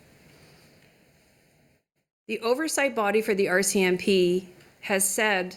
The 2.30 2.38
oversight 2.42 2.94
body 2.94 3.22
for 3.22 3.34
the 3.34 3.46
RCMP 3.46 4.44
has 4.82 5.02
said 5.02 5.56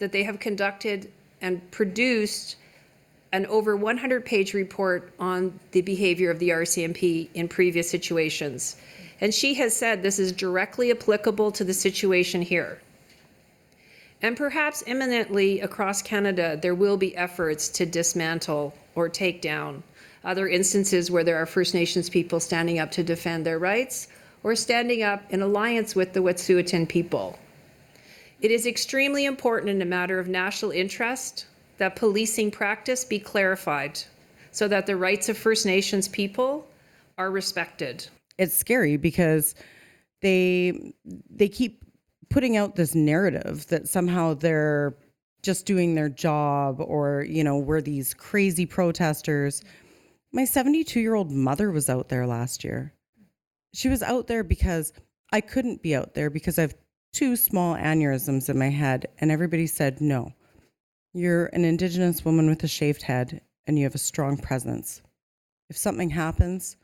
that 0.00 0.10
they 0.10 0.24
have 0.24 0.40
conducted 0.40 1.08
and 1.40 1.70
produced 1.70 2.56
an 3.30 3.46
over 3.46 3.76
100 3.76 4.26
page 4.26 4.54
report 4.54 5.12
on 5.20 5.60
the 5.70 5.82
behavior 5.82 6.32
of 6.32 6.40
the 6.40 6.48
RCMP 6.48 7.28
in 7.34 7.46
previous 7.46 7.88
situations. 7.88 8.74
And 9.20 9.32
she 9.32 9.54
has 9.54 9.72
said 9.72 10.02
this 10.02 10.18
is 10.18 10.32
directly 10.32 10.90
applicable 10.90 11.52
to 11.52 11.62
the 11.62 11.74
situation 11.74 12.42
here. 12.42 12.80
And 14.20 14.36
perhaps 14.36 14.82
imminently 14.84 15.60
across 15.60 16.02
Canada, 16.02 16.58
there 16.60 16.74
will 16.74 16.96
be 16.96 17.16
efforts 17.16 17.68
to 17.68 17.86
dismantle 17.86 18.74
or 18.96 19.08
take 19.08 19.40
down 19.40 19.84
other 20.24 20.48
instances 20.48 21.08
where 21.08 21.22
there 21.22 21.36
are 21.36 21.46
First 21.46 21.72
Nations 21.72 22.10
people 22.10 22.40
standing 22.40 22.80
up 22.80 22.90
to 22.90 23.04
defend 23.04 23.46
their 23.46 23.60
rights 23.60 24.08
or 24.42 24.54
standing 24.54 25.02
up 25.02 25.22
in 25.30 25.42
alliance 25.42 25.94
with 25.94 26.12
the 26.12 26.20
Wet'suwet'en 26.20 26.88
people. 26.88 27.38
It 28.40 28.50
is 28.50 28.66
extremely 28.66 29.24
important 29.24 29.70
in 29.70 29.82
a 29.82 29.84
matter 29.84 30.18
of 30.18 30.28
national 30.28 30.70
interest 30.70 31.46
that 31.78 31.96
policing 31.96 32.50
practice 32.50 33.04
be 33.04 33.18
clarified 33.18 34.00
so 34.50 34.68
that 34.68 34.86
the 34.86 34.96
rights 34.96 35.28
of 35.28 35.36
First 35.36 35.66
Nations 35.66 36.08
people 36.08 36.68
are 37.16 37.30
respected. 37.30 38.06
It's 38.38 38.56
scary 38.56 38.96
because 38.96 39.54
they 40.20 40.94
they 41.30 41.48
keep 41.48 41.84
putting 42.30 42.56
out 42.56 42.76
this 42.76 42.94
narrative 42.94 43.66
that 43.68 43.88
somehow 43.88 44.34
they're 44.34 44.96
just 45.42 45.66
doing 45.66 45.94
their 45.94 46.08
job 46.08 46.80
or 46.80 47.24
you 47.28 47.42
know 47.42 47.56
we're 47.58 47.80
these 47.80 48.14
crazy 48.14 48.66
protesters 48.66 49.62
My 50.32 50.44
72 50.44 51.00
year 51.00 51.14
old 51.14 51.30
mother 51.30 51.70
was 51.70 51.88
out 51.88 52.08
there 52.08 52.26
last 52.26 52.64
year. 52.64 52.92
She 53.78 53.88
was 53.88 54.02
out 54.02 54.26
there 54.26 54.42
because 54.42 54.92
I 55.32 55.40
couldn't 55.40 55.82
be 55.82 55.94
out 55.94 56.12
there 56.14 56.30
because 56.30 56.58
I 56.58 56.62
have 56.62 56.74
two 57.12 57.36
small 57.36 57.76
aneurysms 57.76 58.48
in 58.48 58.58
my 58.58 58.70
head, 58.70 59.06
and 59.18 59.30
everybody 59.30 59.68
said, 59.68 60.00
no, 60.00 60.32
you're 61.14 61.46
an 61.52 61.64
Indigenous 61.64 62.24
woman 62.24 62.48
with 62.48 62.64
a 62.64 62.66
shaved 62.66 63.02
head 63.02 63.40
and 63.68 63.78
you 63.78 63.84
have 63.84 63.94
a 63.94 63.98
strong 63.98 64.36
presence. 64.36 65.00
If 65.70 65.76
something 65.76 66.10
happens, 66.10 66.76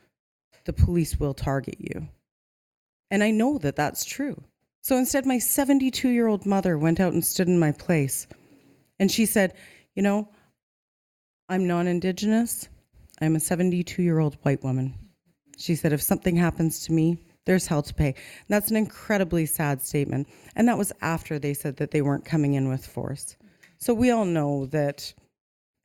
the 0.63 0.71
police 0.71 1.19
will 1.19 1.33
target 1.33 1.75
you. 1.79 2.07
And 3.11 3.25
I 3.25 3.29
know 3.29 3.57
that 3.57 3.75
that's 3.75 4.05
true. 4.05 4.41
So 4.81 4.95
instead, 4.95 5.25
my 5.25 5.37
72 5.37 6.07
year 6.07 6.27
old 6.27 6.45
mother 6.45 6.77
went 6.77 7.01
out 7.01 7.11
and 7.11 7.25
stood 7.25 7.49
in 7.49 7.59
my 7.59 7.73
place. 7.73 8.25
And 8.99 9.11
she 9.11 9.25
said, 9.25 9.53
You 9.95 10.01
know, 10.01 10.29
I'm 11.49 11.67
non 11.67 11.87
Indigenous. 11.87 12.69
I'm 13.19 13.35
a 13.35 13.41
72 13.41 14.01
year 14.01 14.19
old 14.19 14.37
white 14.43 14.63
woman. 14.63 15.04
She 15.57 15.75
said, 15.75 15.93
If 15.93 16.01
something 16.01 16.35
happens 16.35 16.85
to 16.85 16.93
me, 16.93 17.17
there's 17.45 17.67
hell 17.67 17.83
to 17.83 17.93
pay. 17.93 18.07
And 18.07 18.15
that's 18.49 18.71
an 18.71 18.77
incredibly 18.77 19.45
sad 19.45 19.81
statement. 19.81 20.27
And 20.55 20.67
that 20.67 20.77
was 20.77 20.91
after 21.01 21.39
they 21.39 21.53
said 21.53 21.77
that 21.77 21.91
they 21.91 22.01
weren't 22.01 22.25
coming 22.25 22.55
in 22.55 22.69
with 22.69 22.85
force. 22.85 23.35
So 23.77 23.93
we 23.93 24.11
all 24.11 24.25
know 24.25 24.65
that 24.67 25.13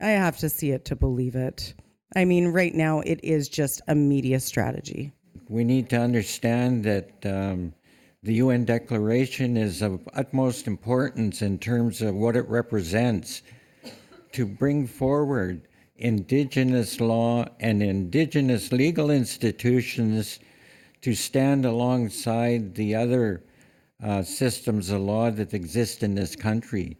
I 0.00 0.10
have 0.10 0.38
to 0.38 0.48
see 0.48 0.70
it 0.70 0.84
to 0.86 0.96
believe 0.96 1.34
it. 1.34 1.74
I 2.16 2.24
mean, 2.24 2.48
right 2.48 2.74
now, 2.74 3.00
it 3.00 3.20
is 3.22 3.48
just 3.48 3.82
a 3.88 3.94
media 3.94 4.40
strategy. 4.40 5.12
We 5.48 5.64
need 5.64 5.90
to 5.90 6.00
understand 6.00 6.84
that 6.84 7.10
um, 7.26 7.74
the 8.22 8.34
UN 8.34 8.64
Declaration 8.64 9.56
is 9.56 9.82
of 9.82 10.00
utmost 10.14 10.66
importance 10.66 11.42
in 11.42 11.58
terms 11.58 12.02
of 12.02 12.14
what 12.14 12.36
it 12.36 12.48
represents 12.48 13.42
to 14.32 14.46
bring 14.46 14.86
forward 14.86 15.68
Indigenous 16.00 16.98
law 16.98 17.44
and 17.60 17.82
Indigenous 17.82 18.72
legal 18.72 19.10
institutions 19.10 20.40
to 21.02 21.14
stand 21.14 21.64
alongside 21.64 22.74
the 22.74 22.94
other 22.94 23.44
uh, 24.02 24.22
systems 24.22 24.90
of 24.90 25.00
law 25.00 25.30
that 25.30 25.52
exist 25.52 26.02
in 26.02 26.14
this 26.14 26.34
country. 26.34 26.96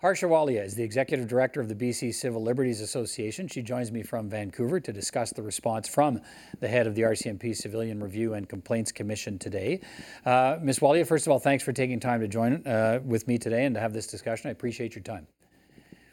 Harsha 0.00 0.26
Walia 0.26 0.64
is 0.64 0.76
the 0.76 0.82
executive 0.84 1.26
director 1.26 1.60
of 1.60 1.68
the 1.68 1.74
BC 1.74 2.14
Civil 2.14 2.42
Liberties 2.42 2.80
Association. 2.80 3.48
She 3.48 3.62
joins 3.62 3.90
me 3.90 4.04
from 4.04 4.28
Vancouver 4.28 4.78
to 4.78 4.92
discuss 4.92 5.32
the 5.32 5.42
response 5.42 5.88
from 5.88 6.20
the 6.60 6.68
head 6.68 6.86
of 6.86 6.94
the 6.94 7.02
RCMP 7.02 7.56
Civilian 7.56 8.00
Review 8.00 8.34
and 8.34 8.48
Complaints 8.48 8.92
Commission 8.92 9.40
today. 9.40 9.80
Uh, 10.24 10.58
Ms. 10.62 10.78
Walia, 10.78 11.04
first 11.04 11.26
of 11.26 11.32
all, 11.32 11.40
thanks 11.40 11.64
for 11.64 11.72
taking 11.72 11.98
time 11.98 12.20
to 12.20 12.28
join 12.28 12.64
uh, 12.64 13.00
with 13.04 13.26
me 13.26 13.38
today 13.38 13.64
and 13.64 13.74
to 13.74 13.80
have 13.80 13.92
this 13.92 14.06
discussion. 14.06 14.48
I 14.48 14.52
appreciate 14.52 14.94
your 14.94 15.02
time. 15.02 15.26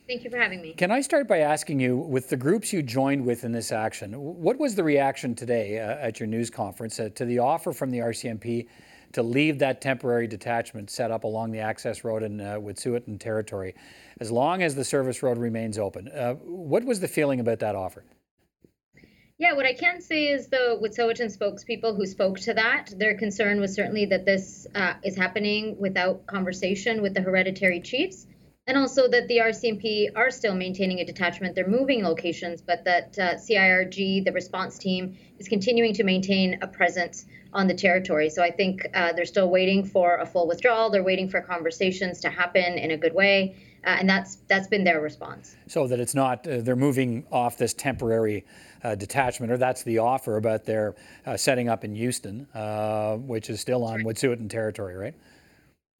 Thank 0.07 0.23
you 0.23 0.29
for 0.29 0.37
having 0.37 0.61
me. 0.61 0.73
Can 0.73 0.91
I 0.91 1.01
start 1.01 1.27
by 1.27 1.39
asking 1.39 1.79
you, 1.79 1.97
with 1.97 2.29
the 2.29 2.37
groups 2.37 2.71
you 2.71 2.83
joined 2.83 3.25
with 3.25 3.43
in 3.43 3.51
this 3.51 3.71
action, 3.71 4.13
what 4.13 4.59
was 4.59 4.75
the 4.75 4.83
reaction 4.83 5.33
today 5.33 5.79
uh, 5.79 5.97
at 5.97 6.19
your 6.19 6.27
news 6.27 6.51
conference 6.51 6.99
uh, 6.99 7.09
to 7.15 7.25
the 7.25 7.39
offer 7.39 7.73
from 7.73 7.89
the 7.89 7.99
RCMP 7.99 8.67
to 9.13 9.23
leave 9.23 9.57
that 9.59 9.81
temporary 9.81 10.27
detachment 10.27 10.91
set 10.91 11.09
up 11.09 11.23
along 11.23 11.51
the 11.51 11.59
access 11.59 12.03
road 12.03 12.21
in 12.21 12.39
uh, 12.39 12.55
Wet'suwet'en 12.55 13.19
territory, 13.19 13.73
as 14.19 14.29
long 14.29 14.61
as 14.61 14.75
the 14.75 14.83
service 14.83 15.23
road 15.23 15.39
remains 15.39 15.79
open. 15.79 16.07
Uh, 16.09 16.33
what 16.33 16.83
was 16.83 16.99
the 16.99 17.07
feeling 17.07 17.39
about 17.39 17.59
that 17.59 17.75
offer? 17.75 18.03
Yeah, 19.37 19.53
what 19.53 19.65
I 19.65 19.73
can 19.73 20.01
say 20.01 20.27
is 20.27 20.47
the 20.47 20.79
Wet'suwet'en 20.81 21.35
spokespeople 21.35 21.95
who 21.95 22.05
spoke 22.05 22.39
to 22.41 22.53
that, 22.53 22.93
their 22.97 23.17
concern 23.17 23.59
was 23.59 23.73
certainly 23.73 24.05
that 24.05 24.25
this 24.25 24.67
uh, 24.75 24.93
is 25.03 25.17
happening 25.17 25.77
without 25.79 26.27
conversation 26.27 27.01
with 27.01 27.13
the 27.13 27.21
hereditary 27.21 27.81
chiefs, 27.81 28.27
and 28.67 28.77
also 28.77 29.07
that 29.07 29.27
the 29.27 29.37
RCMP 29.37 30.09
are 30.15 30.31
still 30.31 30.55
maintaining 30.55 30.99
a 30.99 31.05
detachment. 31.05 31.53
They're 31.53 31.67
moving 31.67 32.03
locations, 32.03 32.61
but 32.61 32.83
that 32.85 33.17
uh, 33.19 33.35
CIRG, 33.35 34.25
the 34.25 34.31
response 34.31 34.79
team, 34.79 35.15
is 35.37 35.47
continuing 35.47 35.93
to 35.93 36.03
maintain 36.03 36.57
a 36.63 36.67
presence 36.67 37.25
on 37.53 37.67
the 37.67 37.75
territory. 37.75 38.29
So 38.29 38.41
I 38.41 38.49
think 38.49 38.85
uh, 38.93 39.13
they're 39.13 39.25
still 39.25 39.49
waiting 39.51 39.85
for 39.85 40.17
a 40.17 40.25
full 40.25 40.47
withdrawal. 40.47 40.89
They're 40.89 41.03
waiting 41.03 41.29
for 41.29 41.41
conversations 41.41 42.19
to 42.21 42.29
happen 42.29 42.79
in 42.79 42.89
a 42.89 42.97
good 42.97 43.13
way, 43.13 43.55
uh, 43.85 43.97
and 43.99 44.09
that's 44.09 44.37
that's 44.47 44.67
been 44.67 44.83
their 44.83 44.99
response. 44.99 45.55
So 45.67 45.85
that 45.87 45.99
it's 45.99 46.15
not 46.15 46.47
uh, 46.47 46.61
they're 46.61 46.75
moving 46.75 47.23
off 47.31 47.59
this 47.59 47.73
temporary 47.73 48.45
uh, 48.83 48.95
detachment, 48.95 49.51
or 49.51 49.57
that's 49.57 49.83
the 49.83 49.99
offer, 49.99 50.41
but 50.41 50.65
they're 50.65 50.95
uh, 51.27 51.37
setting 51.37 51.69
up 51.69 51.85
in 51.85 51.95
Houston, 51.95 52.47
uh, 52.55 53.15
which 53.17 53.51
is 53.51 53.61
still 53.61 53.83
on 53.83 54.01
Wet'suwet'en 54.01 54.49
territory, 54.49 54.95
right? 54.95 55.13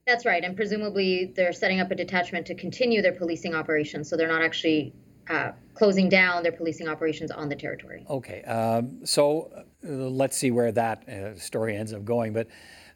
That's 0.08 0.24
right, 0.24 0.44
and 0.44 0.56
presumably 0.56 1.34
they're 1.36 1.52
setting 1.52 1.80
up 1.80 1.90
a 1.90 1.96
detachment 1.96 2.46
to 2.48 2.56
continue 2.56 3.02
their 3.02 3.12
policing 3.12 3.56
operations. 3.56 4.08
So 4.08 4.16
they're 4.16 4.28
not 4.28 4.44
actually 4.44 4.94
uh, 5.32 5.54
closing 5.74 6.10
down 6.10 6.44
their 6.44 6.52
policing 6.52 6.88
operations 6.88 7.32
on 7.32 7.50
the 7.50 7.56
territory. 7.56 8.06
Okay, 8.08 8.44
um, 8.44 9.04
so 9.04 9.50
uh, 9.84 9.90
let's 9.90 10.38
see 10.38 10.52
where 10.52 10.72
that 10.72 11.10
uh, 11.10 11.36
story 11.40 11.76
ends 11.76 11.92
up 11.92 12.06
going. 12.06 12.34
But 12.34 12.50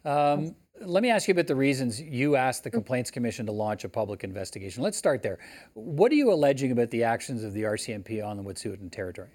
um, 0.06 0.56
let 0.82 1.02
me 1.02 1.10
ask 1.10 1.28
you 1.28 1.32
about 1.32 1.48
the 1.48 1.56
reasons 1.56 2.00
you 2.00 2.36
asked 2.36 2.64
the 2.64 2.70
Complaints 2.70 3.10
Commission 3.10 3.48
to 3.48 3.52
launch 3.52 3.86
a 3.86 3.90
public 3.90 4.24
investigation. 4.24 4.84
Let's 4.84 4.98
start 4.98 5.24
there. 5.24 5.40
What 5.74 6.12
are 6.12 6.16
you 6.16 6.32
alleging 6.32 6.72
about 6.72 6.92
the 6.92 7.04
actions 7.04 7.44
of 7.44 7.54
the 7.54 7.64
RCMP 7.64 8.24
on 8.24 8.38
the 8.38 8.44
Wet'suwet'en 8.44 8.92
territory? 8.92 9.30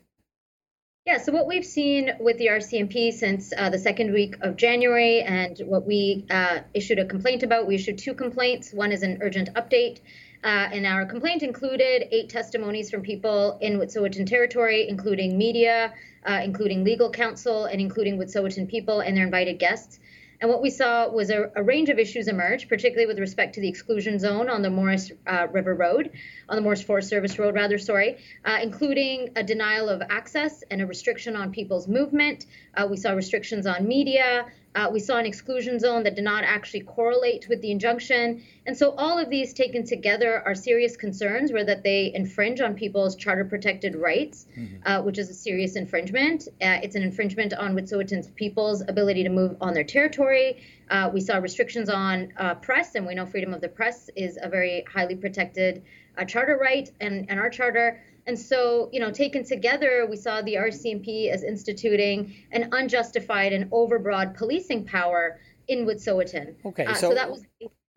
Yeah, 1.07 1.19
so 1.19 1.33
what 1.33 1.47
we've 1.47 1.67
seen 1.67 2.13
with 2.19 2.39
the 2.39 2.47
RCMP 2.47 3.13
since 3.13 3.53
uh, 3.55 3.69
the 3.69 3.79
second 3.79 4.15
week 4.15 4.37
of 4.41 4.57
January 4.57 5.21
and 5.21 5.59
what 5.67 5.87
we 5.87 6.25
uh, 6.31 6.61
issued 6.73 6.99
a 6.99 7.05
complaint 7.05 7.43
about, 7.43 7.67
we 7.67 7.75
issued 7.75 7.99
two 7.99 8.15
complaints. 8.15 8.73
One 8.73 8.91
is 8.91 9.03
an 9.03 9.19
urgent 9.21 9.53
update 9.53 10.01
uh, 10.45 10.69
and 10.73 10.87
our 10.87 11.07
complaint 11.07 11.43
included 11.43 12.07
eight 12.13 12.29
testimonies 12.29 12.91
from 12.91 13.01
people 13.01 13.59
in 13.63 13.79
Wet'suwet'en 13.79 14.27
territory, 14.27 14.87
including 14.89 15.39
media, 15.39 15.95
uh, 16.27 16.41
including 16.45 16.85
legal 16.85 17.11
counsel, 17.11 17.65
and 17.65 17.81
including 17.81 18.19
Wet'suwet'en 18.19 18.69
people 18.69 19.01
and 19.01 19.17
their 19.17 19.25
invited 19.25 19.59
guests. 19.59 20.01
And 20.45 20.51
what 20.51 20.61
we 20.61 20.69
saw 20.69 21.09
was 21.09 21.31
a, 21.31 21.51
a, 21.57 21.63
range 21.63 21.89
of 21.89 21.99
issues 21.99 22.29
emerge, 22.29 22.69
particularly 22.69 23.07
with 23.07 23.19
respect 23.19 23.55
to 23.55 23.63
the 23.63 23.69
exclusion 23.69 24.19
zone 24.19 24.51
on 24.51 24.61
the 24.61 24.69
Morris 24.69 25.11
uh, 25.27 25.47
River 25.51 25.75
Road, 25.75 26.11
on 26.51 26.57
the 26.57 26.61
Morris 26.61 26.83
Forest 26.83 27.09
Service 27.09 27.39
Road, 27.39 27.55
rather, 27.55 27.79
sorry, 27.79 28.19
uh, 28.45 28.59
including 28.63 29.31
a 29.37 29.43
denial 29.43 29.89
of 29.89 30.03
access 30.11 30.63
and 30.71 30.83
a 30.83 30.87
restriction 30.87 31.35
on 31.35 31.51
people's 31.51 31.89
movement. 31.89 32.45
Uh, 32.75 32.87
we 32.91 32.99
saw 32.99 33.13
restrictions 33.13 33.67
on 33.67 33.89
media, 33.89 34.45
uh, 34.75 34.89
we 34.93 35.01
saw 35.01 35.19
an 35.19 35.27
exclusion 35.27 35.79
zone 35.79 36.03
that 36.03 36.15
did 36.15 36.25
not 36.25 36.45
actually 36.45 36.81
correlate 36.81 37.47
with 37.49 37.61
the 37.63 37.71
injunction. 37.71 38.43
And 38.67 38.77
so 38.77 38.95
all 38.97 39.19
of 39.19 39.31
these 39.31 39.53
taken 39.53 39.85
together 39.85 40.43
are 40.45 40.55
serious 40.55 40.97
concerns 40.97 41.53
where 41.53 41.65
that 41.65 41.83
they 41.83 42.13
infringe 42.13 42.61
on 42.61 42.75
people's 42.75 43.15
charter 43.15 43.45
protected 43.45 43.95
rights, 43.95 44.47
mm-hmm. 44.59 44.77
uh, 44.87 45.03
which 45.03 45.19
is 45.19 45.31
a 45.31 45.35
serious 45.35 45.77
infringement. 45.77 46.49
Uh, 46.61 46.81
it's 46.83 46.97
an 46.97 47.03
infringement 47.03 47.55
on 47.55 47.75
Wet'suwet'en 47.75 48.35
people's 48.35 48.83
ability 48.83 49.23
to 49.23 49.31
move 49.31 49.57
on 49.61 49.75
their 49.75 49.85
territory. 49.85 50.63
Uh, 50.91 51.11
we 51.13 51.21
saw 51.21 51.37
restrictions 51.39 51.89
on 51.89 52.33
uh, 52.37 52.55
press, 52.55 52.95
and 52.95 53.07
we 53.07 53.15
know 53.15 53.27
freedom 53.27 53.55
of 53.55 53.61
the 53.61 53.69
press 53.69 54.11
is 54.17 54.39
a 54.41 54.49
very 54.49 54.85
highly 54.93 55.15
protected 55.15 55.83
uh, 56.19 56.25
charter 56.25 56.59
right, 56.61 56.91
and, 57.01 57.27
and 57.31 57.39
our 57.39 57.51
charter 57.51 58.03
and 58.27 58.39
so, 58.39 58.89
you 58.93 59.01
know, 59.01 59.11
taken 59.11 59.45
together, 59.45 60.07
we 60.09 60.17
saw 60.17 60.41
the 60.43 60.55
RCMP 60.55 61.31
as 61.31 61.43
instituting 61.43 62.35
an 62.53 62.71
unjustified 62.73 63.53
and 63.53 63.71
overbroad 63.71 64.35
policing 64.35 64.85
power 64.85 65.41
in 65.69 65.87
Wet'suwet'en. 65.87 66.55
Okay, 66.65 66.87
uh, 66.87 66.95
so, 66.95 67.11
so 67.11 67.15
that 67.15 67.31
was 67.31 67.45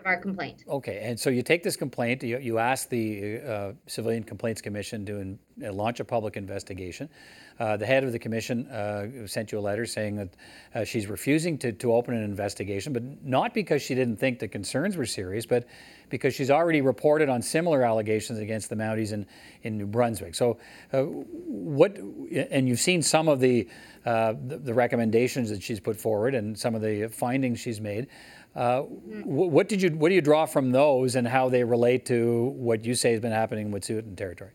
our 0.06 0.18
complaint. 0.18 0.64
Okay, 0.68 1.00
and 1.04 1.20
so 1.20 1.30
you 1.30 1.42
take 1.42 1.64
this 1.64 1.76
complaint, 1.76 2.24
you, 2.24 2.38
you 2.40 2.60
ask 2.60 2.90
the 2.90 3.40
uh, 3.40 3.72
Civilian 3.88 4.24
Complaints 4.24 4.62
Commission 4.62 5.06
to 5.06 5.18
in, 5.18 5.40
uh, 5.66 5.72
launch 5.72 6.00
a 6.00 6.06
public 6.06 6.38
investigation. 6.38 7.10
Uh, 7.60 7.76
the 7.76 7.86
head 7.86 8.04
of 8.04 8.12
the 8.12 8.20
commission 8.20 8.68
uh, 8.68 9.26
sent 9.26 9.52
you 9.52 9.58
a 9.58 9.62
letter 9.62 9.86
saying 9.86 10.16
that 10.16 10.30
uh, 10.76 10.84
she's 10.84 11.08
refusing 11.08 11.58
to, 11.58 11.72
to 11.72 11.94
open 11.94 12.14
an 12.14 12.24
investigation, 12.24 12.94
but 12.94 13.04
not 13.24 13.54
because 13.54 13.82
she 13.82 13.96
didn't 13.96 14.18
think 14.18 14.38
the 14.38 14.48
concerns 14.48 14.96
were 14.96 15.06
serious, 15.06 15.46
but 15.46 15.66
because 16.10 16.36
she's 16.36 16.52
already 16.52 16.82
reported 16.82 17.30
on 17.30 17.42
similar 17.42 17.84
allegations 17.84 18.40
against 18.40 18.70
the 18.70 18.76
Mounties 18.76 19.12
in, 19.12 19.26
in 19.64 19.78
New 19.78 19.88
Brunswick. 19.88 20.36
So, 20.36 20.58
uh, 20.94 21.02
what, 21.02 21.98
and 21.98 22.68
you've 22.68 22.80
seen 22.80 23.02
some 23.02 23.28
of 23.28 23.40
the, 23.40 23.68
uh, 24.06 24.34
the, 24.46 24.58
the, 24.58 24.74
recommendations 24.74 25.50
that 25.50 25.62
she's 25.62 25.80
put 25.80 25.98
forward 25.98 26.36
and 26.36 26.58
some 26.58 26.76
of 26.76 26.82
the 26.82 27.08
findings 27.08 27.60
she's 27.60 27.82
made. 27.82 28.08
Uh, 28.56 28.82
what 28.82 29.70
did 29.70 29.82
you 29.82 29.90
what 29.92 30.10
do 30.10 30.16
you 30.16 30.22
draw 30.22 30.46
from 30.46 30.72
those 30.72 31.16
and 31.16 31.28
how 31.28 31.48
they 31.48 31.64
relate 31.64 32.08
to 32.08 32.56
what 32.56 32.84
you 32.84 32.96
say 32.96 33.12
has 33.12 33.20
been 33.20 33.32
happening 33.32 33.70
with 33.70 33.84
Wet'suwet'en 33.84 34.16
territory? 34.18 34.52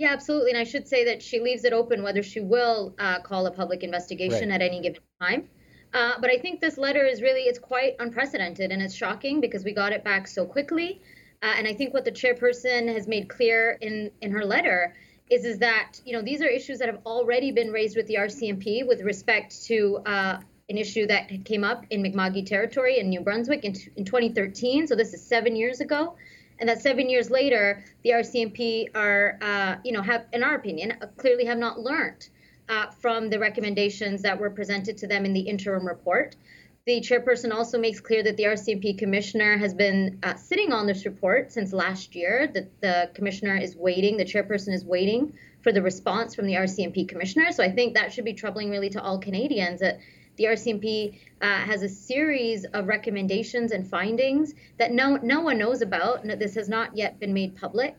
Yeah, 0.00 0.14
absolutely. 0.14 0.52
And 0.52 0.58
I 0.58 0.64
should 0.64 0.88
say 0.88 1.04
that 1.04 1.22
she 1.22 1.40
leaves 1.40 1.62
it 1.64 1.74
open 1.74 2.02
whether 2.02 2.22
she 2.22 2.40
will 2.40 2.94
uh, 2.98 3.20
call 3.20 3.44
a 3.44 3.50
public 3.50 3.82
investigation 3.82 4.48
right. 4.48 4.62
at 4.62 4.62
any 4.62 4.80
given 4.80 5.02
time. 5.20 5.46
Uh, 5.92 6.14
but 6.18 6.30
I 6.30 6.38
think 6.38 6.58
this 6.58 6.78
letter 6.78 7.04
is 7.04 7.20
really 7.20 7.42
it's 7.42 7.58
quite 7.58 7.96
unprecedented 7.98 8.72
and 8.72 8.80
it's 8.80 8.94
shocking 8.94 9.42
because 9.42 9.62
we 9.62 9.72
got 9.72 9.92
it 9.92 10.02
back 10.02 10.26
so 10.26 10.46
quickly. 10.46 11.02
Uh, 11.42 11.52
and 11.54 11.68
I 11.68 11.74
think 11.74 11.92
what 11.92 12.06
the 12.06 12.12
chairperson 12.12 12.90
has 12.90 13.06
made 13.06 13.28
clear 13.28 13.76
in 13.82 14.10
in 14.22 14.30
her 14.30 14.42
letter 14.42 14.94
is 15.28 15.44
is 15.44 15.58
that 15.58 16.00
you 16.06 16.14
know 16.14 16.22
these 16.22 16.40
are 16.40 16.48
issues 16.48 16.78
that 16.78 16.88
have 16.88 17.00
already 17.04 17.52
been 17.52 17.70
raised 17.70 17.94
with 17.94 18.06
the 18.06 18.14
RCMP 18.14 18.88
with 18.88 19.02
respect 19.02 19.64
to 19.66 20.00
uh, 20.06 20.40
an 20.70 20.78
issue 20.78 21.06
that 21.08 21.44
came 21.44 21.62
up 21.62 21.84
in 21.90 22.00
Mi'kma'ki 22.00 22.46
territory 22.46 23.00
in 23.00 23.10
New 23.10 23.20
Brunswick 23.20 23.66
in, 23.66 23.74
in 23.96 24.06
2013. 24.06 24.86
So 24.86 24.94
this 24.94 25.12
is 25.12 25.22
seven 25.22 25.56
years 25.56 25.82
ago. 25.82 26.16
And 26.60 26.68
that 26.68 26.82
seven 26.82 27.08
years 27.08 27.30
later, 27.30 27.82
the 28.04 28.10
RCMP 28.10 28.94
are, 28.94 29.38
uh, 29.40 29.76
you 29.82 29.92
know, 29.92 30.02
have, 30.02 30.26
in 30.32 30.42
our 30.42 30.54
opinion, 30.54 30.92
uh, 31.00 31.06
clearly 31.16 31.46
have 31.46 31.58
not 31.58 31.80
learned 31.80 32.28
uh, 32.68 32.90
from 32.90 33.30
the 33.30 33.38
recommendations 33.38 34.22
that 34.22 34.38
were 34.38 34.50
presented 34.50 34.98
to 34.98 35.06
them 35.06 35.24
in 35.24 35.32
the 35.32 35.40
interim 35.40 35.86
report. 35.86 36.36
The 36.86 37.00
chairperson 37.00 37.52
also 37.52 37.78
makes 37.78 38.00
clear 38.00 38.22
that 38.22 38.36
the 38.36 38.44
RCMP 38.44 38.98
commissioner 38.98 39.56
has 39.58 39.74
been 39.74 40.18
uh, 40.22 40.34
sitting 40.34 40.72
on 40.72 40.86
this 40.86 41.04
report 41.04 41.52
since 41.52 41.72
last 41.72 42.14
year, 42.14 42.50
that 42.54 42.80
the 42.80 43.10
commissioner 43.14 43.56
is 43.56 43.76
waiting, 43.76 44.16
the 44.16 44.24
chairperson 44.24 44.72
is 44.72 44.84
waiting 44.84 45.32
for 45.62 45.72
the 45.72 45.82
response 45.82 46.34
from 46.34 46.46
the 46.46 46.54
RCMP 46.54 47.08
commissioner. 47.08 47.52
So 47.52 47.62
I 47.62 47.70
think 47.70 47.94
that 47.94 48.12
should 48.12 48.24
be 48.24 48.32
troubling 48.32 48.70
really 48.70 48.90
to 48.90 49.02
all 49.02 49.18
Canadians 49.18 49.80
that 49.80 50.00
the 50.40 50.46
RCMP 50.46 51.18
uh, 51.42 51.46
has 51.58 51.82
a 51.82 51.88
series 51.88 52.64
of 52.64 52.88
recommendations 52.88 53.72
and 53.72 53.86
findings 53.86 54.54
that 54.78 54.90
no, 54.90 55.16
no 55.16 55.42
one 55.42 55.58
knows 55.58 55.82
about. 55.82 56.24
This 56.24 56.54
has 56.54 56.66
not 56.66 56.96
yet 56.96 57.20
been 57.20 57.34
made 57.34 57.56
public 57.56 57.94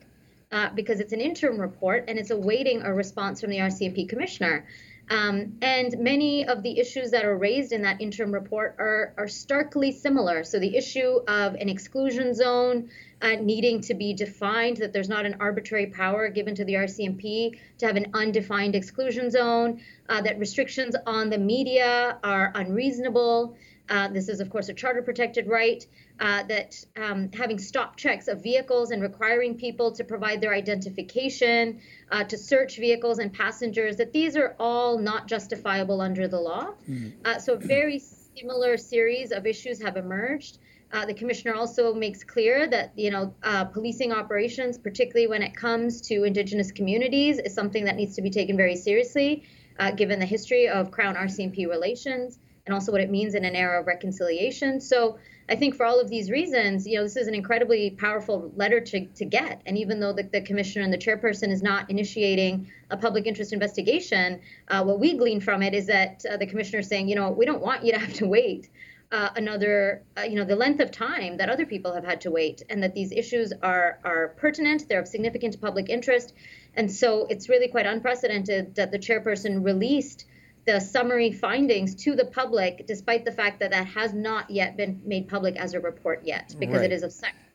uh, 0.52 0.70
because 0.74 1.00
it's 1.00 1.14
an 1.14 1.22
interim 1.22 1.62
report 1.62 2.06
and 2.08 2.18
it's 2.18 2.32
awaiting 2.32 2.82
a 2.82 2.92
response 2.92 3.42
from 3.42 3.52
the 3.52 3.60
RCMP 3.60 4.10
commissioner. 4.10 4.66
Um, 5.12 5.58
and 5.62 6.00
many 6.00 6.48
of 6.48 6.64
the 6.64 6.80
issues 6.80 7.12
that 7.12 7.26
are 7.26 7.38
raised 7.38 7.74
in 7.74 7.84
that 7.84 8.02
interim 8.02 8.32
report 8.32 8.76
are, 8.80 9.14
are 9.18 9.28
starkly 9.28 9.92
similar. 9.92 10.44
So 10.44 10.58
the 10.58 10.76
issue 10.76 11.20
of 11.28 11.54
an 11.54 11.70
exclusion 11.70 12.34
zone 12.34 12.89
uh, 13.22 13.36
needing 13.41 13.82
to 13.82 13.93
be 13.93 14.13
defined, 14.13 14.78
that 14.78 14.93
there's 14.93 15.09
not 15.09 15.26
an 15.26 15.36
arbitrary 15.39 15.88
power 15.88 16.30
given 16.30 16.55
to 16.55 16.65
the 16.65 16.74
RCMP 16.74 17.57
to 17.78 17.86
have 17.86 17.95
an 17.95 18.07
undefined 18.13 18.76
exclusion 18.76 19.30
zone, 19.30 19.82
uh, 20.09 20.22
that 20.22 20.39
restrictions 20.39 20.95
on 21.05 21.30
the 21.30 21.38
media 21.38 22.17
are 22.24 22.51
unreasonable. 22.55 23.55
Uh, 23.89 24.07
this 24.07 24.30
is, 24.30 24.39
of 24.39 24.49
course, 24.49 24.69
a 24.69 24.74
charter 24.74 25.01
protected 25.01 25.47
right. 25.47 25.86
Uh, 26.19 26.43
that 26.43 26.86
um, 26.97 27.32
having 27.34 27.57
stop 27.57 27.97
checks 27.97 28.28
of 28.28 28.43
vehicles 28.43 28.91
and 28.91 29.01
requiring 29.01 29.55
people 29.57 29.91
to 29.91 30.03
provide 30.03 30.39
their 30.39 30.53
identification, 30.53 31.82
uh, 32.11 32.24
to 32.24 32.38
search 32.38 32.78
vehicles 32.78 33.17
and 33.17 33.34
passengers, 33.34 33.97
that 33.97 34.13
these 34.13 34.38
are 34.38 34.55
all 34.59 34.99
not 34.99 35.28
justifiable 35.28 35.99
under 35.99 36.28
the 36.28 36.39
law. 36.39 36.74
Mm-hmm. 36.88 37.39
so, 37.39 37.53
a 37.53 37.57
very 37.57 37.99
similar 38.38 38.78
series 38.78 39.32
of 39.32 39.47
issues 39.47 39.82
have 39.82 39.97
emerged. 39.97 40.59
Uh, 40.94 41.06
the 41.06 41.14
commissioner 41.14 41.56
also 41.56 41.94
makes 41.94 42.24
clear 42.24 42.68
that 42.68 42.92
you 42.96 43.12
know 43.12 43.34
uh, 43.44 43.66
policing 43.66 44.12
operations, 44.12 44.78
particularly 44.78 45.28
when 45.28 45.42
it 45.42 45.56
comes 45.56 46.02
to 46.02 46.24
Indigenous 46.24 46.72
communities, 46.72 47.39
is 47.39 47.54
something 47.54 47.86
that 47.86 47.96
needs 47.96 48.16
to 48.16 48.22
be 48.22 48.30
taken 48.30 48.58
very 48.58 48.76
seriously, 48.76 49.44
uh, 49.80 49.92
given 49.92 50.20
the 50.20 50.26
history 50.26 50.68
of 50.68 50.92
Crown 50.92 51.16
RCMP 51.16 51.68
relations 51.68 52.39
and 52.66 52.74
also 52.74 52.92
what 52.92 53.02
it 53.02 53.10
means 53.10 53.34
in 53.36 53.44
an 53.44 53.56
era 53.56 53.80
of 53.80 53.88
reconciliation. 53.88 54.80
So 54.80 55.18
I 55.50 55.56
think 55.56 55.76
for 55.76 55.86
all 55.86 56.00
of 56.00 56.10
these 56.10 56.30
reasons, 56.30 56.88
you 56.88 56.98
know, 56.98 57.04
this 57.04 57.16
is 57.16 57.28
an 57.28 57.34
incredibly 57.34 57.92
powerful 57.92 58.52
letter 58.56 58.80
to, 58.80 59.06
to 59.06 59.26
get. 59.26 59.62
And 59.66 59.78
even 59.78 60.00
though 60.00 60.14
the, 60.14 60.24
the 60.24 60.42
commissioner 60.42 60.86
and 60.86 60.94
the 60.94 60.98
chairperson 60.98 61.50
is 61.50 61.64
not 61.64 61.89
initiating 61.89 62.72
a 62.89 62.98
public 62.98 63.26
interest 63.26 63.52
investigation, 63.52 64.39
uh, 64.68 64.84
what 64.84 65.00
we 65.00 65.18
glean 65.18 65.42
from 65.42 65.64
it 65.64 65.74
is 65.74 65.88
that 65.88 66.24
uh, 66.30 66.38
the 66.38 66.46
commissioner 66.46 66.80
is 66.80 66.88
saying, 66.88 67.10
you 67.10 67.16
know, 67.16 67.32
we 67.32 67.46
don't 67.46 67.62
want 67.62 67.84
you 67.84 67.92
to 67.92 68.00
have 68.00 68.14
to 68.14 68.28
wait 68.28 68.70
uh, 69.12 69.30
another, 69.36 70.03
uh, 70.18 70.22
you 70.22 70.36
know, 70.36 70.45
the 70.45 70.55
length 70.55 70.80
of 70.80 70.91
time 70.91 71.38
that 71.38 71.49
other 71.49 71.66
people 71.66 71.93
have 71.93 72.05
had 72.05 72.22
to 72.22 72.32
wait, 72.32 72.64
and 72.70 72.82
that 72.84 72.93
these 72.93 73.12
issues 73.12 73.51
are 73.62 73.99
are 74.03 74.30
pertinent, 74.38 74.88
they're 74.88 75.01
of 75.01 75.07
significant 75.07 75.59
public 75.59 75.89
interest, 75.89 76.34
and 76.76 76.91
so 76.91 77.28
it's 77.30 77.49
really 77.49 77.68
quite 77.68 77.86
unprecedented 77.86 78.76
that 78.76 78.91
the 78.91 78.99
chairperson 78.99 79.64
released 79.64 80.26
the 80.66 80.80
summary 80.80 81.32
findings 81.32 81.95
to 81.95 82.16
the 82.16 82.26
public, 82.26 82.86
despite 82.86 83.26
the 83.26 83.32
fact 83.32 83.59
that 83.59 83.72
that 83.72 83.88
has 83.88 84.14
not 84.14 84.49
yet 84.49 84.78
been 84.78 85.01
made 85.03 85.28
public 85.28 85.55
as 85.55 85.74
a 85.74 85.80
report 85.80 86.22
yet, 86.24 86.55
because 86.59 86.78
right. 86.78 86.91
it 86.91 86.93
is 86.93 87.03
of 87.03 87.12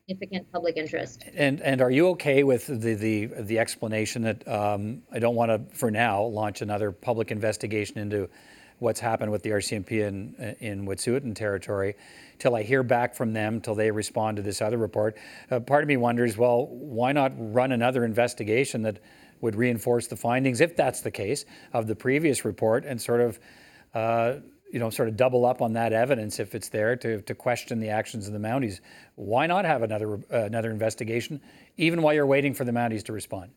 significant 0.08 0.50
public 0.52 0.76
interest. 0.76 1.24
And 1.34 1.60
and 1.62 1.80
are 1.80 1.90
you 1.90 2.08
okay 2.10 2.44
with 2.44 2.66
the 2.66 2.94
the, 2.94 3.26
the 3.26 3.58
explanation 3.58 4.22
that 4.22 4.46
um, 4.46 5.02
I 5.12 5.18
don't 5.18 5.34
want 5.34 5.50
to, 5.50 5.76
for 5.76 5.90
now, 5.90 6.22
launch 6.22 6.62
another 6.62 6.92
public 6.92 7.30
investigation 7.30 7.98
into 7.98 8.28
what's 8.78 9.00
happened 9.00 9.32
with 9.32 9.42
the 9.42 9.50
RCMP 9.50 10.06
in 10.06 10.56
in 10.60 10.86
Wet'suwet'en 10.86 11.34
territory 11.34 11.96
till 12.38 12.54
I 12.54 12.62
hear 12.62 12.82
back 12.82 13.14
from 13.14 13.32
them, 13.32 13.60
till 13.60 13.74
they 13.74 13.90
respond 13.90 14.36
to 14.36 14.42
this 14.42 14.60
other 14.60 14.76
report. 14.76 15.16
Uh, 15.50 15.58
part 15.60 15.82
of 15.82 15.88
me 15.88 15.96
wonders, 15.96 16.36
well, 16.36 16.66
why 16.66 17.12
not 17.12 17.32
run 17.36 17.72
another 17.72 18.04
investigation 18.04 18.82
that 18.82 18.98
would 19.40 19.56
reinforce 19.56 20.06
the 20.06 20.16
findings, 20.16 20.60
if 20.60 20.76
that's 20.76 21.00
the 21.00 21.10
case, 21.10 21.44
of 21.72 21.86
the 21.86 21.94
previous 21.94 22.44
report 22.44 22.84
and 22.84 23.00
sort 23.00 23.20
of, 23.20 23.38
uh, 23.94 24.34
you 24.72 24.78
know, 24.78 24.90
sort 24.90 25.08
of 25.08 25.16
double 25.16 25.46
up 25.46 25.62
on 25.62 25.72
that 25.74 25.92
evidence 25.92 26.40
if 26.40 26.54
it's 26.54 26.68
there 26.68 26.96
to, 26.96 27.20
to 27.22 27.34
question 27.34 27.80
the 27.80 27.88
actions 27.88 28.26
of 28.26 28.32
the 28.32 28.38
Mounties. 28.38 28.80
Why 29.14 29.46
not 29.46 29.64
have 29.64 29.82
another 29.82 30.14
uh, 30.14 30.44
another 30.44 30.70
investigation, 30.70 31.40
even 31.76 32.02
while 32.02 32.14
you're 32.14 32.26
waiting 32.26 32.54
for 32.54 32.64
the 32.64 32.72
Mounties 32.72 33.04
to 33.04 33.12
respond? 33.12 33.52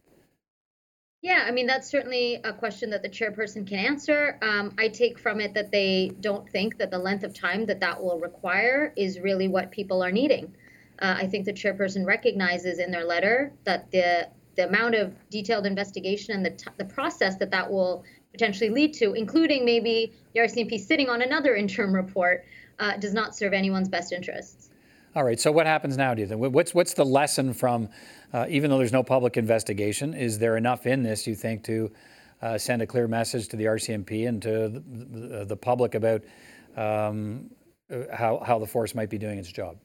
Yeah, 1.22 1.44
I 1.46 1.52
mean, 1.52 1.68
that's 1.68 1.90
certainly 1.90 2.36
a 2.46 2.54
question 2.54 2.90
that 2.92 3.02
the 3.02 3.10
chairperson 3.10 3.68
can 3.68 3.78
answer. 3.78 4.40
Um, 4.42 4.74
I 4.78 4.88
take 4.88 5.20
from 5.20 5.42
it 5.42 5.54
that 5.54 5.70
they 5.70 6.12
don't 6.22 6.50
think 6.50 6.78
that 6.78 6.92
the 6.92 6.98
length 6.98 7.26
of 7.26 7.34
time 7.34 7.66
that 7.66 7.82
that 7.82 8.02
will 8.02 8.20
require 8.20 8.94
is 8.96 9.20
really 9.20 9.50
what 9.50 9.70
people 9.70 10.02
are 10.02 10.12
needing. 10.12 10.56
Uh, 11.02 11.16
I 11.18 11.28
think 11.28 11.46
the 11.46 11.54
chairperson 11.54 12.06
recognizes 12.06 12.80
in 12.80 12.92
their 12.92 13.04
letter 13.04 13.52
that 13.66 13.92
the 13.92 14.30
the 14.56 14.68
amount 14.68 14.94
of 14.94 15.14
detailed 15.30 15.66
investigation 15.66 16.36
and 16.36 16.46
the, 16.46 16.50
t- 16.50 16.70
the 16.78 16.84
process 16.84 17.38
that 17.38 17.50
that 17.50 17.72
will 17.72 18.04
potentially 18.32 18.70
lead 18.70 18.94
to, 18.96 19.14
including 19.14 19.66
maybe 19.66 20.14
the 20.34 20.42
RCMP 20.42 20.80
sitting 20.80 21.10
on 21.10 21.22
another 21.22 21.56
interim 21.56 21.94
report, 21.94 22.46
uh, 22.80 22.98
does 22.98 23.14
not 23.14 23.36
serve 23.36 23.54
anyone's 23.54 23.90
best 23.90 24.12
interests. 24.12 24.70
All 25.16 25.24
right. 25.24 25.40
So 25.40 25.52
what 25.52 25.66
happens 25.66 25.98
now, 25.98 26.14
do 26.14 26.22
you 26.22 26.28
think? 26.28 26.40
What's 26.54 26.74
what's 26.74 26.94
the 26.94 27.06
lesson 27.06 27.54
from, 27.54 27.90
uh, 28.32 28.46
even 28.48 28.70
though 28.70 28.78
there's 28.78 28.94
no 28.94 29.04
public 29.04 29.38
investigation, 29.38 30.14
is 30.14 30.38
there 30.38 30.56
enough 30.56 30.86
in 30.86 31.02
this 31.02 31.26
you 31.26 31.36
think 31.36 31.64
to 31.64 31.92
uh, 32.42 32.58
send 32.58 32.82
a 32.82 32.88
clear 32.88 33.08
message 33.08 33.48
to 33.50 33.58
the 33.58 33.66
RCMP 33.66 34.28
and 34.28 34.42
to 34.44 34.70
the, 34.70 34.80
the, 34.80 35.46
the 35.46 35.58
public 35.58 35.96
about 35.96 36.24
um, 36.78 37.50
how 38.14 38.42
how 38.46 38.60
the 38.60 38.68
force 38.68 38.94
might 38.94 39.10
be 39.10 39.18
doing 39.18 39.40
its 39.40 39.52
job? 39.52 39.78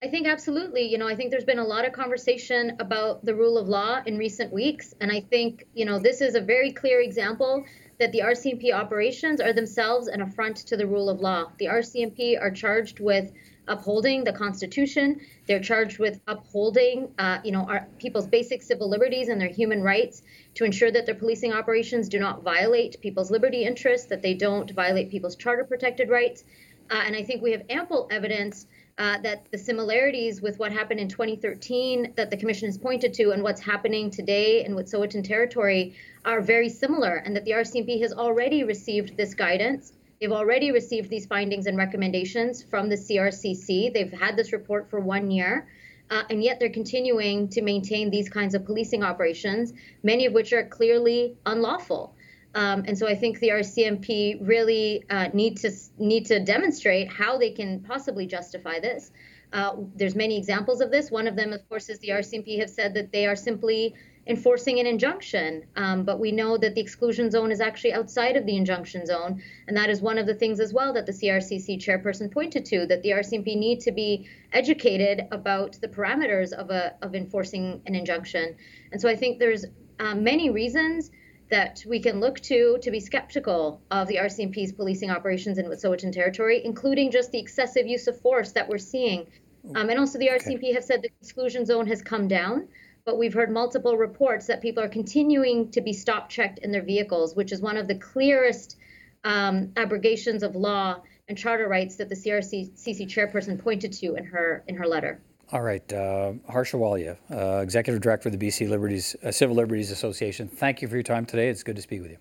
I 0.00 0.06
think 0.06 0.28
absolutely. 0.28 0.82
You 0.82 0.96
know, 0.96 1.08
I 1.08 1.16
think 1.16 1.32
there's 1.32 1.44
been 1.44 1.58
a 1.58 1.64
lot 1.64 1.84
of 1.84 1.92
conversation 1.92 2.76
about 2.78 3.24
the 3.24 3.34
rule 3.34 3.58
of 3.58 3.68
law 3.68 4.00
in 4.06 4.16
recent 4.16 4.52
weeks. 4.52 4.94
And 5.00 5.10
I 5.10 5.20
think, 5.20 5.66
you 5.74 5.84
know, 5.84 5.98
this 5.98 6.20
is 6.20 6.36
a 6.36 6.40
very 6.40 6.70
clear 6.70 7.00
example 7.00 7.64
that 7.98 8.12
the 8.12 8.20
RCMP 8.20 8.72
operations 8.72 9.40
are 9.40 9.52
themselves 9.52 10.06
an 10.06 10.22
affront 10.22 10.58
to 10.68 10.76
the 10.76 10.86
rule 10.86 11.10
of 11.10 11.18
law. 11.18 11.50
The 11.58 11.66
RCMP 11.66 12.40
are 12.40 12.52
charged 12.52 13.00
with 13.00 13.32
upholding 13.66 14.22
the 14.22 14.32
Constitution. 14.32 15.20
They're 15.48 15.58
charged 15.58 15.98
with 15.98 16.20
upholding, 16.28 17.12
uh, 17.18 17.40
you 17.42 17.50
know, 17.50 17.64
our 17.64 17.88
people's 17.98 18.28
basic 18.28 18.62
civil 18.62 18.88
liberties 18.88 19.28
and 19.28 19.40
their 19.40 19.48
human 19.48 19.82
rights 19.82 20.22
to 20.54 20.64
ensure 20.64 20.92
that 20.92 21.06
their 21.06 21.16
policing 21.16 21.52
operations 21.52 22.08
do 22.08 22.20
not 22.20 22.44
violate 22.44 23.00
people's 23.00 23.32
liberty 23.32 23.64
interests, 23.64 24.06
that 24.06 24.22
they 24.22 24.34
don't 24.34 24.70
violate 24.70 25.10
people's 25.10 25.34
charter 25.34 25.64
protected 25.64 26.08
rights. 26.08 26.44
Uh, 26.88 27.02
and 27.04 27.16
I 27.16 27.24
think 27.24 27.42
we 27.42 27.50
have 27.50 27.62
ample 27.68 28.06
evidence 28.12 28.64
uh, 28.98 29.18
that 29.18 29.50
the 29.52 29.58
similarities 29.58 30.42
with 30.42 30.58
what 30.58 30.72
happened 30.72 30.98
in 30.98 31.08
2013 31.08 32.14
that 32.16 32.30
the 32.30 32.36
commission 32.36 32.66
has 32.66 32.76
pointed 32.76 33.14
to 33.14 33.30
and 33.30 33.42
what's 33.42 33.60
happening 33.60 34.10
today 34.10 34.64
in 34.64 34.74
Wet'suwet'en 34.74 35.22
territory 35.22 35.94
are 36.24 36.40
very 36.40 36.68
similar, 36.68 37.14
and 37.14 37.34
that 37.36 37.44
the 37.44 37.52
RCMP 37.52 38.00
has 38.02 38.12
already 38.12 38.64
received 38.64 39.16
this 39.16 39.34
guidance. 39.34 39.92
They've 40.20 40.32
already 40.32 40.72
received 40.72 41.10
these 41.10 41.26
findings 41.26 41.66
and 41.66 41.78
recommendations 41.78 42.62
from 42.62 42.88
the 42.88 42.96
CRCC. 42.96 43.94
They've 43.94 44.12
had 44.12 44.36
this 44.36 44.52
report 44.52 44.90
for 44.90 44.98
one 44.98 45.30
year. 45.30 45.68
Uh, 46.10 46.22
and 46.30 46.42
yet 46.42 46.58
they're 46.58 46.70
continuing 46.70 47.48
to 47.48 47.60
maintain 47.60 48.10
these 48.10 48.30
kinds 48.30 48.54
of 48.54 48.64
policing 48.64 49.02
operations, 49.02 49.74
many 50.02 50.24
of 50.24 50.32
which 50.32 50.52
are 50.52 50.64
clearly 50.64 51.36
unlawful. 51.44 52.14
Um, 52.54 52.84
and 52.86 52.96
so 52.96 53.06
I 53.06 53.14
think 53.14 53.40
the 53.40 53.48
RCMP 53.48 54.38
really 54.40 55.04
uh, 55.10 55.28
need 55.32 55.58
to 55.58 55.70
need 55.98 56.26
to 56.26 56.40
demonstrate 56.40 57.12
how 57.12 57.38
they 57.38 57.50
can 57.50 57.80
possibly 57.80 58.26
justify 58.26 58.80
this. 58.80 59.10
Uh, 59.52 59.76
there's 59.94 60.14
many 60.14 60.36
examples 60.36 60.80
of 60.80 60.90
this. 60.90 61.10
One 61.10 61.26
of 61.26 61.36
them, 61.36 61.52
of 61.52 61.66
course, 61.68 61.88
is 61.88 61.98
the 62.00 62.08
RCMP 62.08 62.58
have 62.60 62.70
said 62.70 62.94
that 62.94 63.12
they 63.12 63.26
are 63.26 63.36
simply 63.36 63.94
enforcing 64.26 64.78
an 64.78 64.86
injunction, 64.86 65.64
um, 65.76 66.04
but 66.04 66.20
we 66.20 66.30
know 66.30 66.58
that 66.58 66.74
the 66.74 66.80
exclusion 66.82 67.30
zone 67.30 67.50
is 67.50 67.62
actually 67.62 67.94
outside 67.94 68.36
of 68.36 68.44
the 68.44 68.56
injunction 68.56 69.06
zone, 69.06 69.42
and 69.66 69.76
that 69.76 69.88
is 69.88 70.02
one 70.02 70.18
of 70.18 70.26
the 70.26 70.34
things 70.34 70.60
as 70.60 70.74
well 70.74 70.92
that 70.92 71.06
the 71.06 71.12
CRCC 71.12 71.82
chairperson 71.82 72.30
pointed 72.30 72.66
to 72.66 72.84
that 72.86 73.02
the 73.02 73.10
RCMP 73.10 73.56
need 73.56 73.80
to 73.80 73.90
be 73.90 74.28
educated 74.52 75.26
about 75.32 75.78
the 75.80 75.88
parameters 75.88 76.52
of 76.52 76.70
a 76.70 76.94
of 77.00 77.14
enforcing 77.14 77.80
an 77.86 77.94
injunction. 77.94 78.54
And 78.92 79.00
so 79.00 79.08
I 79.08 79.16
think 79.16 79.38
there's 79.38 79.64
uh, 79.98 80.14
many 80.14 80.50
reasons 80.50 81.10
that 81.50 81.82
we 81.86 82.00
can 82.00 82.20
look 82.20 82.40
to 82.40 82.78
to 82.82 82.90
be 82.90 83.00
skeptical 83.00 83.80
of 83.90 84.08
the 84.08 84.16
RCMP's 84.16 84.72
policing 84.72 85.10
operations 85.10 85.58
in 85.58 85.66
Wet'suwet'en 85.66 86.12
territory, 86.12 86.62
including 86.64 87.10
just 87.10 87.32
the 87.32 87.38
excessive 87.38 87.86
use 87.86 88.06
of 88.06 88.20
force 88.20 88.52
that 88.52 88.68
we're 88.68 88.78
seeing. 88.78 89.26
Um, 89.74 89.90
and 89.90 89.98
also, 89.98 90.18
the 90.18 90.28
RCMP 90.28 90.58
okay. 90.58 90.72
have 90.74 90.84
said 90.84 91.02
the 91.02 91.10
exclusion 91.20 91.66
zone 91.66 91.86
has 91.86 92.02
come 92.02 92.28
down, 92.28 92.68
but 93.04 93.18
we've 93.18 93.34
heard 93.34 93.50
multiple 93.50 93.96
reports 93.96 94.46
that 94.46 94.62
people 94.62 94.82
are 94.82 94.88
continuing 94.88 95.70
to 95.70 95.80
be 95.80 95.92
stop 95.92 96.28
checked 96.28 96.58
in 96.60 96.70
their 96.70 96.82
vehicles, 96.82 97.34
which 97.34 97.52
is 97.52 97.60
one 97.60 97.76
of 97.76 97.88
the 97.88 97.94
clearest 97.94 98.76
um, 99.24 99.72
abrogations 99.76 100.42
of 100.42 100.54
law 100.54 101.02
and 101.28 101.36
charter 101.36 101.68
rights 101.68 101.96
that 101.96 102.08
the 102.08 102.14
CRCC 102.14 103.06
chairperson 103.06 103.58
pointed 103.58 103.92
to 103.92 104.14
in 104.14 104.24
her 104.24 104.64
in 104.66 104.76
her 104.76 104.86
letter. 104.86 105.20
All 105.50 105.62
right, 105.62 105.92
uh, 105.94 106.34
Harsha 106.50 106.76
Walia, 106.76 107.16
uh, 107.30 107.62
Executive 107.62 108.02
Director 108.02 108.28
of 108.28 108.38
the 108.38 108.46
BC 108.46 108.68
Liberties 108.68 109.16
uh, 109.24 109.32
Civil 109.32 109.56
Liberties 109.56 109.90
Association. 109.90 110.46
Thank 110.46 110.82
you 110.82 110.88
for 110.88 110.94
your 110.94 111.02
time 111.02 111.24
today. 111.24 111.48
It's 111.48 111.62
good 111.62 111.76
to 111.76 111.82
speak 111.82 112.02
with 112.02 112.10
you. 112.10 112.18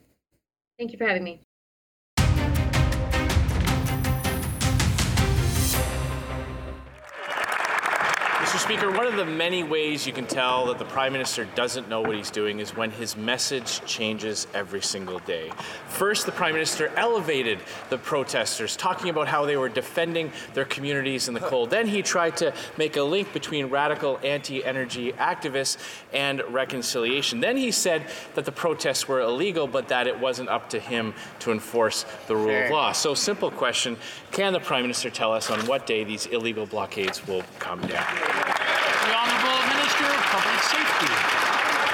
Thank 0.80 0.94
you 0.94 0.98
for 0.98 1.06
having 1.06 1.26
me. 1.26 1.42
Mr. 8.48 8.60
Speaker, 8.60 8.90
one 8.92 9.06
of 9.06 9.18
the 9.18 9.26
many 9.26 9.62
ways 9.62 10.08
you 10.08 10.14
can 10.14 10.26
tell 10.26 10.68
that 10.68 10.80
the 10.80 10.86
Prime 10.86 11.12
Minister 11.12 11.44
doesn't 11.54 11.90
know 11.90 12.00
what 12.00 12.16
he's 12.16 12.32
doing 12.32 12.60
is 12.60 12.74
when 12.74 12.92
his 12.92 13.18
message 13.18 13.84
changes 13.84 14.48
every 14.54 14.82
single 14.82 15.20
day. 15.20 15.52
First, 15.90 16.26
the 16.26 16.32
Prime 16.32 16.54
Minister 16.54 16.88
elevated 16.96 17.60
the 17.90 17.98
protesters, 17.98 18.78
talking 18.78 19.10
about 19.10 19.28
how 19.28 19.44
they 19.44 19.58
were 19.58 19.68
defending 19.68 20.32
their 20.54 20.64
communities 20.64 21.28
in 21.28 21.34
the 21.34 21.42
cold. 21.42 21.72
Then 21.72 21.88
he 21.88 22.02
tried 22.02 22.38
to 22.38 22.54
make 22.78 22.96
a 22.96 23.04
link 23.04 23.34
between 23.34 23.66
radical 23.66 24.18
anti 24.24 24.64
energy 24.64 25.12
activists 25.12 25.76
and 26.14 26.42
reconciliation. 26.48 27.42
Then 27.42 27.58
he 27.58 27.72
said 27.72 28.06
that 28.36 28.46
the 28.46 28.54
protests 28.54 29.10
were 29.10 29.20
illegal, 29.20 29.68
but 29.68 29.90
that 29.90 30.08
it 30.08 30.18
wasn't 30.18 30.48
up 30.48 30.70
to 30.70 30.80
him 30.80 31.14
to 31.40 31.52
enforce 31.52 32.06
the 32.28 32.36
rule 32.38 32.64
of 32.64 32.72
law. 32.72 32.94
So, 32.94 33.14
simple 33.14 33.52
question 33.52 33.98
can 34.32 34.54
the 34.54 34.62
Prime 34.62 34.84
Minister 34.84 35.10
tell 35.10 35.34
us 35.34 35.52
on 35.52 35.60
what 35.68 35.86
day 35.86 36.06
these 36.06 36.28
illegal 36.28 36.66
blockades 36.66 37.28
will 37.28 37.44
come 37.60 37.82
down? 37.82 38.37
The 38.38 39.14
Honourable 39.14 39.60
Minister 39.74 40.06
of 40.06 40.24
Public 40.30 40.60
Safety. 40.62 41.12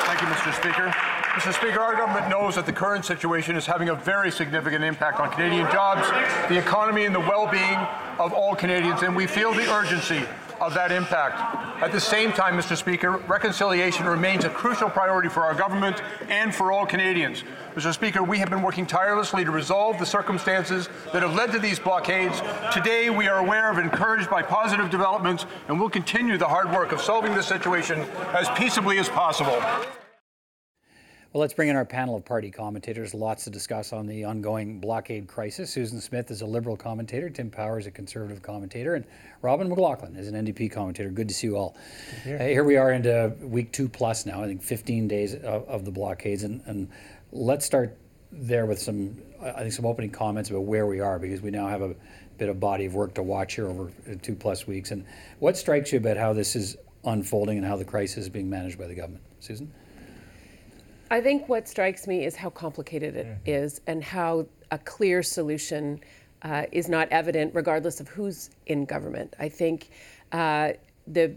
Thank 0.05 0.21
you, 0.21 0.27
Mr. 0.27 0.53
Speaker. 0.59 0.87
Mr. 1.33 1.53
Speaker, 1.53 1.79
our 1.79 1.95
government 1.95 2.29
knows 2.29 2.55
that 2.55 2.65
the 2.65 2.71
current 2.71 3.05
situation 3.05 3.55
is 3.55 3.65
having 3.65 3.89
a 3.89 3.95
very 3.95 4.29
significant 4.29 4.83
impact 4.83 5.19
on 5.19 5.31
Canadian 5.31 5.69
jobs, 5.71 6.07
the 6.47 6.57
economy, 6.57 7.05
and 7.05 7.15
the 7.15 7.19
well-being 7.19 7.79
of 8.19 8.33
all 8.33 8.55
Canadians, 8.55 9.01
and 9.01 9.15
we 9.15 9.25
feel 9.25 9.53
the 9.53 9.67
urgency 9.73 10.25
of 10.67 10.73
that 10.73 10.91
impact. 10.91 11.83
At 11.83 11.91
the 11.91 11.99
same 11.99 12.31
time, 12.31 12.57
Mr. 12.57 12.77
Speaker, 12.77 13.17
reconciliation 13.27 14.05
remains 14.05 14.45
a 14.45 14.49
crucial 14.49 14.89
priority 14.89 15.29
for 15.29 15.43
our 15.43 15.53
government 15.53 16.01
and 16.29 16.53
for 16.53 16.71
all 16.71 16.85
Canadians. 16.85 17.43
Mr. 17.75 17.93
Speaker, 17.93 18.23
we 18.23 18.39
have 18.39 18.49
been 18.49 18.61
working 18.61 18.85
tirelessly 18.85 19.43
to 19.43 19.51
resolve 19.51 19.99
the 19.99 20.05
circumstances 20.05 20.89
that 21.11 21.21
have 21.21 21.35
led 21.35 21.51
to 21.51 21.59
these 21.59 21.79
blockades. 21.79 22.41
Today, 22.73 23.09
we 23.09 23.27
are 23.27 23.39
aware 23.39 23.69
of 23.69 23.77
and 23.77 23.91
encouraged 23.91 24.29
by 24.29 24.41
positive 24.41 24.89
developments, 24.89 25.45
and 25.67 25.79
will 25.79 25.89
continue 25.89 26.37
the 26.37 26.47
hard 26.47 26.71
work 26.71 26.91
of 26.91 27.01
solving 27.01 27.33
this 27.33 27.47
situation 27.47 27.99
as 28.33 28.49
peaceably 28.51 28.99
as 28.99 29.09
possible. 29.09 29.61
Well, 31.33 31.41
let's 31.41 31.55
bring 31.55 31.69
in 31.69 31.75
our 31.75 31.83
panel 31.83 32.15
of 32.15 32.23
party 32.23 32.51
commentators. 32.51 33.15
Lots 33.15 33.45
to 33.45 33.49
discuss 33.49 33.91
on 33.91 34.05
the 34.05 34.23
ongoing 34.23 34.79
blockade 34.79 35.27
crisis. 35.27 35.71
Susan 35.71 35.99
Smith 35.99 36.29
is 36.29 36.41
a 36.41 36.45
Liberal 36.45 36.77
commentator, 36.77 37.27
Tim 37.27 37.49
Power 37.49 37.79
is 37.79 37.87
a 37.87 37.91
Conservative 37.91 38.43
commentator, 38.43 38.93
and 38.93 39.03
Robin 39.41 39.67
MacLachlan 39.67 40.15
is 40.15 40.27
an 40.27 40.35
NDP 40.35 40.71
commentator. 40.71 41.09
Good 41.09 41.27
to 41.29 41.33
see 41.33 41.47
you 41.47 41.57
all. 41.57 41.75
Here. 42.23 42.37
Uh, 42.39 42.45
here 42.45 42.63
we 42.63 42.77
are 42.77 42.91
into 42.91 43.33
week 43.41 43.71
two 43.71 43.89
plus 43.89 44.27
now, 44.27 44.43
I 44.43 44.45
think 44.45 44.61
15 44.61 45.07
days 45.07 45.33
of, 45.33 45.67
of 45.67 45.85
the 45.85 45.91
blockades. 45.91 46.43
And, 46.43 46.61
and 46.67 46.87
let's 47.31 47.65
start 47.65 47.97
there 48.31 48.67
with 48.67 48.77
some, 48.77 49.19
I 49.41 49.61
think, 49.61 49.73
some 49.73 49.87
opening 49.87 50.11
comments 50.11 50.51
about 50.51 50.65
where 50.65 50.85
we 50.85 50.99
are, 50.99 51.17
because 51.17 51.41
we 51.41 51.49
now 51.49 51.67
have 51.67 51.81
a 51.81 51.95
bit 52.37 52.49
of 52.49 52.59
body 52.59 52.85
of 52.85 52.93
work 52.93 53.15
to 53.15 53.23
watch 53.23 53.55
here 53.55 53.67
over 53.67 53.91
two 54.21 54.35
plus 54.35 54.67
weeks. 54.67 54.91
And 54.91 55.03
what 55.39 55.57
strikes 55.57 55.93
you 55.93 55.97
about 55.97 56.17
how 56.17 56.33
this 56.33 56.55
is 56.55 56.77
unfolding 57.03 57.57
and 57.57 57.65
how 57.65 57.75
the 57.75 57.85
crisis 57.85 58.17
is 58.17 58.29
being 58.29 58.51
managed 58.51 58.77
by 58.77 58.85
the 58.85 58.93
government? 58.93 59.23
Susan? 59.39 59.73
I 61.13 61.21
think 61.21 61.47
what 61.47 61.67
strikes 61.67 62.07
me 62.07 62.25
is 62.25 62.35
how 62.35 62.49
complicated 62.49 63.15
it 63.15 63.37
is 63.45 63.81
and 63.85 64.03
how 64.03 64.47
a 64.71 64.79
clear 64.79 65.21
solution 65.21 65.99
uh, 66.41 66.65
is 66.71 66.89
not 66.89 67.07
evident 67.11 67.53
regardless 67.53 67.99
of 67.99 68.07
who's 68.07 68.49
in 68.65 68.85
government. 68.85 69.35
I 69.37 69.47
think 69.47 69.91
uh, 70.31 70.71
the 71.05 71.35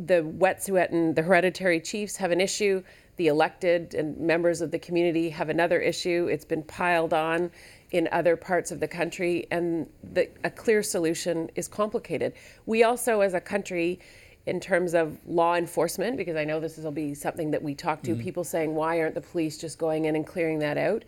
the 0.00 0.24
Wet'suwet'en, 0.24 1.14
the 1.14 1.22
hereditary 1.22 1.78
chiefs 1.78 2.16
have 2.16 2.32
an 2.32 2.40
issue. 2.40 2.82
The 3.18 3.28
elected 3.28 3.94
and 3.94 4.18
members 4.18 4.60
of 4.60 4.72
the 4.72 4.80
community 4.80 5.30
have 5.30 5.48
another 5.48 5.78
issue. 5.78 6.26
It's 6.28 6.44
been 6.44 6.64
piled 6.64 7.14
on 7.14 7.52
in 7.92 8.08
other 8.10 8.34
parts 8.36 8.72
of 8.72 8.80
the 8.80 8.88
country, 8.88 9.46
and 9.52 9.88
the, 10.12 10.28
a 10.42 10.50
clear 10.50 10.82
solution 10.82 11.48
is 11.54 11.68
complicated. 11.68 12.32
We 12.66 12.82
also, 12.82 13.20
as 13.20 13.34
a 13.34 13.40
country, 13.40 14.00
in 14.46 14.58
terms 14.58 14.94
of 14.94 15.18
law 15.26 15.54
enforcement, 15.54 16.16
because 16.16 16.36
I 16.36 16.44
know 16.44 16.58
this 16.58 16.76
will 16.76 16.90
be 16.90 17.14
something 17.14 17.52
that 17.52 17.62
we 17.62 17.74
talk 17.74 18.02
to 18.02 18.14
Mhm. 18.14 18.20
people 18.20 18.44
saying, 18.44 18.74
why 18.74 19.00
aren't 19.00 19.14
the 19.14 19.20
police 19.20 19.56
just 19.56 19.78
going 19.78 20.04
in 20.06 20.16
and 20.16 20.26
clearing 20.26 20.58
that 20.58 20.76
out? 20.76 21.04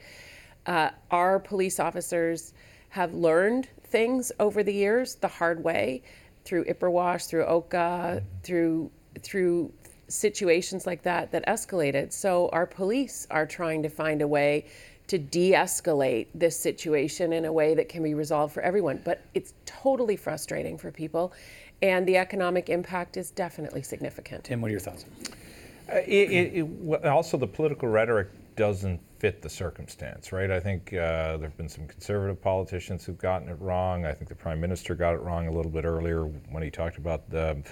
Uh, 0.67 0.91
our 1.11 1.39
police 1.41 1.81
officers 1.81 2.53
have 2.91 3.13
learned 3.13 3.69
things 3.83 4.31
over 4.39 4.63
the 4.63 4.73
years 4.73 5.17
the 5.17 5.29
hard 5.29 5.65
way 5.65 6.03
through 6.45 6.65
Ipperwash, 6.65 7.27
through 7.27 7.45
Oka, 7.45 8.23
through 8.43 8.91
through 9.23 9.73
situations 10.09 10.87
like 10.87 11.03
that 11.03 11.31
that 11.33 11.47
escalated. 11.47 12.13
So 12.13 12.49
our 12.53 12.67
police 12.67 13.27
are 13.31 13.47
trying 13.47 13.83
to 13.85 13.89
find 13.89 14.23
a 14.23 14.29
way 14.29 14.67
to 15.07 15.19
de-escalate 15.19 16.27
this 16.35 16.59
situation 16.59 17.33
in 17.33 17.45
a 17.45 17.53
way 17.53 17.75
that 17.75 17.89
can 17.89 18.03
be 18.03 18.15
resolved 18.15 18.53
for 18.55 18.63
everyone. 18.63 19.01
But 19.05 19.21
it's 19.35 19.55
totally 19.67 20.17
frustrating 20.17 20.79
for 20.79 20.91
people, 20.91 21.33
and 21.83 22.07
the 22.07 22.17
economic 22.17 22.69
impact 22.69 23.17
is 23.17 23.31
definitely 23.31 23.83
significant. 23.83 24.45
Tim, 24.45 24.61
what 24.61 24.69
are 24.69 24.73
your 24.73 24.81
thoughts? 24.81 25.05
Uh, 25.93 25.97
it, 26.07 26.31
it, 26.31 26.67
it, 26.67 27.05
also, 27.07 27.37
the 27.37 27.47
political 27.47 27.89
rhetoric 27.89 28.29
doesn't 28.57 29.01
fit 29.19 29.43
the 29.43 29.49
circumstance, 29.49 30.33
right? 30.33 30.51
I 30.51 30.61
think 30.61 30.93
uh, 30.93 31.37
there 31.37 31.49
have 31.49 31.57
been 31.57 31.69
some 31.69 31.87
conservative 31.87 32.41
politicians 32.41 33.05
who've 33.05 33.19
gotten 33.19 33.49
it 33.49 33.57
wrong. 33.61 34.07
I 34.07 34.13
think 34.13 34.29
the 34.29 34.35
prime 34.35 34.61
minister 34.61 34.95
got 34.95 35.15
it 35.15 35.21
wrong 35.21 35.49
a 35.49 35.53
little 35.53 35.71
bit 35.71 35.85
earlier 35.85 36.25
when 36.25 36.63
he 36.63 36.71
talked 36.71 36.99
about 36.99 37.29
the 37.31 37.63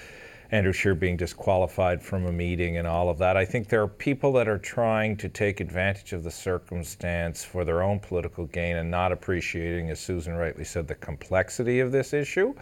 Andrew 0.53 0.73
Scheer 0.73 0.95
being 0.95 1.17
disqualified 1.17 2.03
from 2.03 2.27
a 2.27 2.33
meeting 2.33 2.77
and 2.77 2.87
all 2.87 3.09
of 3.09 3.17
that. 3.19 3.39
I 3.39 3.45
think 3.47 3.69
there 3.69 3.81
are 3.81 3.89
people 3.89 4.35
that 4.35 4.49
are 4.49 4.59
trying 4.59 5.17
to 5.17 5.31
take 5.31 5.61
advantage 5.61 6.13
of 6.13 6.25
the 6.25 6.31
circumstance 6.31 7.43
for 7.43 7.65
their 7.65 7.83
own 7.83 7.99
political 7.99 8.45
gain 8.47 8.77
and 8.77 8.91
not 8.91 9.13
appreciating, 9.13 9.89
as 9.89 9.99
Susan 9.99 10.35
rightly 10.35 10.65
said, 10.65 10.87
the 10.87 10.95
complexity 10.97 11.81
of 11.81 11.91
this 11.91 12.13
issue 12.13 12.55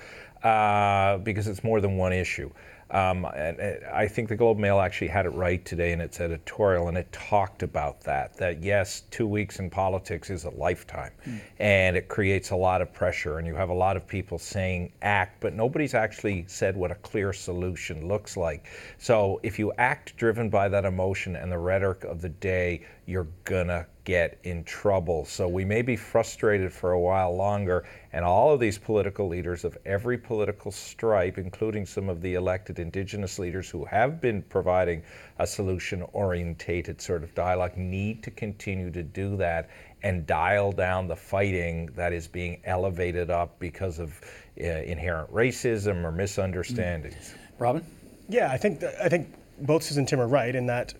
uh, 0.42 1.18
because 1.18 1.46
it's 1.46 1.64
more 1.64 1.80
than 1.80 1.96
one 1.96 2.12
issue. 2.12 2.50
Um, 2.90 3.24
and, 3.36 3.58
and 3.60 3.84
I 3.84 4.08
think 4.08 4.28
the 4.28 4.34
Globe 4.34 4.58
Mail 4.58 4.80
actually 4.80 5.08
had 5.08 5.24
it 5.24 5.30
right 5.30 5.64
today 5.64 5.92
in 5.92 6.00
its 6.00 6.18
editorial, 6.20 6.88
and 6.88 6.98
it 6.98 7.10
talked 7.12 7.62
about 7.62 8.00
that. 8.00 8.36
That 8.36 8.62
yes, 8.62 9.02
two 9.12 9.28
weeks 9.28 9.60
in 9.60 9.70
politics 9.70 10.28
is 10.28 10.44
a 10.44 10.50
lifetime, 10.50 11.12
and 11.60 11.96
it 11.96 12.08
creates 12.08 12.50
a 12.50 12.56
lot 12.56 12.82
of 12.82 12.92
pressure, 12.92 13.38
and 13.38 13.46
you 13.46 13.54
have 13.54 13.68
a 13.68 13.74
lot 13.74 13.96
of 13.96 14.08
people 14.08 14.38
saying 14.38 14.92
act, 15.02 15.40
but 15.40 15.54
nobody's 15.54 15.94
actually 15.94 16.44
said 16.48 16.76
what 16.76 16.90
a 16.90 16.96
clear 16.96 17.32
solution 17.32 18.08
looks 18.08 18.36
like. 18.36 18.66
So 18.98 19.38
if 19.44 19.56
you 19.56 19.72
act 19.78 20.16
driven 20.16 20.50
by 20.50 20.68
that 20.68 20.84
emotion 20.84 21.36
and 21.36 21.52
the 21.52 21.58
rhetoric 21.58 22.02
of 22.02 22.20
the 22.20 22.30
day, 22.30 22.84
you're 23.06 23.28
gonna 23.44 23.86
get 24.10 24.40
in 24.42 24.64
trouble. 24.64 25.24
So 25.24 25.46
we 25.46 25.64
may 25.64 25.82
be 25.82 25.94
frustrated 25.94 26.72
for 26.72 26.90
a 26.92 27.00
while 27.00 27.32
longer, 27.36 27.84
and 28.12 28.24
all 28.24 28.52
of 28.52 28.58
these 28.58 28.76
political 28.76 29.28
leaders 29.28 29.64
of 29.64 29.78
every 29.86 30.18
political 30.18 30.72
stripe, 30.72 31.38
including 31.38 31.86
some 31.86 32.08
of 32.08 32.20
the 32.20 32.34
elected 32.34 32.80
Indigenous 32.80 33.38
leaders 33.38 33.70
who 33.70 33.84
have 33.84 34.20
been 34.20 34.42
providing 34.42 35.04
a 35.38 35.46
solution 35.46 36.02
orientated 36.12 37.00
sort 37.00 37.22
of 37.22 37.32
dialogue, 37.36 37.76
need 37.76 38.20
to 38.24 38.32
continue 38.32 38.90
to 38.90 39.04
do 39.04 39.36
that 39.36 39.70
and 40.02 40.26
dial 40.26 40.72
down 40.72 41.06
the 41.06 41.14
fighting 41.14 41.88
that 41.94 42.12
is 42.12 42.26
being 42.26 42.60
elevated 42.64 43.30
up 43.30 43.60
because 43.60 44.00
of 44.00 44.20
uh, 44.60 44.64
inherent 44.64 45.32
racism 45.32 46.02
or 46.02 46.10
misunderstandings. 46.10 47.34
Robin? 47.60 47.84
Yeah, 48.28 48.50
I 48.50 48.56
think 48.56 48.80
th- 48.80 48.92
I 49.00 49.08
think 49.08 49.28
both 49.60 49.84
Susan 49.84 50.00
and 50.00 50.08
Tim 50.08 50.20
are 50.20 50.26
right 50.26 50.54
in 50.56 50.66
that 50.66 50.94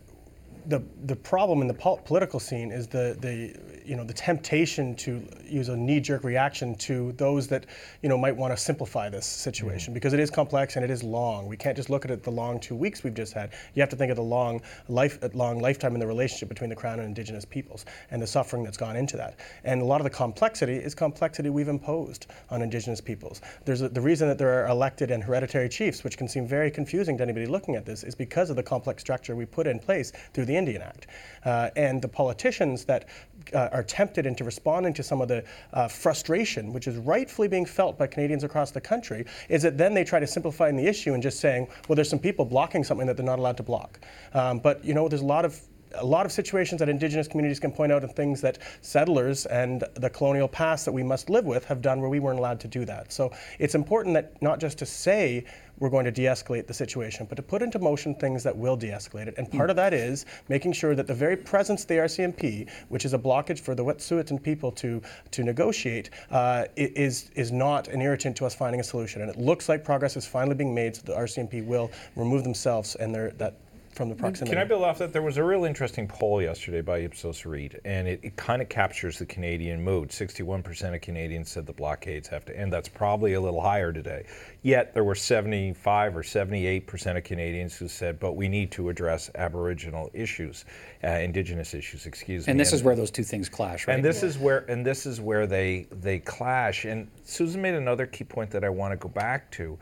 the 0.67 0.83
the 1.05 1.17
problem 1.17 1.63
in 1.63 1.69
the 1.69 1.75
pol- 1.75 1.99
political 1.99 2.41
scene 2.41 2.71
is 2.71 2.87
the 2.87 3.17
the 3.21 3.55
you 3.85 3.97
know 3.97 4.05
the 4.05 4.15
temptation 4.15 4.95
to 4.95 5.27
use 5.45 5.69
a 5.69 5.77
knee-jerk 5.77 6.23
reaction 6.23 6.75
to 6.77 7.13
those 7.13 7.49
that 7.49 7.67
you 8.03 8.09
know 8.09 8.17
might 8.17 8.37
want 8.37 8.53
to 8.53 8.57
simplify 8.57 9.09
this 9.09 9.27
situation 9.27 9.89
mm-hmm. 9.89 9.95
because 9.95 10.13
it 10.13 10.21
is 10.21 10.31
complex 10.31 10.77
and 10.77 10.85
it 10.85 10.91
is 10.91 11.03
long. 11.03 11.47
We 11.47 11.57
can't 11.57 11.77
just 11.77 11.91
look 11.91 12.05
at 12.05 12.11
it 12.11 12.23
the 12.23 12.31
long 12.31 12.61
two 12.61 12.75
weeks 12.75 13.03
we've 13.03 13.15
just 13.15 13.33
had. 13.33 13.53
You 13.75 13.83
have 13.83 13.91
to 13.91 13.97
think 13.97 14.11
of 14.11 14.17
the 14.17 14.23
long 14.23 14.63
life 14.89 15.19
long 15.35 15.61
lifetime 15.61 15.95
in 15.95 16.01
the 16.01 16.07
relationship 16.07 16.49
between 16.49 16.71
the 16.71 16.77
Crown 16.77 16.99
and 16.99 17.09
Indigenous 17.09 17.45
peoples 17.45 17.85
and 18.11 18.21
the 18.21 18.27
suffering 18.27 18.63
that's 18.65 18.77
gone 18.77 18.97
into 18.97 19.17
that. 19.17 19.39
And 19.65 19.83
a 19.83 19.85
lot 19.85 20.01
of 20.01 20.05
the 20.05 20.11
complexity 20.11 20.77
is 20.77 20.95
complexity 20.95 21.51
we've 21.51 21.69
imposed 21.69 22.27
on 22.51 22.63
Indigenous 22.63 23.01
peoples. 23.01 23.41
There's 23.65 23.83
a, 23.83 23.89
the 23.89 24.01
reason 24.01 24.29
that 24.29 24.39
there 24.39 24.63
are 24.63 24.69
elected 24.69 25.11
and 25.11 25.23
hereditary 25.23 25.69
chiefs, 25.69 26.05
which 26.05 26.17
can 26.17 26.29
seem 26.29 26.47
very 26.47 26.71
confusing 26.71 27.17
to 27.17 27.23
anybody 27.23 27.47
looking 27.47 27.77
at 27.77 27.85
this, 27.85 28.05
is 28.05 28.15
because 28.15 28.51
of 28.51 28.57
the 28.57 28.63
complex 28.63 29.03
structure 29.03 29.35
we 29.35 29.47
put 29.47 29.67
in 29.67 29.79
place 29.79 30.13
through 30.33 30.47
the 30.51 30.57
Indian 30.57 30.83
Act. 30.83 31.07
Uh, 31.45 31.71
and 31.77 32.03
the 32.03 32.09
politicians 32.09 32.85
that 32.85 33.09
uh, 33.55 33.69
are 33.73 33.83
tempted 33.83 34.27
into 34.27 34.45
responding 34.45 34.93
to 34.93 35.03
some 35.03 35.21
of 35.21 35.29
the 35.29 35.43
uh, 35.73 35.89
frustration, 35.89 36.73
which 36.73 36.87
is 36.87 36.97
rightfully 36.97 37.49
being 37.49 37.65
felt 37.65 37.97
by 37.97 38.07
Canadians 38.07 38.45
across 38.45 38.71
the 38.71 38.81
country, 38.81 39.25
is 39.49 39.63
that 39.63 39.79
then 39.79 39.95
they 39.95 40.05
try 40.05 40.21
to 40.21 40.27
simplify 40.27 40.71
the 40.71 40.87
issue 40.87 41.15
and 41.15 41.23
just 41.23 41.41
saying, 41.41 41.67
well, 41.89 41.97
there's 41.97 42.11
some 42.11 42.19
people 42.19 42.45
blocking 42.45 42.85
something 42.85 43.07
that 43.07 43.17
they're 43.17 43.27
not 43.27 43.39
allowed 43.39 43.57
to 43.57 43.63
block. 43.63 44.01
Um, 44.35 44.59
but 44.59 44.85
you 44.85 44.95
know, 44.95 45.09
there's 45.09 45.23
a 45.23 45.27
lot 45.27 45.45
of 45.45 45.61
a 45.95 46.05
lot 46.05 46.25
of 46.25 46.33
situations 46.33 46.79
that 46.79 46.89
Indigenous 46.89 47.27
communities 47.27 47.59
can 47.59 47.73
point 47.73 47.93
out 47.93 48.03
and 48.03 48.15
things 48.15 48.41
that 48.41 48.59
settlers 48.81 49.47
and 49.47 49.85
the 49.95 50.11
colonial 50.11 50.49
past 50.49 50.85
that 50.85 50.93
we 50.93 51.03
must 51.03 51.29
live 51.29 51.45
with 51.45 51.65
have 51.65 51.83
done 51.83 52.01
where 52.01 52.11
we 52.11 52.21
weren't 52.21 52.39
allowed 52.39 52.61
to 52.61 52.69
do 52.69 52.85
that. 52.85 53.13
So 53.13 53.33
it's 53.59 53.75
important 53.75 54.15
that 54.15 54.41
not 54.41 54.61
just 54.61 54.79
to 54.79 54.87
say 54.87 55.45
we're 55.81 55.91
going 55.91 56.05
to 56.05 56.11
de-escalate 56.11 56.67
the 56.67 56.75
situation, 56.75 57.27
but 57.29 57.35
to 57.35 57.43
put 57.43 57.63
into 57.63 57.79
motion 57.79 58.15
things 58.15 58.43
that 58.45 58.57
will 58.57 58.77
de-escalate 58.77 59.27
it. 59.27 59.35
And 59.37 59.51
part 59.51 59.71
of 59.71 59.77
that 59.77 59.93
is 59.93 60.27
making 60.49 60.75
sure 60.75 60.95
that 60.95 61.07
the 61.07 61.15
very 61.15 61.37
presence 61.37 61.83
of 61.83 61.89
the 61.89 61.95
RCMP, 61.95 62.71
which 62.89 63.05
is 63.05 63.15
a 63.15 63.19
blockage 63.19 63.59
for 63.59 63.75
the 63.75 63.85
Wet'suwet'en 63.85 64.43
people 64.43 64.71
to 64.73 65.03
to 65.33 65.43
negotiate, 65.43 66.11
uh, 66.31 66.67
is 66.77 67.31
is 67.35 67.51
not 67.51 67.89
an 67.89 68.01
irritant 68.01 68.37
to 68.37 68.47
us 68.47 68.55
finding 68.55 68.81
a 68.81 68.85
solution. 68.85 69.23
And 69.23 69.31
it 69.31 69.39
looks 69.39 69.69
like 69.69 69.83
progress 69.85 70.17
is 70.17 70.27
finally 70.27 70.55
being 70.55 70.75
made, 70.75 70.97
so 70.97 71.03
the 71.05 71.15
RCMP 71.15 71.65
will 71.65 71.91
remove 72.15 72.45
themselves 72.45 72.95
and 72.97 73.15
their 73.15 73.31
that 73.33 73.55
from 73.93 74.09
the 74.09 74.15
proximity. 74.15 74.55
Can 74.55 74.63
I 74.63 74.65
build 74.65 74.83
off 74.83 74.99
that? 74.99 75.13
There 75.13 75.23
was 75.23 75.37
a 75.37 75.45
real 75.45 75.65
interesting 75.65 76.07
poll 76.07 76.41
yesterday 76.41 76.81
by 76.81 76.99
Ipsos 76.99 77.45
Reid, 77.45 77.81
and 77.85 78.07
it, 78.07 78.21
it 78.23 78.37
kind 78.37 78.63
of 78.63 78.69
captures 78.69 79.19
the 79.19 79.27
Canadian 79.27 79.83
mood. 79.83 80.11
61% 80.11 80.95
of 80.95 81.01
Canadians 81.01 81.51
said 81.51 81.67
the 81.67 81.73
blockades 81.73 82.29
have 82.29 82.45
to 82.45 82.57
end. 82.57 82.73
That's 82.73 82.89
probably 82.89 83.35
a 83.35 83.41
little 83.41 83.61
higher 83.61 83.93
today. 83.93 84.27
Yet 84.63 84.95
there 84.95 85.05
were 85.05 85.15
75 85.15 86.17
or 86.17 86.23
78% 86.23 87.17
of 87.17 87.25
Canadians 87.25 87.77
who 87.77 87.89
said, 87.89 88.21
but 88.21 88.37
we 88.37 88.49
need 88.49 88.71
to 88.73 88.91
address 88.91 89.31
Aboriginal 89.35 90.11
issues, 90.15 90.65
uh, 91.03 91.09
Indigenous 91.09 91.75
issues, 91.75 92.07
excuse 92.07 92.47
me. 92.47 92.53
And 92.53 92.61
this 92.61 92.73
is 92.73 92.83
where 92.83 92.95
those 92.95 93.11
two 93.11 93.25
things 93.25 93.49
clash, 93.49 93.89
right? 93.89 93.95
And 93.95 94.05
this 94.05 94.23
is 94.23 94.39
where 94.39 94.61
and 94.71 94.87
this 94.87 95.07
is 95.07 95.21
where 95.21 95.47
they 95.47 95.87
they 95.91 96.19
clash. 96.21 96.85
And 96.85 97.09
Susan 97.25 97.61
made 97.61 97.75
another 97.75 98.07
key 98.07 98.25
point 98.25 98.51
that 98.51 98.65
I 98.65 98.69
want 98.69 98.93
to 98.93 98.97
go 98.97 99.09
back 99.09 99.51
to. 99.53 99.79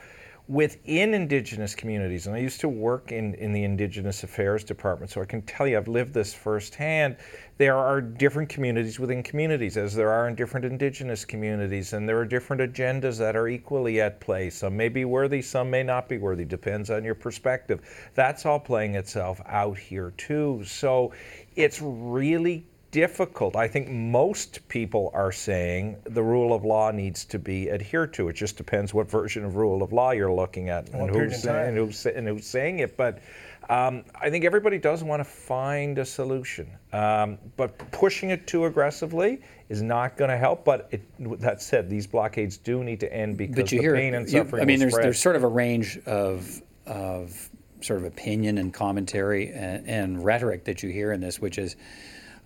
Within 0.49 1.13
Indigenous 1.13 1.75
communities, 1.75 2.27
and 2.27 2.35
I 2.35 2.39
used 2.39 2.61
to 2.61 2.71
work 2.71 3.13
in, 3.13 3.35
in 3.35 3.53
the 3.53 3.65
Indigenous 3.65 4.23
Affairs 4.23 4.65
Department, 4.65 5.11
so 5.11 5.21
I 5.21 5.27
can 5.27 5.43
tell 5.43 5.67
you 5.67 5.77
I've 5.77 5.89
lived 5.89 6.15
this 6.15 6.33
firsthand. 6.33 7.19
There 7.59 7.77
are 7.77 8.01
different 8.01 8.49
communities 8.49 8.99
within 8.99 9.23
communities, 9.23 9.77
as 9.77 9.95
there 9.95 10.11
are 10.11 10.27
in 10.27 10.35
different 10.35 10.65
Indigenous 10.65 11.27
communities, 11.27 11.93
and 11.93 12.09
there 12.09 12.19
are 12.19 12.25
different 12.25 12.63
agendas 12.63 13.19
that 13.19 13.37
are 13.37 13.49
equally 13.49 14.01
at 14.01 14.21
play. 14.21 14.49
Some 14.49 14.75
may 14.75 14.89
be 14.89 15.05
worthy, 15.05 15.43
some 15.43 15.69
may 15.69 15.83
not 15.83 16.09
be 16.09 16.17
worthy, 16.17 16.47
depends 16.47 16.89
on 16.89 17.05
your 17.05 17.15
perspective. 17.15 17.83
That's 18.15 18.47
all 18.47 18.59
playing 18.59 18.95
itself 18.95 19.43
out 19.45 19.77
here, 19.77 20.15
too. 20.17 20.63
So 20.65 21.13
it's 21.57 21.83
really 21.83 22.65
difficult. 22.91 23.57
I 23.57 23.69
think 23.69 23.89
most 23.89 24.67
people 24.69 25.11
are 25.15 25.33
saying 25.33 25.97
the 26.05 26.23
rule 26.23 26.55
of 26.55 26.65
law 26.65 26.91
needs 26.91 27.25
to 27.27 27.39
be 27.39 27.71
adhered 27.71 28.15
to. 28.15 28.29
It 28.29 28.35
just 28.35 28.57
depends 28.57 28.95
what 28.95 29.11
version 29.11 29.45
of 29.45 29.57
rule 29.57 29.83
of 29.83 29.93
law 29.93 30.13
you're 30.13 30.33
looking 30.33 30.69
at 30.69 30.89
and, 30.91 31.11
who's, 31.11 31.45
and, 31.45 31.77
who's, 31.77 32.07
and 32.07 32.27
who's 32.27 32.47
saying 32.47 32.79
it. 32.79 32.97
But 32.97 33.21
um, 33.69 34.05
I 34.19 34.31
think 34.31 34.45
everybody 34.45 34.79
does 34.79 35.05
want 35.05 35.21
to 35.21 35.25
find 35.25 35.99
a 35.99 36.05
solution. 36.05 36.71
Um, 36.93 37.39
but 37.57 37.77
pushing 37.93 38.31
it 38.31 38.47
too 38.47 38.65
aggressively 38.65 39.43
is 39.69 39.83
not 39.83 40.17
going 40.17 40.31
to 40.31 40.39
help. 40.39 40.65
But 40.65 40.89
it, 40.91 41.03
that 41.41 41.61
said, 41.61 41.91
these 41.91 42.07
blockades 42.07 42.57
do 42.57 42.83
need 42.83 43.01
to 43.01 43.13
end 43.13 43.37
because 43.37 43.57
but 43.57 43.73
you 43.73 43.79
the 43.79 43.83
hear 43.83 43.95
pain 43.95 44.15
and 44.15 44.27
you- 44.27 44.39
suffering 44.39 44.63
I 44.63 44.65
mean, 44.65 44.79
there's 44.79 44.93
spread. 44.93 45.05
there's 45.05 45.19
sort 45.21 45.37
of 45.37 45.45
a 45.45 45.49
range 45.49 45.99
of 46.07 46.63
of 46.87 47.51
sort 47.81 48.01
of 48.01 48.07
opinion 48.07 48.59
and 48.59 48.73
commentary 48.73 49.51
and, 49.53 49.87
and 49.87 50.25
rhetoric 50.25 50.65
that 50.65 50.83
you 50.83 50.91
hear 50.91 51.13
in 51.13 51.21
this, 51.21 51.39
which 51.39 51.59
is, 51.59 51.77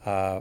uh, 0.07 0.41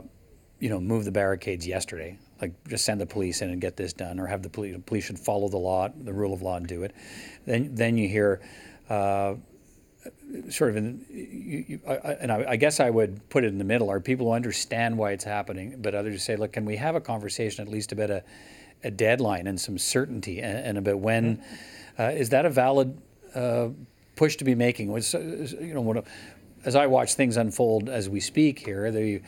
you 0.58 0.68
know, 0.68 0.80
move 0.80 1.04
the 1.04 1.12
barricades 1.12 1.66
yesterday, 1.66 2.18
like 2.40 2.52
just 2.68 2.84
send 2.84 3.00
the 3.00 3.06
police 3.06 3.42
in 3.42 3.50
and 3.50 3.60
get 3.60 3.76
this 3.76 3.92
done, 3.92 4.20
or 4.20 4.26
have 4.26 4.42
the 4.42 4.50
police 4.50 4.76
police 4.86 5.04
should 5.04 5.18
follow 5.18 5.48
the 5.48 5.58
law, 5.58 5.88
the 5.88 6.12
rule 6.12 6.32
of 6.32 6.42
law, 6.42 6.56
and 6.56 6.66
do 6.66 6.82
it. 6.82 6.94
Then 7.46 7.74
then 7.74 7.96
you 7.96 8.08
hear. 8.08 8.40
Uh, 8.88 9.34
Sort 10.50 10.70
of, 10.70 10.76
in, 10.76 11.04
you, 11.10 11.64
you, 11.68 11.80
I, 11.86 11.94
and 11.94 12.32
I, 12.32 12.44
I 12.48 12.56
guess 12.56 12.80
I 12.80 12.90
would 12.90 13.28
put 13.28 13.44
it 13.44 13.48
in 13.48 13.58
the 13.58 13.64
middle. 13.64 13.88
Are 13.88 14.00
people 14.00 14.26
who 14.26 14.32
understand 14.32 14.98
why 14.98 15.12
it's 15.12 15.22
happening, 15.22 15.76
but 15.80 15.94
others 15.94 16.24
say, 16.24 16.34
look, 16.34 16.54
can 16.54 16.64
we 16.64 16.76
have 16.76 16.96
a 16.96 17.00
conversation 17.00 17.64
at 17.64 17.70
least 17.70 17.92
about 17.92 18.10
a, 18.10 18.24
a 18.82 18.90
deadline 18.90 19.46
and 19.46 19.60
some 19.60 19.78
certainty 19.78 20.40
and, 20.40 20.58
and 20.58 20.78
about 20.78 20.98
when 20.98 21.40
uh, 21.98 22.04
is 22.04 22.30
that 22.30 22.46
a 22.46 22.50
valid 22.50 22.98
uh, 23.34 23.68
push 24.16 24.36
to 24.36 24.44
be 24.44 24.56
making? 24.56 24.90
Was 24.90 25.14
you 25.14 25.72
know, 25.74 25.82
when, 25.82 26.02
as 26.64 26.74
I 26.74 26.86
watch 26.86 27.14
things 27.14 27.36
unfold 27.36 27.88
as 27.88 28.08
we 28.08 28.18
speak 28.18 28.58
here, 28.58 28.90
the 28.90 29.20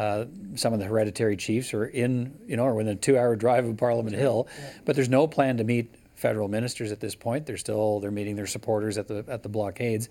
uh, 0.00 0.24
some 0.54 0.72
of 0.72 0.78
the 0.78 0.86
hereditary 0.86 1.36
chiefs 1.36 1.74
are 1.74 1.84
in, 1.84 2.34
you 2.46 2.56
know, 2.56 2.64
are 2.64 2.74
within 2.74 2.94
a 2.94 2.96
two-hour 2.96 3.36
drive 3.36 3.66
of 3.66 3.76
Parliament 3.76 4.16
Hill, 4.16 4.48
but 4.86 4.96
there's 4.96 5.10
no 5.10 5.26
plan 5.26 5.58
to 5.58 5.64
meet 5.64 5.94
federal 6.14 6.48
ministers 6.48 6.90
at 6.90 7.00
this 7.00 7.14
point. 7.14 7.44
They're 7.44 7.58
still 7.58 8.00
they're 8.00 8.10
meeting 8.10 8.34
their 8.34 8.46
supporters 8.46 8.96
at 8.96 9.08
the 9.08 9.26
at 9.28 9.42
the 9.42 9.50
blockades, 9.50 10.08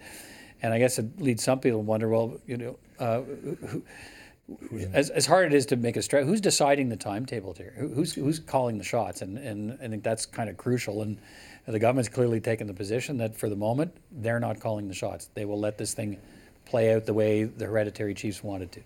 and 0.62 0.76
I 0.76 0.78
guess 0.78 1.00
it 1.00 1.20
leads 1.20 1.44
some 1.44 1.60
people 1.60 1.80
to 1.80 1.86
wonder, 1.86 2.08
well, 2.08 2.40
you 2.46 2.58
know, 2.58 2.80
uh, 3.00 3.22
who, 3.22 3.84
as, 4.94 5.10
as 5.10 5.26
hard 5.26 5.48
it 5.48 5.56
is 5.56 5.66
to 5.68 5.76
make 5.76 5.98
a 5.98 6.04
strike, 6.04 6.26
who's 6.26 6.42
deciding 6.42 6.90
the 6.90 6.96
timetable 6.96 7.56
here? 7.56 7.74
Who, 7.76 7.88
who's 7.88 8.14
who's 8.14 8.38
calling 8.38 8.78
the 8.78 8.84
shots? 8.84 9.24
And 9.24 9.40
and 9.40 9.76
I 9.82 9.88
think 9.88 10.04
that's 10.04 10.28
kind 10.28 10.52
of 10.52 10.58
crucial. 10.58 11.02
And 11.02 11.18
the 11.66 11.80
government's 11.80 12.10
clearly 12.10 12.40
taken 12.40 12.68
the 12.68 12.76
position 12.76 13.18
that 13.18 13.36
for 13.36 13.50
the 13.50 13.56
moment 13.56 13.98
they're 14.12 14.40
not 14.40 14.60
calling 14.60 14.88
the 14.88 14.94
shots. 14.94 15.32
They 15.34 15.46
will 15.46 15.60
let 15.60 15.80
this 15.80 15.96
thing 15.96 16.20
play 16.66 16.94
out 16.94 17.08
the 17.08 17.14
way 17.16 17.46
the 17.46 17.66
hereditary 17.66 18.14
chiefs 18.14 18.44
wanted 18.44 18.72
to. 18.74 18.82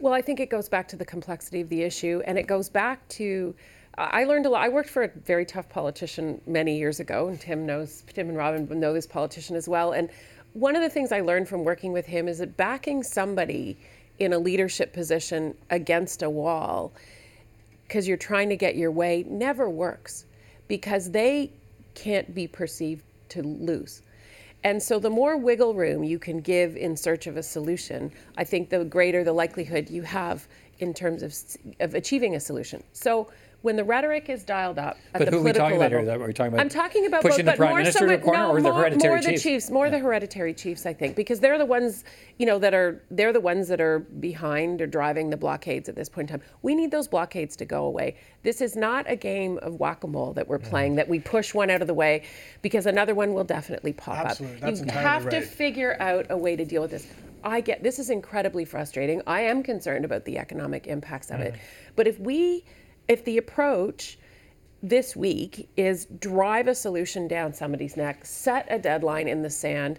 Well, 0.00 0.12
I 0.12 0.22
think 0.22 0.38
it 0.38 0.48
goes 0.48 0.68
back 0.68 0.86
to 0.88 0.96
the 0.96 1.04
complexity 1.04 1.60
of 1.60 1.68
the 1.68 1.82
issue, 1.82 2.22
and 2.24 2.38
it 2.38 2.46
goes 2.46 2.68
back 2.68 3.06
to. 3.10 3.54
I 3.96 4.24
learned 4.24 4.46
a 4.46 4.48
lot. 4.48 4.62
I 4.62 4.68
worked 4.68 4.90
for 4.90 5.02
a 5.02 5.08
very 5.08 5.44
tough 5.44 5.68
politician 5.68 6.40
many 6.46 6.78
years 6.78 7.00
ago, 7.00 7.26
and 7.26 7.40
Tim 7.40 7.66
knows. 7.66 8.04
Tim 8.12 8.28
and 8.28 8.38
Robin 8.38 8.68
know 8.78 8.92
this 8.92 9.08
politician 9.08 9.56
as 9.56 9.68
well. 9.68 9.90
And 9.92 10.08
one 10.52 10.76
of 10.76 10.82
the 10.82 10.88
things 10.88 11.10
I 11.10 11.20
learned 11.20 11.48
from 11.48 11.64
working 11.64 11.92
with 11.92 12.06
him 12.06 12.28
is 12.28 12.38
that 12.38 12.56
backing 12.56 13.02
somebody 13.02 13.76
in 14.20 14.32
a 14.32 14.38
leadership 14.38 14.92
position 14.92 15.56
against 15.70 16.22
a 16.22 16.30
wall, 16.30 16.92
because 17.88 18.06
you're 18.06 18.16
trying 18.16 18.48
to 18.50 18.56
get 18.56 18.76
your 18.76 18.92
way, 18.92 19.24
never 19.28 19.68
works, 19.68 20.26
because 20.68 21.10
they 21.10 21.50
can't 21.94 22.32
be 22.36 22.46
perceived 22.46 23.02
to 23.30 23.42
lose. 23.42 24.02
And 24.64 24.82
so 24.82 24.98
the 24.98 25.10
more 25.10 25.36
wiggle 25.36 25.74
room 25.74 26.02
you 26.02 26.18
can 26.18 26.40
give 26.40 26.76
in 26.76 26.96
search 26.96 27.26
of 27.26 27.36
a 27.36 27.42
solution, 27.42 28.10
I 28.36 28.44
think 28.44 28.70
the 28.70 28.84
greater 28.84 29.22
the 29.22 29.32
likelihood 29.32 29.88
you 29.88 30.02
have 30.02 30.48
in 30.80 30.94
terms 30.94 31.22
of, 31.22 31.34
of 31.80 31.94
achieving 31.94 32.34
a 32.34 32.40
solution. 32.40 32.82
So 32.92 33.28
when 33.62 33.74
the 33.74 33.82
rhetoric 33.82 34.28
is 34.28 34.44
dialed 34.44 34.78
up 34.78 34.96
at 35.12 35.18
But 35.18 35.24
the 35.24 35.30
who 35.32 35.38
are 35.38 35.40
we 35.40 35.52
political 35.52 35.60
talking 35.64 35.76
about 35.78 35.90
level, 35.92 36.12
here? 36.14 36.22
Are 36.22 36.26
we 36.28 36.32
talking 36.32 36.52
about 36.52 36.60
I'm 36.60 36.68
talking 36.68 37.06
about 37.06 37.22
pushing 37.22 37.44
both, 37.44 37.44
the 37.44 37.50
but 37.50 37.56
Prime 37.56 37.68
more 37.70 37.78
Minister 37.78 37.98
so 37.98 38.06
to 38.06 38.12
a 38.12 38.16
with- 38.16 38.24
corner 38.24 38.38
no, 38.38 38.50
or 38.50 38.60
the 38.62 38.70
more, 38.70 38.78
hereditary 38.78 39.14
more 39.14 39.20
the 39.20 39.30
chiefs? 39.30 39.42
chiefs, 39.42 39.70
more 39.70 39.90
the 39.90 39.98
hereditary 39.98 40.54
chiefs, 40.54 40.86
I 40.86 40.92
think, 40.92 41.16
because 41.16 41.40
they're 41.40 41.58
the 41.58 41.66
ones, 41.66 42.04
you 42.38 42.46
know, 42.46 42.58
that 42.60 42.72
are 42.72 43.02
they're 43.10 43.32
the 43.32 43.40
ones 43.40 43.66
that 43.68 43.80
are 43.80 43.98
behind 43.98 44.80
or 44.80 44.86
driving 44.86 45.30
the 45.30 45.36
blockades 45.36 45.88
at 45.88 45.96
this 45.96 46.08
point 46.08 46.30
in 46.30 46.38
time. 46.38 46.48
We 46.62 46.76
need 46.76 46.92
those 46.92 47.08
blockades 47.08 47.56
to 47.56 47.64
go 47.64 47.84
away. 47.84 48.16
This 48.44 48.60
is 48.60 48.76
not 48.76 49.10
a 49.10 49.16
game 49.16 49.58
of 49.62 49.74
whack-a-mole 49.80 50.34
that 50.34 50.46
we're 50.46 50.60
playing 50.60 50.94
that 50.94 51.08
we 51.08 51.18
push 51.18 51.52
one 51.52 51.68
out 51.68 51.80
of 51.80 51.88
the 51.88 51.94
way 51.94 52.22
because 52.62 52.86
another 52.86 53.14
one 53.16 53.34
will 53.34 53.44
definitely 53.44 53.92
pop 53.92 54.18
Absolutely. 54.26 54.56
up. 54.56 54.62
That's 54.62 54.78
you 54.80 54.84
entirely 54.84 55.08
have 55.08 55.28
to 55.30 55.40
figure 55.40 55.96
out 56.00 56.26
a 56.30 56.36
way 56.36 56.54
to 56.54 56.64
deal 56.64 56.82
with 56.82 56.92
this. 56.92 57.08
I 57.42 57.60
get 57.60 57.82
this 57.82 57.98
is 57.98 58.10
incredibly 58.10 58.64
frustrating. 58.64 59.20
I 59.26 59.40
am 59.42 59.64
concerned 59.64 60.04
about 60.04 60.24
the 60.24 60.38
economic 60.38 60.86
impacts 60.86 61.30
of 61.30 61.40
it. 61.40 61.54
Mm. 61.54 61.58
But 61.96 62.06
if 62.06 62.20
we 62.20 62.64
if 63.08 63.24
the 63.24 63.38
approach 63.38 64.18
this 64.82 65.16
week 65.16 65.68
is 65.76 66.06
drive 66.20 66.68
a 66.68 66.74
solution 66.74 67.26
down 67.26 67.52
somebody's 67.52 67.96
neck, 67.96 68.24
set 68.24 68.66
a 68.70 68.78
deadline 68.78 69.26
in 69.26 69.42
the 69.42 69.50
sand, 69.50 69.98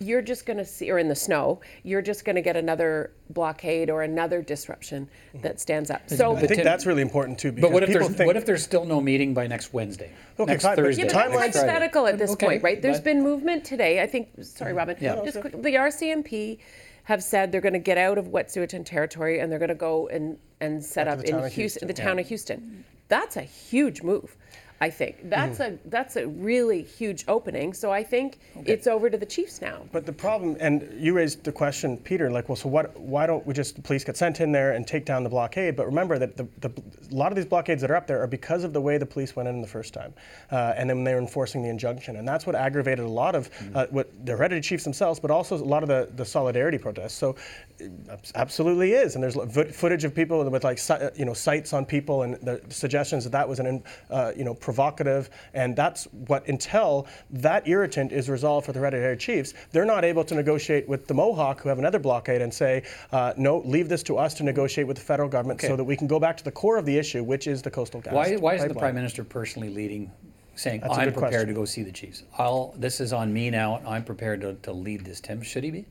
you're 0.00 0.22
just 0.22 0.46
going 0.46 0.56
to 0.56 0.64
see, 0.64 0.88
or 0.92 0.98
in 0.98 1.08
the 1.08 1.14
snow, 1.14 1.60
you're 1.82 2.00
just 2.00 2.24
going 2.24 2.36
to 2.36 2.40
get 2.40 2.56
another 2.56 3.10
blockade 3.30 3.90
or 3.90 4.04
another 4.04 4.40
disruption 4.40 5.08
that 5.42 5.58
stands 5.60 5.90
up. 5.90 6.08
So 6.08 6.36
I 6.36 6.46
think 6.46 6.62
that's 6.62 6.86
really 6.86 7.02
important 7.02 7.36
too. 7.36 7.50
But 7.50 7.72
what 7.72 7.82
if 7.82 7.90
there's 7.92 8.08
think, 8.08 8.28
what 8.28 8.36
if 8.36 8.46
there's 8.46 8.62
still 8.62 8.84
no 8.84 9.00
meeting 9.00 9.34
by 9.34 9.48
next 9.48 9.72
Wednesday? 9.74 10.12
Okay, 10.38 10.52
next 10.52 10.62
fine, 10.64 10.76
Thursday. 10.76 11.02
Yeah, 11.02 11.08
Yeah, 11.08 11.12
but 11.14 11.30
Timelines- 11.32 11.40
that's 11.40 11.56
hypothetical 11.58 12.06
at 12.06 12.16
this 12.16 12.30
Okay, 12.30 12.46
point, 12.46 12.62
right? 12.62 12.80
There's 12.80 12.98
but- 12.98 13.04
been 13.04 13.22
movement 13.24 13.64
today. 13.64 14.00
I 14.00 14.06
think. 14.06 14.28
Sorry, 14.42 14.72
Robin. 14.72 14.96
Yeah. 15.00 15.20
Just 15.24 15.40
quick, 15.40 15.60
the 15.60 15.74
RCMP 15.76 16.58
have 17.08 17.22
said 17.22 17.50
they're 17.50 17.62
going 17.62 17.72
to 17.72 17.78
get 17.78 17.96
out 17.96 18.18
of 18.18 18.26
Wet'suwet'en 18.26 18.84
territory 18.84 19.40
and 19.40 19.50
they're 19.50 19.58
going 19.58 19.70
to 19.70 19.74
go 19.74 20.08
and 20.08 20.36
and 20.60 20.84
set 20.84 21.06
Back 21.06 21.20
up 21.20 21.24
to 21.24 21.24
the 21.24 21.32
town 21.32 21.44
in 21.44 21.50
Houston, 21.50 21.62
Houston. 21.62 21.88
the 21.88 21.94
town 21.94 22.18
of 22.18 22.28
Houston. 22.28 22.84
That's 23.08 23.36
a 23.38 23.42
huge 23.42 24.02
move. 24.02 24.36
I 24.80 24.90
think 24.90 25.28
that's 25.28 25.58
a 25.60 25.78
that's 25.86 26.16
a 26.16 26.28
really 26.28 26.82
huge 26.82 27.24
opening. 27.26 27.72
So 27.74 27.90
I 27.90 28.04
think 28.04 28.38
it's 28.64 28.86
over 28.86 29.10
to 29.10 29.18
the 29.18 29.26
Chiefs 29.26 29.60
now. 29.60 29.82
But 29.90 30.06
the 30.06 30.12
problem, 30.12 30.56
and 30.60 30.88
you 30.96 31.14
raised 31.14 31.42
the 31.42 31.50
question, 31.50 31.96
Peter, 31.96 32.30
like, 32.30 32.48
well, 32.48 32.56
so 32.56 32.68
what? 32.68 32.98
Why 32.98 33.26
don't 33.26 33.44
we 33.44 33.54
just 33.54 33.74
the 33.74 33.82
police 33.82 34.04
get 34.04 34.16
sent 34.16 34.40
in 34.40 34.52
there 34.52 34.72
and 34.72 34.86
take 34.86 35.04
down 35.04 35.24
the 35.24 35.30
blockade? 35.30 35.74
But 35.74 35.86
remember 35.86 36.18
that 36.18 36.36
the, 36.36 36.46
the 36.60 36.70
a 37.10 37.14
lot 37.14 37.32
of 37.32 37.36
these 37.36 37.46
blockades 37.46 37.80
that 37.82 37.90
are 37.90 37.96
up 37.96 38.06
there 38.06 38.22
are 38.22 38.28
because 38.28 38.62
of 38.62 38.72
the 38.72 38.80
way 38.80 38.98
the 38.98 39.06
police 39.06 39.34
went 39.34 39.48
in 39.48 39.60
the 39.60 39.66
first 39.66 39.92
time, 39.94 40.14
uh, 40.52 40.74
and 40.76 40.88
then 40.88 41.02
they 41.02 41.14
were 41.14 41.20
enforcing 41.20 41.62
the 41.62 41.68
injunction, 41.68 42.16
and 42.16 42.26
that's 42.26 42.46
what 42.46 42.54
aggravated 42.54 43.04
a 43.04 43.08
lot 43.08 43.34
of 43.34 43.50
uh, 43.74 43.86
what 43.90 44.08
the 44.24 44.32
hereditary 44.32 44.60
chiefs 44.60 44.84
themselves, 44.84 45.18
but 45.18 45.30
also 45.30 45.56
a 45.56 45.58
lot 45.58 45.82
of 45.82 45.88
the, 45.88 46.08
the 46.14 46.24
solidarity 46.24 46.78
protests. 46.78 47.14
So, 47.14 47.30
it 47.30 47.34
abs- 47.34 47.67
absolutely 48.34 48.92
is, 48.92 49.14
and 49.14 49.22
there's 49.22 49.36
footage 49.74 50.04
of 50.04 50.14
people 50.14 50.48
with 50.48 50.64
like 50.64 50.80
you 51.16 51.24
know 51.24 51.34
sights 51.34 51.72
on 51.72 51.84
people 51.84 52.22
and 52.22 52.34
the 52.36 52.60
suggestions 52.68 53.24
that 53.24 53.30
that 53.30 53.48
was 53.48 53.58
an 53.58 53.82
uh, 54.10 54.32
you 54.36 54.44
know 54.44 54.54
provocative, 54.54 55.30
and 55.54 55.76
that's 55.76 56.04
what 56.26 56.46
until 56.48 57.06
that 57.30 57.66
irritant 57.68 58.12
is 58.12 58.28
resolved 58.28 58.66
for 58.66 58.72
the 58.72 58.78
hereditary 58.78 59.16
chiefs, 59.16 59.54
they're 59.72 59.84
not 59.84 60.04
able 60.04 60.24
to 60.24 60.34
negotiate 60.34 60.88
with 60.88 61.06
the 61.06 61.14
Mohawk, 61.14 61.60
who 61.60 61.68
have 61.68 61.78
another 61.78 61.98
blockade, 61.98 62.42
and 62.42 62.52
say 62.52 62.82
uh, 63.12 63.32
no, 63.36 63.58
leave 63.58 63.88
this 63.88 64.02
to 64.04 64.16
us 64.18 64.34
to 64.34 64.42
negotiate 64.42 64.86
with 64.86 64.96
the 64.96 65.02
federal 65.02 65.28
government, 65.28 65.60
Okay. 65.60 65.68
so 65.68 65.76
that 65.76 65.84
we 65.84 65.96
can 65.96 66.06
go 66.06 66.18
back 66.20 66.36
to 66.36 66.44
the 66.44 66.52
core 66.52 66.76
of 66.76 66.84
the 66.86 66.96
issue, 66.96 67.22
which 67.22 67.46
is 67.46 67.62
the 67.62 67.70
coastal 67.70 68.00
gas. 68.00 68.12
Why, 68.12 68.36
why 68.36 68.54
isn't 68.54 68.68
the 68.68 68.74
prime 68.74 68.94
minister 68.94 69.24
personally 69.24 69.70
leading, 69.70 70.10
saying, 70.54 70.80
That's 70.80 70.96
I'm 70.96 71.12
prepared 71.12 71.32
question. 71.32 71.48
to 71.48 71.54
go 71.54 71.64
see 71.64 71.82
the 71.82 71.92
chiefs? 71.92 72.22
I'll, 72.36 72.74
this 72.76 73.00
is 73.00 73.12
on 73.12 73.32
me 73.32 73.50
now. 73.50 73.80
I'm 73.86 74.04
prepared 74.04 74.40
to, 74.42 74.54
to 74.54 74.72
lead 74.72 75.04
this. 75.04 75.20
Tim, 75.20 75.42
should 75.42 75.64
he 75.64 75.70
be? 75.70 75.86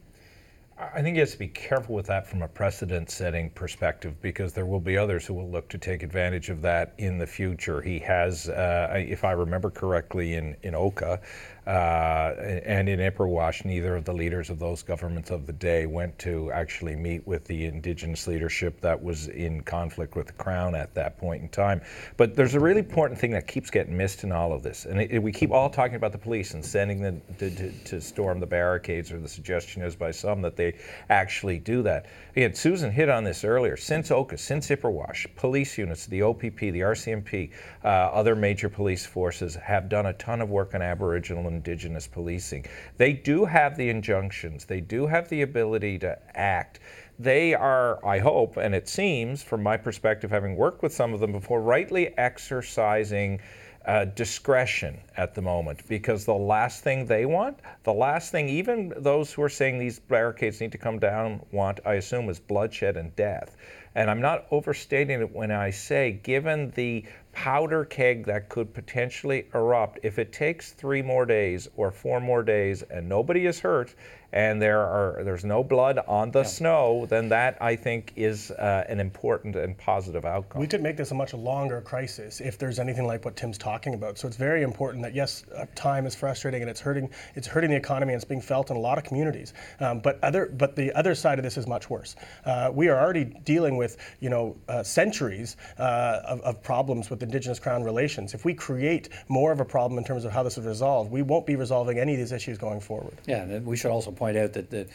I 0.80 1.02
think 1.02 1.16
he 1.16 1.20
has 1.22 1.32
to 1.32 1.40
be 1.40 1.48
careful 1.48 1.96
with 1.96 2.06
that 2.06 2.28
from 2.28 2.44
a 2.44 2.48
precedent 2.48 3.10
setting 3.10 3.50
perspective 3.50 4.22
because 4.22 4.54
there 4.54 4.68
will 4.68 4.80
be 4.80 4.96
others 4.96 5.26
who 5.26 5.34
will 5.34 5.50
look 5.50 5.68
to 5.70 5.78
take 5.80 6.04
advantage 6.04 6.50
of 6.52 6.62
that 6.62 6.94
in 7.00 7.18
the 7.18 7.26
future. 7.26 7.82
He 7.82 7.98
has, 8.00 8.48
uh, 8.50 8.94
if 8.94 9.24
I 9.24 9.32
remember 9.32 9.72
correctly, 9.72 10.36
in, 10.36 10.56
in 10.62 10.76
Oka 10.76 11.20
uh, 11.68 12.34
and 12.66 12.88
in 12.88 13.00
Ipperwash, 13.00 13.66
neither 13.66 13.98
of 13.98 14.06
the 14.06 14.14
leaders 14.14 14.50
of 14.50 14.58
those 14.58 14.82
governments 14.82 15.32
of 15.32 15.46
the 15.46 15.52
day 15.52 15.86
went 15.86 16.18
to 16.20 16.50
actually 16.54 16.96
meet 16.96 17.28
with 17.28 17.44
the 17.44 17.66
indigenous 17.66 18.26
leadership 18.26 18.80
that 18.80 19.04
was 19.04 19.28
in 19.28 19.62
conflict 19.64 20.16
with 20.16 20.28
the 20.28 20.34
crown 20.34 20.76
at 20.76 20.94
that 20.94 21.18
point 21.18 21.42
in 21.42 21.50
time. 21.50 21.82
But 22.16 22.36
there's 22.36 22.56
a 22.56 22.60
really 22.60 22.80
important 22.80 23.20
thing 23.20 23.32
that 23.32 23.48
keeps 23.48 23.70
getting 23.70 23.98
missed 23.98 24.24
in 24.24 24.32
all 24.32 24.54
of 24.54 24.64
this. 24.64 24.86
And 24.86 25.02
it, 25.02 25.22
we 25.22 25.34
keep 25.34 25.52
all 25.52 25.70
talking 25.70 25.96
about 25.96 26.14
the 26.14 26.18
police 26.18 26.54
and 26.54 26.64
sending 26.64 27.02
them 27.02 27.22
to, 27.38 27.50
to, 27.50 27.72
to 27.72 28.00
storm 28.00 28.40
the 28.40 28.48
barricades, 28.48 29.12
or 29.12 29.20
the 29.20 29.28
suggestion 29.28 29.82
is 29.82 29.94
by 29.94 30.12
some 30.12 30.42
that 30.44 30.56
they 30.56 30.78
actually 31.10 31.60
do 31.60 31.84
that. 31.84 32.06
Again, 32.38 32.54
Susan 32.54 32.92
hit 32.92 33.10
on 33.10 33.26
this 33.26 33.44
earlier. 33.44 33.76
Since 33.76 34.10
Oka, 34.10 34.38
since 34.38 34.70
Ipperwash, 34.70 35.36
police 35.36 35.78
units, 35.78 36.06
the 36.06 36.22
OPP, 36.22 36.60
the 36.60 36.80
RCMP, 36.80 37.52
uh, 37.84 37.88
other 37.88 38.38
major 38.38 38.70
police 38.70 39.06
forces 39.06 39.56
have 39.56 39.90
done 39.90 40.06
a 40.06 40.14
ton 40.14 40.40
of 40.40 40.50
work 40.50 40.74
on 40.74 40.82
Aboriginal 40.82 41.48
and 41.48 41.57
Indigenous 41.58 42.08
policing. 42.08 42.66
They 42.98 43.14
do 43.14 43.46
have 43.46 43.76
the 43.76 43.90
injunctions, 43.90 44.66
they 44.66 44.82
do 44.82 45.08
have 45.08 45.28
the 45.30 45.42
ability 45.42 46.00
to 46.00 46.18
act. 46.38 46.80
They 47.20 47.56
are, 47.56 48.06
I 48.06 48.20
hope, 48.20 48.58
and 48.58 48.76
it 48.76 48.88
seems, 48.88 49.42
from 49.42 49.64
my 49.64 49.76
perspective, 49.76 50.30
having 50.30 50.56
worked 50.56 50.84
with 50.84 50.94
some 50.94 51.14
of 51.14 51.20
them 51.20 51.32
before, 51.32 51.62
rightly 51.62 52.16
exercising 52.18 53.40
uh, 53.88 54.04
discretion 54.04 55.00
at 55.16 55.34
the 55.34 55.42
moment 55.42 55.82
because 55.88 56.26
the 56.26 56.34
last 56.34 56.84
thing 56.84 57.06
they 57.06 57.26
want, 57.26 57.58
the 57.84 57.94
last 57.94 58.32
thing 58.32 58.50
even 58.50 58.94
those 58.98 59.32
who 59.32 59.42
are 59.42 59.50
saying 59.50 59.80
these 59.80 59.98
barricades 59.98 60.60
need 60.60 60.74
to 60.74 60.78
come 60.78 61.00
down 61.00 61.44
want, 61.52 61.80
I 61.86 61.94
assume, 61.94 62.30
is 62.30 62.40
bloodshed 62.40 62.98
and 62.98 63.16
death. 63.16 63.56
And 63.96 64.12
I'm 64.12 64.22
not 64.22 64.46
overstating 64.52 65.22
it 65.22 65.34
when 65.34 65.52
I 65.52 65.72
say, 65.72 66.20
given 66.22 66.72
the 66.76 67.06
powder 67.38 67.86
keg 67.86 68.26
that 68.26 68.50
could 68.50 68.74
potentially 68.74 69.48
erupt, 69.54 70.00
if 70.02 70.18
it 70.18 70.34
takes 70.34 70.72
three 70.72 71.04
more 71.04 71.24
days 71.24 71.70
or 71.76 71.92
four 71.92 72.20
more 72.20 72.42
days 72.42 72.82
and 72.90 73.08
nobody 73.08 73.46
is 73.46 73.60
hurt 73.60 73.94
and 74.34 74.62
there 74.62 74.82
are 74.82 75.24
there's 75.24 75.46
no 75.46 75.64
blood 75.64 76.00
on 76.08 76.32
the 76.32 76.44
snow, 76.44 77.06
then 77.06 77.30
that 77.30 77.58
I 77.62 77.76
think 77.76 78.12
is 78.16 78.52
uh, 78.52 78.84
an 78.90 79.00
important 79.00 79.56
and 79.56 79.78
positive 79.78 80.26
outcome. 80.26 80.60
We 80.60 80.68
could 80.68 80.84
make 80.84 80.98
this 80.98 81.12
a 81.12 81.16
much 81.16 81.34
longer 81.34 81.82
crisis 81.82 82.42
if 82.42 82.58
there's 82.58 82.78
anything 82.80 83.08
like 83.08 83.24
what 83.24 83.36
Tim's 83.36 83.58
talking 83.58 83.94
about. 83.94 84.18
So 84.18 84.28
it's 84.28 84.38
very 84.38 84.64
important 84.64 85.02
that 85.04 85.16
yes, 85.16 85.46
uh, 85.56 85.66
time 85.76 86.06
is 86.06 86.14
frustrating 86.14 86.62
and 86.62 86.70
it's 86.70 86.82
hurting. 86.82 87.10
It's 87.36 87.48
hurting 87.48 87.70
the 87.70 87.78
economy 87.78 88.14
and 88.14 88.22
it's 88.22 88.28
being 88.28 88.42
felt 88.42 88.70
in 88.70 88.76
a 88.76 88.80
lot 88.80 88.98
of 88.98 89.06
communities. 89.06 89.54
Um, 89.80 90.00
but 90.00 90.22
other, 90.24 90.48
but 90.58 90.76
the 90.76 90.92
other 90.94 91.16
side 91.16 91.40
of 91.40 91.44
this 91.44 91.58
is 91.58 91.66
much 91.66 91.90
worse. 91.90 92.16
Uh, 92.46 92.70
we 92.74 92.90
are 92.90 93.00
already 93.00 93.26
dealing 93.26 93.78
with 93.78 93.98
you 94.20 94.30
know 94.30 94.58
uh, 94.68 94.84
centuries 94.84 95.56
uh, 95.80 96.20
of, 96.26 96.42
of 96.42 96.62
problems 96.62 97.10
with 97.10 97.20
Indigenous 97.28 97.60
Crown 97.60 97.84
relations. 97.84 98.34
If 98.34 98.46
we 98.46 98.54
create 98.54 99.10
more 99.28 99.52
of 99.52 99.60
a 99.60 99.66
problem 99.66 99.98
in 99.98 100.04
terms 100.04 100.26
of 100.26 100.32
how 100.32 100.44
this 100.44 100.58
is 100.58 100.66
resolved, 100.66 101.12
we 101.12 101.22
won't 101.22 101.46
be 101.46 101.56
resolving 101.56 102.00
any 102.00 102.14
of 102.14 102.20
these 102.20 102.32
issues 102.32 102.58
going 102.58 102.80
forward. 102.80 103.18
Yeah, 103.26 103.44
and 103.44 103.66
we 103.66 103.76
should 103.78 103.92
also 103.92 104.12
point 104.12 104.38
out 104.38 104.54
that 104.54 104.70
the 104.70 104.88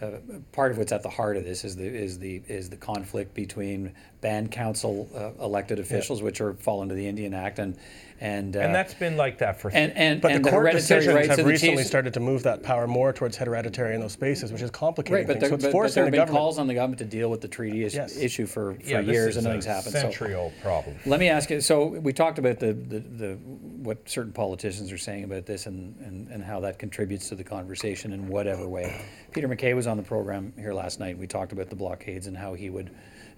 uh, 0.00 0.18
part 0.50 0.72
of 0.72 0.78
what's 0.78 0.92
at 0.92 1.02
the 1.02 1.08
heart 1.08 1.36
of 1.36 1.44
this 1.44 1.64
is 1.64 1.76
the 1.76 1.86
is 1.86 2.18
the 2.18 2.42
is 2.48 2.68
the 2.70 2.76
conflict 2.76 3.34
between 3.34 3.92
band 4.22 4.50
council 4.50 5.06
uh, 5.14 5.44
elected 5.44 5.78
officials, 5.78 6.22
which 6.22 6.40
are 6.40 6.54
fall 6.54 6.80
under 6.80 6.94
the 6.94 7.06
Indian 7.06 7.34
Act, 7.34 7.58
and 7.58 7.76
and 8.20 8.56
uh, 8.56 8.60
and 8.60 8.72
that's 8.74 8.94
been 8.94 9.16
like 9.16 9.38
that 9.38 9.60
for 9.60 9.68
and 9.72 9.92
and, 9.96 10.20
but 10.20 10.30
and 10.30 10.44
the 10.44 10.50
court 10.50 10.70
decisions 10.70 11.26
have 11.26 11.36
the 11.36 11.44
recently 11.44 11.78
chiefs. 11.78 11.88
started 11.88 12.14
to 12.14 12.20
move 12.20 12.44
that 12.44 12.62
power 12.62 12.86
more 12.86 13.12
towards 13.12 13.36
hereditary 13.36 13.96
in 13.96 14.00
those 14.00 14.12
spaces, 14.12 14.52
which 14.52 14.62
is 14.62 14.70
complicating 14.70 15.14
Right, 15.16 15.26
but, 15.26 15.32
things. 15.34 15.40
there, 15.40 15.48
So 15.50 15.54
it's 15.56 15.64
but, 15.64 15.68
but 15.68 15.72
forcing 15.72 15.94
there 16.04 16.04
the 16.04 16.06
have 16.06 16.12
been 16.12 16.18
government. 16.34 16.38
calls 16.40 16.58
on 16.58 16.66
the 16.68 16.74
government 16.74 16.98
to 17.00 17.04
deal 17.04 17.30
with 17.30 17.40
the 17.40 17.48
treaty 17.48 17.82
is, 17.82 17.94
Yes. 17.96 18.16
issue 18.16 18.46
for, 18.46 18.74
for 18.74 18.80
Yeah, 18.84 19.00
years 19.00 19.36
and 19.36 19.44
nothing's 19.44 19.66
happened. 19.66 19.94
So- 19.94 20.00
century-old 20.02 20.52
problem. 20.62 20.96
Let 21.04 21.18
me 21.18 21.28
ask 21.30 21.50
you. 21.50 21.60
So 21.60 21.84
we 21.86 22.12
talked 22.12 22.38
about 22.38 22.60
the, 22.60 22.72
the, 22.74 23.00
the 23.00 23.34
what 23.82 24.08
certain 24.08 24.32
politicians 24.32 24.92
are 24.92 24.98
saying 24.98 25.24
about 25.24 25.44
this 25.44 25.66
and, 25.66 25.96
and, 26.06 26.28
and 26.28 26.44
how 26.44 26.60
that 26.60 26.78
contributes 26.78 27.28
to 27.30 27.34
the 27.34 27.42
conversation 27.44 28.12
in 28.12 28.28
whatever 28.28 28.68
way. 28.68 29.04
Peter 29.32 29.48
MacKay 29.48 29.74
was 29.74 29.88
on 29.88 29.96
the 29.96 30.02
program 30.04 30.52
here 30.56 30.72
last 30.72 31.00
night. 31.00 31.18
We 31.18 31.26
talked 31.26 31.50
about 31.50 31.68
the 31.70 31.76
blockades 31.76 32.28
and 32.28 32.36
how 32.36 32.54
he 32.54 32.70
would 32.70 32.92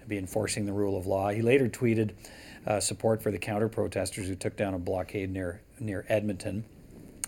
be 0.07 0.17
enforcing 0.17 0.65
the 0.65 0.73
rule 0.73 0.97
of 0.97 1.05
law. 1.05 1.29
He 1.29 1.41
later 1.41 1.67
tweeted 1.67 2.11
uh, 2.65 2.79
support 2.79 3.21
for 3.21 3.31
the 3.31 3.37
counter 3.37 3.69
protesters 3.69 4.27
who 4.27 4.35
took 4.35 4.55
down 4.55 4.73
a 4.73 4.79
blockade 4.79 5.31
near 5.31 5.61
near 5.79 6.05
Edmonton, 6.07 6.65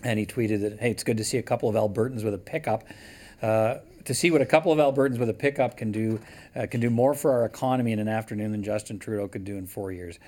and 0.02 0.18
he 0.18 0.26
tweeted 0.26 0.60
that 0.62 0.80
hey, 0.80 0.90
it's 0.90 1.04
good 1.04 1.16
to 1.16 1.24
see 1.24 1.38
a 1.38 1.42
couple 1.42 1.68
of 1.68 1.74
Albertans 1.74 2.24
with 2.24 2.34
a 2.34 2.38
pickup. 2.38 2.84
Uh, 3.40 3.76
to 4.04 4.14
see 4.14 4.30
what 4.30 4.40
a 4.40 4.46
couple 4.46 4.72
of 4.72 4.78
Albertans 4.78 5.18
with 5.18 5.28
a 5.28 5.34
pickup 5.34 5.76
can 5.76 5.92
do 5.92 6.20
uh, 6.56 6.66
can 6.66 6.80
do 6.80 6.90
more 6.90 7.14
for 7.14 7.30
our 7.32 7.44
economy 7.44 7.92
in 7.92 7.98
an 7.98 8.08
afternoon 8.08 8.52
than 8.52 8.62
Justin 8.62 8.98
Trudeau 8.98 9.28
could 9.28 9.44
do 9.44 9.56
in 9.56 9.66
four 9.66 9.92
years. 9.92 10.18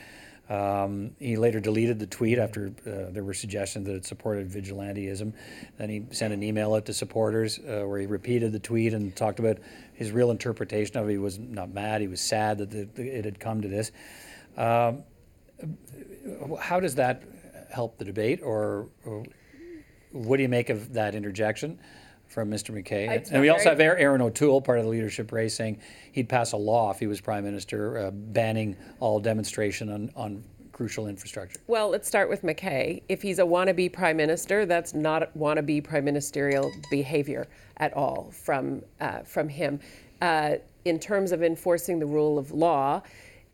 Um, 0.51 1.13
he 1.21 1.37
later 1.37 1.61
deleted 1.61 2.01
the 2.01 2.09
tweet 2.09 2.37
after 2.37 2.73
uh, 2.85 3.13
there 3.13 3.23
were 3.23 3.35
suggestions 3.35 3.87
that 3.87 3.95
it 3.95 4.05
supported 4.05 4.51
vigilantism. 4.51 5.33
Then 5.79 5.89
he 5.89 6.03
sent 6.11 6.35
an 6.35 6.43
email 6.43 6.75
out 6.75 6.87
to 6.87 6.93
supporters 6.93 7.61
uh, 7.61 7.85
where 7.87 8.01
he 8.01 8.07
repeated 8.07 8.51
the 8.51 8.59
tweet 8.59 8.93
and 8.93 9.15
talked 9.15 9.39
about 9.39 9.59
his 9.93 10.11
real 10.11 10.33
interpretation 10.33 10.97
of 10.97 11.09
it. 11.09 11.13
He 11.13 11.19
was 11.19 11.39
not 11.39 11.73
mad, 11.73 12.01
he 12.01 12.09
was 12.09 12.21
sad 12.21 12.59
that 12.59 12.71
the, 12.71 12.89
it 13.01 13.25
had 13.25 13.39
come 13.39 13.63
to 13.63 13.69
this. 13.69 13.93
Um, 14.57 15.05
how 16.59 16.81
does 16.81 16.97
that 16.97 17.23
help 17.73 17.99
the 17.99 18.05
debate, 18.05 18.41
or, 18.43 18.89
or 19.05 19.25
what 20.11 20.39
do 20.39 20.43
you 20.43 20.49
make 20.49 20.69
of 20.69 20.95
that 20.95 21.15
interjection? 21.15 21.79
From 22.31 22.49
Mr. 22.49 22.73
MacKay. 22.73 23.25
And 23.33 23.41
we 23.41 23.49
also 23.49 23.71
have 23.71 23.81
Erin 23.81 24.21
O'Toole, 24.21 24.63
part 24.63 24.79
of 24.79 24.85
the 24.85 24.91
leadership 24.91 25.33
race, 25.33 25.53
saying 25.53 25.81
he'd 26.13 26.29
pass 26.29 26.53
a 26.53 26.57
law 26.57 26.93
if 26.93 27.01
he 27.01 27.09
was 27.09 27.21
prime 27.21 27.43
minister, 27.43 27.99
uh, 27.99 28.11
banning 28.13 28.77
all 29.01 29.19
demonstration 29.19 29.91
on, 29.91 30.13
on 30.15 30.45
crucial 30.81 31.09
infrastructure. 31.09 31.59
Well, 31.67 31.91
let's 31.91 32.09
start 32.09 32.31
with 32.31 32.43
MacKay. 32.43 33.03
If 33.09 33.21
he's 33.21 33.39
a 33.39 33.43
wannabe 33.43 33.93
prime 33.93 34.17
minister, 34.17 34.65
that's 34.65 34.95
not 34.95 35.37
wannabe 35.37 35.85
prime 35.85 36.07
ministerial 36.07 36.73
behavior 36.89 37.49
at 37.77 37.93
all 37.95 38.31
from 38.31 38.83
uh, 39.01 39.19
from 39.25 39.49
him. 39.49 39.81
Uh, 40.23 40.55
in 40.85 40.99
terms 40.99 41.33
of 41.33 41.43
enforcing 41.43 41.99
the 41.99 42.07
rule 42.07 42.39
of 42.39 42.53
law, 42.53 43.03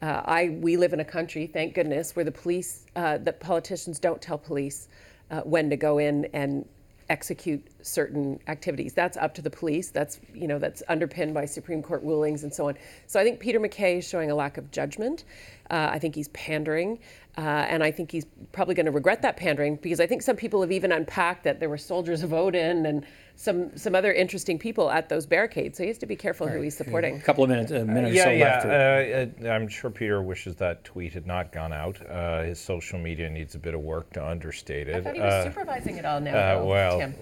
uh, 0.03 0.23
I 0.24 0.51
we 0.61 0.77
live 0.77 0.93
in 0.93 1.01
a 1.01 1.05
country, 1.05 1.47
thank 1.47 1.74
goodness, 1.74 2.15
where 2.15 2.24
the 2.24 2.31
police, 2.31 2.86
uh, 2.94 3.19
that 3.19 3.40
politicians 3.40 3.98
don't 3.98 4.23
tell 4.23 4.39
police 4.39 4.89
uh, 5.31 5.40
when 5.40 5.70
to 5.70 5.77
go 5.77 5.98
in 5.98 6.27
and 6.27 6.65
execute 7.09 7.65
certain 7.87 8.41
activities. 8.49 8.93
That's 8.93 9.17
up 9.17 9.35
to 9.35 9.43
the 9.43 9.51
police. 9.51 9.91
That's 9.91 10.21
you 10.35 10.49
know 10.49 10.59
that's 10.59 10.83
underpinned 10.89 11.35
by 11.35 11.45
Supreme 11.47 11.83
Court 11.83 12.03
rulings 12.03 12.43
and 12.43 12.53
so 12.53 12.69
on. 12.69 12.75
So 13.07 13.21
I 13.21 13.25
think 13.25 13.41
Peter 13.41 13.61
MacKay 13.61 13.99
is 13.99 14.09
showing 14.09 14.31
a 14.31 14.35
lack 14.35 14.59
of 14.59 14.71
judgment. 14.71 15.25
Uh, 15.71 15.89
I 15.93 15.99
think 15.99 16.15
he's 16.15 16.29
pandering, 16.29 17.01
uh, 17.37 17.41
and 17.41 17.83
I 17.83 17.91
think 17.91 18.13
he's 18.13 18.25
probably 18.53 18.77
going 18.77 18.87
to 18.87 18.93
regret 18.93 19.23
that 19.23 19.37
pandering 19.37 19.77
because 19.77 19.99
I 19.99 20.07
think 20.07 20.23
some 20.23 20.37
people 20.37 20.61
have 20.61 20.71
even 20.71 20.93
unpacked 20.93 21.43
that 21.45 21.59
there 21.59 21.69
were 21.69 21.79
soldiers 21.79 22.23
of 22.23 22.33
Odin 22.33 22.87
and 22.87 23.05
some 23.35 23.77
some 23.77 23.95
other 23.97 24.13
interesting 24.13 24.59
people 24.61 24.91
at 24.91 25.09
those 25.09 25.27
barricades. 25.27 25.77
So 25.77 25.83
he 25.83 25.89
has 25.89 25.99
to 25.99 26.07
be 26.07 26.15
careful 26.17 26.47
who 26.47 26.61
he's 26.61 26.77
supporting. 26.77 27.17
A 27.17 27.21
couple 27.21 27.43
of 27.43 27.51
minutes, 27.51 27.73
a 27.73 27.85
minute 27.85 28.15
yeah, 28.15 28.21
or 28.21 28.25
so 28.25 28.31
yeah. 28.31 28.45
left. 28.45 29.45
Uh, 29.45 29.49
uh, 29.49 29.51
I'm 29.53 29.67
sure 29.69 29.91
Peter 29.91 30.23
wishes 30.23 30.55
that 30.57 30.85
tweet 30.85 31.13
had 31.15 31.27
not 31.27 31.53
gone 31.53 31.73
out. 31.73 31.99
Uh, 32.09 32.43
his 32.45 32.61
social 32.61 32.99
media 32.99 33.29
needs 33.29 33.57
a 33.57 33.59
bit 33.59 33.75
of 33.75 33.81
work 33.81 34.13
to 34.13 34.25
understate 34.25 34.89
it. 34.89 34.95
I 34.95 35.01
thought 35.01 35.15
he 35.15 35.21
was 35.21 35.33
Uh, 35.33 35.45
supervising 35.51 35.97
it 35.97 36.05
all 36.05 36.21
now. 36.21 36.31
uh, 36.37 36.59
though, 36.61 36.67
well, 36.67 36.99
Tim. 37.01 37.15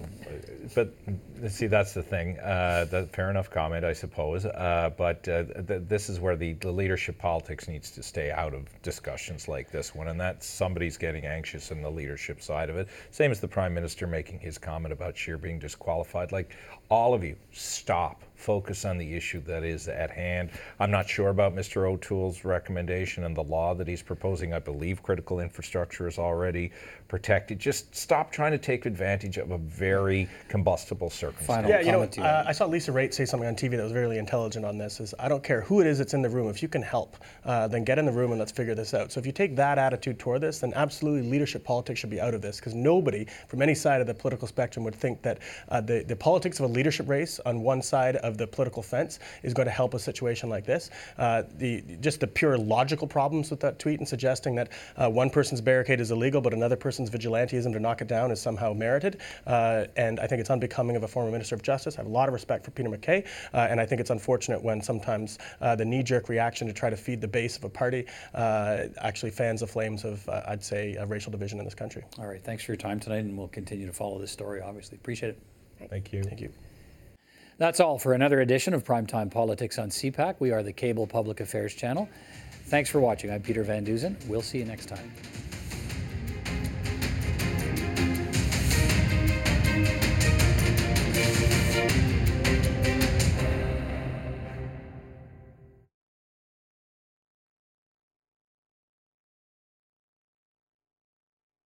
But 0.73 0.93
see, 1.47 1.67
that's 1.67 1.93
the 1.93 2.03
thing. 2.03 2.39
Uh, 2.39 2.85
that, 2.91 3.13
fair 3.13 3.29
enough 3.29 3.49
comment, 3.49 3.85
I 3.85 3.93
suppose. 3.93 4.45
Uh, 4.45 4.91
but 4.97 5.27
uh, 5.27 5.43
th- 5.43 5.83
this 5.87 6.09
is 6.09 6.19
where 6.19 6.35
the, 6.35 6.53
the 6.53 6.71
leadership 6.71 7.17
politics 7.17 7.67
needs 7.67 7.91
to 7.91 8.03
stay 8.03 8.31
out 8.31 8.53
of 8.53 8.67
discussions 8.81 9.47
like 9.47 9.71
this 9.71 9.93
one, 9.93 10.07
and 10.07 10.19
that 10.19 10.43
somebody's 10.43 10.97
getting 10.97 11.25
anxious 11.25 11.71
in 11.71 11.81
the 11.81 11.89
leadership 11.89 12.41
side 12.41 12.69
of 12.69 12.77
it. 12.77 12.87
Same 13.11 13.31
as 13.31 13.39
the 13.39 13.47
prime 13.47 13.73
minister 13.73 14.07
making 14.07 14.39
his 14.39 14.57
comment 14.57 14.93
about 14.93 15.17
Scheer 15.17 15.37
being 15.37 15.59
disqualified. 15.59 16.31
Like 16.31 16.55
all 16.89 17.13
of 17.13 17.23
you, 17.23 17.35
stop. 17.51 18.21
Focus 18.35 18.83
on 18.83 18.97
the 18.97 19.15
issue 19.15 19.39
that 19.41 19.63
is 19.63 19.87
at 19.87 20.11
hand. 20.11 20.51
I'm 20.79 20.91
not 20.91 21.07
sure 21.07 21.29
about 21.29 21.55
Mr. 21.55 21.89
O'Toole's 21.89 22.43
recommendation 22.43 23.23
and 23.23 23.35
the 23.35 23.43
law 23.43 23.73
that 23.73 23.87
he's 23.87 24.03
proposing. 24.03 24.53
I 24.53 24.59
believe 24.59 25.01
critical 25.01 25.39
infrastructure 25.39 26.07
is 26.07 26.19
already 26.19 26.71
protected. 27.07 27.59
Just 27.59 27.95
stop 27.95 28.31
trying 28.31 28.51
to 28.51 28.57
take 28.57 28.85
advantage 28.85 29.37
of 29.37 29.51
a 29.51 29.57
very 29.57 30.27
combustible 30.47 31.09
circumstance. 31.09 31.67
yeah, 31.67 31.79
you 31.81 31.91
know, 31.91 32.03
uh, 32.23 32.43
I 32.47 32.51
saw 32.51 32.65
Lisa 32.65 32.91
Raitt 32.91 33.13
say 33.13 33.25
something 33.25 33.47
on 33.47 33.55
TV 33.55 33.71
that 33.71 33.83
was 33.83 33.93
really 33.93 34.17
intelligent 34.17 34.65
on 34.65 34.77
this. 34.77 34.99
Is 34.99 35.13
I 35.19 35.27
don't 35.27 35.43
care 35.43 35.61
who 35.61 35.81
it 35.81 35.87
is 35.87 35.97
that's 35.99 36.13
in 36.13 36.21
the 36.21 36.29
room. 36.29 36.49
If 36.49 36.61
you 36.61 36.67
can 36.67 36.81
help, 36.81 37.17
uh, 37.43 37.67
then 37.67 37.83
get 37.83 37.99
in 37.99 38.05
the 38.05 38.11
room 38.11 38.31
and 38.31 38.39
let's 38.39 38.51
figure 38.51 38.75
this 38.75 38.93
out. 38.93 39.11
So 39.11 39.19
if 39.19 39.25
you 39.25 39.31
take 39.31 39.55
that 39.55 39.77
attitude 39.77 40.19
toward 40.19 40.41
this, 40.41 40.59
then 40.59 40.73
absolutely 40.75 41.29
leadership 41.29 41.63
politics 41.63 41.99
should 41.99 42.09
be 42.09 42.19
out 42.19 42.33
of 42.33 42.41
this 42.41 42.57
because 42.57 42.73
nobody 42.73 43.25
from 43.47 43.61
any 43.61 43.75
side 43.75 44.01
of 44.01 44.07
the 44.07 44.13
political 44.13 44.47
spectrum 44.47 44.83
would 44.85 44.95
think 44.95 45.21
that 45.21 45.39
uh, 45.69 45.81
the 45.81 46.03
the 46.03 46.15
politics 46.15 46.59
of 46.59 46.69
a 46.69 46.73
leadership 46.73 47.07
race 47.07 47.39
on 47.45 47.61
one 47.61 47.81
side 47.81 48.15
of 48.17 48.37
the 48.37 48.47
political 48.47 48.81
fence 48.81 49.19
is 49.43 49.53
going 49.53 49.67
to 49.67 49.71
help 49.71 49.93
a 49.93 49.99
situation 49.99 50.49
like 50.49 50.65
this. 50.65 50.89
Uh, 51.17 51.43
the 51.57 51.83
just 52.01 52.19
the 52.19 52.27
pure 52.27 52.57
logical 52.57 53.07
problems 53.07 53.51
with 53.51 53.59
that 53.59 53.77
tweet 53.79 53.99
and 53.99 54.07
suggesting 54.07 54.55
that 54.55 54.69
uh, 54.97 55.09
one 55.09 55.29
person's 55.29 55.61
barricade 55.61 55.99
is 55.99 56.11
illegal 56.11 56.41
but 56.41 56.53
another 56.53 56.75
person's 56.95 57.09
vigilantism 57.09 57.73
to 57.73 57.79
knock 57.79 58.01
it 58.01 58.07
down 58.07 58.31
is 58.31 58.39
somehow 58.39 58.71
merited. 58.71 59.19
Uh, 59.45 59.85
and 59.97 60.17
I 60.17 60.27
think 60.27 60.39
it's 60.39 60.49
unbecoming 60.49 60.95
of 60.95 61.03
a 61.03 61.07
former 61.07 61.29
Minister 61.29 61.55
of 61.55 61.61
Justice. 61.61 61.95
I 61.95 61.97
have 61.97 62.05
a 62.05 62.09
lot 62.09 62.29
of 62.29 62.33
respect 62.33 62.63
for 62.63 62.71
Peter 62.71 62.89
MacKay, 62.89 63.25
uh, 63.53 63.67
and 63.69 63.81
I 63.81 63.85
think 63.85 63.99
it's 63.99 64.11
unfortunate 64.11 64.63
when 64.63 64.81
sometimes 64.81 65.37
uh, 65.59 65.75
the 65.75 65.83
knee-jerk 65.83 66.29
reaction 66.29 66.67
to 66.67 66.73
try 66.73 66.89
to 66.89 66.95
feed 66.95 67.19
the 67.19 67.27
base 67.27 67.57
of 67.57 67.65
a 67.65 67.69
party 67.69 68.05
uh, 68.33 68.83
actually 68.99 69.31
fans 69.31 69.59
the 69.59 69.67
flames 69.67 70.05
of, 70.05 70.27
uh, 70.29 70.43
I'd 70.47 70.63
say, 70.63 70.97
racial 71.05 71.31
division 71.31 71.59
in 71.59 71.65
this 71.65 71.75
country. 71.75 72.03
All 72.17 72.27
right, 72.27 72.41
thanks 72.41 72.63
for 72.63 72.71
your 72.71 72.77
time 72.77 72.99
tonight, 72.99 73.25
and 73.25 73.37
we'll 73.37 73.49
continue 73.49 73.85
to 73.85 73.93
follow 73.93 74.17
this 74.17 74.31
story, 74.31 74.61
obviously. 74.61 74.97
Appreciate 74.97 75.29
it. 75.29 75.39
Thank 75.89 76.13
you. 76.13 76.23
Thank 76.23 76.39
you. 76.39 76.51
That's 77.57 77.79
all 77.79 77.97
for 77.97 78.13
another 78.13 78.41
edition 78.41 78.73
of 78.73 78.83
Primetime 78.85 79.31
Politics 79.31 79.79
on 79.79 79.89
CPAC. 79.89 80.35
We 80.39 80.51
are 80.51 80.63
the 80.63 80.73
cable 80.73 81.07
public 81.07 81.39
affairs 81.41 81.73
channel. 81.73 82.07
Thanks 82.65 82.89
for 82.89 82.99
watching. 82.99 83.31
I'm 83.31 83.41
Peter 83.41 83.63
Van 83.63 83.83
Dusen. 83.83 84.17
We'll 84.27 84.41
see 84.41 84.57
you 84.59 84.65
next 84.65 84.87
time. 84.87 85.11